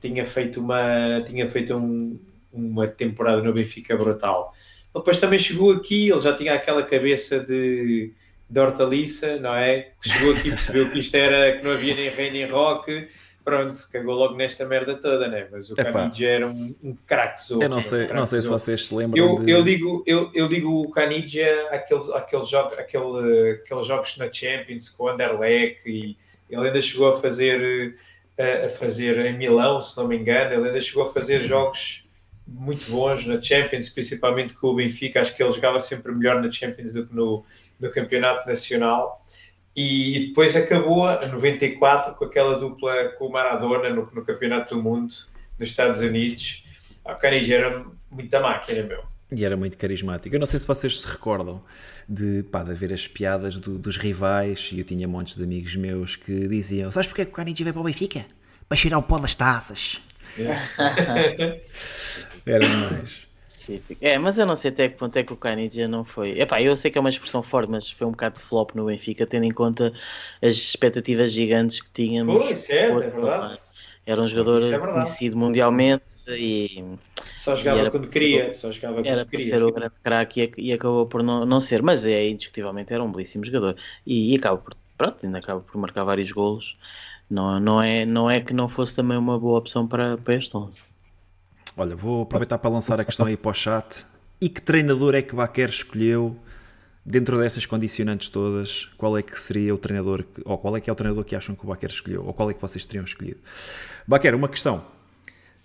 tinha 0.02 0.26
feito 0.26 0.60
uma, 0.60 1.24
tinha 1.26 1.48
feito 1.48 1.74
um, 1.78 2.20
uma 2.52 2.88
temporada 2.88 3.42
no 3.42 3.54
Benfica 3.54 3.96
brutal. 3.96 4.54
Depois 4.94 5.18
também 5.18 5.40
chegou 5.40 5.72
aqui, 5.72 6.10
ele 6.10 6.22
já 6.22 6.34
tinha 6.34 6.54
aquela 6.54 6.84
cabeça 6.84 7.40
de 7.40 8.14
de 8.50 8.60
hortaliça, 8.60 9.38
não 9.38 9.54
é? 9.54 9.92
Chegou 10.02 10.34
aqui 10.34 10.48
e 10.48 10.52
percebeu 10.52 10.90
que 10.90 11.00
isto 11.00 11.16
era, 11.16 11.56
que 11.56 11.64
não 11.64 11.72
havia 11.72 11.94
nem 11.94 12.10
rei 12.10 12.32
nem 12.32 12.50
rock, 12.50 13.08
pronto, 13.46 13.74
cagou 13.92 14.16
logo 14.16 14.36
nesta 14.36 14.66
merda 14.66 14.96
toda, 14.96 15.28
né? 15.28 15.48
Mas 15.52 15.70
o 15.70 15.76
Canidia 15.76 16.30
era 16.30 16.48
um, 16.48 16.76
um 16.84 16.96
craque 17.06 17.42
Eu 17.52 17.70
não 17.70 17.82
sei, 17.82 18.10
um 18.10 18.16
não 18.16 18.26
sei 18.26 18.42
se 18.42 18.50
vocês 18.50 18.88
se 18.88 18.96
lembram 18.96 19.24
eu, 19.24 19.44
de... 19.44 19.52
eu 19.52 19.64
digo 19.64 20.04
Eu, 20.08 20.32
eu 20.34 20.48
digo 20.48 20.82
o 20.82 20.90
Canidia 20.90 21.68
aquele, 21.70 22.12
aquele, 22.14 22.46
jogo, 22.46 22.74
aquele, 22.76 23.52
aqueles 23.64 23.86
jogos 23.86 24.18
na 24.18 24.32
Champions 24.32 24.90
com 24.90 25.04
o 25.04 25.10
Anderlecht 25.10 25.88
e 25.88 26.18
ele 26.50 26.68
ainda 26.68 26.82
chegou 26.82 27.10
a 27.10 27.14
fazer 27.14 27.96
a, 28.38 28.66
a 28.66 28.70
fazer 28.70 29.24
em 29.26 29.38
Milão, 29.38 29.80
se 29.80 29.96
não 29.96 30.08
me 30.08 30.18
engano, 30.18 30.54
ele 30.54 30.68
ainda 30.70 30.80
chegou 30.80 31.04
a 31.04 31.06
fazer 31.06 31.42
jogos 31.42 32.09
muito 32.54 32.90
bons 32.92 33.26
na 33.26 33.42
Champions, 33.42 33.90
principalmente 33.90 34.54
com 34.54 34.68
o 34.68 34.76
Benfica, 34.76 35.22
acho 35.22 35.36
que 35.36 35.44
ele 35.44 35.52
jogava 35.52 35.80
sempre 35.80 36.12
melhor 36.12 36.42
na 36.42 36.52
Champions 36.52 36.94
do 36.94 37.08
que 37.08 37.16
no, 37.16 37.46
no 37.80 37.92
Campeonato 37.92 38.48
Nacional. 38.48 39.26
E 39.76 40.28
depois 40.28 40.56
acabou 40.56 41.08
a 41.08 41.26
94 41.26 42.14
com 42.16 42.26
aquela 42.26 42.58
dupla 42.58 43.10
com 43.18 43.28
o 43.28 43.32
Maradona 43.32 43.90
no, 43.90 44.10
no 44.12 44.24
Campeonato 44.24 44.76
do 44.76 44.82
Mundo 44.82 45.14
nos 45.58 45.70
Estados 45.70 46.02
Unidos. 46.02 46.66
A 47.06 47.16
Canija 47.16 47.56
era 47.56 47.86
muita 48.10 48.40
máquina, 48.40 48.84
meu. 48.84 49.04
E 49.32 49.46
era 49.46 49.56
muito 49.56 49.78
carismático. 49.78 50.36
Eu 50.36 50.40
não 50.40 50.48
sei 50.48 50.60
se 50.60 50.66
vocês 50.66 51.02
se 51.02 51.08
recordam 51.08 51.64
de, 52.08 52.42
pá, 52.44 52.64
de 52.64 52.72
haver 52.72 52.92
as 52.92 53.08
piadas 53.08 53.58
do, 53.58 53.78
dos 53.78 53.96
rivais, 53.96 54.72
e 54.74 54.80
eu 54.80 54.84
tinha 54.84 55.08
montes 55.08 55.36
de 55.36 55.44
amigos 55.44 55.76
meus 55.76 56.16
que 56.16 56.48
diziam: 56.48 56.92
Sabes 56.92 57.08
porque 57.08 57.22
é 57.22 57.26
que 57.26 57.32
o 57.32 57.34
Carnici 57.36 57.64
veio 57.64 57.74
para 57.74 57.82
o 57.82 57.86
Benfica? 57.86 58.26
Para 58.68 58.78
cheirar 58.78 59.00
o 59.00 59.04
pó 59.04 59.20
das 59.20 59.36
taças. 59.36 60.02
era 62.52 62.68
mais. 62.68 63.28
É, 64.02 64.18
mas 64.18 64.40
eu 64.40 64.48
não 64.48 64.56
sei 64.56 64.72
até 64.72 64.90
que 64.90 64.98
ponto 64.98 65.16
é 65.16 65.24
que 65.24 65.32
o 65.32 65.38
Canidja 65.38 65.88
não 65.88 66.04
foi. 66.04 66.40
Epá, 66.40 66.60
eu 66.60 66.76
sei 66.76 66.90
que 66.90 66.98
é 66.98 67.02
uma 67.02 67.10
expressão 67.10 67.44
forte, 67.44 67.70
mas 67.70 67.88
foi 67.90 68.08
um 68.08 68.12
bocado 68.12 68.40
de 68.40 68.46
flop 68.46 68.74
no 68.74 68.86
Benfica, 68.86 69.28
tendo 69.28 69.46
em 69.46 69.52
conta 69.52 69.94
as 70.42 70.54
expectativas 70.56 71.32
gigantes 71.32 71.80
que 71.80 71.90
tínhamos. 71.92 72.48
Pois, 72.48 72.60
certo, 72.60 73.04
é 73.04 73.10
verdade. 73.10 73.60
Era 74.06 74.22
um 74.22 74.28
jogador 74.28 74.74
é 74.74 74.80
conhecido 74.80 75.38
mundialmente 75.38 76.04
e. 76.28 76.84
Só 77.38 77.56
jogava 77.56 77.84
e 77.84 77.92
quando 77.92 78.08
queria, 78.08 78.54
só 78.54 78.72
jogava 78.72 78.96
quando 78.96 79.06
era 79.06 79.26
queria. 79.26 79.48
para 79.48 79.58
ser 79.58 79.64
o 79.64 79.72
grande 79.72 79.94
craque 80.04 80.54
e, 80.58 80.70
e, 80.70 80.74
acabou 80.74 81.06
por 81.06 81.22
não, 81.22 81.46
não 81.46 81.62
ser, 81.62 81.82
mas 81.82 82.06
é 82.06 82.28
indiscutivelmente 82.28 82.94
era 82.94 83.04
um 83.04 83.12
belíssimo 83.12 83.46
jogador 83.46 83.76
e, 84.06 84.34
e 84.34 84.38
acaba 84.38 84.58
por, 84.58 84.76
pronto, 84.98 85.26
ainda 85.26 85.38
acaba 85.38 85.60
por 85.60 85.78
marcar 85.80 86.04
vários 86.04 86.32
golos. 86.32 86.78
Não, 87.30 87.60
não, 87.60 87.82
é, 87.82 88.06
não 88.06 88.30
é 88.30 88.42
que 88.42 88.54
não 88.54 88.68
fosse 88.68 88.96
também 88.96 89.18
uma 89.18 89.38
boa 89.38 89.60
opção 89.60 89.88
para, 89.88 90.18
para 90.18 90.36
este 90.36 90.58
11. 90.58 90.82
Olha, 91.80 91.96
vou 91.96 92.24
aproveitar 92.24 92.58
para 92.58 92.70
lançar 92.70 93.00
a 93.00 93.06
questão 93.06 93.26
aí 93.26 93.38
para 93.38 93.52
o 93.52 93.54
chat. 93.54 94.06
E 94.42 94.50
que 94.50 94.62
treinador 94.62 95.16
é 95.16 95.22
que 95.22 95.34
Baquer 95.34 95.70
escolheu 95.70 96.38
dentro 97.06 97.40
dessas 97.40 97.66
condicionantes 97.66 98.28
todas? 98.28 98.84
Qual 98.98 99.18
é 99.18 99.22
que 99.22 99.40
seria 99.40 99.74
o 99.74 99.78
treinador, 99.78 100.24
que, 100.24 100.42
ou 100.44 100.58
qual 100.58 100.76
é 100.76 100.82
que 100.82 100.90
é 100.90 100.94
o 100.94 100.96
treinador 100.96 101.24
que 101.24 101.38
acham 101.38 101.56
que 101.56 101.64
o 101.64 101.70
Baquer 101.70 101.90
escolheu? 101.90 102.26
Ou 102.26 102.34
qual 102.34 102.52
é 102.52 102.54
que 102.54 102.60
vocês 102.60 102.86
teriam 102.86 103.06
escolhido? 103.06 103.40
Baquer, 104.06 104.36
uma 104.36 104.50
questão. 104.50 104.84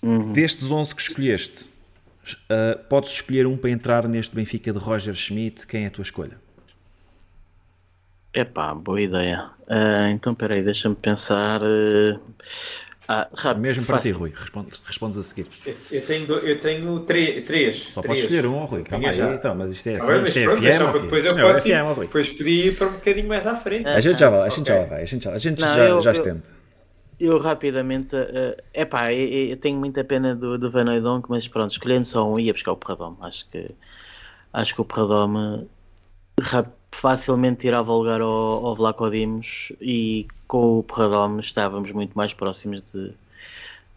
Uhum. 0.01 0.31
Destes 0.31 0.71
11 0.71 0.95
que 0.95 1.03
escolheste, 1.03 1.65
uh, 1.65 2.79
podes 2.89 3.11
escolher 3.11 3.49
um 3.49 3.57
para 3.57 3.71
entrar 3.71 4.07
neste 4.07 4.37
Benfica 4.37 4.73
de 4.73 4.79
Roger 4.79 5.17
Schmidt. 5.17 5.67
Quem 5.67 5.83
é 5.83 5.89
a 5.89 5.91
tua 5.91 6.03
escolha? 6.03 6.39
Epá, 8.33 8.73
boa 8.73 9.01
ideia. 9.01 9.51
Uh, 9.67 10.11
então, 10.12 10.33
peraí, 10.33 10.62
deixa-me 10.62 10.95
pensar. 10.95 11.61
Uh, 11.61 12.21
ah, 13.07 13.29
rápido, 13.35 13.63
Mesmo 13.63 13.85
para 13.85 13.97
fácil. 13.97 14.13
ti, 14.13 14.19
Rui, 14.19 14.33
responde, 14.35 14.73
respondes 14.85 15.19
a 15.19 15.23
seguir. 15.23 15.47
Eu 15.91 16.07
tenho, 16.07 16.33
eu 16.33 16.61
tenho 16.61 17.01
três. 17.01 17.45
Só 17.91 18.01
três. 18.01 18.21
podes 18.21 18.23
escolher 18.23 18.47
um, 18.47 18.65
Rui. 18.65 18.83
Calma 18.83 19.11
aí, 19.11 19.35
então, 19.35 19.55
mas 19.55 19.73
isto 19.73 19.89
é, 19.89 19.97
assim, 19.97 20.23
isto 20.23 20.39
é 20.39 20.47
FM. 20.49 21.03
Depois 21.03 21.27
eu 21.27 21.37
posso, 21.37 21.61
é 21.61 21.83
FM, 21.83 21.97
Rui. 21.97 22.07
Depois 22.07 22.31
pedi 22.31 22.73
para 22.73 22.87
um 22.87 22.93
bocadinho 22.93 23.29
mais 23.29 23.47
à 23.47 23.55
frente. 23.55 23.87
A 23.87 24.01
gente 24.01 24.19
já 24.19 24.31
vai, 24.31 24.41
a 24.41 24.49
gente 24.49 24.71
okay. 24.71 24.83
já 24.83 24.89
vai, 24.89 25.03
a 25.03 25.05
gente 25.05 25.25
já, 25.25 25.33
a 25.33 25.39
gente 25.39 25.61
Não, 25.61 25.75
já, 25.75 25.85
eu, 25.85 26.01
já 26.01 26.13
estende. 26.13 26.43
Eu, 27.21 27.33
eu 27.33 27.39
rapidamente, 27.39 28.17
uh, 28.17 28.57
epá, 28.73 29.13
eu, 29.13 29.51
eu 29.51 29.57
tenho 29.59 29.79
muita 29.79 30.03
pena 30.03 30.35
do, 30.35 30.59
do 30.59 30.71
Van 30.71 30.91
Oudonk, 30.91 31.29
mas 31.29 31.47
pronto, 31.47 31.73
escolhendo 31.73 32.07
só 32.07 32.27
um, 32.27 32.41
ia 32.41 32.55
buscar 32.55 32.73
o 32.73 32.77
Perradome. 32.77 33.19
Acho 33.21 33.47
que, 33.51 33.71
acho 34.53 34.75
que 34.75 34.81
o 34.81 34.85
Perradome 34.85 35.69
facilmente 36.95 37.61
tirava 37.61 37.93
o 37.93 37.99
lugar 37.99 38.21
ao, 38.21 38.67
ao 38.67 38.75
Vlaco 38.75 39.11
Dimos 39.11 39.73
e 39.81 40.27
com 40.47 40.79
o 40.79 40.83
Perradome 40.83 41.41
estávamos 41.41 41.91
muito 41.91 42.17
mais 42.17 42.33
próximos 42.33 42.81
de, 42.83 43.13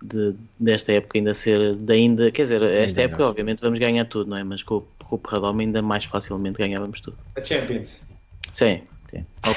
de, 0.01 0.35
desta 0.59 0.91
época 0.91 1.17
ainda 1.17 1.33
ser, 1.33 1.75
de 1.75 1.93
ainda, 1.93 2.31
quer 2.31 2.41
dizer, 2.43 2.63
esta 2.63 2.99
ainda 2.99 3.01
época 3.03 3.23
acho. 3.23 3.29
obviamente 3.29 3.61
vamos 3.61 3.79
ganhar 3.79 4.05
tudo, 4.05 4.29
não 4.29 4.37
é? 4.37 4.43
Mas 4.43 4.63
com, 4.63 4.83
com 5.05 5.15
o 5.15 5.19
Perradome 5.19 5.65
ainda 5.65 5.81
mais 5.81 6.05
facilmente 6.05 6.57
ganhávamos 6.57 6.99
tudo. 6.99 7.17
A 7.35 7.43
Champions. 7.43 8.01
Sim, 8.51 8.81
sim. 9.09 9.25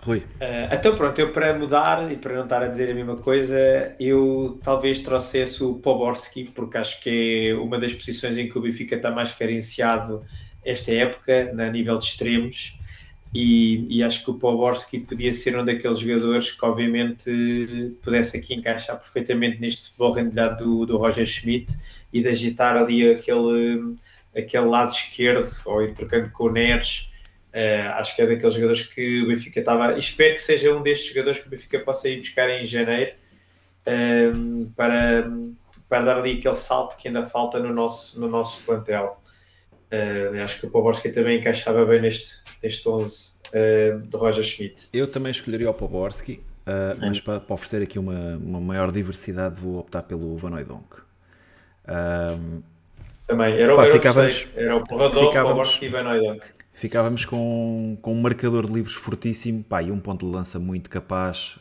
Rui. 0.00 0.18
Uh, 0.18 0.72
então 0.72 0.94
pronto, 0.94 1.18
eu 1.18 1.32
para 1.32 1.58
mudar 1.58 2.12
e 2.12 2.16
para 2.16 2.34
não 2.34 2.44
estar 2.44 2.62
a 2.62 2.68
dizer 2.68 2.90
a 2.90 2.94
mesma 2.94 3.16
coisa, 3.16 3.94
eu 3.98 4.60
talvez 4.62 5.00
trouxesse 5.00 5.64
o 5.64 5.74
Poborski, 5.74 6.44
porque 6.44 6.76
acho 6.76 7.00
que 7.00 7.48
é 7.48 7.54
uma 7.54 7.78
das 7.78 7.94
posições 7.94 8.36
em 8.36 8.48
que 8.48 8.56
o 8.58 8.60
Benfica 8.60 8.96
está 8.96 9.10
mais 9.10 9.32
carenciado 9.32 10.22
esta 10.64 10.92
época, 10.92 11.52
a 11.56 11.70
nível 11.70 11.98
de 11.98 12.04
extremos, 12.04 12.78
e, 13.34 13.98
e, 13.98 14.02
acho 14.04 14.22
que 14.24 14.30
o 14.30 14.34
Poborski 14.34 15.00
podia 15.00 15.32
ser 15.32 15.58
um 15.58 15.64
daqueles 15.64 15.98
jogadores 15.98 16.52
que 16.52 16.64
obviamente 16.64 17.96
pudesse 18.00 18.36
aqui 18.36 18.54
encaixar 18.54 18.96
perfeitamente 18.96 19.60
neste 19.60 19.86
futebol 19.86 20.12
rendilhado 20.12 20.64
do, 20.64 20.86
do 20.86 20.96
Roger 20.96 21.26
Schmidt 21.26 21.76
e 22.12 22.22
de 22.22 22.28
agitar 22.28 22.76
ali 22.76 23.10
aquele, 23.10 23.96
aquele 24.36 24.66
lado 24.66 24.92
esquerdo, 24.92 25.50
ou 25.64 25.82
ir 25.82 25.92
trocando 25.94 26.30
com 26.30 26.44
o 26.44 26.52
Neres, 26.52 27.10
uh, 27.52 27.94
acho 27.94 28.14
que 28.14 28.22
é 28.22 28.26
daqueles 28.26 28.54
jogadores 28.54 28.82
que 28.82 29.22
o 29.22 29.26
Benfica 29.26 29.58
estava, 29.58 29.98
espero 29.98 30.36
que 30.36 30.42
seja 30.42 30.72
um 30.72 30.80
destes 30.80 31.08
jogadores 31.08 31.40
que 31.40 31.48
o 31.48 31.50
Benfica 31.50 31.80
possa 31.80 32.08
ir 32.08 32.18
buscar 32.18 32.48
em 32.48 32.64
janeiro, 32.64 33.16
uh, 33.88 34.70
para, 34.76 35.28
para 35.88 36.02
dar 36.02 36.18
ali 36.18 36.38
aquele 36.38 36.54
salto 36.54 36.96
que 36.96 37.08
ainda 37.08 37.24
falta 37.24 37.58
no 37.58 37.74
nosso, 37.74 38.20
no 38.20 38.28
nosso 38.28 38.62
plantel. 38.62 39.20
Uh, 39.94 40.42
acho 40.42 40.60
que 40.60 40.66
o 40.66 40.70
Poborski 40.70 41.10
também 41.10 41.38
encaixava 41.38 41.84
bem 41.84 42.00
neste, 42.00 42.38
neste 42.62 42.88
11 42.88 43.30
uh, 43.48 43.98
de 44.00 44.16
Roger 44.16 44.42
Schmidt. 44.42 44.88
Eu 44.92 45.10
também 45.10 45.30
escolheria 45.30 45.70
o 45.70 45.74
Poborski, 45.74 46.40
uh, 46.66 46.98
mas 47.00 47.20
para, 47.20 47.40
para, 47.40 47.54
oferecer 47.54 47.82
aqui 47.82 47.98
uma, 47.98 48.36
uma 48.36 48.60
maior 48.60 48.90
diversidade 48.90 49.60
vou 49.60 49.78
optar 49.78 50.02
pelo 50.02 50.36
Van 50.36 50.56
Oudonk. 50.56 50.96
também, 53.26 53.54
era, 53.54 53.76
pá, 53.76 53.84
era, 53.84 53.92
ficávamos, 53.92 54.48
era 54.56 54.76
o 54.76 54.82
Porrador, 54.82 55.32
Poborski 55.32 55.84
e 55.84 55.88
Van 55.88 56.10
Oudonk. 56.10 56.46
Ficávamos 56.72 57.24
com, 57.24 57.96
com 58.02 58.12
um 58.12 58.20
marcador 58.20 58.66
de 58.66 58.72
livros 58.72 58.94
fortíssimo 58.94 59.62
pá, 59.62 59.80
e 59.80 59.92
um 59.92 60.00
ponto 60.00 60.26
de 60.26 60.32
lança 60.32 60.58
muito 60.58 60.90
capaz, 60.90 61.56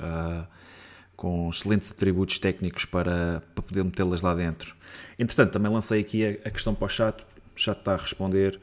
com 1.15 1.49
excelentes 1.51 1.91
atributos 1.91 2.39
técnicos 2.39 2.85
para, 2.85 3.43
para 3.53 3.61
poder 3.61 3.83
metê-las 3.83 4.23
lá 4.23 4.33
dentro. 4.33 4.75
Entretanto, 5.19 5.51
também 5.51 5.71
lancei 5.71 6.01
aqui 6.01 6.25
a, 6.25 6.47
a 6.47 6.51
questão 6.51 6.73
para 6.73 6.85
o 6.85 6.89
chat 6.89 7.23
já 7.55 7.71
está 7.73 7.93
a 7.93 7.97
responder. 7.97 8.59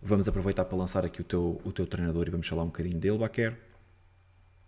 Vamos 0.00 0.28
aproveitar 0.28 0.64
para 0.64 0.78
lançar 0.78 1.04
aqui 1.04 1.20
o 1.20 1.24
teu, 1.24 1.60
o 1.64 1.72
teu 1.72 1.86
treinador 1.86 2.28
e 2.28 2.30
vamos 2.30 2.46
falar 2.46 2.62
um 2.62 2.66
bocadinho 2.66 2.98
dele, 2.98 3.18
Baquer. 3.18 3.56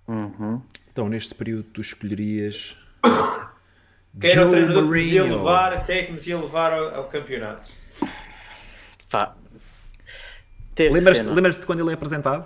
Uhum. 0.09 0.61
Então, 0.93 1.09
neste 1.09 1.35
período, 1.35 1.65
tu 1.65 1.81
escolherias. 1.81 2.77
Quem 4.21 4.31
era 4.31 4.47
o 4.47 4.51
treinador 4.51 4.83
que 4.83 4.91
nos 4.91 5.07
ia 5.07 5.23
levar, 5.23 5.87
quem 5.87 5.97
é 5.99 6.03
que 6.03 6.13
nos 6.13 6.27
ia 6.27 6.37
levar 6.37 6.73
ao, 6.73 6.95
ao 6.97 7.09
campeonato? 7.09 7.71
Pá. 9.09 9.37
Lembras-te 10.77 11.29
lembras 11.29 11.55
de 11.55 11.65
quando 11.65 11.81
ele 11.81 11.91
é 11.91 11.95
apresentado? 11.95 12.45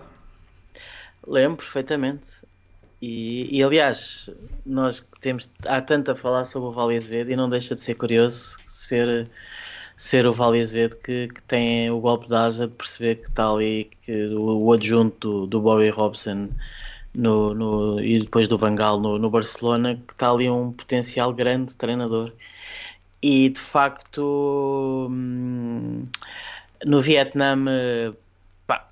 Lembro 1.27 1.57
perfeitamente. 1.57 2.29
E, 3.01 3.59
e, 3.59 3.63
aliás, 3.63 4.31
nós 4.65 5.07
temos 5.21 5.51
há 5.67 5.81
tanto 5.81 6.11
a 6.11 6.17
falar 6.17 6.45
sobre 6.45 6.69
o 6.69 6.73
Vale 6.73 6.97
Azevedo 6.97 7.31
e 7.31 7.37
não 7.37 7.49
deixa 7.49 7.75
de 7.75 7.81
ser 7.81 7.95
curioso 7.95 8.57
ser 8.67 9.31
ser 9.97 10.27
o 10.27 10.33
Vale 10.33 10.61
Azevedo 10.61 10.97
que, 10.97 11.29
que 11.29 11.43
tem 11.43 11.91
o 11.91 12.01
golpe 12.01 12.27
de 12.27 12.35
asa 12.35 12.67
de 12.67 12.75
perceber 12.75 13.17
que 13.17 13.29
está 13.29 13.51
ali 13.51 13.91
que 14.03 14.27
o, 14.29 14.65
o 14.65 14.73
adjunto 14.73 15.43
do, 15.43 15.47
do 15.47 15.61
Bobby 15.61 15.91
Robson 15.91 16.49
no, 17.15 17.55
no, 17.55 18.01
e 18.01 18.21
depois 18.21 18.49
do 18.49 18.59
Vangal 18.59 19.01
no, 19.01 19.19
no 19.19 19.31
Barcelona, 19.31 19.95
que 19.95 20.13
está 20.13 20.31
ali 20.31 20.51
um 20.51 20.73
potencial 20.73 21.33
grande 21.33 21.75
treinador. 21.75 22.33
E 23.23 23.49
de 23.49 23.61
facto, 23.61 25.09
hum, 25.11 26.07
no 26.85 27.01
Vietnã, 27.01 27.57
pá, 28.67 28.91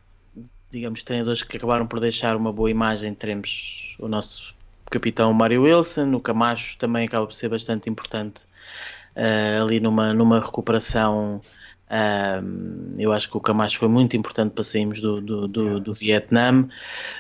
digamos, 0.70 1.02
treinadores 1.02 1.42
que 1.42 1.56
acabaram 1.56 1.86
por 1.86 2.00
deixar 2.00 2.36
uma 2.36 2.52
boa 2.52 2.70
imagem, 2.70 3.14
teremos 3.14 3.96
o 3.98 4.08
nosso 4.08 4.54
capitão 4.90 5.32
Mário 5.32 5.62
Wilson, 5.62 6.14
o 6.14 6.20
Camacho 6.20 6.78
também 6.78 7.06
acaba 7.06 7.26
por 7.26 7.34
ser 7.34 7.48
bastante 7.48 7.90
importante 7.90 8.44
uh, 9.16 9.62
ali 9.62 9.80
numa, 9.80 10.12
numa 10.12 10.40
recuperação. 10.40 11.40
Uh, 11.88 12.94
eu 12.98 13.12
acho 13.12 13.28
que 13.28 13.36
o 13.36 13.40
Camacho 13.40 13.78
foi 13.78 13.88
muito 13.88 14.16
importante 14.16 14.52
para 14.52 14.64
sairmos 14.64 15.00
do, 15.00 15.20
do, 15.20 15.46
do, 15.46 15.80
do 15.80 15.92
Vietnã, 15.92 16.66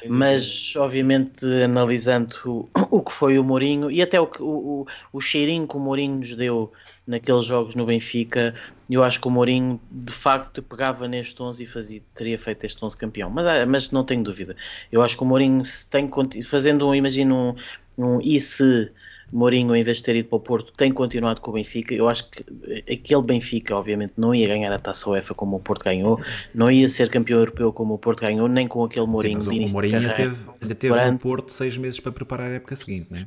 mas 0.08 0.74
obviamente 0.76 1.44
analisando 1.62 2.36
o, 2.46 2.68
o 2.90 3.02
que 3.02 3.12
foi 3.12 3.38
o 3.38 3.44
Mourinho 3.44 3.90
e 3.90 4.00
até 4.00 4.18
o, 4.18 4.30
o, 4.40 4.86
o 5.12 5.20
cheirinho 5.20 5.68
que 5.68 5.76
o 5.76 5.80
Mourinho 5.80 6.16
nos 6.16 6.34
deu 6.34 6.72
naqueles 7.06 7.44
jogos 7.44 7.74
no 7.74 7.84
Benfica, 7.84 8.54
eu 8.88 9.02
acho 9.02 9.20
que 9.20 9.26
o 9.26 9.30
Mourinho 9.30 9.80
de 9.90 10.12
facto 10.12 10.62
pegava 10.62 11.08
neste 11.08 11.42
11 11.42 11.62
e 11.62 11.66
fazia, 11.66 12.02
teria 12.14 12.38
feito 12.38 12.64
este 12.64 12.82
11 12.82 12.96
campeão, 12.96 13.28
mas, 13.28 13.46
ah, 13.46 13.66
mas 13.66 13.90
não 13.90 14.04
tenho 14.04 14.22
dúvida. 14.22 14.56
Eu 14.90 15.02
acho 15.02 15.16
que 15.16 15.22
o 15.22 15.26
Mourinho 15.26 15.64
se 15.64 15.88
tem 15.88 16.08
fazendo, 16.44 16.94
imagino 16.94 17.56
um, 17.98 18.16
um 18.16 18.20
e 18.22 18.38
se 18.38 18.90
Mourinho, 19.32 19.74
em 19.74 19.82
vez 19.82 19.96
de 19.96 20.02
ter 20.02 20.16
ido 20.16 20.28
para 20.28 20.36
o 20.36 20.40
Porto, 20.40 20.72
tem 20.72 20.92
continuado 20.92 21.40
com 21.40 21.50
o 21.50 21.54
Benfica. 21.54 21.94
Eu 21.94 22.08
acho 22.08 22.28
que 22.28 22.44
aquele 22.92 23.22
Benfica, 23.22 23.74
obviamente, 23.74 24.12
não 24.16 24.34
ia 24.34 24.46
ganhar 24.46 24.72
a 24.72 24.78
taça 24.78 25.08
UEFA 25.08 25.34
como 25.34 25.56
o 25.56 25.60
Porto 25.60 25.84
ganhou, 25.84 26.20
não 26.54 26.70
ia 26.70 26.88
ser 26.88 27.08
campeão 27.08 27.38
europeu 27.38 27.72
como 27.72 27.94
o 27.94 27.98
Porto 27.98 28.20
ganhou, 28.20 28.46
nem 28.46 28.68
com 28.68 28.84
aquele 28.84 29.06
Mourinho. 29.06 29.40
Sim, 29.40 29.60
mas 29.60 29.70
o, 29.70 29.70
o 29.70 29.72
Mourinho 29.72 29.96
ainda 29.98 30.14
teve, 30.14 30.36
ainda 30.60 30.74
teve 30.74 31.10
no 31.10 31.18
Porto 31.18 31.50
seis 31.50 31.78
meses 31.78 31.98
para 31.98 32.12
preparar 32.12 32.50
a 32.50 32.54
época 32.54 32.76
seguinte, 32.76 33.10
não 33.10 33.18
é? 33.18 33.26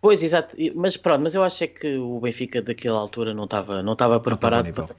Pois, 0.00 0.22
exato, 0.22 0.56
mas 0.76 0.96
pronto, 0.96 1.22
mas 1.22 1.34
eu 1.34 1.42
acho 1.42 1.64
é 1.64 1.66
que 1.66 1.96
o 1.96 2.20
Benfica 2.20 2.62
daquela 2.62 2.98
altura 2.98 3.34
não 3.34 3.44
estava, 3.44 3.82
não 3.82 3.94
estava 3.94 4.20
preparado. 4.20 4.64
Não 4.64 4.70
estava 4.70 4.88
Para, 4.88 4.96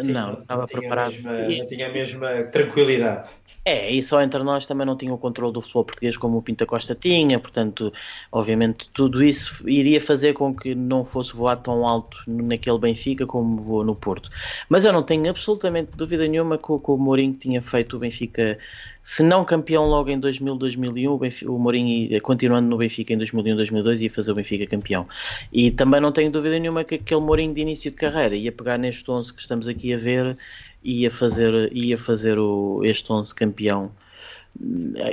Sim, 0.00 0.12
não, 0.12 0.34
estava 0.34 0.66
preparado. 0.66 1.12
Mesma, 1.12 1.32
não 1.32 1.66
tinha 1.66 1.88
a 1.88 1.92
mesma 1.92 2.44
tranquilidade. 2.44 3.30
É, 3.64 3.90
e 3.90 4.02
só 4.02 4.20
entre 4.20 4.42
nós 4.42 4.66
também 4.66 4.84
não 4.84 4.96
tinha 4.96 5.14
o 5.14 5.18
controle 5.18 5.52
do 5.52 5.60
futebol 5.60 5.84
português 5.84 6.16
como 6.16 6.36
o 6.36 6.42
Pinta 6.42 6.66
Costa 6.66 6.96
tinha, 6.96 7.38
portanto, 7.38 7.92
obviamente, 8.30 8.90
tudo 8.90 9.22
isso 9.22 9.68
iria 9.68 10.00
fazer 10.00 10.32
com 10.32 10.54
que 10.54 10.74
não 10.74 11.04
fosse 11.04 11.34
voar 11.34 11.56
tão 11.56 11.86
alto 11.86 12.18
naquele 12.26 12.78
Benfica 12.78 13.24
como 13.24 13.56
voou 13.56 13.84
no 13.84 13.94
Porto. 13.94 14.28
Mas 14.68 14.84
eu 14.84 14.92
não 14.92 15.02
tenho 15.02 15.30
absolutamente 15.30 15.92
dúvida 15.96 16.26
nenhuma 16.26 16.58
que, 16.58 16.64
que 16.64 16.90
o 16.90 16.96
Mourinho 16.96 17.34
tinha 17.34 17.62
feito 17.62 17.96
o 17.96 18.00
Benfica, 18.00 18.58
se 19.02 19.22
não 19.22 19.44
campeão 19.44 19.86
logo 19.86 20.10
em 20.10 20.18
2000, 20.18 20.56
2001, 20.56 21.12
o, 21.12 21.18
Benfica, 21.18 21.50
o 21.50 21.58
Mourinho, 21.58 22.20
continuando 22.22 22.68
no 22.68 22.76
Benfica 22.76 23.12
em 23.12 23.18
2001, 23.18 23.56
2002, 23.56 24.02
ia 24.02 24.10
fazer 24.10 24.32
o 24.32 24.34
Benfica 24.34 24.66
campeão. 24.66 25.06
E 25.52 25.70
também 25.70 26.00
não 26.00 26.12
tenho 26.12 26.30
dúvida 26.30 26.58
nenhuma 26.58 26.84
que 26.84 26.96
aquele 26.96 27.20
Mourinho 27.20 27.54
de 27.54 27.60
início 27.60 27.90
de 27.90 27.96
carreira 27.96 28.36
ia 28.36 28.52
pegar 28.52 28.78
neste 28.78 29.10
11 29.10 29.32
que 29.32 29.40
estamos 29.40 29.68
aqui 29.68 29.92
a 29.92 29.98
ver 29.98 30.36
ia 30.84 31.10
fazer, 31.10 31.70
ia 31.72 31.96
fazer 31.96 32.38
o, 32.38 32.84
este 32.84 33.12
11 33.12 33.34
campeão. 33.34 33.90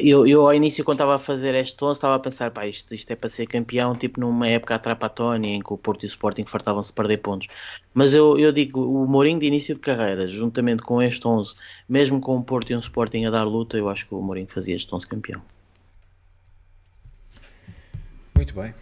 Eu, 0.02 0.28
eu 0.28 0.42
ao 0.42 0.54
início, 0.54 0.84
quando 0.84 0.96
estava 0.96 1.16
a 1.16 1.20
fazer 1.20 1.56
este 1.56 1.82
11, 1.82 1.98
estava 1.98 2.16
a 2.16 2.20
pensar: 2.20 2.52
pá, 2.52 2.68
isto, 2.68 2.94
isto 2.94 3.10
é 3.12 3.16
para 3.16 3.30
ser 3.30 3.48
campeão, 3.48 3.94
tipo 3.94 4.20
numa 4.20 4.48
época 4.48 4.78
Trapatoni, 4.78 5.50
em 5.50 5.62
que 5.62 5.74
o 5.74 5.78
Porto 5.78 6.04
e 6.04 6.06
o 6.06 6.08
Sporting 6.08 6.46
fartavam-se 6.46 6.92
perder 6.92 7.18
pontos. 7.18 7.48
Mas 7.94 8.14
eu, 8.14 8.38
eu 8.38 8.52
digo: 8.52 8.82
o 8.82 9.08
Mourinho 9.08 9.40
de 9.40 9.46
início 9.46 9.74
de 9.76 9.80
carreira, 9.80 10.28
juntamente 10.28 10.84
com 10.84 11.02
este 11.02 11.26
11, 11.26 11.56
mesmo 11.88 12.20
com 12.20 12.36
o 12.36 12.44
Porto 12.44 12.72
e 12.72 12.76
o 12.76 12.80
Sporting 12.80 13.26
a 13.26 13.32
dar 13.32 13.44
luta, 13.44 13.78
eu 13.78 13.88
acho 13.88 14.06
que 14.06 14.14
o 14.14 14.22
Mourinho 14.22 14.48
fazia 14.48 14.76
este 14.76 14.94
11 14.94 15.08
campeão. 15.08 15.42
Muito 18.36 18.54
bem. 18.54 18.74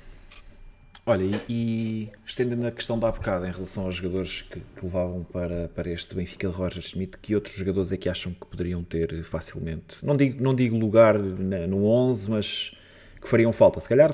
Olha, 1.10 1.24
e, 1.24 1.42
e 1.48 2.12
estendendo 2.26 2.68
a 2.68 2.72
questão 2.72 3.00
da 3.00 3.10
bocado 3.10 3.46
em 3.46 3.52
relação 3.52 3.86
aos 3.86 3.96
jogadores 3.96 4.42
que, 4.42 4.60
que, 4.60 4.86
levavam 4.86 5.24
para, 5.24 5.70
para 5.70 5.90
este 5.90 6.14
Benfica 6.14 6.50
de 6.50 6.54
Roger 6.54 6.84
Schmidt, 6.84 7.18
que 7.20 7.34
outros 7.34 7.56
jogadores 7.56 7.94
é 7.94 7.98
que 7.98 8.10
acham 8.10 8.34
que 8.34 8.46
poderiam 8.46 8.84
ter 8.84 9.24
facilmente? 9.24 10.06
Não 10.06 10.18
digo, 10.18 10.44
não 10.44 10.54
digo 10.54 10.78
lugar 10.78 11.18
na, 11.18 11.66
no 11.66 11.86
11, 11.86 12.30
mas 12.30 12.76
que 13.22 13.30
fariam 13.30 13.54
falta. 13.54 13.80
Se 13.80 13.88
calhar 13.88 14.14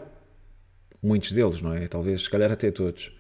muitos 1.02 1.32
deles, 1.32 1.64
não 1.64 1.74
é? 1.74 1.88
Talvez, 1.88 2.26
se 2.26 2.30
calhar 2.30 2.52
até 2.52 2.70
todos. 2.70 3.12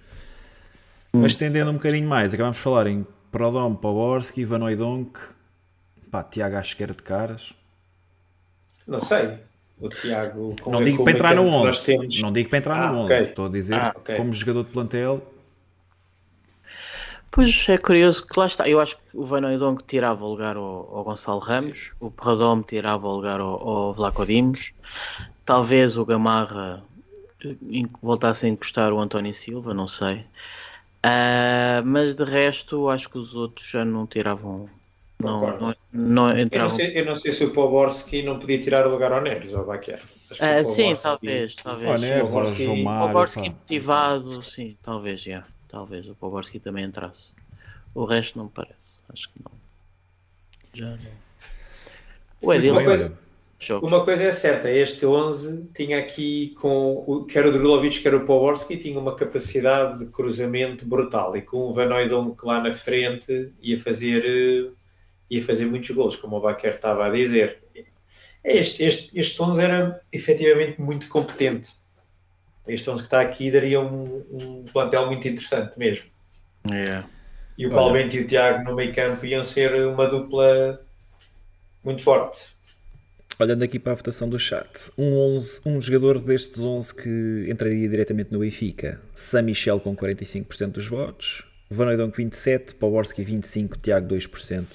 Hum. 1.11 1.21
Mas 1.21 1.31
estendendo 1.31 1.71
um 1.71 1.73
bocadinho 1.73 2.07
mais, 2.07 2.31
acabamos 2.31 2.57
de 2.57 2.63
falar 2.63 2.85
em 2.85 3.03
Prodom, 3.31 3.73
Poborski, 3.73 4.45
Van 4.45 4.63
Oydonk, 4.65 5.19
pá, 6.11 6.21
Tiago 6.21 6.57
acho 6.57 6.77
que 6.77 6.83
era 6.83 6.93
de 6.93 7.01
caras. 7.01 7.55
Não 8.85 9.01
sei 9.01 9.39
o 9.85 9.89
Tiago. 9.89 10.55
Não 10.65 10.83
digo 10.83 11.03
para 11.03 11.13
entrar 11.13 11.35
no 11.35 11.45
11. 11.45 11.83
Temos... 11.83 12.21
Não 12.21 12.31
digo 12.31 12.49
para 12.49 12.59
entrar 12.59 12.81
ah, 12.81 12.91
no 12.91 12.99
11. 12.99 13.05
Okay. 13.05 13.23
Estou 13.23 13.45
a 13.45 13.49
dizer 13.49 13.75
ah, 13.75 13.93
okay. 13.95 14.15
como 14.15 14.33
jogador 14.33 14.63
de 14.63 14.71
plantel. 14.71 15.33
Pois 17.31 17.65
é 17.67 17.77
curioso 17.77 18.27
que 18.27 18.39
lá 18.39 18.45
está. 18.45 18.69
Eu 18.69 18.79
acho 18.79 18.95
que 18.95 19.03
o 19.13 19.23
Van 19.23 19.45
Oydonk 19.45 19.83
tirava 19.85 20.23
o 20.23 20.29
lugar 20.29 20.55
ao, 20.55 20.95
ao 20.95 21.03
Gonçalo 21.03 21.39
Ramos, 21.39 21.85
Sim. 21.85 21.91
o 21.99 22.11
Perradome 22.11 22.63
tirava 22.63 23.07
o 23.07 23.15
lugar 23.15 23.39
ao, 23.39 23.67
ao 23.67 23.93
Vlaco 23.93 24.23
Dimos, 24.23 24.71
talvez 25.43 25.97
o 25.97 26.05
Gamarra 26.05 26.83
voltasse 28.01 28.45
a 28.45 28.49
encostar 28.49 28.93
o 28.93 28.99
António 28.99 29.33
Silva, 29.33 29.73
não 29.73 29.87
sei. 29.87 30.25
Uh, 31.05 31.83
mas 31.83 32.15
de 32.15 32.23
resto, 32.23 32.87
acho 32.87 33.09
que 33.09 33.17
os 33.17 33.35
outros 33.35 33.67
já 33.67 33.83
não 33.83 34.07
tiravam 34.07 34.69
não, 35.23 35.57
não, 35.59 35.75
não 35.91 36.37
eu, 36.37 36.47
não 36.51 36.69
sei, 36.69 36.99
eu 36.99 37.05
não 37.05 37.15
sei 37.15 37.31
se 37.31 37.43
o 37.43 37.51
Poborski 37.51 38.21
não 38.23 38.37
podia 38.37 38.59
tirar 38.59 38.85
o 38.85 38.91
lugar 38.91 39.11
ao 39.11 39.21
Neres 39.21 39.53
ou 39.53 39.59
ao 39.59 39.65
Baquer. 39.65 40.01
Uh, 40.31 40.65
sim, 40.65 40.93
talvez, 41.01 41.55
talvez. 41.55 41.89
O 41.89 41.97
Neres, 41.97 42.31
Poborski 42.31 43.49
motivado, 43.49 44.41
sim, 44.41 44.77
talvez, 44.81 45.21
já. 45.21 45.43
Talvez 45.67 46.07
o 46.07 46.15
Poborski 46.15 46.59
também 46.59 46.85
entrasse. 46.85 47.33
O 47.95 48.05
resto 48.05 48.37
não 48.37 48.45
me 48.45 48.51
parece. 48.53 48.99
Acho 49.11 49.29
que 49.29 49.39
não. 49.43 49.51
Já 50.73 50.89
não. 50.89 51.23
O 52.41 52.53
Edil. 52.53 52.73
Uma 52.73 52.83
coisa, 52.83 53.17
uma 53.81 54.03
coisa 54.03 54.23
é 54.23 54.31
certa, 54.31 54.69
este 54.69 55.05
11 55.05 55.69
tinha 55.73 55.99
aqui 55.99 56.53
com 56.59 57.03
o, 57.07 57.23
quer 57.23 57.45
o 57.45 57.51
Drulovic, 57.51 58.01
quer 58.01 58.13
o 58.13 58.25
Poborski, 58.25 58.77
tinha 58.77 58.99
uma 58.99 59.15
capacidade 59.15 59.99
de 59.99 60.11
cruzamento 60.11 60.85
brutal 60.85 61.35
e 61.37 61.41
com 61.41 61.57
o 61.57 61.71
Van 61.71 61.93
Oydonk 61.93 62.45
lá 62.45 62.61
na 62.61 62.71
frente 62.71 63.51
ia 63.61 63.79
fazer 63.79 64.73
ia 65.29 65.43
fazer 65.43 65.65
muitos 65.65 65.89
gols, 65.91 66.15
como 66.15 66.37
o 66.37 66.41
Baquer 66.41 66.75
estava 66.75 67.05
a 67.07 67.09
dizer. 67.09 67.59
Este, 68.43 68.83
este, 68.83 69.19
este 69.19 69.41
11 69.41 69.61
era 69.61 70.01
efetivamente 70.11 70.81
muito 70.81 71.07
competente. 71.07 71.71
Este 72.67 72.89
11 72.89 73.01
que 73.01 73.07
está 73.07 73.21
aqui 73.21 73.51
daria 73.51 73.79
um, 73.79 74.25
um 74.31 74.65
plantel 74.71 75.07
muito 75.07 75.27
interessante 75.27 75.77
mesmo. 75.77 76.05
Yeah. 76.69 77.07
E 77.57 77.67
o 77.67 77.71
Paulo 77.71 77.93
Bento 77.93 78.15
e 78.15 78.21
o 78.21 78.27
Tiago 78.27 78.63
no 78.63 78.75
meio 78.75 78.93
campo 78.93 79.25
iam 79.25 79.43
ser 79.43 79.73
uma 79.87 80.07
dupla 80.07 80.81
muito 81.83 82.01
forte. 82.01 82.53
Olhando 83.39 83.63
aqui 83.63 83.79
para 83.79 83.93
a 83.93 83.95
votação 83.95 84.29
do 84.29 84.39
chat, 84.39 84.91
um, 84.97 85.35
11, 85.35 85.61
um 85.65 85.81
jogador 85.81 86.21
destes 86.21 86.59
11 86.59 86.95
que 86.95 87.45
entraria 87.49 87.89
diretamente 87.89 88.31
no 88.31 88.39
Benfica, 88.39 89.01
Sam 89.13 89.43
Michel 89.43 89.79
com 89.79 89.95
45% 89.95 90.67
dos 90.69 90.87
votos, 90.87 91.43
Van 91.69 91.89
Oudonk 91.89 92.15
27%, 92.15 92.75
Poborski 92.75 93.25
25%, 93.25 93.81
Tiago 93.81 94.13
2% 94.13 94.65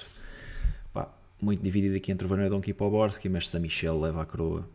muito 1.41 1.63
dividido 1.63 1.97
aqui 1.97 2.13
entre 2.13 2.27
Vanedonk 2.27 2.69
e 2.69 2.75
Poborski, 2.75 3.29
mas 3.29 3.49
Sam 3.49 3.61
Michel 3.61 4.01
leva 4.01 4.23
a 4.23 4.27
coroa. 4.27 4.69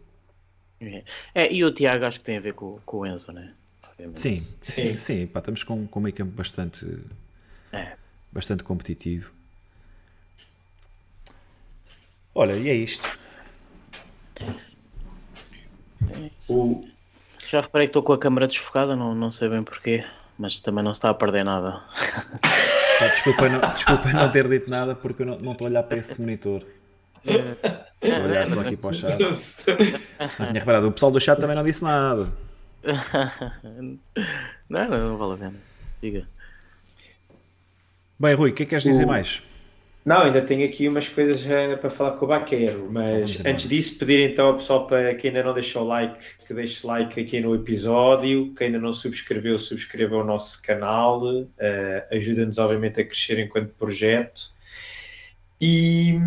É. 0.80 1.04
é, 1.34 1.54
e 1.54 1.64
o 1.64 1.72
Tiago 1.72 2.06
acho 2.06 2.20
que 2.20 2.26
tem 2.26 2.38
a 2.38 2.42
ver 2.42 2.54
com, 2.54 2.80
com 2.86 2.98
o 3.00 3.06
Enzo, 3.06 3.32
né? 3.32 3.54
Sim, 4.16 4.46
sim, 4.60 4.82
sim, 4.90 4.98
sim 4.98 5.28
pá, 5.28 5.40
estamos 5.40 5.64
com, 5.64 5.88
com 5.88 6.00
um 6.00 6.04
meio 6.04 6.16
campo 6.16 6.32
bastante, 6.32 6.86
é. 7.72 7.94
bastante 8.32 8.64
competitivo. 8.64 9.32
Olha, 12.36 12.54
e 12.54 12.70
é 12.70 12.74
isto. 12.74 13.08
É 14.42 16.30
o... 16.50 16.86
Já 17.48 17.62
reparei 17.62 17.88
que 17.88 17.92
estou 17.92 18.04
com 18.04 18.14
a 18.14 18.18
câmera 18.18 18.48
desfocada, 18.48 18.96
não, 18.96 19.14
não 19.14 19.30
sei 19.30 19.48
bem 19.48 19.64
porquê, 19.64 20.04
mas 20.38 20.60
também 20.60 20.84
não 20.84 20.94
se 20.94 20.98
está 20.98 21.12
a 21.12 21.14
perder 21.14 21.46
nada. 21.46 21.84
Pá, 23.04 23.08
desculpa, 23.10 23.50
não, 23.50 23.60
desculpa 23.74 24.14
não 24.14 24.32
ter 24.32 24.48
dito 24.48 24.70
nada 24.70 24.96
porque 24.96 25.24
eu 25.24 25.26
não, 25.26 25.40
não 25.40 25.52
estou 25.52 25.68
a 25.68 25.70
olhar 25.70 25.84
para 25.84 25.98
esse 25.98 26.22
monitor. 26.22 26.64
Estou 27.26 28.24
a 28.24 28.26
olhar 28.26 28.48
só 28.48 28.62
aqui 28.62 28.78
para 28.78 28.90
o 28.90 28.94
chat. 28.94 29.20
Não 29.20 30.48
tinha 30.48 30.60
reparado, 30.60 30.88
o 30.88 30.92
pessoal 30.92 31.12
do 31.12 31.20
chat 31.20 31.38
também 31.38 31.56
não 31.56 31.64
disse 31.64 31.84
nada. 31.84 32.30
Não, 34.70 34.90
não, 34.90 35.10
não 35.10 35.18
vale 35.18 35.34
a 35.34 35.38
pena. 35.38 35.54
Siga. 36.00 36.28
Bem, 38.18 38.34
Rui, 38.36 38.52
o 38.52 38.54
que 38.54 38.64
é 38.64 38.66
que 38.66 38.70
queres 38.70 38.84
dizer 38.84 39.04
o... 39.04 39.08
mais? 39.08 39.44
Não, 40.06 40.24
ainda 40.24 40.42
tenho 40.42 40.66
aqui 40.66 40.88
umas 40.90 41.08
coisas 41.08 41.46
uh, 41.46 41.78
para 41.80 41.90
falar 41.90 42.12
com 42.18 42.26
o 42.26 42.28
Baqueiro, 42.28 42.90
mas 42.92 43.40
antes 43.46 43.70
disso 43.70 43.98
pedir 43.98 44.30
então 44.30 44.48
ao 44.48 44.54
pessoal 44.56 44.86
para 44.86 45.16
quem 45.16 45.32
ainda 45.32 45.44
não 45.44 45.54
deixou 45.54 45.84
o 45.84 45.88
like, 45.88 46.20
que 46.46 46.54
deixe 46.54 46.86
like 46.86 47.22
aqui 47.22 47.40
no 47.40 47.56
episódio, 47.56 48.54
quem 48.54 48.68
ainda 48.68 48.80
não 48.80 48.92
subscreveu, 48.92 49.58
subscreva 49.58 50.18
o 50.18 50.24
nosso 50.24 50.62
canal, 50.62 51.24
uh, 51.24 51.48
ajuda-nos 52.12 52.58
obviamente 52.58 53.00
a 53.00 53.06
crescer 53.06 53.40
enquanto 53.40 53.74
projeto. 53.76 54.52
E, 55.62 56.20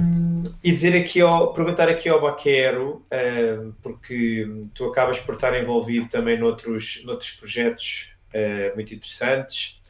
e, 0.64 0.72
dizer 0.72 0.96
aqui 0.96 1.20
ao, 1.20 1.52
perguntar 1.52 1.90
aqui 1.90 2.08
ao 2.08 2.18
Baquero, 2.18 3.04
uh, 3.12 3.74
porque 3.82 4.48
tu 4.72 4.86
acabas 4.86 5.20
por 5.20 5.34
estar 5.34 5.54
envolvido 5.60 6.08
também 6.08 6.38
noutros, 6.38 7.02
noutros 7.04 7.32
projetos 7.32 8.12
muito 8.74 8.92
interessantes, 8.92 9.80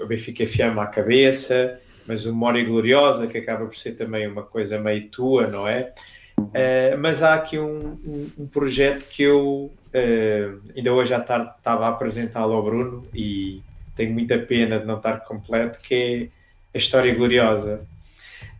o 0.00 0.06
Benfica 0.06 0.44
FM 0.44 0.76
à 0.76 0.86
cabeça, 0.86 1.80
mas 2.06 2.26
o 2.26 2.32
Memória 2.32 2.64
Gloriosa, 2.64 3.26
que 3.26 3.38
acaba 3.38 3.64
por 3.66 3.76
ser 3.76 3.92
também 3.92 4.26
uma 4.26 4.42
coisa 4.42 4.78
meio 4.78 5.08
tua, 5.08 5.46
não 5.46 5.66
é? 5.66 5.92
Uh, 6.38 6.98
mas 6.98 7.22
há 7.22 7.34
aqui 7.34 7.58
um, 7.58 7.98
um, 8.04 8.30
um 8.38 8.46
projeto 8.46 9.06
que 9.08 9.22
eu 9.22 9.70
uh, 9.94 10.60
ainda 10.74 10.92
hoje 10.92 11.14
à 11.14 11.20
tarde 11.20 11.50
estava 11.56 11.86
a 11.86 11.88
apresentá-lo 11.88 12.54
ao 12.54 12.62
Bruno 12.62 13.06
e 13.14 13.62
tenho 13.94 14.12
muita 14.12 14.38
pena 14.38 14.78
de 14.78 14.86
não 14.86 14.96
estar 14.96 15.20
completo, 15.20 15.78
que 15.80 15.94
é 15.94 16.28
a 16.74 16.78
História 16.78 17.14
Gloriosa, 17.14 17.86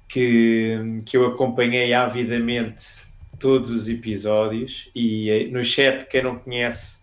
que, 0.06 1.02
que 1.06 1.16
eu 1.16 1.26
acompanhei 1.26 1.94
avidamente 1.94 3.00
todos 3.38 3.70
os 3.70 3.88
episódios 3.88 4.90
e 4.94 5.30
eh, 5.30 5.48
no 5.48 5.64
chat, 5.64 6.06
quem 6.06 6.22
não 6.22 6.38
conhece 6.38 7.01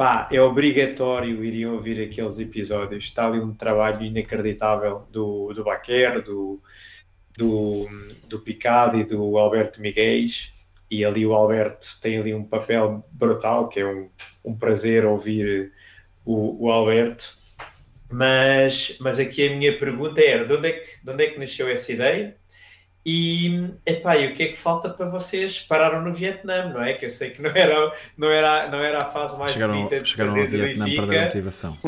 pá, 0.00 0.26
é 0.32 0.40
obrigatório 0.40 1.44
irem 1.44 1.66
ouvir 1.66 2.02
aqueles 2.02 2.38
episódios. 2.38 3.04
Está 3.04 3.26
ali 3.26 3.38
um 3.38 3.52
trabalho 3.52 4.02
inacreditável 4.02 5.06
do, 5.10 5.52
do 5.52 5.62
Baquer, 5.62 6.22
do, 6.22 6.58
do, 7.36 7.86
do 8.26 8.40
Picado 8.40 8.98
e 8.98 9.04
do 9.04 9.36
Alberto 9.36 9.78
Miguel. 9.78 10.24
E 10.90 11.04
ali 11.04 11.26
o 11.26 11.34
Alberto 11.34 11.86
tem 12.00 12.16
ali 12.16 12.32
um 12.32 12.42
papel 12.42 13.06
brutal, 13.12 13.68
que 13.68 13.80
é 13.80 13.86
um, 13.86 14.08
um 14.42 14.56
prazer 14.56 15.04
ouvir 15.04 15.70
o, 16.24 16.64
o 16.64 16.70
Alberto. 16.70 17.36
Mas, 18.10 18.96
mas 19.00 19.18
aqui 19.18 19.48
a 19.48 19.54
minha 19.54 19.76
pergunta 19.76 20.22
era: 20.22 20.46
de 20.46 20.54
onde 20.54 20.68
é 20.68 20.72
que, 20.72 21.04
de 21.04 21.10
onde 21.10 21.24
é 21.24 21.30
que 21.30 21.38
nasceu 21.38 21.68
essa 21.68 21.92
ideia? 21.92 22.39
E, 23.04 23.70
epá, 23.86 24.16
e 24.18 24.26
o 24.26 24.34
que 24.34 24.42
é 24.42 24.46
que 24.48 24.58
falta 24.58 24.90
para 24.90 25.06
vocês? 25.06 25.58
Pararam 25.58 26.02
no 26.02 26.12
Vietnã, 26.12 26.68
não 26.68 26.82
é? 26.82 26.92
Que 26.92 27.06
eu 27.06 27.10
sei 27.10 27.30
que 27.30 27.40
não 27.40 27.50
era, 27.50 27.92
não 28.16 28.30
era, 28.30 28.68
não 28.68 28.78
era 28.78 28.98
a 28.98 29.06
fase 29.06 29.38
mais 29.38 29.52
chegaram, 29.52 29.74
bonita 29.74 30.00
de 30.00 30.08
chegaram 30.08 30.34
fazer 30.34 30.42
ao 30.42 30.66
Vietnã 30.66 30.94
para 30.94 31.06
dar 31.06 31.24
motivação. 31.24 31.78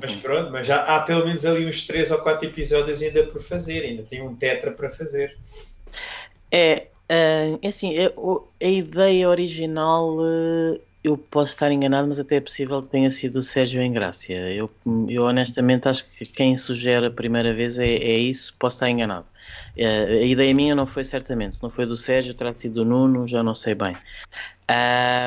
mas 0.00 0.14
pronto, 0.16 0.52
mas 0.52 0.66
já 0.66 0.82
há 0.84 1.00
pelo 1.00 1.26
menos 1.26 1.44
ali 1.44 1.66
uns 1.66 1.82
3 1.82 2.12
ou 2.12 2.18
4 2.18 2.46
episódios 2.46 3.02
ainda 3.02 3.24
por 3.24 3.42
fazer, 3.42 3.84
ainda 3.84 4.04
tem 4.04 4.22
um 4.22 4.36
tetra 4.36 4.70
para 4.70 4.88
fazer. 4.88 5.36
É, 6.52 6.86
é 7.08 7.58
assim, 7.66 7.94
a 7.98 8.68
ideia 8.68 9.28
original 9.28 10.16
eu 11.06 11.16
posso 11.16 11.52
estar 11.52 11.70
enganado, 11.70 12.08
mas 12.08 12.18
até 12.18 12.36
é 12.36 12.40
possível 12.40 12.82
que 12.82 12.88
tenha 12.88 13.10
sido 13.10 13.36
o 13.36 13.42
Sérgio 13.42 13.80
Engrácia. 13.80 14.36
Eu, 14.52 14.68
eu 15.08 15.22
honestamente 15.22 15.88
acho 15.88 16.08
que 16.08 16.24
quem 16.24 16.56
sugere 16.56 17.06
a 17.06 17.10
primeira 17.10 17.54
vez 17.54 17.78
é, 17.78 17.86
é 17.86 18.18
isso, 18.18 18.54
posso 18.58 18.76
estar 18.76 18.90
enganado. 18.90 19.26
É, 19.76 20.04
a 20.04 20.22
ideia 20.22 20.54
minha 20.54 20.74
não 20.74 20.86
foi 20.86 21.04
certamente, 21.04 21.56
se 21.56 21.62
não 21.62 21.70
foi 21.70 21.86
do 21.86 21.96
Sérgio, 21.96 22.34
terá 22.34 22.52
sido 22.52 22.74
do 22.76 22.84
Nuno, 22.84 23.26
já 23.26 23.42
não 23.42 23.54
sei 23.54 23.74
bem. 23.74 23.94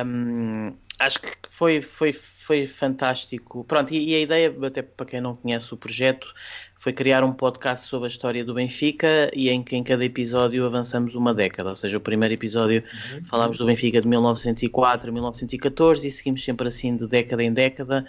Um, 0.06 0.74
acho 1.00 1.20
que 1.20 1.30
foi, 1.50 1.82
foi, 1.82 2.12
foi 2.12 2.68
fantástico. 2.68 3.64
Pronto, 3.64 3.94
e, 3.94 4.10
e, 4.12 4.16
a 4.16 4.20
ideia, 4.20 4.56
até 4.64 4.82
para 4.82 5.06
quem 5.06 5.22
não 5.22 5.36
conhece 5.36 5.74
o 5.74 5.78
projeto, 5.78 6.34
foi 6.76 6.94
criar 6.94 7.24
um 7.24 7.34
podcast 7.34 7.88
sobre 7.88 8.08
a 8.08 8.10
história 8.10 8.44
do 8.44 8.54
Benfica 8.54 9.30
e 9.34 9.50
em 9.50 9.62
que 9.62 9.76
em 9.76 9.84
cada 9.84 10.04
episódio 10.04 10.66
avançamos 10.66 11.16
uma 11.16 11.34
década. 11.34 11.70
Ou 11.70 11.76
seja, 11.76 11.98
o 11.98 12.02
primeiro 12.02 12.34
episódio 12.34 12.84
uhum. 13.14 13.26
falámos 13.26 13.58
do 13.58 13.66
Benfica 13.66 14.00
de 14.00 14.08
1904 14.08 15.10
a 15.10 15.12
1914 15.12 16.08
e 16.08 16.12
seguimos 16.12 16.44
sempre 16.44 16.68
assim 16.68 16.96
de 16.96 17.06
década 17.08 17.44
em 17.44 17.52
década. 17.52 18.06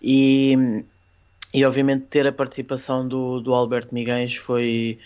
E, 0.00 0.84
e 1.52 1.64
obviamente 1.64 2.06
ter 2.06 2.26
a 2.26 2.32
participação 2.32 3.06
do, 3.06 3.40
do 3.40 3.52
Alberto 3.52 3.94
Miguens 3.94 4.36
foi, 4.36 4.98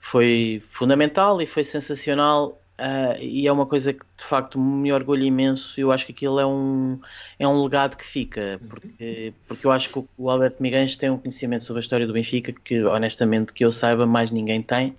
foi 0.00 0.62
fundamental 0.68 1.40
e 1.40 1.46
foi 1.46 1.62
sensacional 1.62 2.60
Uh, 2.80 3.20
e 3.20 3.46
é 3.46 3.52
uma 3.52 3.66
coisa 3.66 3.92
que 3.92 4.06
de 4.16 4.24
facto 4.24 4.58
me 4.58 4.90
orgulha 4.90 5.24
imenso. 5.24 5.78
Eu 5.78 5.92
acho 5.92 6.06
que 6.06 6.12
aquilo 6.12 6.40
é 6.40 6.46
um, 6.46 6.98
é 7.38 7.46
um 7.46 7.62
legado 7.62 7.94
que 7.94 8.06
fica, 8.06 8.58
porque, 8.70 9.34
porque 9.46 9.66
eu 9.66 9.70
acho 9.70 9.90
que 9.92 10.02
o 10.16 10.30
Alberto 10.30 10.62
Miguens 10.62 10.96
tem 10.96 11.10
um 11.10 11.18
conhecimento 11.18 11.64
sobre 11.64 11.80
a 11.80 11.82
história 11.82 12.06
do 12.06 12.14
Benfica 12.14 12.52
que, 12.52 12.82
honestamente, 12.82 13.52
que 13.52 13.62
eu 13.62 13.70
saiba, 13.70 14.06
mais 14.06 14.30
ninguém 14.30 14.62
tem. 14.62 14.96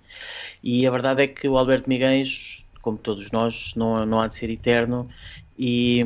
E 0.62 0.86
a 0.86 0.92
verdade 0.92 1.24
é 1.24 1.26
que 1.26 1.48
o 1.48 1.58
Alberto 1.58 1.88
Miguens, 1.88 2.64
como 2.82 2.96
todos 2.96 3.32
nós, 3.32 3.74
não, 3.74 4.06
não 4.06 4.20
há 4.20 4.28
de 4.28 4.36
ser 4.36 4.48
eterno. 4.48 5.08
E, 5.58 6.02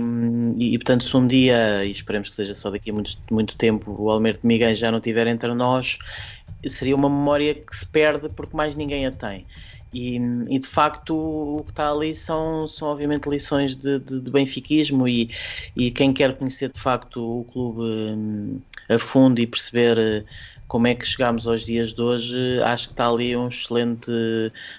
e, 0.57 0.75
e, 0.75 0.79
portanto, 0.79 1.05
se 1.05 1.15
um 1.15 1.27
dia, 1.27 1.85
e 1.85 1.91
esperemos 1.91 2.31
que 2.31 2.37
seja 2.37 2.55
só 2.55 2.71
daqui 2.71 2.91
a 2.91 2.93
muito, 2.95 3.19
muito 3.31 3.55
tempo, 3.57 3.95
o 3.99 4.11
Alberto 4.11 4.47
Miguens 4.47 4.79
já 4.79 4.91
não 4.91 4.99
estiver 4.99 5.27
entre 5.27 5.53
nós, 5.53 5.99
seria 6.67 6.97
uma 6.97 7.09
memória 7.09 7.55
que 7.55 7.77
se 7.77 7.87
perde 7.87 8.29
porque 8.29 8.57
mais 8.57 8.75
ninguém 8.75 9.07
a 9.07 9.13
tem. 9.13 9.47
E, 9.93 10.17
e, 10.51 10.59
de 10.59 10.67
facto 10.67 11.15
o 11.15 11.63
que 11.65 11.71
está 11.71 11.91
ali 11.91 12.15
são, 12.15 12.67
são 12.67 12.89
obviamente 12.89 13.29
lições 13.29 13.75
de, 13.75 13.99
de, 14.01 14.21
de 14.21 14.31
benfiquismo 14.31 15.09
e, 15.09 15.31
e 15.75 15.91
quem 15.91 16.13
quer 16.13 16.37
conhecer 16.37 16.71
de 16.71 16.81
facto 16.81 17.41
o 17.41 17.45
clube 17.45 17.81
hum, 17.81 18.61
a 18.89 18.99
fundo 18.99 19.41
e 19.41 19.47
perceber 19.47 19.97
eh, 19.97 20.25
como 20.69 20.87
é 20.87 20.95
que 20.95 21.07
chegámos 21.07 21.47
aos 21.47 21.65
dias 21.65 21.95
de 21.95 22.01
hoje, 22.03 22.61
acho 22.63 22.89
que 22.89 22.93
está 22.95 23.09
ali 23.09 23.37
um 23.37 23.49
excelente. 23.49 24.11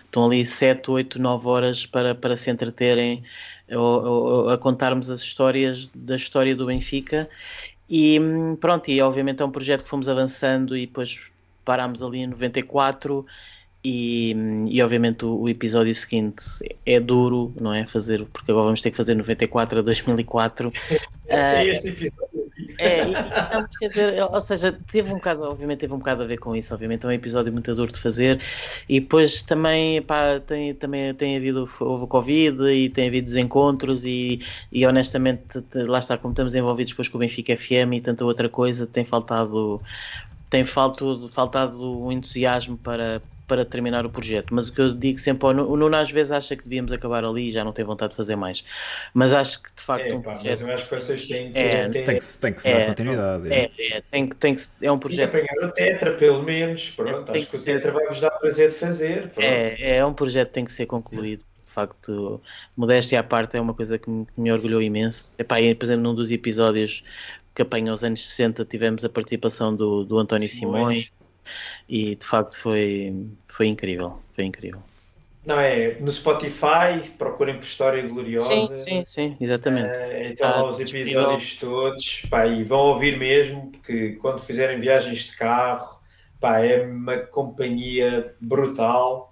Estão 0.06 0.26
ali 0.26 0.46
7, 0.46 0.92
8, 0.92 1.20
9 1.20 1.48
horas 1.48 1.86
para, 1.86 2.14
para 2.14 2.36
se 2.36 2.52
entreterem 2.52 3.24
a, 3.72 4.54
a 4.54 4.58
contarmos 4.58 5.10
as 5.10 5.22
histórias 5.22 5.90
da 5.96 6.16
história 6.16 6.56
do 6.56 6.66
Benfica. 6.66 7.30
E 7.90 8.20
hum, 8.20 8.56
pronto, 8.58 8.90
e 8.92 9.02
obviamente 9.02 9.42
é 9.42 9.46
um 9.46 9.52
projeto 9.52 9.84
que 9.84 9.90
fomos 9.90 10.10
avançando 10.10 10.76
e 10.76 10.86
depois 10.86 11.22
parámos 11.68 12.02
ali 12.02 12.20
em 12.20 12.28
94 12.28 13.26
e, 13.84 14.36
e 14.70 14.82
obviamente 14.82 15.26
o, 15.26 15.42
o, 15.42 15.50
episódio 15.50 15.94
seguinte 15.94 16.44
é 16.86 17.00
duro, 17.00 17.54
não 17.60 17.74
é? 17.74 17.86
Fazer, 17.86 18.26
porque 18.26 18.52
agora 18.52 18.66
vamos 18.66 18.82
ter 18.82 18.92
que 18.92 18.98
fazer 18.98 19.16
94 19.16 19.80
a 19.80 19.82
2004. 19.82 20.72
É 21.28 21.66
este 21.66 21.90
episódio. 21.90 22.48
É, 22.80 23.04
e, 23.08 23.12
não, 23.12 23.68
quer 23.80 23.88
dizer, 23.88 24.24
ou 24.24 24.42
seja, 24.42 24.78
teve 24.92 25.12
um 25.12 25.16
bocado, 25.16 25.44
obviamente 25.44 25.80
teve 25.80 25.94
um 25.94 26.00
bocado 26.00 26.24
a 26.24 26.26
ver 26.26 26.38
com 26.38 26.56
isso, 26.56 26.74
obviamente 26.74 27.06
é 27.06 27.10
um 27.10 27.12
episódio 27.12 27.52
muito 27.52 27.74
duro 27.74 27.92
de 27.92 28.00
fazer 28.00 28.42
e 28.90 29.00
depois 29.00 29.42
também, 29.42 30.02
pá, 30.02 30.40
tem, 30.40 30.74
também 30.74 31.14
tem 31.14 31.38
havido, 31.38 31.70
houve 31.80 32.08
Covid 32.08 32.64
e 32.64 32.90
tem 32.90 33.08
havido 33.08 33.26
desencontros 33.26 34.06
e, 34.06 34.42
e 34.72 34.86
honestamente, 34.86 35.64
lá 35.74 36.00
está, 36.00 36.18
como 36.18 36.34
estamos 36.34 36.56
envolvidos 36.56 36.92
depois 36.92 37.08
com 37.08 37.18
o 37.18 37.20
Benfica 37.20 37.56
FM 37.56 37.94
e 37.94 38.02
tanta 38.02 38.26
outra 38.26 38.50
coisa, 38.50 38.86
tem 38.86 39.06
faltado 39.06 39.82
tem 40.50 40.64
faltado, 40.66 41.28
faltado 41.30 42.02
o 42.02 42.12
entusiasmo 42.12 42.78
para, 42.78 43.22
para 43.48 43.66
terminar 43.66 44.06
o 44.06 44.10
projeto. 44.10 44.54
Mas 44.54 44.70
o 44.70 44.74
que 44.74 44.82
eu 44.82 44.94
digo 44.94 45.20
sempre, 45.20 45.48
o 45.48 45.54
Nuno 45.54 45.96
às 45.96 46.12
vezes 46.12 46.32
acha 46.32 46.56
que 46.56 46.64
devíamos 46.64 46.92
acabar 46.92 47.24
ali 47.26 47.50
e 47.50 47.52
já 47.52 47.64
não 47.64 47.74
tem 47.74 47.84
vontade 47.84 48.12
de 48.12 48.18
fazer 48.18 48.36
mais. 48.36 48.64
Mas 49.14 49.34
acho 49.34 49.62
que 49.64 49.70
de 49.76 49.82
facto 49.82 50.06
é, 50.06 50.14
um 50.14 50.22
pá, 50.22 50.32
projeto... 50.32 50.50
Mas 50.50 50.62
eu 50.62 50.74
acho 50.74 50.84
que 50.88 51.00
vocês 51.00 51.28
têm 51.28 51.52
que... 51.52 51.60
É, 51.60 51.70
tem, 51.90 51.92
que, 51.92 52.02
tem 52.02 52.54
que 52.54 52.62
se 52.62 52.72
dar 52.72 52.80
é, 52.80 52.86
continuidade. 52.86 53.54
É, 53.54 53.70
é, 53.80 54.04
tem, 54.10 54.28
tem 54.28 54.56
que, 54.56 54.64
é 54.82 54.92
um 54.92 55.00
projeto... 55.00 55.34
E 55.34 55.38
apanhar 55.38 55.70
o 55.70 55.72
Tetra, 55.72 56.14
pelo 56.14 56.44
menos. 56.44 56.92
Pronto, 56.92 57.32
acho 57.32 57.46
que, 57.46 57.52
que 57.52 57.58
o 57.58 57.64
Tetra 57.64 57.92
vai-vos 57.92 58.20
dar 58.20 58.32
prazer 58.32 58.70
de 58.70 58.76
fazer. 58.76 59.32
É, 59.38 59.98
é 59.98 60.06
um 60.06 60.14
projeto 60.14 60.48
que 60.48 60.54
tem 60.54 60.66
que 60.66 60.72
ser 60.72 60.86
concluído. 60.86 61.44
De 61.66 61.74
facto, 61.74 62.42
modéstia 62.76 63.20
à 63.20 63.24
parte 63.24 63.56
é 63.56 63.62
uma 63.62 63.74
coisa 63.74 64.00
que 64.00 64.10
me, 64.10 64.26
que 64.26 64.42
me 64.42 64.52
orgulhou 64.52 64.82
imenso. 64.82 65.36
Epá, 65.38 65.62
e, 65.62 65.76
por 65.76 65.86
exemplo, 65.86 66.02
num 66.02 66.16
dos 66.16 66.32
episódios 66.32 67.04
que 67.58 67.64
apanha 67.64 67.92
os 67.92 68.04
anos 68.04 68.24
60 68.30 68.66
tivemos 68.66 69.04
a 69.04 69.10
participação 69.10 69.76
do, 69.76 70.04
do 70.04 70.20
António 70.20 70.48
Simões. 70.48 71.06
Simões 71.06 71.12
e 71.90 72.16
de 72.16 72.24
facto 72.24 72.60
foi, 72.60 73.16
foi 73.48 73.66
incrível, 73.66 74.20
foi 74.32 74.44
incrível. 74.44 74.80
Não, 75.44 75.60
é 75.60 75.96
no 76.00 76.12
Spotify, 76.12 77.10
procurem 77.18 77.56
por 77.56 77.64
História 77.64 78.06
Gloriosa. 78.06 78.48
Sim, 78.48 78.76
sim, 78.76 79.04
sim, 79.06 79.38
exatamente. 79.42 79.88
Uh, 79.88 80.32
então 80.32 80.48
lá 80.48 80.68
os 80.68 80.80
episódios 80.80 81.42
disponível. 81.42 81.82
todos, 81.82 82.22
pá, 82.30 82.46
e 82.46 82.64
vão 82.64 82.80
ouvir 82.90 83.18
mesmo, 83.18 83.72
porque 83.72 84.12
quando 84.22 84.40
fizerem 84.40 84.78
viagens 84.78 85.22
de 85.22 85.36
carro, 85.36 86.00
pá, 86.40 86.60
é 86.60 86.86
uma 86.86 87.18
companhia 87.18 88.36
brutal. 88.40 89.32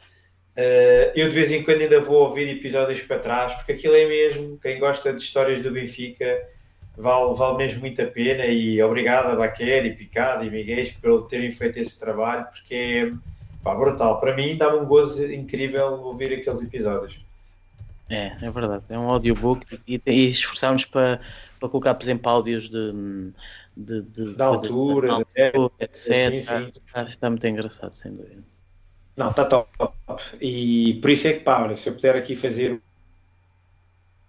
Uh, 0.58 1.14
eu 1.16 1.30
de 1.30 1.36
vez 1.36 1.52
em 1.52 1.62
quando 1.62 1.82
ainda 1.82 2.02
vou 2.02 2.24
ouvir 2.24 2.50
episódios 2.50 3.04
para 3.04 3.20
trás, 3.20 3.54
porque 3.54 3.74
aquilo 3.74 3.94
é 3.94 4.08
mesmo, 4.08 4.58
quem 4.58 4.80
gosta 4.80 5.14
de 5.14 5.22
histórias 5.22 5.62
do 5.62 5.70
Benfica, 5.70 6.42
vale, 6.98 7.34
vale 7.36 7.58
mesmo 7.58 7.82
muito 7.82 8.02
a 8.02 8.06
pena 8.06 8.46
e 8.46 8.82
obrigado 8.82 9.28
a 9.28 9.36
Baquer 9.36 9.86
e 9.86 9.96
Picado 9.96 10.44
e 10.44 10.50
Miguel 10.50 10.86
por 11.02 11.28
terem 11.28 11.52
feito 11.52 11.80
esse 11.80 12.00
trabalho 12.00 12.46
porque 12.46 12.76
é 12.76 13.12
pá, 13.64 13.74
brutal. 13.76 14.20
Para 14.20 14.36
mim 14.36 14.56
dá-me 14.56 14.80
um 14.80 14.86
gozo 14.86 15.26
incrível 15.32 15.94
ouvir 16.04 16.34
aqueles 16.34 16.62
episódios. 16.62 17.20
É, 18.10 18.36
é 18.42 18.52
verdade. 18.52 18.84
É 18.90 18.98
um 18.98 19.10
audiobook 19.10 19.82
e, 19.88 20.02
e 20.06 20.28
esforçámos 20.28 20.86
para, 20.86 21.20
para 21.60 21.70
colocar, 21.70 21.96
por 21.96 22.04
exemplo, 22.04 22.30
áudios 22.30 22.70
de, 22.70 22.94
de, 23.76 24.02
de 24.02 24.36
da 24.36 24.46
altura, 24.46 25.08
de, 25.08 25.42
altura 25.42 25.74
etc. 25.80 25.96
Sim, 25.96 26.42
sim. 26.42 26.74
Está, 26.88 27.04
está 27.04 27.30
muito 27.30 27.48
engraçado, 27.48 27.96
sem 27.96 28.12
dúvida. 28.12 28.44
Não, 29.18 29.30
está 29.30 29.46
top. 29.46 29.70
E 30.42 31.00
por 31.02 31.10
isso 31.10 31.28
é 31.28 31.34
que, 31.34 31.40
pá, 31.40 31.74
se 31.76 31.90
eu 31.90 31.94
puder 31.94 32.16
aqui 32.16 32.36
fazer 32.36 32.82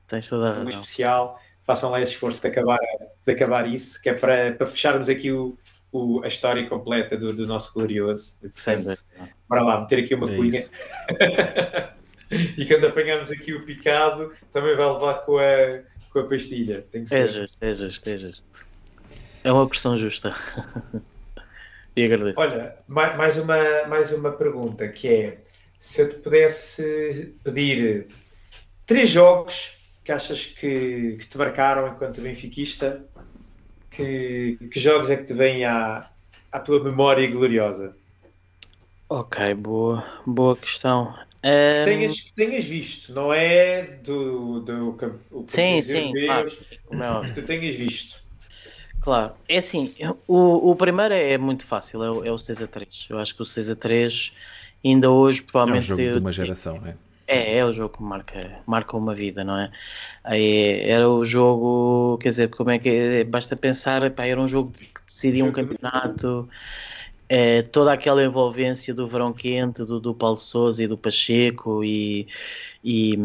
Tens 0.07 0.29
toda 0.29 0.51
a 0.51 0.53
razão. 0.55 0.65
um 0.67 0.69
especial, 0.69 1.41
façam 1.67 1.91
lá 1.91 2.01
esse 2.01 2.13
esforço 2.13 2.41
de 2.41 2.47
acabar, 2.47 2.79
de 3.27 3.33
acabar 3.33 3.69
isso, 3.69 4.01
que 4.01 4.09
é 4.09 4.15
para, 4.15 4.53
para 4.53 4.67
fecharmos 4.67 5.09
aqui 5.09 5.33
o, 5.33 5.59
o, 5.91 6.23
a 6.23 6.29
história 6.29 6.67
completa 6.69 7.17
do, 7.17 7.33
do 7.33 7.47
nosso 7.47 7.75
glorioso. 7.75 8.39
Portanto, 8.41 9.03
bora 9.49 9.63
lá, 9.63 9.81
meter 9.81 9.99
aqui 9.99 10.15
uma 10.15 10.31
é 10.31 10.37
cunha. 10.37 10.63
e 12.57 12.65
quando 12.65 12.87
apanharmos 12.87 13.33
aqui 13.33 13.53
o 13.53 13.67
picado, 13.67 14.33
também 14.53 14.77
vai 14.77 14.87
levar 14.87 15.15
com 15.23 15.39
a, 15.39 15.81
com 16.13 16.21
a 16.21 16.25
pastilha. 16.29 16.87
Tem 16.93 17.03
que 17.03 17.15
é 17.15 17.27
ser. 17.27 17.43
É 17.43 17.43
justo, 17.43 17.65
é 17.65 17.73
justo, 17.73 18.09
é 18.09 18.17
justo. 18.17 18.67
É 19.43 19.53
uma 19.53 19.69
pressão 19.69 19.99
justa. 19.99 20.31
e 21.97 22.05
agradeço. 22.05 22.41
Olha, 22.41 22.77
mais 22.87 23.37
uma, 23.37 23.87
mais 23.89 24.13
uma 24.13 24.31
pergunta 24.31 24.87
que 24.87 25.09
é 25.09 25.39
se 25.81 26.03
eu 26.03 26.09
te 26.11 26.17
pudesse 26.17 27.35
pedir 27.43 28.07
três 28.87 29.11
jogos 29.11 29.77
que 30.07 30.12
achas 30.12 30.47
que, 30.47 31.16
que 31.19 31.27
te 31.27 31.37
marcaram 31.37 31.89
enquanto 31.89 32.20
benfiquista? 32.20 33.05
Que, 33.91 34.57
que 34.70 34.78
jogos 34.78 35.11
é 35.11 35.16
que 35.16 35.24
te 35.24 35.33
vêm 35.33 35.65
à, 35.65 36.09
à 36.53 36.61
tua 36.61 36.83
memória 36.83 37.28
gloriosa? 37.28 37.97
Ok, 39.09 39.55
boa, 39.55 40.07
boa 40.24 40.57
questão. 40.57 41.12
Que, 41.43 41.85
tenhas, 41.85 42.20
que 42.20 42.33
tenhas 42.33 42.65
visto, 42.65 43.12
não 43.12 43.35
é 43.35 43.83
do, 43.83 44.61
do, 44.61 44.93
do 44.93 45.20
o 45.33 45.45
sim, 45.49 45.83
sim, 45.83 46.12
claro, 46.24 46.51
que 47.23 47.33
tu 47.35 47.43
tenhas 47.43 47.74
visto. 47.74 48.23
Claro, 49.01 49.35
é 49.49 49.59
assim, 49.59 49.93
o, 50.28 50.70
o 50.70 50.77
primeiro 50.77 51.15
é 51.15 51.37
muito 51.37 51.66
fácil, 51.66 52.03
é 52.05 52.11
o, 52.11 52.24
é 52.24 52.31
o 52.31 52.39
6 52.39 52.62
a 52.62 52.66
3. 52.69 53.07
Eu 53.11 53.19
acho 53.19 53.35
que 53.35 53.43
o 53.43 53.45
6 53.45 53.70
a 53.70 53.77
3 53.77 54.33
ainda 54.85 55.11
hoje 55.11 55.43
provavelmente. 55.43 55.91
É 55.91 55.95
um 55.95 55.97
jogo 55.97 56.12
de 56.12 56.19
uma 56.19 56.33
geração, 56.33 56.81
é? 56.87 56.95
É, 57.27 57.59
é 57.59 57.65
o 57.65 57.73
jogo 57.73 57.97
que 57.97 58.03
marca, 58.03 58.61
marca 58.66 58.97
uma 58.97 59.15
vida, 59.15 59.43
não 59.44 59.59
é? 59.59 59.70
Era 60.24 61.09
o 61.11 61.24
jogo, 61.24 62.19
quer 62.19 62.28
dizer, 62.28 62.51
como 62.51 62.70
é 62.70 62.78
que 62.78 62.89
é? 62.89 63.24
Basta 63.24 63.57
pensar, 63.57 64.09
pá, 64.12 64.27
era 64.27 64.40
um 64.40 64.47
jogo 64.47 64.70
que 64.73 65.05
decidia 65.05 65.44
um 65.44 65.53
campeonato 65.53 66.48
é, 67.28 67.62
toda 67.62 67.93
aquela 67.93 68.23
envolvência 68.23 68.94
do 68.94 69.07
verão 69.07 69.32
quente, 69.32 69.85
do, 69.85 69.98
do 70.01 70.15
Paulo 70.15 70.36
Souza 70.36 70.82
e 70.82 70.86
do 70.86 70.97
Pacheco 70.97 71.82
e, 71.85 72.28
e, 72.89 73.17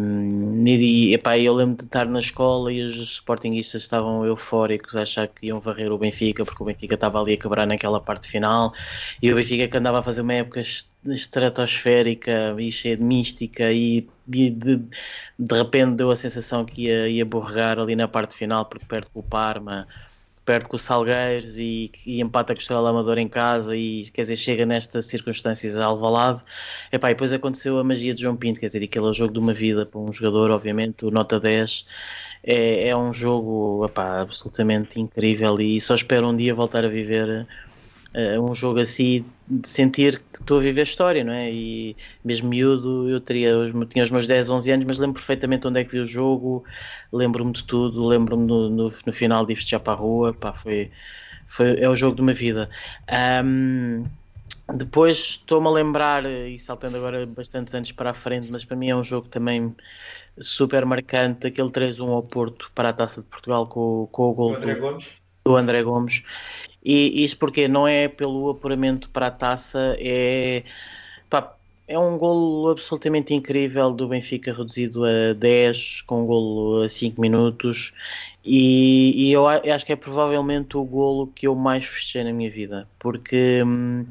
e 0.65 1.13
epá, 1.13 1.37
eu 1.37 1.53
lembro 1.53 1.77
de 1.77 1.83
estar 1.83 2.07
na 2.07 2.17
escola 2.17 2.73
e 2.73 2.81
os 2.81 2.95
sportinguistas 2.95 3.83
estavam 3.83 4.25
eufóricos 4.25 4.95
a 4.95 5.03
achar 5.03 5.27
que 5.27 5.45
iam 5.45 5.59
varrer 5.59 5.91
o 5.91 5.99
Benfica 5.99 6.43
porque 6.43 6.63
o 6.63 6.65
Benfica 6.65 6.95
estava 6.95 7.21
ali 7.21 7.33
a 7.33 7.37
quebrar 7.37 7.67
naquela 7.67 8.01
parte 8.01 8.27
final. 8.27 8.73
E 9.21 9.31
o 9.31 9.35
Benfica 9.35 9.67
que 9.67 9.77
andava 9.77 9.99
a 9.99 10.03
fazer 10.03 10.21
uma 10.21 10.33
época 10.33 10.63
estratosférica 11.05 12.55
e 12.57 12.71
cheia 12.71 12.97
de 12.97 13.03
mística 13.03 13.71
e, 13.71 14.09
e 14.33 14.49
de, 14.49 14.77
de 15.37 15.55
repente 15.55 15.95
deu 15.95 16.09
a 16.09 16.15
sensação 16.15 16.65
que 16.65 16.87
ia, 16.87 17.07
ia 17.07 17.23
borregar 17.23 17.77
ali 17.77 17.95
na 17.95 18.07
parte 18.07 18.33
final 18.35 18.65
porque 18.65 18.87
perto 18.87 19.11
com 19.11 19.19
o 19.19 19.23
Parma 19.23 19.87
perde 20.45 20.67
com 20.67 20.75
o 20.75 20.79
Salgueiros 20.79 21.59
e, 21.59 21.91
e 22.05 22.21
empata 22.21 22.53
com 22.53 22.59
o 22.59 22.61
Estrela 22.61 22.89
Amador 22.89 23.17
em 23.17 23.27
casa 23.27 23.75
e 23.75 24.09
quer 24.11 24.21
dizer, 24.21 24.35
chega 24.35 24.65
nestas 24.65 25.05
circunstâncias 25.05 25.77
a 25.77 25.85
Alvalade. 25.85 26.43
Epá, 26.91 27.11
e 27.11 27.13
depois 27.13 27.31
aconteceu 27.31 27.77
a 27.77 27.83
magia 27.83 28.13
de 28.13 28.21
João 28.21 28.35
Pinto, 28.35 28.59
quer 28.59 28.67
dizer, 28.67 28.83
aquele 28.83 29.05
é 29.05 29.09
o 29.09 29.13
jogo 29.13 29.33
de 29.33 29.39
uma 29.39 29.53
vida 29.53 29.85
para 29.85 29.99
um 29.99 30.11
jogador, 30.11 30.51
obviamente, 30.51 31.05
o 31.05 31.11
Nota 31.11 31.39
10 31.39 31.85
é, 32.43 32.89
é 32.89 32.97
um 32.97 33.13
jogo 33.13 33.85
epá, 33.85 34.21
absolutamente 34.21 34.99
incrível 34.99 35.59
e 35.59 35.79
só 35.79 35.95
espero 35.95 36.27
um 36.27 36.35
dia 36.35 36.53
voltar 36.55 36.83
a 36.83 36.87
viver 36.87 37.47
uh, 38.15 38.41
um 38.41 38.55
jogo 38.55 38.79
assim, 38.79 39.25
de 39.51 39.67
sentir 39.67 40.19
que 40.31 40.39
estou 40.39 40.57
a 40.57 40.61
viver 40.61 40.81
a 40.81 40.83
história, 40.83 41.23
não 41.23 41.33
é? 41.33 41.51
E 41.51 41.95
mesmo 42.23 42.47
miúdo, 42.47 43.09
eu 43.09 43.19
teria, 43.19 43.51
tinha 43.89 44.03
os 44.03 44.09
meus 44.09 44.25
10, 44.25 44.49
11 44.49 44.71
anos, 44.71 44.85
mas 44.85 44.97
lembro 44.97 45.15
perfeitamente 45.15 45.67
onde 45.67 45.81
é 45.81 45.83
que 45.83 45.91
vi 45.91 45.99
o 45.99 46.05
jogo, 46.05 46.63
lembro-me 47.11 47.51
de 47.51 47.63
tudo, 47.65 48.05
lembro-me 48.05 48.45
no, 48.45 48.69
no, 48.69 48.93
no, 49.05 49.13
final 49.13 49.45
de 49.45 49.53
já 49.55 49.79
para 49.79 49.93
a 49.93 49.95
rua, 49.95 50.33
pá, 50.33 50.53
foi, 50.53 50.89
foi, 51.47 51.77
é 51.79 51.89
o 51.89 51.95
jogo 51.95 52.15
de 52.15 52.21
uma 52.21 52.31
vida. 52.31 52.69
Um, 53.43 54.05
depois 54.73 55.17
estou-me 55.17 55.67
a 55.67 55.71
lembrar, 55.71 56.25
e 56.25 56.57
saltando 56.57 56.95
agora 56.95 57.25
bastantes 57.25 57.75
anos 57.75 57.91
para 57.91 58.11
a 58.11 58.13
frente, 58.13 58.49
mas 58.49 58.63
para 58.63 58.77
mim 58.77 58.89
é 58.89 58.95
um 58.95 59.03
jogo 59.03 59.27
também 59.27 59.75
super 60.39 60.85
marcante, 60.85 61.47
aquele 61.47 61.69
3-1 61.69 62.07
ao 62.09 62.23
Porto 62.23 62.71
para 62.73 62.89
a 62.89 62.93
Taça 62.93 63.21
de 63.21 63.27
Portugal 63.27 63.67
com, 63.67 64.07
com 64.13 64.29
o 64.29 64.33
gol 64.33 64.51
do 64.51 64.57
André 64.57 64.75
Gomes. 64.75 65.11
Do 65.43 65.57
André 65.57 65.83
Gomes. 65.83 66.23
E 66.83 67.23
isso 67.23 67.37
porque 67.37 67.67
não 67.67 67.87
é 67.87 68.07
pelo 68.07 68.49
apuramento 68.49 69.09
para 69.09 69.27
a 69.27 69.31
taça, 69.31 69.95
é, 69.99 70.63
pá, 71.29 71.55
é 71.87 71.99
um 71.99 72.17
golo 72.17 72.69
absolutamente 72.69 73.33
incrível 73.33 73.91
do 73.91 74.07
Benfica 74.07 74.53
reduzido 74.53 75.03
a 75.05 75.33
10, 75.33 76.01
com 76.01 76.23
um 76.23 76.25
golo 76.25 76.83
a 76.83 76.89
5 76.89 77.19
minutos. 77.19 77.93
E, 78.43 79.27
e 79.27 79.31
eu 79.31 79.47
acho 79.47 79.85
que 79.85 79.93
é 79.93 79.95
provavelmente 79.95 80.77
o 80.77 80.83
golo 80.83 81.27
que 81.27 81.47
eu 81.47 81.55
mais 81.55 81.85
fechei 81.85 82.23
na 82.23 82.33
minha 82.33 82.49
vida, 82.49 82.87
porque, 82.97 83.61
hum, 83.63 84.05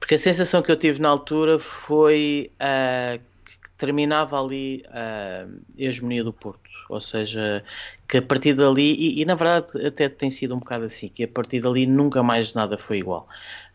porque 0.00 0.14
a 0.14 0.18
sensação 0.18 0.62
que 0.62 0.72
eu 0.72 0.76
tive 0.76 1.00
na 1.00 1.08
altura 1.10 1.58
foi 1.58 2.50
uh, 2.54 3.18
que 3.44 3.70
terminava 3.78 4.40
ali 4.40 4.82
uh, 4.88 5.48
a 5.78 5.82
hegemonia 5.82 6.24
do 6.24 6.32
Porto 6.32 6.61
ou 6.92 7.00
seja, 7.00 7.64
que 8.08 8.18
a 8.18 8.22
partir 8.22 8.54
dali, 8.54 8.94
e, 8.94 9.22
e, 9.22 9.24
na 9.24 9.34
verdade 9.34 9.86
até 9.86 10.08
tem 10.08 10.30
sido 10.30 10.54
um 10.54 10.58
bocado 10.58 10.84
assim, 10.84 11.08
que 11.08 11.24
a 11.24 11.28
partir 11.28 11.60
dali 11.60 11.86
nunca 11.86 12.22
mais 12.22 12.54
nada 12.54 12.76
foi 12.78 12.98
igual. 12.98 13.26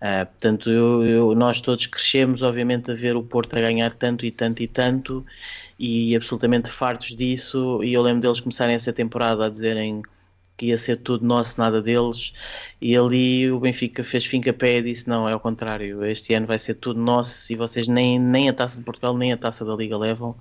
Uh, 0.01 0.25
portanto, 0.27 0.69
eu, 0.69 1.03
eu, 1.03 1.35
nós 1.35 1.59
todos 1.59 1.87
crescemos, 1.87 2.43
obviamente, 2.43 2.91
a 2.91 2.93
ver 2.93 3.15
o 3.15 3.23
Porto 3.23 3.57
a 3.57 3.61
ganhar 3.61 3.93
tanto 3.93 4.25
e 4.25 4.31
tanto 4.31 4.61
e 4.61 4.67
tanto, 4.67 5.25
e 5.79 6.15
absolutamente 6.15 6.69
fartos 6.69 7.15
disso, 7.15 7.83
e 7.83 7.93
eu 7.93 8.01
lembro 8.01 8.21
deles 8.21 8.39
começarem 8.39 8.75
essa 8.75 8.93
temporada 8.93 9.45
a 9.45 9.49
dizerem 9.49 10.03
que 10.57 10.67
ia 10.67 10.77
ser 10.77 10.97
tudo 10.97 11.23
nosso, 11.23 11.59
nada 11.59 11.81
deles, 11.81 12.33
e 12.81 12.97
ali 12.97 13.49
o 13.51 13.59
Benfica 13.59 14.03
fez 14.03 14.25
finca 14.25 14.51
pé 14.51 14.79
e 14.79 14.81
disse, 14.81 15.07
não, 15.07 15.29
é 15.29 15.35
o 15.35 15.39
contrário, 15.39 16.03
este 16.03 16.33
ano 16.33 16.47
vai 16.47 16.57
ser 16.57 16.73
tudo 16.73 16.99
nosso, 16.99 17.53
e 17.53 17.55
vocês 17.55 17.87
nem, 17.87 18.19
nem 18.19 18.49
a 18.49 18.53
Taça 18.53 18.79
de 18.79 18.83
Portugal, 18.83 19.15
nem 19.15 19.31
a 19.31 19.37
Taça 19.37 19.63
da 19.63 19.75
Liga 19.75 19.95
levam, 19.95 20.35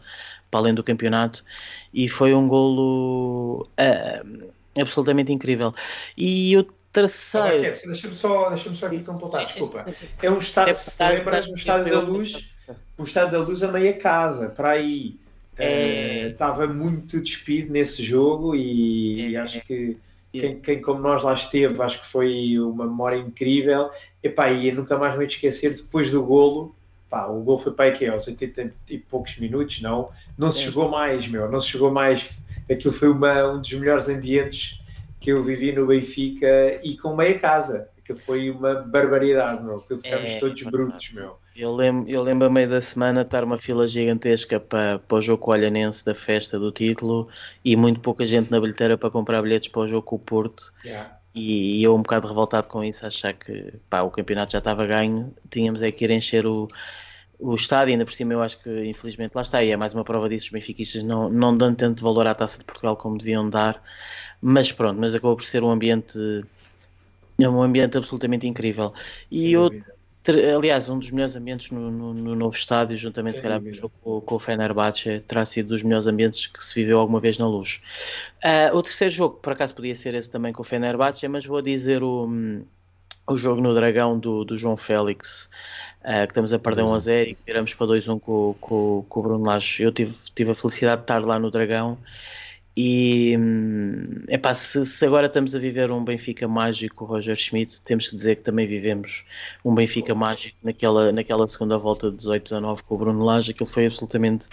para 0.50 0.60
além 0.60 0.74
do 0.74 0.82
campeonato, 0.82 1.44
e 1.92 2.08
foi 2.08 2.34
um 2.34 2.48
golo 2.48 3.68
uh, 3.78 4.50
absolutamente 4.80 5.32
incrível. 5.32 5.74
E 6.16 6.56
o 6.56 6.64
terceiro. 6.92 7.74
Ah, 7.74 7.86
deixa-me 7.86 8.14
só, 8.14 8.48
deixa 8.48 8.74
só 8.74 8.86
aqui 8.86 9.00
completar, 9.00 9.44
desculpa. 9.44 9.84
Sim, 9.84 9.92
sim, 9.92 10.06
sim. 10.06 10.12
É 10.22 10.30
um 10.30 10.38
estado, 10.38 10.74
se 10.74 11.04
lembras, 11.04 11.46
um 11.48 11.54
estádio 11.54 11.92
da 11.92 12.00
luz, 12.00 12.48
um 12.98 13.04
estádio 13.04 13.32
da 13.32 13.44
luz 13.44 13.62
a 13.62 13.68
meia 13.68 13.92
casa, 13.92 14.48
para 14.48 14.70
aí. 14.70 15.18
É... 15.58 16.28
Estava 16.28 16.66
muito 16.66 17.20
despido 17.20 17.72
nesse 17.72 18.02
jogo 18.02 18.54
e, 18.54 19.22
é, 19.22 19.28
e 19.30 19.36
acho 19.36 19.60
que 19.62 19.96
quem, 20.32 20.60
quem, 20.60 20.82
como 20.82 21.00
nós 21.00 21.22
lá 21.22 21.32
esteve, 21.32 21.82
acho 21.82 22.00
que 22.00 22.06
foi 22.06 22.58
uma 22.58 22.86
memória 22.86 23.16
incrível. 23.16 23.90
Epá, 24.22 24.50
e 24.50 24.70
nunca 24.72 24.98
mais 24.98 25.16
me 25.16 25.24
esquecer, 25.24 25.74
depois 25.74 26.10
do 26.10 26.22
golo, 26.22 26.74
pá, 27.08 27.26
o 27.26 27.40
gol 27.42 27.58
foi 27.58 27.72
para 27.72 27.90
aqui 27.90 28.06
aos 28.06 28.26
80 28.26 28.72
e 28.88 28.98
poucos 28.98 29.38
minutos, 29.38 29.80
não, 29.80 30.10
não 30.36 30.50
se 30.50 30.60
chegou 30.60 30.88
mais, 30.88 31.26
meu, 31.28 31.50
não 31.50 31.60
se 31.60 31.68
chegou 31.68 31.90
mais. 31.90 32.40
Aquilo 32.70 32.92
foi 32.92 33.08
uma, 33.08 33.52
um 33.52 33.60
dos 33.60 33.72
melhores 33.72 34.08
ambientes 34.08 34.82
que 35.20 35.30
eu 35.30 35.42
vivi 35.42 35.72
no 35.72 35.86
Benfica 35.86 36.80
e 36.82 36.96
com 36.96 37.14
meia 37.14 37.38
casa, 37.38 37.88
que 38.04 38.14
foi 38.14 38.50
uma 38.50 38.74
barbaridade, 38.74 39.62
meu, 39.62 39.78
que 39.78 39.96
ficamos 39.96 40.30
é, 40.30 40.38
todos 40.38 40.60
é 40.60 40.70
brutos, 40.70 41.12
meu. 41.12 41.38
Eu 41.56 41.74
lembro, 41.74 42.10
eu 42.10 42.22
lembro 42.22 42.46
a 42.48 42.50
meio 42.50 42.68
da 42.68 42.82
semana 42.82 43.22
estar 43.22 43.42
uma 43.42 43.56
fila 43.56 43.88
gigantesca 43.88 44.60
para, 44.60 44.98
para 44.98 45.16
o 45.16 45.22
jogo 45.22 45.42
com 45.42 45.50
o 45.50 45.54
Olhanense 45.54 46.04
da 46.04 46.14
festa 46.14 46.58
do 46.58 46.70
título 46.70 47.28
e 47.64 47.74
muito 47.74 48.00
pouca 48.00 48.26
gente 48.26 48.50
na 48.50 48.60
bilheteira 48.60 48.98
para 48.98 49.10
comprar 49.10 49.40
bilhetes 49.40 49.68
para 49.68 49.80
o 49.80 49.88
jogo 49.88 50.02
com 50.02 50.16
o 50.16 50.18
Porto. 50.18 50.70
Yeah. 50.84 51.18
E, 51.34 51.80
e 51.80 51.82
eu 51.82 51.94
um 51.94 52.02
bocado 52.02 52.28
revoltado 52.28 52.68
com 52.68 52.84
isso, 52.84 53.06
achar 53.06 53.32
que 53.32 53.72
pá, 53.88 54.02
o 54.02 54.10
campeonato 54.10 54.52
já 54.52 54.58
estava 54.58 54.86
ganho, 54.86 55.34
tínhamos 55.50 55.82
é 55.82 55.90
que 55.90 56.04
ir 56.04 56.10
encher 56.10 56.46
o, 56.46 56.68
o 57.38 57.54
estádio, 57.54 57.92
ainda 57.92 58.04
por 58.04 58.12
cima 58.12 58.34
eu 58.34 58.42
acho 58.42 58.62
que 58.62 58.84
infelizmente 58.84 59.34
lá 59.34 59.40
está, 59.40 59.62
e 59.64 59.70
é 59.70 59.76
mais 59.76 59.94
uma 59.94 60.04
prova 60.04 60.28
disso, 60.28 60.46
os 60.46 60.52
benfiquistas 60.52 61.02
não, 61.02 61.30
não 61.30 61.56
dão 61.56 61.74
tanto 61.74 62.02
valor 62.02 62.26
à 62.26 62.34
Taça 62.34 62.58
de 62.58 62.64
Portugal 62.64 62.96
como 62.96 63.16
deviam 63.16 63.48
dar, 63.48 63.82
mas 64.42 64.70
pronto, 64.72 65.00
mas 65.00 65.14
acabou 65.14 65.36
por 65.36 65.44
ser 65.44 65.62
um 65.62 65.70
ambiente 65.70 66.18
um 67.38 67.62
ambiente 67.62 67.98
absolutamente 67.98 68.46
incrível. 68.46 68.94
E 69.30 69.52
eu, 69.52 69.70
aliás, 70.32 70.88
um 70.88 70.98
dos 70.98 71.10
melhores 71.10 71.36
ambientes 71.36 71.70
no, 71.70 71.90
no, 71.90 72.14
no 72.14 72.34
novo 72.34 72.56
estádio, 72.56 72.96
juntamente 72.96 73.36
se 73.36 73.42
calhar 73.42 73.60
com, 74.02 74.20
com 74.20 74.34
o 74.34 74.38
Fenerbahçe, 74.38 75.20
terá 75.20 75.44
sido 75.44 75.68
dos 75.68 75.82
melhores 75.82 76.06
ambientes 76.06 76.46
que 76.46 76.64
se 76.64 76.74
viveu 76.74 76.98
alguma 76.98 77.20
vez 77.20 77.38
na 77.38 77.46
luz. 77.46 77.80
Uh, 78.44 78.76
o 78.76 78.82
terceiro 78.82 79.12
jogo, 79.12 79.36
por 79.36 79.52
acaso 79.52 79.74
podia 79.74 79.94
ser 79.94 80.14
esse 80.14 80.30
também 80.30 80.52
com 80.52 80.62
o 80.62 80.64
Fenerbahçe, 80.64 81.26
mas 81.28 81.44
vou 81.44 81.62
dizer 81.62 82.02
o, 82.02 82.28
o 83.28 83.36
jogo 83.36 83.60
no 83.60 83.74
Dragão 83.74 84.18
do, 84.18 84.44
do 84.44 84.56
João 84.56 84.76
Félix, 84.76 85.48
uh, 86.02 86.26
que 86.26 86.32
estamos 86.32 86.52
a 86.52 86.58
perder 86.58 86.82
1 86.82 86.94
a 86.94 86.98
0 86.98 87.30
e 87.30 87.38
viramos 87.46 87.74
para 87.74 87.86
2-1 87.86 88.20
com, 88.20 88.54
com, 88.60 89.04
com 89.08 89.20
o 89.20 89.22
Bruno 89.22 89.44
Lage. 89.44 89.82
Eu 89.82 89.92
tive, 89.92 90.14
tive 90.34 90.50
a 90.50 90.54
felicidade 90.54 90.98
de 90.98 91.04
estar 91.04 91.24
lá 91.24 91.38
no 91.38 91.50
Dragão 91.50 91.98
e 92.76 93.34
epá, 94.28 94.52
se, 94.52 94.84
se 94.84 95.06
agora 95.06 95.26
estamos 95.28 95.54
a 95.54 95.58
viver 95.58 95.90
um 95.90 96.04
Benfica 96.04 96.46
mágico 96.46 97.06
Roger 97.06 97.36
Schmidt, 97.36 97.80
temos 97.80 98.08
que 98.08 98.14
dizer 98.14 98.36
que 98.36 98.42
também 98.42 98.66
vivemos 98.66 99.24
um 99.64 99.74
Benfica 99.74 100.14
mágico 100.14 100.58
naquela, 100.62 101.10
naquela 101.10 101.48
segunda 101.48 101.78
volta 101.78 102.10
de 102.10 102.18
18-19 102.18 102.82
com 102.82 102.94
o 102.94 102.98
Bruno 102.98 103.24
Lage. 103.24 103.52
Aquilo 103.52 103.68
foi 103.68 103.86
absolutamente 103.86 104.46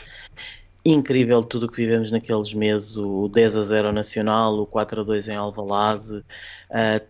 incrível 0.85 1.43
tudo 1.43 1.65
o 1.65 1.69
que 1.69 1.77
vivemos 1.77 2.11
naqueles 2.11 2.53
meses, 2.53 2.95
o 2.95 3.27
10 3.27 3.57
a 3.57 3.63
0 3.63 3.91
Nacional, 3.91 4.57
o 4.57 4.65
4 4.65 5.01
a 5.01 5.03
2 5.03 5.29
em 5.29 5.35
Alvalade, 5.35 6.13
uh, 6.15 6.23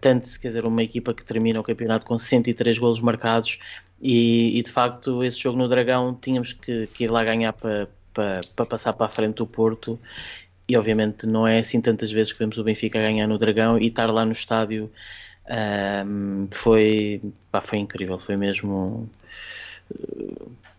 tanto, 0.01 0.29
quer 0.39 0.47
dizer, 0.47 0.65
uma 0.65 0.81
equipa 0.81 1.13
que 1.13 1.23
termina 1.23 1.59
o 1.59 1.63
campeonato 1.63 2.05
com 2.07 2.17
103 2.17 2.77
golos 2.77 2.99
marcados 3.01 3.59
e, 4.01 4.57
e 4.57 4.63
de 4.63 4.71
facto 4.71 5.23
esse 5.23 5.39
jogo 5.39 5.57
no 5.57 5.67
Dragão 5.67 6.17
tínhamos 6.19 6.53
que, 6.53 6.87
que 6.87 7.05
ir 7.05 7.11
lá 7.11 7.23
ganhar 7.23 7.53
para, 7.53 7.87
para 8.13 8.65
passar 8.65 8.93
para 8.93 9.07
a 9.07 9.09
frente 9.09 9.37
do 9.37 9.47
Porto 9.47 9.99
e 10.67 10.77
obviamente 10.77 11.25
não 11.25 11.47
é 11.47 11.59
assim 11.59 11.81
tantas 11.81 12.11
vezes 12.11 12.31
que 12.33 12.39
vemos 12.39 12.57
o 12.57 12.63
Benfica 12.63 12.99
ganhar 12.99 13.27
no 13.27 13.37
Dragão 13.37 13.77
e 13.77 13.87
estar 13.87 14.11
lá 14.11 14.25
no 14.25 14.31
estádio 14.31 14.91
um, 16.05 16.47
foi, 16.51 17.21
pá, 17.51 17.61
foi 17.61 17.79
incrível, 17.79 18.17
foi 18.17 18.37
mesmo 18.37 19.09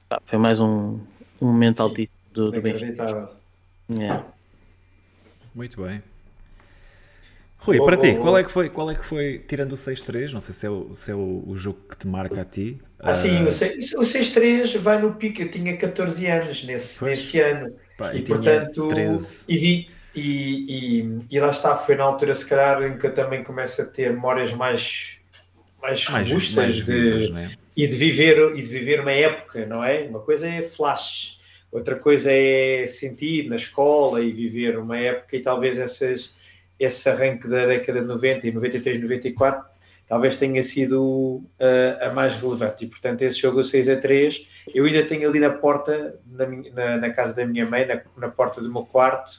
pá, 0.08 0.20
foi 0.24 0.38
mais 0.38 0.60
um, 0.60 0.98
um 1.40 1.46
momento 1.46 1.80
altíssimo 1.80 2.16
do, 2.32 2.50
do 2.50 2.62
Benfica. 2.62 3.30
É. 3.90 4.20
Muito 5.54 5.82
bem. 5.82 6.02
Rui, 7.58 7.78
para 7.82 7.96
ti, 7.96 8.16
qual 8.16 8.36
é 8.36 8.44
que 8.44 8.50
foi, 8.50 8.68
qual 8.68 8.90
é 8.90 8.94
que 8.94 9.04
foi 9.04 9.38
tirando 9.38 9.72
o 9.72 9.76
6-3, 9.76 10.32
não 10.32 10.40
sei 10.40 10.54
se 10.54 10.66
é, 10.66 10.70
o, 10.70 10.94
se 10.94 11.10
é 11.10 11.14
o, 11.14 11.44
o, 11.46 11.56
jogo 11.56 11.78
que 11.88 11.96
te 11.96 12.06
marca 12.06 12.42
a 12.42 12.44
ti. 12.44 12.78
Ah, 13.04 13.14
sim, 13.14 13.42
uh... 13.42 13.46
o 13.98 14.02
6-3 14.02 14.78
vai 14.78 14.98
no 14.98 15.14
pico, 15.14 15.42
eu 15.42 15.50
tinha 15.50 15.76
14 15.76 16.26
anos 16.26 16.64
nesse, 16.64 17.04
nesse 17.04 17.38
ano. 17.38 17.74
Pá, 17.98 18.14
e 18.14 18.22
portanto, 18.22 18.88
13... 18.88 19.44
e, 19.46 19.58
vi, 19.58 19.88
e, 20.16 20.66
e, 20.68 21.18
e, 21.30 21.40
lá 21.40 21.50
está, 21.50 21.76
foi 21.76 21.96
na 21.96 22.04
altura 22.04 22.34
se 22.34 22.46
calhar 22.46 22.82
em 22.82 22.96
que 22.96 23.06
eu 23.06 23.12
também 23.12 23.44
começo 23.44 23.82
a 23.82 23.84
ter 23.84 24.10
memórias 24.10 24.52
mais 24.52 25.18
mais, 25.84 26.08
mais 26.08 26.30
robustas 26.30 26.76
de, 26.76 26.82
vivas, 26.82 27.30
né? 27.30 27.52
e 27.76 27.86
de 27.86 27.94
viver 27.94 28.56
e 28.56 28.62
de 28.62 28.68
viver 28.68 29.00
uma 29.00 29.12
época, 29.12 29.66
não 29.66 29.84
é? 29.84 30.04
Uma 30.04 30.20
coisa 30.20 30.48
é 30.48 30.62
flash, 30.62 31.38
outra 31.70 31.96
coisa 31.96 32.30
é 32.32 32.86
sentir 32.86 33.48
na 33.48 33.56
escola 33.56 34.22
e 34.22 34.32
viver 34.32 34.78
uma 34.78 34.96
época 34.96 35.36
e 35.36 35.40
talvez 35.40 35.78
essas, 35.78 36.32
esse 36.78 37.08
arranque 37.08 37.46
da 37.48 37.66
década 37.66 38.00
de 38.00 38.06
90 38.06 38.46
e 38.46 38.52
93, 38.52 39.00
94 39.00 39.73
talvez 40.06 40.36
tenha 40.36 40.62
sido 40.62 41.42
uh, 41.60 42.04
a 42.04 42.10
mais 42.12 42.34
relevante. 42.36 42.84
E 42.84 42.88
portanto, 42.88 43.22
esse 43.22 43.40
jogo 43.40 43.62
6 43.62 43.88
a 43.88 43.96
3, 43.96 44.48
eu 44.74 44.84
ainda 44.84 45.04
tenho 45.04 45.28
ali 45.28 45.40
na 45.40 45.50
porta, 45.50 46.18
na, 46.26 46.46
na, 46.46 46.96
na 46.98 47.10
casa 47.10 47.34
da 47.34 47.46
minha 47.46 47.66
mãe, 47.66 47.86
na, 47.86 48.00
na 48.16 48.28
porta 48.28 48.60
do 48.60 48.70
meu 48.70 48.84
quarto, 48.84 49.30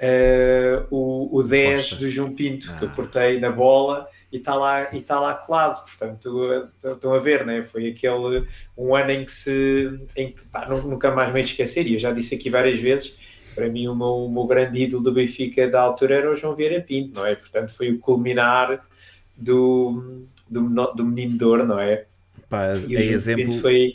uh, 0.00 0.86
o, 0.90 1.38
o 1.38 1.42
10 1.42 1.80
Poxa. 1.80 1.96
do 1.96 2.10
João 2.10 2.34
Pinto, 2.34 2.68
ah. 2.70 2.78
que 2.78 2.84
eu 2.84 2.88
ah. 2.88 2.92
cortei 2.94 3.40
na 3.40 3.50
bola 3.50 4.08
e 4.32 4.36
está 4.36 4.54
lá, 4.54 4.88
e 4.92 4.98
está 4.98 5.18
lá 5.20 5.34
colado. 5.34 5.82
Portanto, 5.82 6.70
estão 6.76 7.14
a 7.14 7.18
ver, 7.18 7.44
né? 7.44 7.62
foi 7.62 7.88
aquele 7.88 8.46
um 8.76 8.94
ano 8.94 9.10
em 9.10 9.24
que 9.24 9.32
se 9.32 10.00
em 10.16 10.32
que, 10.32 10.44
pá, 10.46 10.66
nunca 10.68 11.10
mais 11.10 11.32
me 11.32 11.40
esquecer, 11.40 11.86
e 11.86 11.94
eu 11.94 11.98
já 11.98 12.12
disse 12.12 12.34
aqui 12.34 12.50
várias 12.50 12.78
vezes. 12.78 13.14
Para 13.54 13.70
mim, 13.70 13.88
o 13.88 13.94
meu, 13.94 14.26
o 14.26 14.30
meu 14.30 14.44
grande 14.44 14.82
ídolo 14.82 15.02
do 15.02 15.12
Benfica 15.12 15.66
da 15.66 15.80
altura 15.80 16.16
era 16.16 16.30
o 16.30 16.36
João 16.36 16.54
Vieira 16.54 16.78
Pinto, 16.82 17.14
não 17.14 17.24
é? 17.24 17.34
Portanto, 17.34 17.74
foi 17.74 17.90
o 17.90 17.98
culminar 17.98 18.86
do, 19.36 20.24
do, 20.48 20.92
do 20.94 21.04
menino 21.04 21.36
Dor, 21.36 21.66
não 21.66 21.78
é? 21.78 22.06
Pá, 22.48 22.74
e 22.86 22.96
é 22.96 23.02
exemplo... 23.02 23.52
foi, 23.54 23.94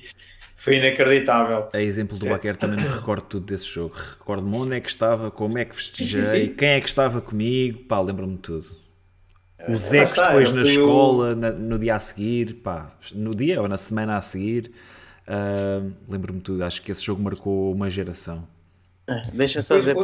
foi 0.56 0.76
inacreditável. 0.78 1.68
É 1.74 1.82
exemplo 1.82 2.18
do 2.18 2.28
Baquer, 2.28 2.56
também 2.56 2.78
me 2.78 2.88
recordo 2.88 3.24
tudo 3.24 3.46
desse 3.46 3.66
jogo. 3.66 3.96
Recordo-me 3.96 4.56
onde 4.56 4.76
é 4.76 4.80
que 4.80 4.90
estava, 4.90 5.32
como 5.32 5.58
é 5.58 5.66
que 5.66 5.76
festejei, 5.76 6.50
quem 6.56 6.70
é 6.70 6.82
que 6.82 6.88
estava 6.88 7.22
comigo, 7.22 7.84
pá, 7.86 8.00
lembro-me 8.00 8.34
de 8.34 8.40
tudo. 8.40 8.82
Os 9.68 9.94
ecos 9.94 10.20
depois 10.20 10.52
na 10.54 10.62
escola, 10.64 11.36
na, 11.36 11.52
no 11.52 11.78
dia 11.78 11.96
a 11.96 12.00
seguir, 12.00 12.56
pá, 12.56 12.96
no 13.14 13.36
dia 13.36 13.62
ou 13.62 13.68
na 13.68 13.78
semana 13.78 14.18
a 14.18 14.22
seguir, 14.22 14.72
uh, 15.28 15.92
lembro-me 16.10 16.42
tudo. 16.42 16.64
Acho 16.64 16.82
que 16.82 16.92
esse 16.92 17.04
jogo 17.04 17.22
marcou 17.22 17.74
uma 17.74 17.90
geração. 17.90 18.48
É, 19.08 19.30
Deixa-me 19.32 19.64
só 19.64 19.78
dizer, 19.78 19.96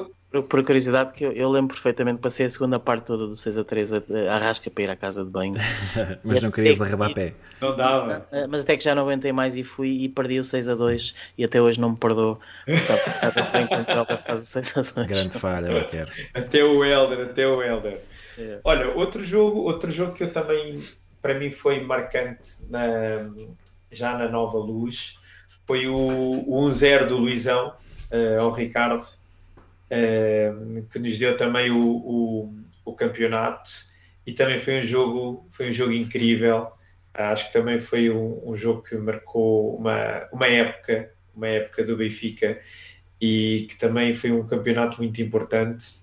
por 0.44 0.64
curiosidade, 0.64 1.14
que 1.14 1.24
eu, 1.24 1.32
eu, 1.32 1.50
lembro 1.50 1.74
perfeitamente, 1.74 2.20
passei 2.20 2.46
a 2.46 2.50
segunda 2.50 2.80
parte 2.80 3.06
toda 3.06 3.28
do 3.28 3.36
6 3.36 3.58
a 3.58 3.64
3 3.64 3.94
a, 3.94 4.02
a 4.30 4.38
rasca 4.38 4.70
para 4.70 4.84
ir 4.84 4.92
à 4.92 4.96
casa 4.96 5.24
de 5.24 5.30
banho. 5.30 5.54
mas 6.24 6.42
não 6.42 6.52
querias 6.52 6.82
arredar 6.82 7.14
pé. 7.14 7.34
Não 7.62 7.76
dava. 7.76 8.28
Ah, 8.32 8.48
mas 8.48 8.62
até 8.62 8.78
que 8.78 8.84
já 8.84 8.96
não 8.96 9.04
aguentei 9.04 9.32
mais 9.32 9.56
e 9.56 9.64
fui 9.64 9.90
e 10.04 10.10
perdi 10.10 10.40
o 10.40 10.44
6 10.44 10.70
a 10.70 10.76
2 10.76 11.14
e 11.38 11.44
até 11.44 11.62
hoje 11.62 11.80
não 11.80 11.92
me 11.92 11.98
perdoou. 11.98 12.40
Grande 15.08 15.38
falha, 15.38 15.84
quero. 15.86 16.12
Até 16.34 16.64
o 16.64 16.84
Helder, 16.84 17.22
até 17.22 17.48
o 17.48 17.62
Helder. 17.62 18.02
É. 18.38 18.60
Olha, 18.64 18.90
outro 18.90 19.24
jogo, 19.24 19.62
outro 19.62 19.92
jogo 19.92 20.14
que 20.14 20.24
eu 20.24 20.32
também, 20.32 20.84
para 21.22 21.34
mim, 21.34 21.50
foi 21.50 21.84
marcante 21.84 22.58
na, 22.70 23.30
já 23.92 24.18
na 24.18 24.30
Nova 24.30 24.58
Luz 24.58 25.18
foi 25.66 25.88
o, 25.88 25.96
o 25.96 26.70
1-0 26.70 27.08
do 27.08 27.18
Luizão 27.18 27.74
uh, 28.12 28.42
ao 28.42 28.52
Ricardo 28.52 29.04
que 30.92 31.00
nos 31.00 31.18
deu 31.18 31.38
também 31.38 31.72
o, 31.72 31.80
o, 31.80 32.54
o, 32.86 32.94
campeonato. 32.94 33.72
E 34.26 34.34
também 34.34 34.60
foi 34.60 34.80
um 34.80 34.82
jogo 34.82 35.48
foi 35.50 35.70
um 35.70 35.72
jogo 35.72 35.94
incrível. 35.94 36.72
Acho 37.14 37.48
que 37.48 37.54
também 37.54 37.80
foi 37.80 38.10
um, 38.10 38.42
um, 38.50 38.56
jogo 38.56 38.84
que 38.84 38.96
marcou 38.96 39.78
uma, 39.78 40.28
uma 40.32 40.48
época 40.48 41.12
uma 41.36 41.48
época 41.48 41.84
do 41.84 41.96
Benfica. 41.96 42.60
E 43.20 43.66
que 43.70 43.78
também 43.78 44.14
foi 44.14 44.32
um 44.32 44.46
campeonato 44.46 44.98
muito 44.98 45.22
importante. 45.22 45.96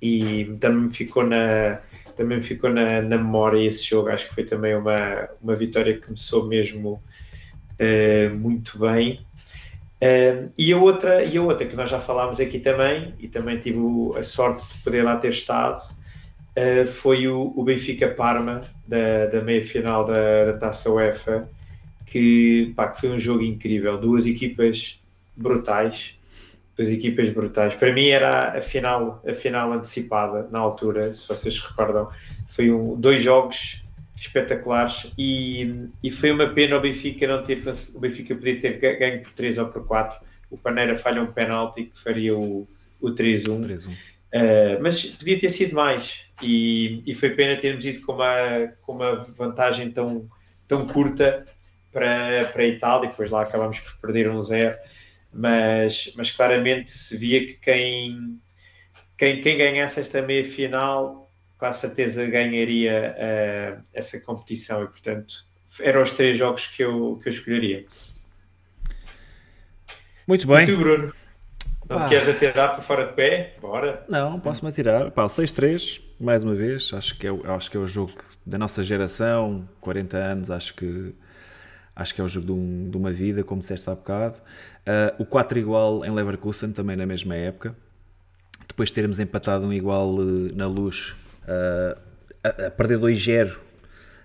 E 0.00 0.44
também 0.60 0.88
ficou 0.88 1.26
na 1.26 1.80
também 2.14 2.40
ficou 2.40 2.70
na, 2.70 3.02
na 3.02 3.18
memória 3.18 3.60
esse 3.66 3.84
jogo. 3.84 4.08
Acho 4.08 4.28
que 4.28 4.34
foi 4.34 4.44
também 4.44 4.74
uma, 4.74 5.28
uma 5.42 5.54
vitória 5.54 5.94
que 5.94 6.06
começou 6.06 6.46
mesmo 6.46 7.02
uh, 7.80 8.34
muito 8.34 8.78
bem 8.78 9.25
Uh, 10.02 10.52
e, 10.58 10.72
a 10.72 10.76
outra, 10.76 11.24
e 11.24 11.36
a 11.38 11.42
outra 11.42 11.66
que 11.66 11.74
nós 11.74 11.88
já 11.88 11.98
falámos 11.98 12.38
aqui 12.38 12.58
também, 12.58 13.14
e 13.18 13.28
também 13.28 13.58
tive 13.58 13.78
a 14.16 14.22
sorte 14.22 14.68
de 14.68 14.82
poder 14.82 15.02
lá 15.02 15.16
ter 15.16 15.30
estado, 15.30 15.78
uh, 15.78 16.86
foi 16.86 17.28
o, 17.28 17.52
o 17.56 17.64
Benfica 17.64 18.08
Parma, 18.08 18.62
da, 18.86 19.26
da 19.26 19.40
meia 19.40 19.62
final 19.62 20.04
da, 20.04 20.52
da 20.52 20.58
Taça 20.58 20.90
UEFA, 20.90 21.48
que, 22.04 22.72
pá, 22.76 22.88
que 22.88 23.00
foi 23.00 23.10
um 23.10 23.18
jogo 23.18 23.42
incrível. 23.42 23.98
Duas 23.98 24.26
equipas 24.26 25.00
brutais, 25.36 26.14
duas 26.76 26.90
equipas 26.90 27.30
brutais. 27.30 27.74
Para 27.74 27.92
mim 27.92 28.08
era 28.08 28.56
a 28.56 28.60
final, 28.60 29.22
a 29.26 29.32
final 29.32 29.72
antecipada 29.72 30.46
na 30.50 30.58
altura, 30.58 31.10
se 31.10 31.26
vocês 31.26 31.58
recordam. 31.58 32.08
Foi 32.46 32.70
um, 32.70 32.94
dois 32.94 33.22
jogos 33.22 33.85
espetaculares 34.16 35.12
e, 35.18 35.88
e 36.02 36.10
foi 36.10 36.30
uma 36.32 36.48
pena 36.48 36.76
o 36.76 36.80
Benfica 36.80 37.26
não 37.26 37.42
ter 37.42 37.62
o 37.94 38.00
Benfica 38.00 38.34
podia 38.34 38.58
ter 38.58 38.78
ganho 38.98 39.22
por 39.22 39.32
3 39.32 39.58
ou 39.58 39.66
por 39.66 39.86
4 39.86 40.18
o 40.50 40.56
Paneira 40.56 40.94
falha 40.94 41.22
um 41.22 41.32
penalti 41.32 41.84
que 41.84 41.98
faria 41.98 42.36
o, 42.36 42.66
o 43.00 43.08
3-1 43.08 43.88
uh, 43.88 44.82
mas 44.82 45.04
podia 45.04 45.38
ter 45.38 45.50
sido 45.50 45.74
mais 45.74 46.26
e, 46.42 47.02
e 47.06 47.14
foi 47.14 47.30
pena 47.30 47.56
termos 47.56 47.84
ido 47.84 48.00
com 48.04 48.12
uma, 48.12 48.72
com 48.80 48.92
uma 48.92 49.16
vantagem 49.16 49.90
tão, 49.90 50.28
tão 50.66 50.86
curta 50.86 51.46
para, 51.96 52.44
para 52.52 52.62
a 52.62 52.66
Itália, 52.66 53.08
depois 53.08 53.30
lá 53.30 53.42
acabámos 53.42 53.80
por 53.80 53.96
perder 54.00 54.30
um 54.30 54.40
zero. 54.40 54.76
Mas, 55.32 56.12
mas 56.16 56.30
claramente 56.30 56.90
se 56.90 57.16
via 57.16 57.46
que 57.46 57.54
quem, 57.54 58.38
quem, 59.16 59.40
quem 59.40 59.56
ganhasse 59.56 60.00
esta 60.00 60.20
meia 60.20 60.44
com 61.58 61.72
certeza 61.72 62.26
ganharia 62.26 63.14
uh, 63.16 63.80
essa 63.94 64.20
competição 64.20 64.82
e, 64.84 64.86
portanto, 64.86 65.46
eram 65.80 66.02
os 66.02 66.10
três 66.10 66.36
jogos 66.36 66.66
que 66.66 66.82
eu, 66.82 67.18
que 67.22 67.28
eu 67.28 67.32
escolheria. 67.32 67.86
Muito 70.26 70.46
bem. 70.46 70.64
E 70.64 70.66
tu, 70.66 70.76
Bruno? 70.76 71.12
Não 71.88 72.02
te 72.02 72.08
queres 72.08 72.28
atirar 72.28 72.72
para 72.72 72.82
fora 72.82 73.06
de 73.06 73.12
pé? 73.12 73.54
Bora. 73.60 74.04
Não, 74.08 74.40
posso-me 74.40 74.70
atirar. 74.70 75.10
Pá, 75.12 75.24
o 75.24 75.28
6-3, 75.28 76.00
mais 76.18 76.42
uma 76.42 76.54
vez, 76.54 76.92
acho 76.92 77.16
que, 77.16 77.28
é, 77.28 77.30
acho 77.44 77.70
que 77.70 77.76
é 77.76 77.80
o 77.80 77.86
jogo 77.86 78.12
da 78.44 78.58
nossa 78.58 78.82
geração, 78.82 79.68
40 79.80 80.16
anos, 80.16 80.50
acho 80.50 80.74
que 80.74 81.14
acho 81.94 82.14
que 82.14 82.20
é 82.20 82.24
o 82.24 82.28
jogo 82.28 82.46
de, 82.46 82.52
um, 82.52 82.90
de 82.90 82.96
uma 82.96 83.10
vida, 83.10 83.42
como 83.42 83.60
disseste 83.60 83.88
há 83.88 83.94
bocado. 83.94 84.34
Uh, 84.36 85.22
o 85.22 85.24
4 85.24 85.58
igual 85.58 86.04
em 86.04 86.10
Leverkusen, 86.10 86.72
também 86.72 86.96
na 86.96 87.06
mesma 87.06 87.34
época. 87.34 87.74
Depois 88.68 88.90
termos 88.90 89.18
empatado 89.18 89.64
um 89.64 89.72
igual 89.72 90.14
uh, 90.14 90.54
na 90.54 90.66
luz 90.66 91.16
uh, 91.46 92.00
a, 92.42 92.66
a 92.66 92.70
perder 92.70 92.98
2-0 92.98 93.56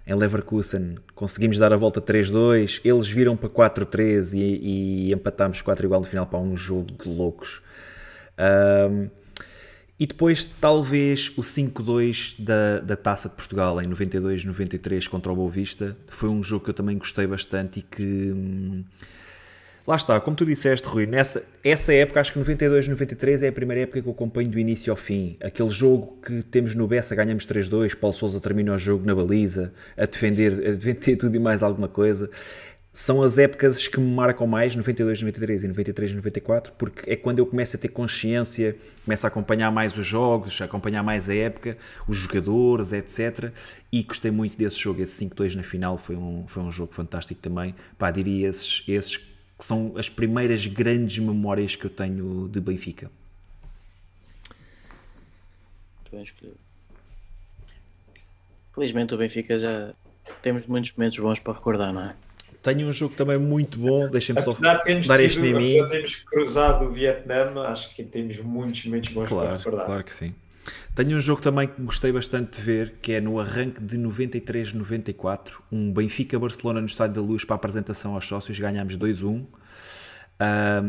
em 0.06 0.16
Leverkusen, 0.16 0.98
conseguimos 1.14 1.58
dar 1.58 1.72
a 1.72 1.78
volta 1.78 2.02
3-2, 2.02 2.82
eles 2.84 3.10
viram 3.10 3.38
para 3.38 3.50
4-3 3.50 4.34
e, 4.34 5.08
e 5.08 5.14
empatámos 5.14 5.62
4 5.62 5.86
igual 5.86 6.02
no 6.02 6.08
final 6.08 6.26
para 6.26 6.40
um 6.40 6.58
jogo 6.58 6.92
de 6.92 7.08
loucos. 7.08 7.62
Um, 8.90 9.10
e 10.00 10.08
depois, 10.08 10.48
talvez, 10.48 11.32
o 11.38 11.42
5-2 11.42 12.44
da, 12.44 12.80
da 12.80 12.96
Taça 12.96 13.30
de 13.30 13.36
Portugal 13.36 13.80
em 13.80 13.86
92-93 13.86 15.08
contra 15.08 15.32
o 15.32 15.36
Boa 15.36 15.50
Vista. 15.50 15.96
Foi 16.08 16.28
um 16.28 16.44
jogo 16.44 16.64
que 16.64 16.72
eu 16.72 16.74
também 16.74 16.98
gostei 16.98 17.28
bastante 17.28 17.80
e 17.80 17.84
que. 17.84 18.32
Hum, 18.32 18.84
Lá 19.86 19.96
está, 19.96 20.20
como 20.22 20.36
tu 20.36 20.46
disseste, 20.46 20.88
Rui, 20.88 21.08
nessa 21.08 21.44
essa 21.64 21.92
época, 21.94 22.22
acho 22.22 22.32
que 22.32 22.38
92, 22.38 22.88
93 22.88 23.44
é 23.44 23.48
a 23.48 23.52
primeira 23.52 23.82
época 23.82 24.02
que 24.02 24.08
eu 24.08 24.12
acompanho 24.12 24.50
do 24.50 24.60
início 24.60 24.92
ao 24.92 24.98
fim. 24.98 25.38
Aquele 25.44 25.72
jogo 25.72 26.20
que 26.24 26.44
temos 26.44 26.76
no 26.76 26.88
Bessa, 26.88 27.16
ganhamos 27.16 27.48
3-2, 27.48 27.96
Paulo 27.96 28.16
Souza 28.16 28.40
termina 28.40 28.74
o 28.74 28.78
jogo 28.78 29.06
na 29.06 29.16
baliza, 29.16 29.74
a 29.98 30.06
defender, 30.06 30.54
a 30.54 30.72
defender 30.72 31.16
tudo 31.16 31.36
e 31.36 31.40
mais 31.40 31.64
alguma 31.64 31.88
coisa. 31.88 32.30
São 32.94 33.24
as 33.24 33.38
épocas 33.38 33.88
que 33.88 34.00
me 34.00 34.14
marcam 34.14 34.46
mais, 34.46 34.76
92, 34.76 35.22
93 35.22 35.64
e 35.64 35.68
93, 35.70 36.16
94, 36.16 36.74
porque 36.74 37.10
é 37.10 37.16
quando 37.16 37.40
eu 37.40 37.46
começo 37.46 37.76
a 37.76 37.80
ter 37.80 37.88
consciência, 37.88 38.76
começo 39.06 39.26
a 39.26 39.30
acompanhar 39.30 39.72
mais 39.72 39.98
os 39.98 40.06
jogos, 40.06 40.62
a 40.62 40.66
acompanhar 40.66 41.02
mais 41.02 41.30
a 41.30 41.34
época, 41.34 41.78
os 42.08 42.18
jogadores, 42.18 42.92
etc. 42.92 43.52
E 43.92 44.04
gostei 44.04 44.30
muito 44.30 44.58
desse 44.58 44.78
jogo, 44.78 45.02
esse 45.02 45.26
5-2 45.26 45.56
na 45.56 45.64
final 45.64 45.98
foi 45.98 46.18
um, 46.18 46.46
foi 46.48 46.62
um 46.62 46.72
jogo 46.72 46.94
fantástico 46.94 47.40
também. 47.42 47.74
Pá, 47.98 48.12
diria 48.12 48.50
esses, 48.50 48.84
esses 48.88 49.31
que 49.62 49.66
são 49.68 49.94
as 49.96 50.10
primeiras 50.10 50.66
grandes 50.66 51.20
memórias 51.20 51.76
que 51.76 51.86
eu 51.86 51.90
tenho 51.92 52.50
de 52.50 52.60
Benfica. 52.60 53.12
Felizmente 58.74 59.14
o 59.14 59.18
Benfica 59.20 59.60
já 59.60 59.94
temos 60.42 60.66
muitos 60.66 60.92
momentos 60.98 61.20
bons 61.20 61.38
para 61.38 61.54
recordar, 61.54 61.94
não 61.94 62.02
é? 62.02 62.16
Tenho 62.64 62.88
um 62.88 62.92
jogo 62.92 63.14
também 63.14 63.38
muito 63.38 63.78
bom, 63.78 64.10
deixem-me 64.10 64.42
só 64.42 64.52
dar 64.54 64.82
este 65.20 65.40
mim. 65.40 65.86
Temos 65.86 66.16
cruzado 66.16 66.86
o 66.86 66.92
Vietnã, 66.92 67.54
acho 67.68 67.94
que 67.94 68.04
temos 68.04 68.40
muitos 68.40 68.84
momentos 68.86 69.14
bons 69.14 69.30
claro, 69.30 69.48
para 69.48 69.58
recordar. 69.58 69.86
Claro 69.86 70.04
que 70.04 70.14
sim. 70.14 70.34
Tenho 70.94 71.18
um 71.18 71.22
jogo 71.22 71.42
também 71.42 71.68
que 71.68 71.82
gostei 71.82 72.12
bastante 72.12 72.60
de 72.60 72.66
ver, 72.66 72.96
que 73.02 73.14
é 73.14 73.22
no 73.22 73.40
arranque 73.40 73.82
de 73.82 73.98
93-94, 73.98 75.54
um 75.72 75.92
Benfica-Barcelona 75.92 76.82
no 76.82 76.86
Estádio 76.86 77.16
da 77.16 77.22
Luz 77.22 77.46
para 77.46 77.56
a 77.56 77.58
apresentação 77.58 78.14
aos 78.14 78.28
sócios, 78.28 78.60
ganhámos 78.60 78.98
2-1. 78.98 79.42
Uh, 79.42 79.48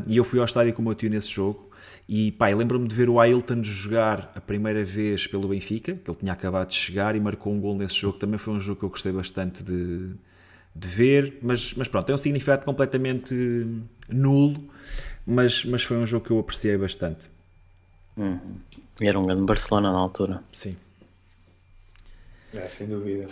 e 0.08 0.16
eu 0.16 0.24
fui 0.24 0.38
ao 0.38 0.44
estádio 0.44 0.72
com 0.72 0.82
o 0.82 0.84
meu 0.84 0.94
tio 0.94 1.10
nesse 1.10 1.28
jogo. 1.28 1.70
E 2.08 2.32
pá, 2.32 2.48
lembro-me 2.48 2.88
de 2.88 2.94
ver 2.94 3.08
o 3.08 3.20
Ailton 3.20 3.62
jogar 3.62 4.32
a 4.34 4.40
primeira 4.40 4.84
vez 4.84 5.26
pelo 5.26 5.48
Benfica, 5.48 5.94
que 5.94 6.10
ele 6.10 6.18
tinha 6.18 6.32
acabado 6.32 6.68
de 6.68 6.74
chegar 6.74 7.14
e 7.14 7.20
marcou 7.20 7.52
um 7.52 7.60
gol 7.60 7.76
nesse 7.76 7.94
jogo. 7.94 8.18
Também 8.18 8.38
foi 8.38 8.54
um 8.54 8.60
jogo 8.60 8.80
que 8.80 8.84
eu 8.84 8.90
gostei 8.90 9.12
bastante 9.12 9.62
de, 9.62 10.10
de 10.74 10.88
ver, 10.88 11.38
mas, 11.42 11.74
mas 11.74 11.88
pronto, 11.88 12.06
tem 12.06 12.14
um 12.14 12.18
significado 12.18 12.64
completamente 12.64 13.34
nulo, 14.08 14.68
mas, 15.26 15.64
mas 15.64 15.84
foi 15.84 15.96
um 15.96 16.06
jogo 16.06 16.26
que 16.26 16.32
eu 16.32 16.38
apreciei 16.38 16.76
bastante. 16.76 17.30
Uhum. 18.16 18.56
Era 19.00 19.18
um 19.18 19.26
grande 19.26 19.42
Barcelona 19.42 19.92
na 19.92 19.98
altura. 19.98 20.42
Sim. 20.52 20.76
É, 22.54 22.66
sem 22.68 22.86
dúvida. 22.86 23.28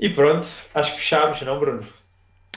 E 0.00 0.10
pronto, 0.10 0.48
acho 0.74 0.92
que 0.92 0.98
fechámos, 0.98 1.40
não, 1.42 1.58
Bruno? 1.58 1.86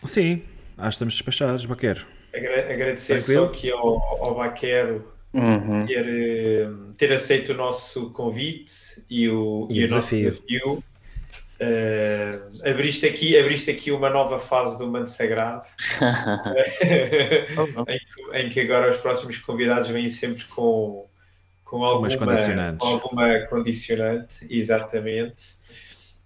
Sim, 0.03 0.44
acho 0.77 0.89
que 0.89 0.94
estamos 0.95 1.14
despachados, 1.14 1.65
Baquero. 1.65 2.06
Agradecer 2.34 3.19
Tranquilo? 3.19 3.45
só 3.45 3.52
aqui 3.52 3.72
ao, 3.72 4.26
ao 4.26 4.35
Baquero 4.35 5.11
uhum. 5.34 5.85
ter, 5.85 6.06
eh, 6.07 6.68
ter 6.98 7.14
aceito 7.14 7.49
o 7.53 7.56
nosso 7.56 8.10
convite 8.11 9.03
e 9.10 9.30
o, 9.30 9.68
e, 9.69 9.80
e 9.80 9.84
o 9.84 9.88
desafio. 9.88 9.95
nosso 9.95 10.15
desafio. 10.15 10.84
Uh, 11.59 12.69
abriste, 12.69 13.07
aqui, 13.07 13.38
abriste 13.38 13.71
aqui 13.71 13.91
uma 13.91 14.11
nova 14.11 14.38
fase 14.38 14.77
do 14.77 14.85
Manto 14.85 15.09
Sagrado 15.09 15.65
em, 17.88 17.97
que, 17.97 18.38
em, 18.38 18.49
que, 18.49 18.59
agora 18.59 18.91
os 18.91 18.97
próximos 18.97 19.39
convidados 19.39 19.89
vêm 19.89 20.07
sempre 20.07 20.45
com, 20.45 21.07
com 21.63 21.84
alguma, 21.84 22.09
com 22.77 22.85
alguma 22.85 23.39
condicionante, 23.47 24.45
exatamente. 24.47 25.55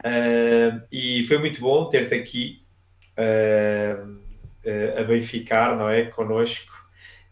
Uh, 0.03 0.81
e 0.91 1.23
foi 1.23 1.37
muito 1.37 1.61
bom 1.61 1.87
ter-te 1.87 2.13
aqui 2.13 2.65
uh, 3.17 4.19
a 4.99 5.03
benficar, 5.03 5.77
não 5.77 5.89
é? 5.89 6.03
Connosco. 6.05 6.73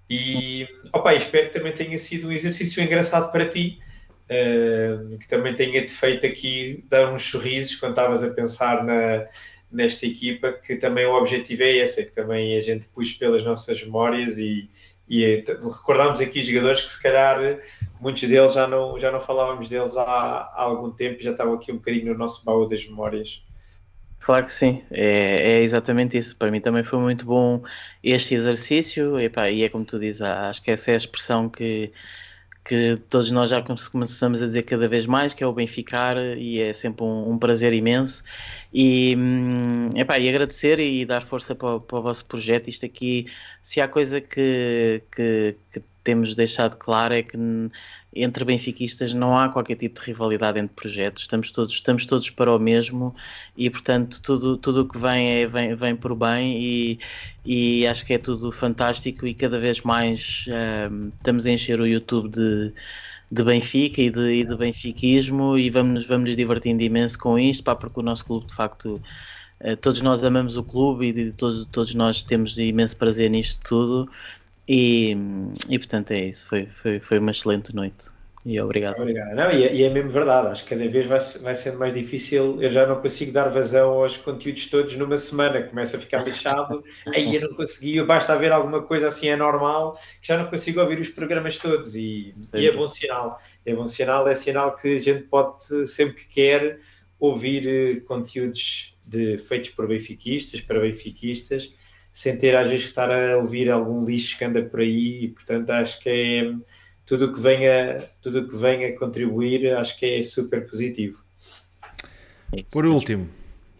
E 0.09 0.67
opa, 0.93 1.13
espero 1.13 1.47
que 1.47 1.53
também 1.53 1.73
tenha 1.73 1.97
sido 1.97 2.29
um 2.29 2.31
exercício 2.31 2.81
engraçado 2.81 3.31
para 3.31 3.45
ti, 3.45 3.79
que 5.19 5.27
também 5.27 5.55
tenha-te 5.55 5.91
feito 5.91 6.25
aqui 6.25 6.85
dar 6.87 7.11
uns 7.11 7.23
sorrisos 7.23 7.75
quando 7.75 7.93
estavas 7.93 8.23
a 8.23 8.29
pensar 8.29 8.83
na, 8.83 9.25
nesta 9.71 10.05
equipa, 10.05 10.53
que 10.53 10.75
também 10.75 11.05
o 11.05 11.13
objetivo 11.13 11.63
é 11.63 11.77
esse, 11.77 12.01
é 12.01 12.03
que 12.03 12.11
também 12.11 12.55
a 12.55 12.59
gente 12.59 12.87
puxe 12.87 13.17
pelas 13.17 13.43
nossas 13.43 13.83
memórias 13.83 14.37
e, 14.37 14.69
e 15.07 15.43
recordámos 15.47 16.21
aqui 16.21 16.41
jogadores 16.41 16.81
que 16.81 16.91
se 16.91 17.01
calhar 17.01 17.59
muitos 17.99 18.21
deles 18.23 18.53
já 18.53 18.67
não, 18.67 18.97
já 18.99 19.11
não 19.11 19.19
falávamos 19.19 19.67
deles 19.67 19.97
há, 19.97 20.03
há 20.03 20.61
algum 20.61 20.91
tempo, 20.91 21.19
já 21.19 21.31
estavam 21.31 21.55
aqui 21.55 21.71
um 21.71 21.75
bocadinho 21.75 22.13
no 22.13 22.17
nosso 22.17 22.45
baú 22.45 22.67
das 22.67 22.85
memórias. 22.85 23.43
Claro 24.19 24.45
que 24.45 24.51
sim, 24.51 24.83
é, 24.91 25.53
é, 25.53 25.61
exatamente 25.63 26.17
isso. 26.17 26.35
Para 26.35 26.51
mim 26.51 26.59
também 26.59 26.83
foi 26.83 26.99
muito 26.99 27.25
bom 27.25 27.63
este 28.03 28.35
exercício, 28.35 29.19
e, 29.19 29.29
pá, 29.29 29.49
e 29.49 29.63
é 29.63 29.69
como 29.69 29.85
tu 29.85 29.97
dizes, 29.97 30.21
acho 30.21 30.61
que 30.61 30.69
essa 30.71 30.91
é 30.91 30.93
a 30.93 30.97
expressão 30.97 31.49
que, 31.49 31.91
que 32.63 32.97
todos 33.09 33.31
nós 33.31 33.49
já 33.49 33.61
começamos 33.61 34.41
a 34.43 34.45
dizer 34.45 34.63
cada 34.63 34.87
vez 34.87 35.05
mais, 35.05 35.33
que 35.33 35.43
é 35.43 35.47
o 35.47 35.53
bem 35.53 35.65
ficar, 35.67 36.17
e 36.37 36.59
é 36.59 36.73
sempre 36.73 37.03
um, 37.03 37.31
um 37.31 37.37
prazer 37.37 37.73
imenso. 37.73 38.23
E, 38.73 39.15
hum, 39.17 39.89
epá, 39.95 40.19
e 40.19 40.29
agradecer 40.29 40.79
e 40.79 41.05
dar 41.05 41.21
força 41.23 41.55
para, 41.55 41.79
para, 41.79 41.99
o 41.99 42.01
vosso 42.01 42.25
projeto. 42.25 42.69
Isto 42.69 42.85
aqui, 42.85 43.25
se 43.63 43.81
há 43.81 43.87
coisa 43.87 44.21
que, 44.21 45.01
que, 45.11 45.55
que 45.71 45.81
temos 46.03 46.35
deixado 46.35 46.77
claro 46.77 47.13
é 47.13 47.23
que 47.23 47.37
entre 48.13 48.43
benfiquistas 48.43 49.13
não 49.13 49.37
há 49.37 49.49
qualquer 49.49 49.75
tipo 49.75 49.99
de 49.99 50.07
rivalidade 50.07 50.59
entre 50.59 50.75
projetos, 50.75 51.23
estamos 51.23 51.51
todos, 51.51 51.73
estamos 51.73 52.05
todos 52.05 52.29
para 52.29 52.55
o 52.55 52.59
mesmo 52.59 53.15
e 53.55 53.69
portanto 53.69 54.21
tudo 54.21 54.57
tudo 54.57 54.81
o 54.81 54.87
que 54.87 54.97
vem, 54.97 55.41
é, 55.41 55.47
vem, 55.47 55.75
vem 55.75 55.95
por 55.95 56.15
bem 56.15 56.59
e, 56.61 56.99
e 57.45 57.87
acho 57.87 58.05
que 58.05 58.13
é 58.13 58.17
tudo 58.17 58.51
fantástico 58.51 59.27
e 59.27 59.33
cada 59.33 59.59
vez 59.59 59.81
mais 59.81 60.45
um, 60.91 61.09
estamos 61.09 61.45
a 61.45 61.51
encher 61.51 61.79
o 61.79 61.85
YouTube 61.85 62.29
de, 62.29 62.73
de 63.31 63.43
Benfica 63.43 64.01
e 64.01 64.09
de, 64.09 64.33
e 64.33 64.43
de 64.43 64.55
benfiquismo 64.55 65.57
e 65.57 65.69
vamos, 65.69 66.07
vamos 66.07 66.29
nos 66.29 66.35
divertindo 66.35 66.81
imenso 66.81 67.17
com 67.19 67.37
isto, 67.37 67.63
pá, 67.63 67.75
porque 67.75 67.99
o 67.99 68.03
nosso 68.03 68.25
clube 68.25 68.47
de 68.47 68.55
facto 68.55 68.99
eh, 69.59 69.75
todos 69.75 70.01
nós 70.01 70.23
amamos 70.23 70.57
o 70.57 70.63
clube 70.63 71.09
e 71.09 71.31
todos, 71.33 71.65
todos 71.71 71.93
nós 71.93 72.23
temos 72.23 72.57
imenso 72.57 72.97
prazer 72.97 73.29
nisto 73.29 73.59
tudo 73.67 74.09
e, 74.71 75.17
e 75.67 75.79
portanto 75.79 76.11
é 76.11 76.25
isso, 76.25 76.47
foi, 76.47 76.67
foi, 76.67 76.99
foi 76.99 77.17
uma 77.17 77.31
excelente 77.31 77.75
noite. 77.75 78.05
E 78.45 78.59
obrigado. 78.61 78.99
Obrigado. 78.99 79.35
Não, 79.35 79.51
e, 79.51 79.63
é, 79.63 79.73
e, 79.73 79.83
é 79.83 79.89
mesmo 79.89 80.11
verdade, 80.11 80.47
acho 80.47 80.63
que 80.63 80.69
cada 80.69 80.87
vez 80.87 81.07
vai, 81.07 81.19
vai 81.41 81.55
sendo 81.55 81.79
mais 81.79 81.91
difícil. 81.91 82.61
Eu 82.61 82.71
já 82.71 82.85
não 82.85 83.01
consigo 83.01 83.31
dar 83.31 83.49
vazão 83.49 84.01
aos 84.01 84.15
conteúdos 84.15 84.67
todos 84.67 84.95
numa 84.95 85.17
semana, 85.17 85.63
começa 85.63 85.97
a 85.97 85.99
ficar 85.99 86.23
lixado. 86.23 86.81
aí 87.13 87.35
eu 87.35 87.49
não 87.49 87.55
consegui, 87.55 88.01
basta 88.03 88.33
haver 88.33 88.51
alguma 88.51 88.83
coisa 88.83 89.07
assim 89.07 89.27
é 89.27 89.35
normal, 89.35 89.99
que 90.21 90.27
já 90.27 90.37
não 90.37 90.49
consigo 90.49 90.79
ouvir 90.79 90.99
os 90.99 91.09
programas 91.09 91.57
todos. 91.57 91.95
E, 91.95 92.33
e 92.53 92.67
é 92.67 92.71
bom 92.71 92.87
sinal. 92.87 93.39
É 93.65 93.73
bom 93.73 93.87
sinal, 93.87 94.27
é 94.27 94.35
sinal 94.35 94.75
que 94.75 94.93
a 94.93 94.99
gente 94.99 95.23
pode, 95.23 95.87
sempre 95.87 96.13
que 96.23 96.27
quer, 96.27 96.79
ouvir 97.19 97.67
eh, 97.67 97.99
conteúdos 98.01 98.95
de, 99.03 99.37
feitos 99.37 99.71
por 99.71 99.87
benfiquistas, 99.87 100.61
para 100.61 100.79
benfiquistas 100.79 101.73
sem 102.19 102.37
ter 102.37 102.53
às 102.53 102.67
vezes 102.67 102.83
que 102.83 102.89
estar 102.89 103.09
a 103.09 103.37
ouvir 103.37 103.71
algum 103.71 104.03
lixo 104.03 104.37
que 104.37 104.43
anda 104.43 104.61
por 104.61 104.81
aí 104.81 105.23
e 105.23 105.27
portanto 105.29 105.69
acho 105.69 106.01
que 106.01 106.09
é 106.09 106.53
tudo 107.05 107.31
que 107.31 107.39
venha 107.39 108.09
tudo 108.21 108.45
que 108.45 108.57
venha 108.57 108.93
contribuir 108.97 109.73
acho 109.77 109.97
que 109.97 110.05
é 110.05 110.21
super 110.21 110.69
positivo. 110.69 111.23
Por 112.73 112.85
último 112.85 113.29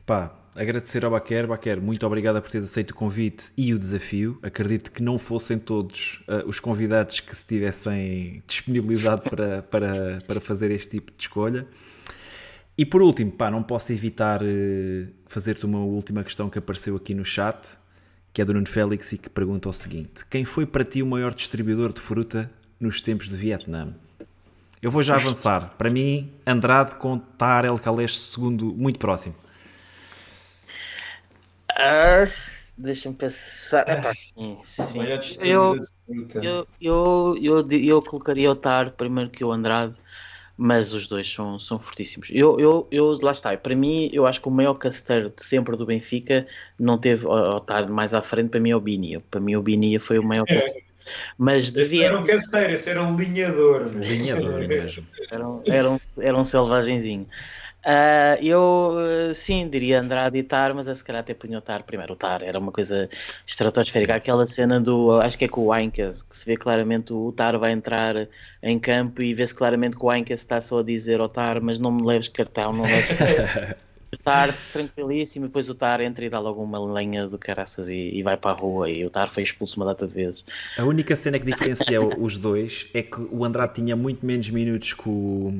pá 0.06 0.34
agradecer 0.56 1.03
ao 1.03 1.11
Baquer. 1.11 1.48
Baquer 1.48 1.82
muito 1.82 2.07
obrigado 2.07 2.41
por 2.41 2.49
teres 2.49 2.70
aceito 2.70 2.91
o 2.91 2.95
convite 2.95 3.52
e 3.57 3.74
o 3.74 3.78
desafio. 3.78 4.40
Acredito 4.41 4.90
que 4.94 5.03
não 5.03 5.20
fossem 5.20 5.60
todos 5.60 6.22
uh, 6.22 6.48
os 6.48 6.61
convidados 6.61 7.20
que 7.20 7.36
se 7.36 7.45
tivessem 7.45 8.41
disponibilizado 8.48 9.22
para, 9.30 9.64
para, 9.64 10.20
para 10.26 10.40
fazer 10.40 10.72
este 10.72 10.91
tipo 10.91 11.11
de 11.11 11.24
escolha. 11.24 11.68
E 12.78 12.86
por 12.86 13.02
último, 13.02 13.34
pá, 13.34 13.52
não 13.52 13.61
posso 13.61 13.91
evitar 13.91 14.41
uh, 14.41 15.07
fazer-te 15.28 15.66
uma 15.66 15.80
última 15.80 16.24
questão 16.24 16.49
que 16.49 16.57
apareceu 16.57 16.95
aqui 16.95 17.14
no 17.14 17.26
chat 17.26 17.78
que 18.34 18.42
é 18.42 18.46
do 18.46 18.54
Nuno 18.54 18.68
Félix 18.68 19.14
e 19.14 19.18
que 19.18 19.30
pergunta 19.30 19.70
o 19.70 19.74
seguinte: 19.74 20.26
Quem 20.30 20.46
foi 20.46 20.66
para 20.66 20.84
ti 20.84 21.02
o 21.02 21.06
maior 21.06 21.34
distribuidor 21.34 21.94
de 21.94 22.02
fruta 22.02 22.52
nos 22.80 23.02
tempos 23.02 23.28
de 23.30 23.36
Vietnã? 23.36 23.94
Eu 24.82 24.90
vou 24.90 25.04
já 25.04 25.16
avançar. 25.16 25.74
Para 25.78 25.90
mim, 25.90 26.32
Andrade 26.48 26.96
com 26.96 27.18
Tar 27.18 27.66
El 27.66 27.78
Kalesh 27.78 28.18
segundo 28.18 28.74
muito 28.74 28.98
próximo. 28.98 29.36
Uh, 31.72 32.50
Deixa-me 32.80 33.14
pensar. 33.14 33.86
Ah, 33.90 34.14
sim, 34.14 34.58
sim. 34.64 35.00
Eu, 35.42 35.76
eu, 36.42 36.68
eu, 36.80 37.38
eu, 37.38 37.72
eu 37.72 38.02
colocaria 38.02 38.50
o 38.50 38.56
Tar 38.56 38.92
primeiro 38.92 39.30
que 39.30 39.44
o 39.44 39.52
Andrade 39.52 39.98
mas 40.61 40.94
os 40.94 41.07
dois 41.07 41.31
são, 41.31 41.57
são 41.57 41.80
fortíssimos. 41.80 42.30
Eu, 42.34 42.60
eu, 42.60 42.86
eu, 42.91 43.18
lá 43.22 43.31
está, 43.31 43.56
para 43.56 43.73
mim, 43.73 44.10
eu 44.11 44.27
acho 44.27 44.41
que 44.41 44.49
o 44.49 44.52
maior 44.52 44.73
caster 44.73 45.30
de 45.30 45.41
sempre 45.41 45.77
do 45.77 45.86
Benfica 45.86 46.45
não 46.77 46.98
teve, 46.98 47.26
ou 47.26 47.60
estar 47.60 47.88
mais 47.88 48.14
à 48.14 48.22
frente, 48.22 48.49
para 48.49 48.60
mim 48.60 48.72
é 48.72 48.76
o 48.76 48.81
Binia. 48.81 49.23
Para 49.31 49.40
mim, 49.40 49.56
o 49.56 49.61
Binia 49.61 50.02
foi 50.02 50.19
o 50.19 50.23
maior 50.23 50.44
é. 50.49 50.60
caster. 50.60 50.84
Mas 51.38 51.72
devia... 51.72 52.07
era 52.07 52.19
um 52.19 52.26
casteiro, 52.26 52.73
esse 52.73 52.90
era 52.90 53.02
um 53.02 53.15
linhador. 53.15 53.90
Linhador 53.95 54.60
mesmo. 54.68 55.07
Era 55.31 55.48
um, 55.48 55.61
era 55.65 55.90
um, 55.91 55.99
era 56.18 56.38
um 56.38 56.44
selvagenzinho. 56.44 57.26
Uh, 57.86 58.44
eu 58.44 58.98
uh, 59.30 59.34
sim 59.34 59.70
diria 59.70 60.02
Andrade 60.02 60.38
e 60.38 60.44
Tar, 60.44 60.74
mas 60.74 60.90
a 60.90 60.96
se 60.96 61.04
calhar 61.04 61.22
até 61.22 61.34
punha 61.34 61.58
o 61.58 61.62
Tar 61.62 61.84
primeiro. 61.84 62.14
O 62.14 62.16
Tar 62.16 62.44
era 62.44 62.60
uma 62.60 62.72
coisa 62.72 63.10
estratosférica. 63.48 64.16
Aquela 64.16 64.46
cena 64.46 64.80
do, 64.82 65.20
acho 65.22 65.38
que 65.38 65.46
é 65.46 65.48
com 65.48 65.66
o 65.66 65.72
Ainkes, 65.72 66.22
que 66.24 66.38
se 66.38 66.46
vê 66.46 66.58
claramente 66.58 67.14
o 67.14 67.32
Tar 67.32 67.58
vai 67.58 67.72
entrar 67.72 68.28
em 68.62 68.78
campo 68.78 69.24
e 69.24 69.34
vê-se 69.34 69.56
claramente 69.56 69.98
que 69.98 70.04
o 70.04 70.10
Ainkes 70.10 70.42
está 70.42 70.60
só 70.60 70.80
a 70.80 70.84
dizer 70.84 71.22
ao 71.22 71.30
Tar, 71.30 71.62
mas 71.62 71.80
não 71.80 71.92
me 71.92 72.04
leves 72.04 72.28
cartão, 72.28 72.74
não 72.74 72.84
leves 72.84 73.18
cartão. 73.18 73.76
o 74.12 74.18
Tar 74.18 74.54
tranquilíssimo, 74.74 75.46
e 75.46 75.48
depois 75.48 75.70
o 75.70 75.76
Tar 75.76 76.02
entra 76.02 76.26
e 76.26 76.30
dá 76.30 76.40
logo 76.40 76.62
uma 76.62 76.80
lenha 76.80 77.28
de 77.28 77.38
caraças 77.38 77.90
e, 77.90 77.96
e, 77.96 78.24
vai 78.24 78.36
para 78.36 78.52
a 78.52 78.54
rua. 78.54 78.90
E 78.90 79.06
o 79.06 79.10
Tar 79.10 79.30
foi 79.30 79.44
expulso 79.44 79.80
uma 79.80 79.86
data 79.86 80.06
de 80.06 80.14
vezes. 80.14 80.44
A 80.78 80.84
única 80.84 81.16
cena 81.16 81.40
que 81.40 81.46
diferencia 81.46 82.02
os 82.02 82.36
dois 82.36 82.88
é 82.94 83.02
que 83.02 83.22
o 83.32 83.46
Andrade 83.46 83.76
tinha 83.76 83.96
muito 83.96 84.26
menos 84.26 84.50
minutos 84.50 84.94
que 84.94 85.08
o, 85.08 85.54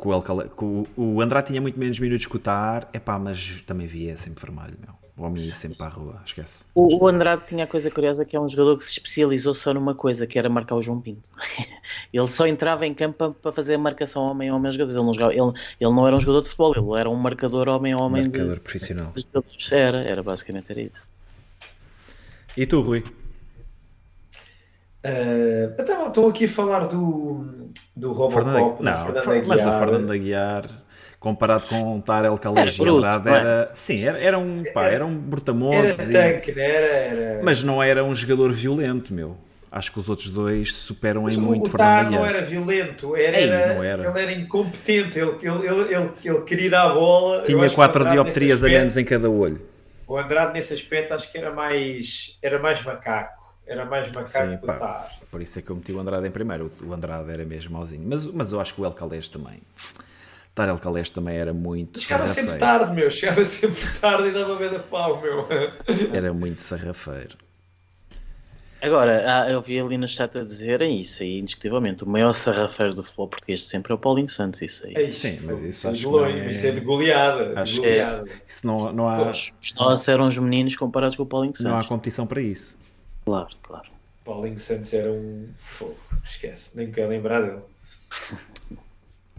que 0.00 0.08
o, 0.08 0.12
Alcala, 0.12 0.48
que 0.48 0.64
o, 0.64 0.86
o 0.96 1.20
Andrade 1.20 1.48
tinha 1.48 1.60
muito 1.60 1.78
menos 1.78 1.98
minutos 1.98 2.26
que 2.26 2.34
o 2.34 2.38
Tar, 2.38 2.88
epá, 2.94 3.18
mas 3.18 3.62
também 3.66 3.86
via 3.86 4.16
sempre 4.16 4.40
vermelho, 4.40 4.76
meu. 4.80 4.98
O 5.16 5.24
homem 5.24 5.44
ia 5.44 5.52
sempre 5.52 5.76
para 5.76 5.88
a 5.88 5.90
rua, 5.90 6.22
esquece. 6.24 6.64
O, 6.74 7.04
o, 7.04 7.06
Andrade 7.06 7.42
tinha 7.46 7.64
a 7.64 7.66
coisa 7.66 7.90
curiosa 7.90 8.24
que 8.24 8.34
é 8.34 8.40
um 8.40 8.48
jogador 8.48 8.78
que 8.78 8.84
se 8.84 8.92
especializou 8.92 9.52
só 9.52 9.74
numa 9.74 9.94
coisa, 9.94 10.26
que 10.26 10.38
era 10.38 10.48
marcar 10.48 10.76
o 10.76 10.80
João 10.80 10.98
Pinto. 10.98 11.28
ele 12.10 12.28
só 12.28 12.46
entrava 12.46 12.86
em 12.86 12.94
campo 12.94 13.34
para 13.34 13.52
fazer 13.52 13.74
a 13.74 13.78
marcação 13.78 14.22
homem-homem 14.22 14.68
aos 14.68 14.76
jogadores. 14.76 14.96
Ele 14.96 15.04
não, 15.04 15.12
jogava, 15.12 15.34
ele, 15.34 15.60
ele 15.78 15.94
não 15.94 16.06
era 16.06 16.16
um 16.16 16.20
jogador 16.20 16.40
de 16.40 16.48
futebol, 16.48 16.72
ele 16.74 16.98
era 16.98 17.10
um 17.10 17.16
marcador 17.16 17.68
homem-homem. 17.68 18.22
Marcador 18.22 18.54
de, 18.54 18.60
profissional. 18.60 19.12
De, 19.14 19.22
de, 19.22 19.74
era, 19.74 20.00
era 20.00 20.22
basicamente 20.22 20.70
era 20.70 20.80
isso. 20.80 21.06
E 22.56 22.64
tu, 22.64 22.80
Rui? 22.80 23.04
Uh, 25.02 25.74
então, 25.78 26.08
estou 26.08 26.28
aqui 26.28 26.44
a 26.44 26.48
falar 26.48 26.80
do, 26.80 27.70
do 27.96 28.12
Robocop. 28.12 28.82
Não, 28.82 29.06
Fernando 29.06 29.46
mas 29.46 29.64
o 29.64 29.72
Fernando 29.72 30.12
Aguiar, 30.12 30.64
comparado 31.18 31.66
com 31.66 32.00
Tarel 32.02 32.36
Calegi 32.36 32.86
Andrade, 32.86 33.28
era, 33.30 33.70
sim, 33.72 34.04
era, 34.04 34.18
era, 34.18 34.38
um, 34.38 34.62
pá, 34.74 34.88
era 34.88 35.06
um 35.06 35.16
brutamontes. 35.16 36.10
Era 36.10 36.32
tanque, 36.34 36.50
e, 36.50 36.60
era, 36.60 37.42
Mas 37.42 37.64
não 37.64 37.82
era 37.82 38.04
um 38.04 38.14
jogador 38.14 38.52
violento, 38.52 39.14
meu. 39.14 39.38
Acho 39.72 39.92
que 39.92 39.98
os 40.00 40.08
outros 40.08 40.28
dois 40.28 40.74
superam 40.74 41.30
em 41.30 41.36
muito 41.36 41.68
o 41.68 41.70
Fernando 41.70 42.06
Aguiar. 42.06 42.20
não 42.20 42.26
era 42.26 42.42
violento, 42.42 43.16
era, 43.16 43.40
Ei, 43.40 43.48
era. 43.48 44.08
ele 44.08 44.20
era 44.20 44.32
incompetente, 44.32 45.18
ele, 45.18 45.36
ele, 45.40 45.66
ele, 45.66 45.94
ele, 45.94 46.10
ele 46.24 46.40
queria 46.42 46.70
dar 46.70 46.90
a 46.90 46.94
bola. 46.94 47.42
Tinha 47.44 47.70
quatro 47.70 48.06
dioptrias 48.06 48.62
a 48.62 48.68
menos 48.68 48.98
em 48.98 49.04
cada 49.04 49.30
olho. 49.30 49.62
O 50.06 50.18
Andrade, 50.18 50.52
nesse 50.52 50.74
aspecto, 50.74 51.14
acho 51.14 51.30
que 51.30 51.38
era 51.38 51.54
mais, 51.54 52.36
era 52.42 52.58
mais 52.58 52.82
macaco 52.82 53.39
era 53.70 53.84
mais 53.84 54.08
macaco 54.08 54.28
Sim, 54.50 54.56
que 54.58 54.66
pá, 54.66 55.08
Por 55.30 55.40
isso 55.40 55.58
é 55.58 55.62
que 55.62 55.70
eu 55.70 55.76
meti 55.76 55.92
o 55.92 56.00
Andrade 56.00 56.26
em 56.26 56.30
primeiro. 56.30 56.70
O 56.82 56.92
Andrade 56.92 57.30
era 57.30 57.44
mesmo 57.44 57.72
mauzinho. 57.74 58.02
Mas, 58.06 58.26
mas 58.26 58.50
eu 58.52 58.60
acho 58.60 58.74
que 58.74 58.80
o 58.80 58.84
El 58.84 58.92
Calés 58.92 59.28
também. 59.28 59.60
Tarel 60.54 60.78
Calés 60.78 61.10
também 61.10 61.36
era 61.38 61.52
muito 61.54 62.00
Chegava 62.00 62.26
sarrafeiro. 62.26 62.50
sempre 62.50 62.66
tarde, 62.66 62.92
meu. 62.94 63.08
Chegava 63.10 63.44
sempre 63.44 63.98
tarde 64.00 64.28
e 64.28 64.32
dava 64.32 64.58
medo 64.58 64.76
a 64.76 64.80
pau, 64.80 65.20
meu. 65.22 65.46
Era 66.12 66.32
muito 66.34 66.60
sarrafeiro. 66.60 67.36
Agora, 68.82 69.22
ah, 69.44 69.50
eu 69.50 69.60
vi 69.60 69.78
ali 69.78 69.98
no 69.98 70.08
chat 70.08 70.36
a 70.38 70.42
dizerem 70.42 70.98
isso 70.98 71.22
aí, 71.22 71.38
indiscutivelmente. 71.38 72.02
O 72.02 72.08
maior 72.08 72.32
sarrafeiro 72.32 72.94
do 72.94 73.04
futebol 73.04 73.28
português 73.28 73.62
sempre 73.64 73.92
é 73.92 73.94
o 73.94 73.98
Paulinho 73.98 74.28
Santos, 74.30 74.62
isso 74.62 74.86
aí. 74.86 74.94
É 74.96 75.02
isso, 75.02 75.20
Sim, 75.20 75.38
mas 75.44 75.62
isso 75.62 75.86
é 75.86 75.90
acho 75.90 76.00
de 76.00 76.06
que 76.08 76.16
é- 76.24 76.48
Isso 76.48 76.66
é 76.66 76.70
de 76.72 76.80
goleada. 76.80 77.54
de 77.54 77.60
Acho 77.60 77.74
que 77.74 77.80
goleada. 77.80 78.28
Isso 78.48 78.66
não, 78.66 78.90
não, 78.92 79.06
há, 79.08 79.30
Os 79.30 79.52
nossos 79.76 80.08
eram 80.08 80.26
os 80.26 80.36
meninos 80.38 80.74
comparados 80.76 81.14
com 81.14 81.22
o 81.22 81.26
Paulinho 81.26 81.52
não 81.60 81.72
há 81.72 81.74
Santos. 81.74 81.88
competição 81.88 82.26
para 82.26 82.40
isso. 82.40 82.74
Claro, 83.24 83.48
claro. 83.62 83.88
Paulinho 84.24 84.58
Santos 84.58 84.92
era 84.92 85.10
um 85.10 85.48
fogo. 85.56 85.96
Esquece, 86.22 86.70
nem 86.76 86.90
quero 86.90 87.08
lembrar 87.10 87.42
dele. 87.42 87.60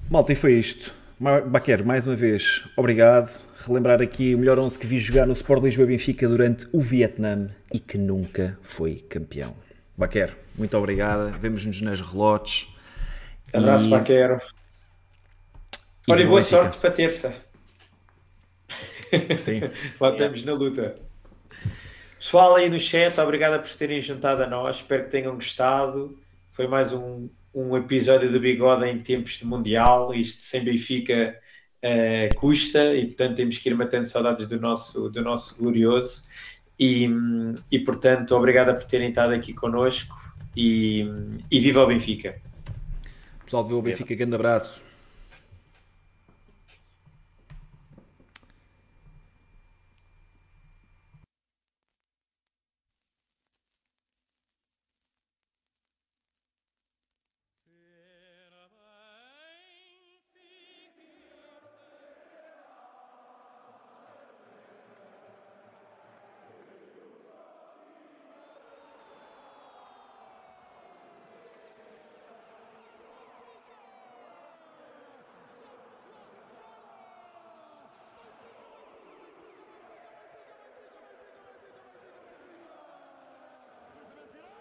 Malta, 0.10 0.34
e 0.34 0.36
foi 0.36 0.54
isto. 0.54 0.94
Ma- 1.20 1.42
Baquer, 1.42 1.86
mais 1.86 2.08
uma 2.08 2.16
vez, 2.16 2.66
obrigado. 2.76 3.30
Relembrar 3.60 4.02
aqui 4.02 4.34
o 4.34 4.40
melhor 4.40 4.58
11 4.58 4.78
que 4.80 4.88
vi 4.88 4.98
jogar 4.98 5.28
no 5.28 5.34
Sport 5.34 5.64
Lisboa 5.64 5.88
Benfica 5.88 6.28
durante 6.28 6.68
o 6.74 6.82
Vietnã 6.82 7.50
e 7.72 7.80
que 7.80 7.98
nunca 7.98 8.58
foi 8.62 8.96
campeão. 8.96 9.54
Baquer, 9.96 10.36
muito 10.58 10.76
obrigada. 10.78 11.28
Vemos-nos 11.30 11.80
nas 11.82 12.02
relotes. 12.02 12.68
Abraço 13.54 13.86
E- 13.86 13.90
para 13.90 14.04
Quero. 14.04 14.42
e 16.08 16.12
Olha, 16.12 16.24
e 16.24 16.26
boa 16.28 16.40
Benfica. 16.42 16.62
sorte 16.64 16.78
para 16.80 16.92
terça. 16.92 17.34
Sim. 19.38 19.60
Lá 20.00 20.12
estamos 20.12 20.44
na 20.44 20.54
luta. 20.54 20.96
Pessoal 22.22 22.56
aí 22.56 22.70
no 22.70 22.80
chat, 22.80 23.20
obrigado 23.20 23.60
por 23.60 23.76
terem 23.76 24.00
juntado 24.00 24.44
a 24.44 24.48
nós. 24.48 24.76
Espero 24.76 25.06
que 25.06 25.10
tenham 25.10 25.34
gostado. 25.34 26.20
Foi 26.50 26.68
mais 26.68 26.94
um, 26.94 27.28
um 27.52 27.76
episódio 27.76 28.32
do 28.32 28.40
Bigode 28.40 28.86
em 28.86 29.00
tempos 29.00 29.40
de 29.40 29.44
Mundial. 29.44 30.14
Isto 30.14 30.44
sem 30.44 30.64
Benfica 30.64 31.36
eh, 31.82 32.30
custa 32.36 32.94
e, 32.94 33.08
portanto, 33.08 33.38
temos 33.38 33.58
que 33.58 33.70
ir 33.70 33.74
matando 33.74 34.06
saudades 34.06 34.46
do 34.46 34.62
nosso, 34.62 35.10
do 35.10 35.24
nosso 35.24 35.58
glorioso. 35.58 36.26
E, 36.80 37.10
e, 37.72 37.80
portanto, 37.80 38.36
obrigado 38.36 38.76
por 38.76 38.84
terem 38.84 39.10
estado 39.10 39.34
aqui 39.34 39.52
connosco 39.52 40.16
e, 40.56 41.08
e 41.50 41.60
viva 41.60 41.84
o 41.84 41.88
Benfica! 41.88 42.40
Pessoal, 43.44 43.66
viu 43.66 43.80
o 43.80 43.82
Benfica, 43.82 44.14
grande 44.14 44.36
abraço. 44.36 44.84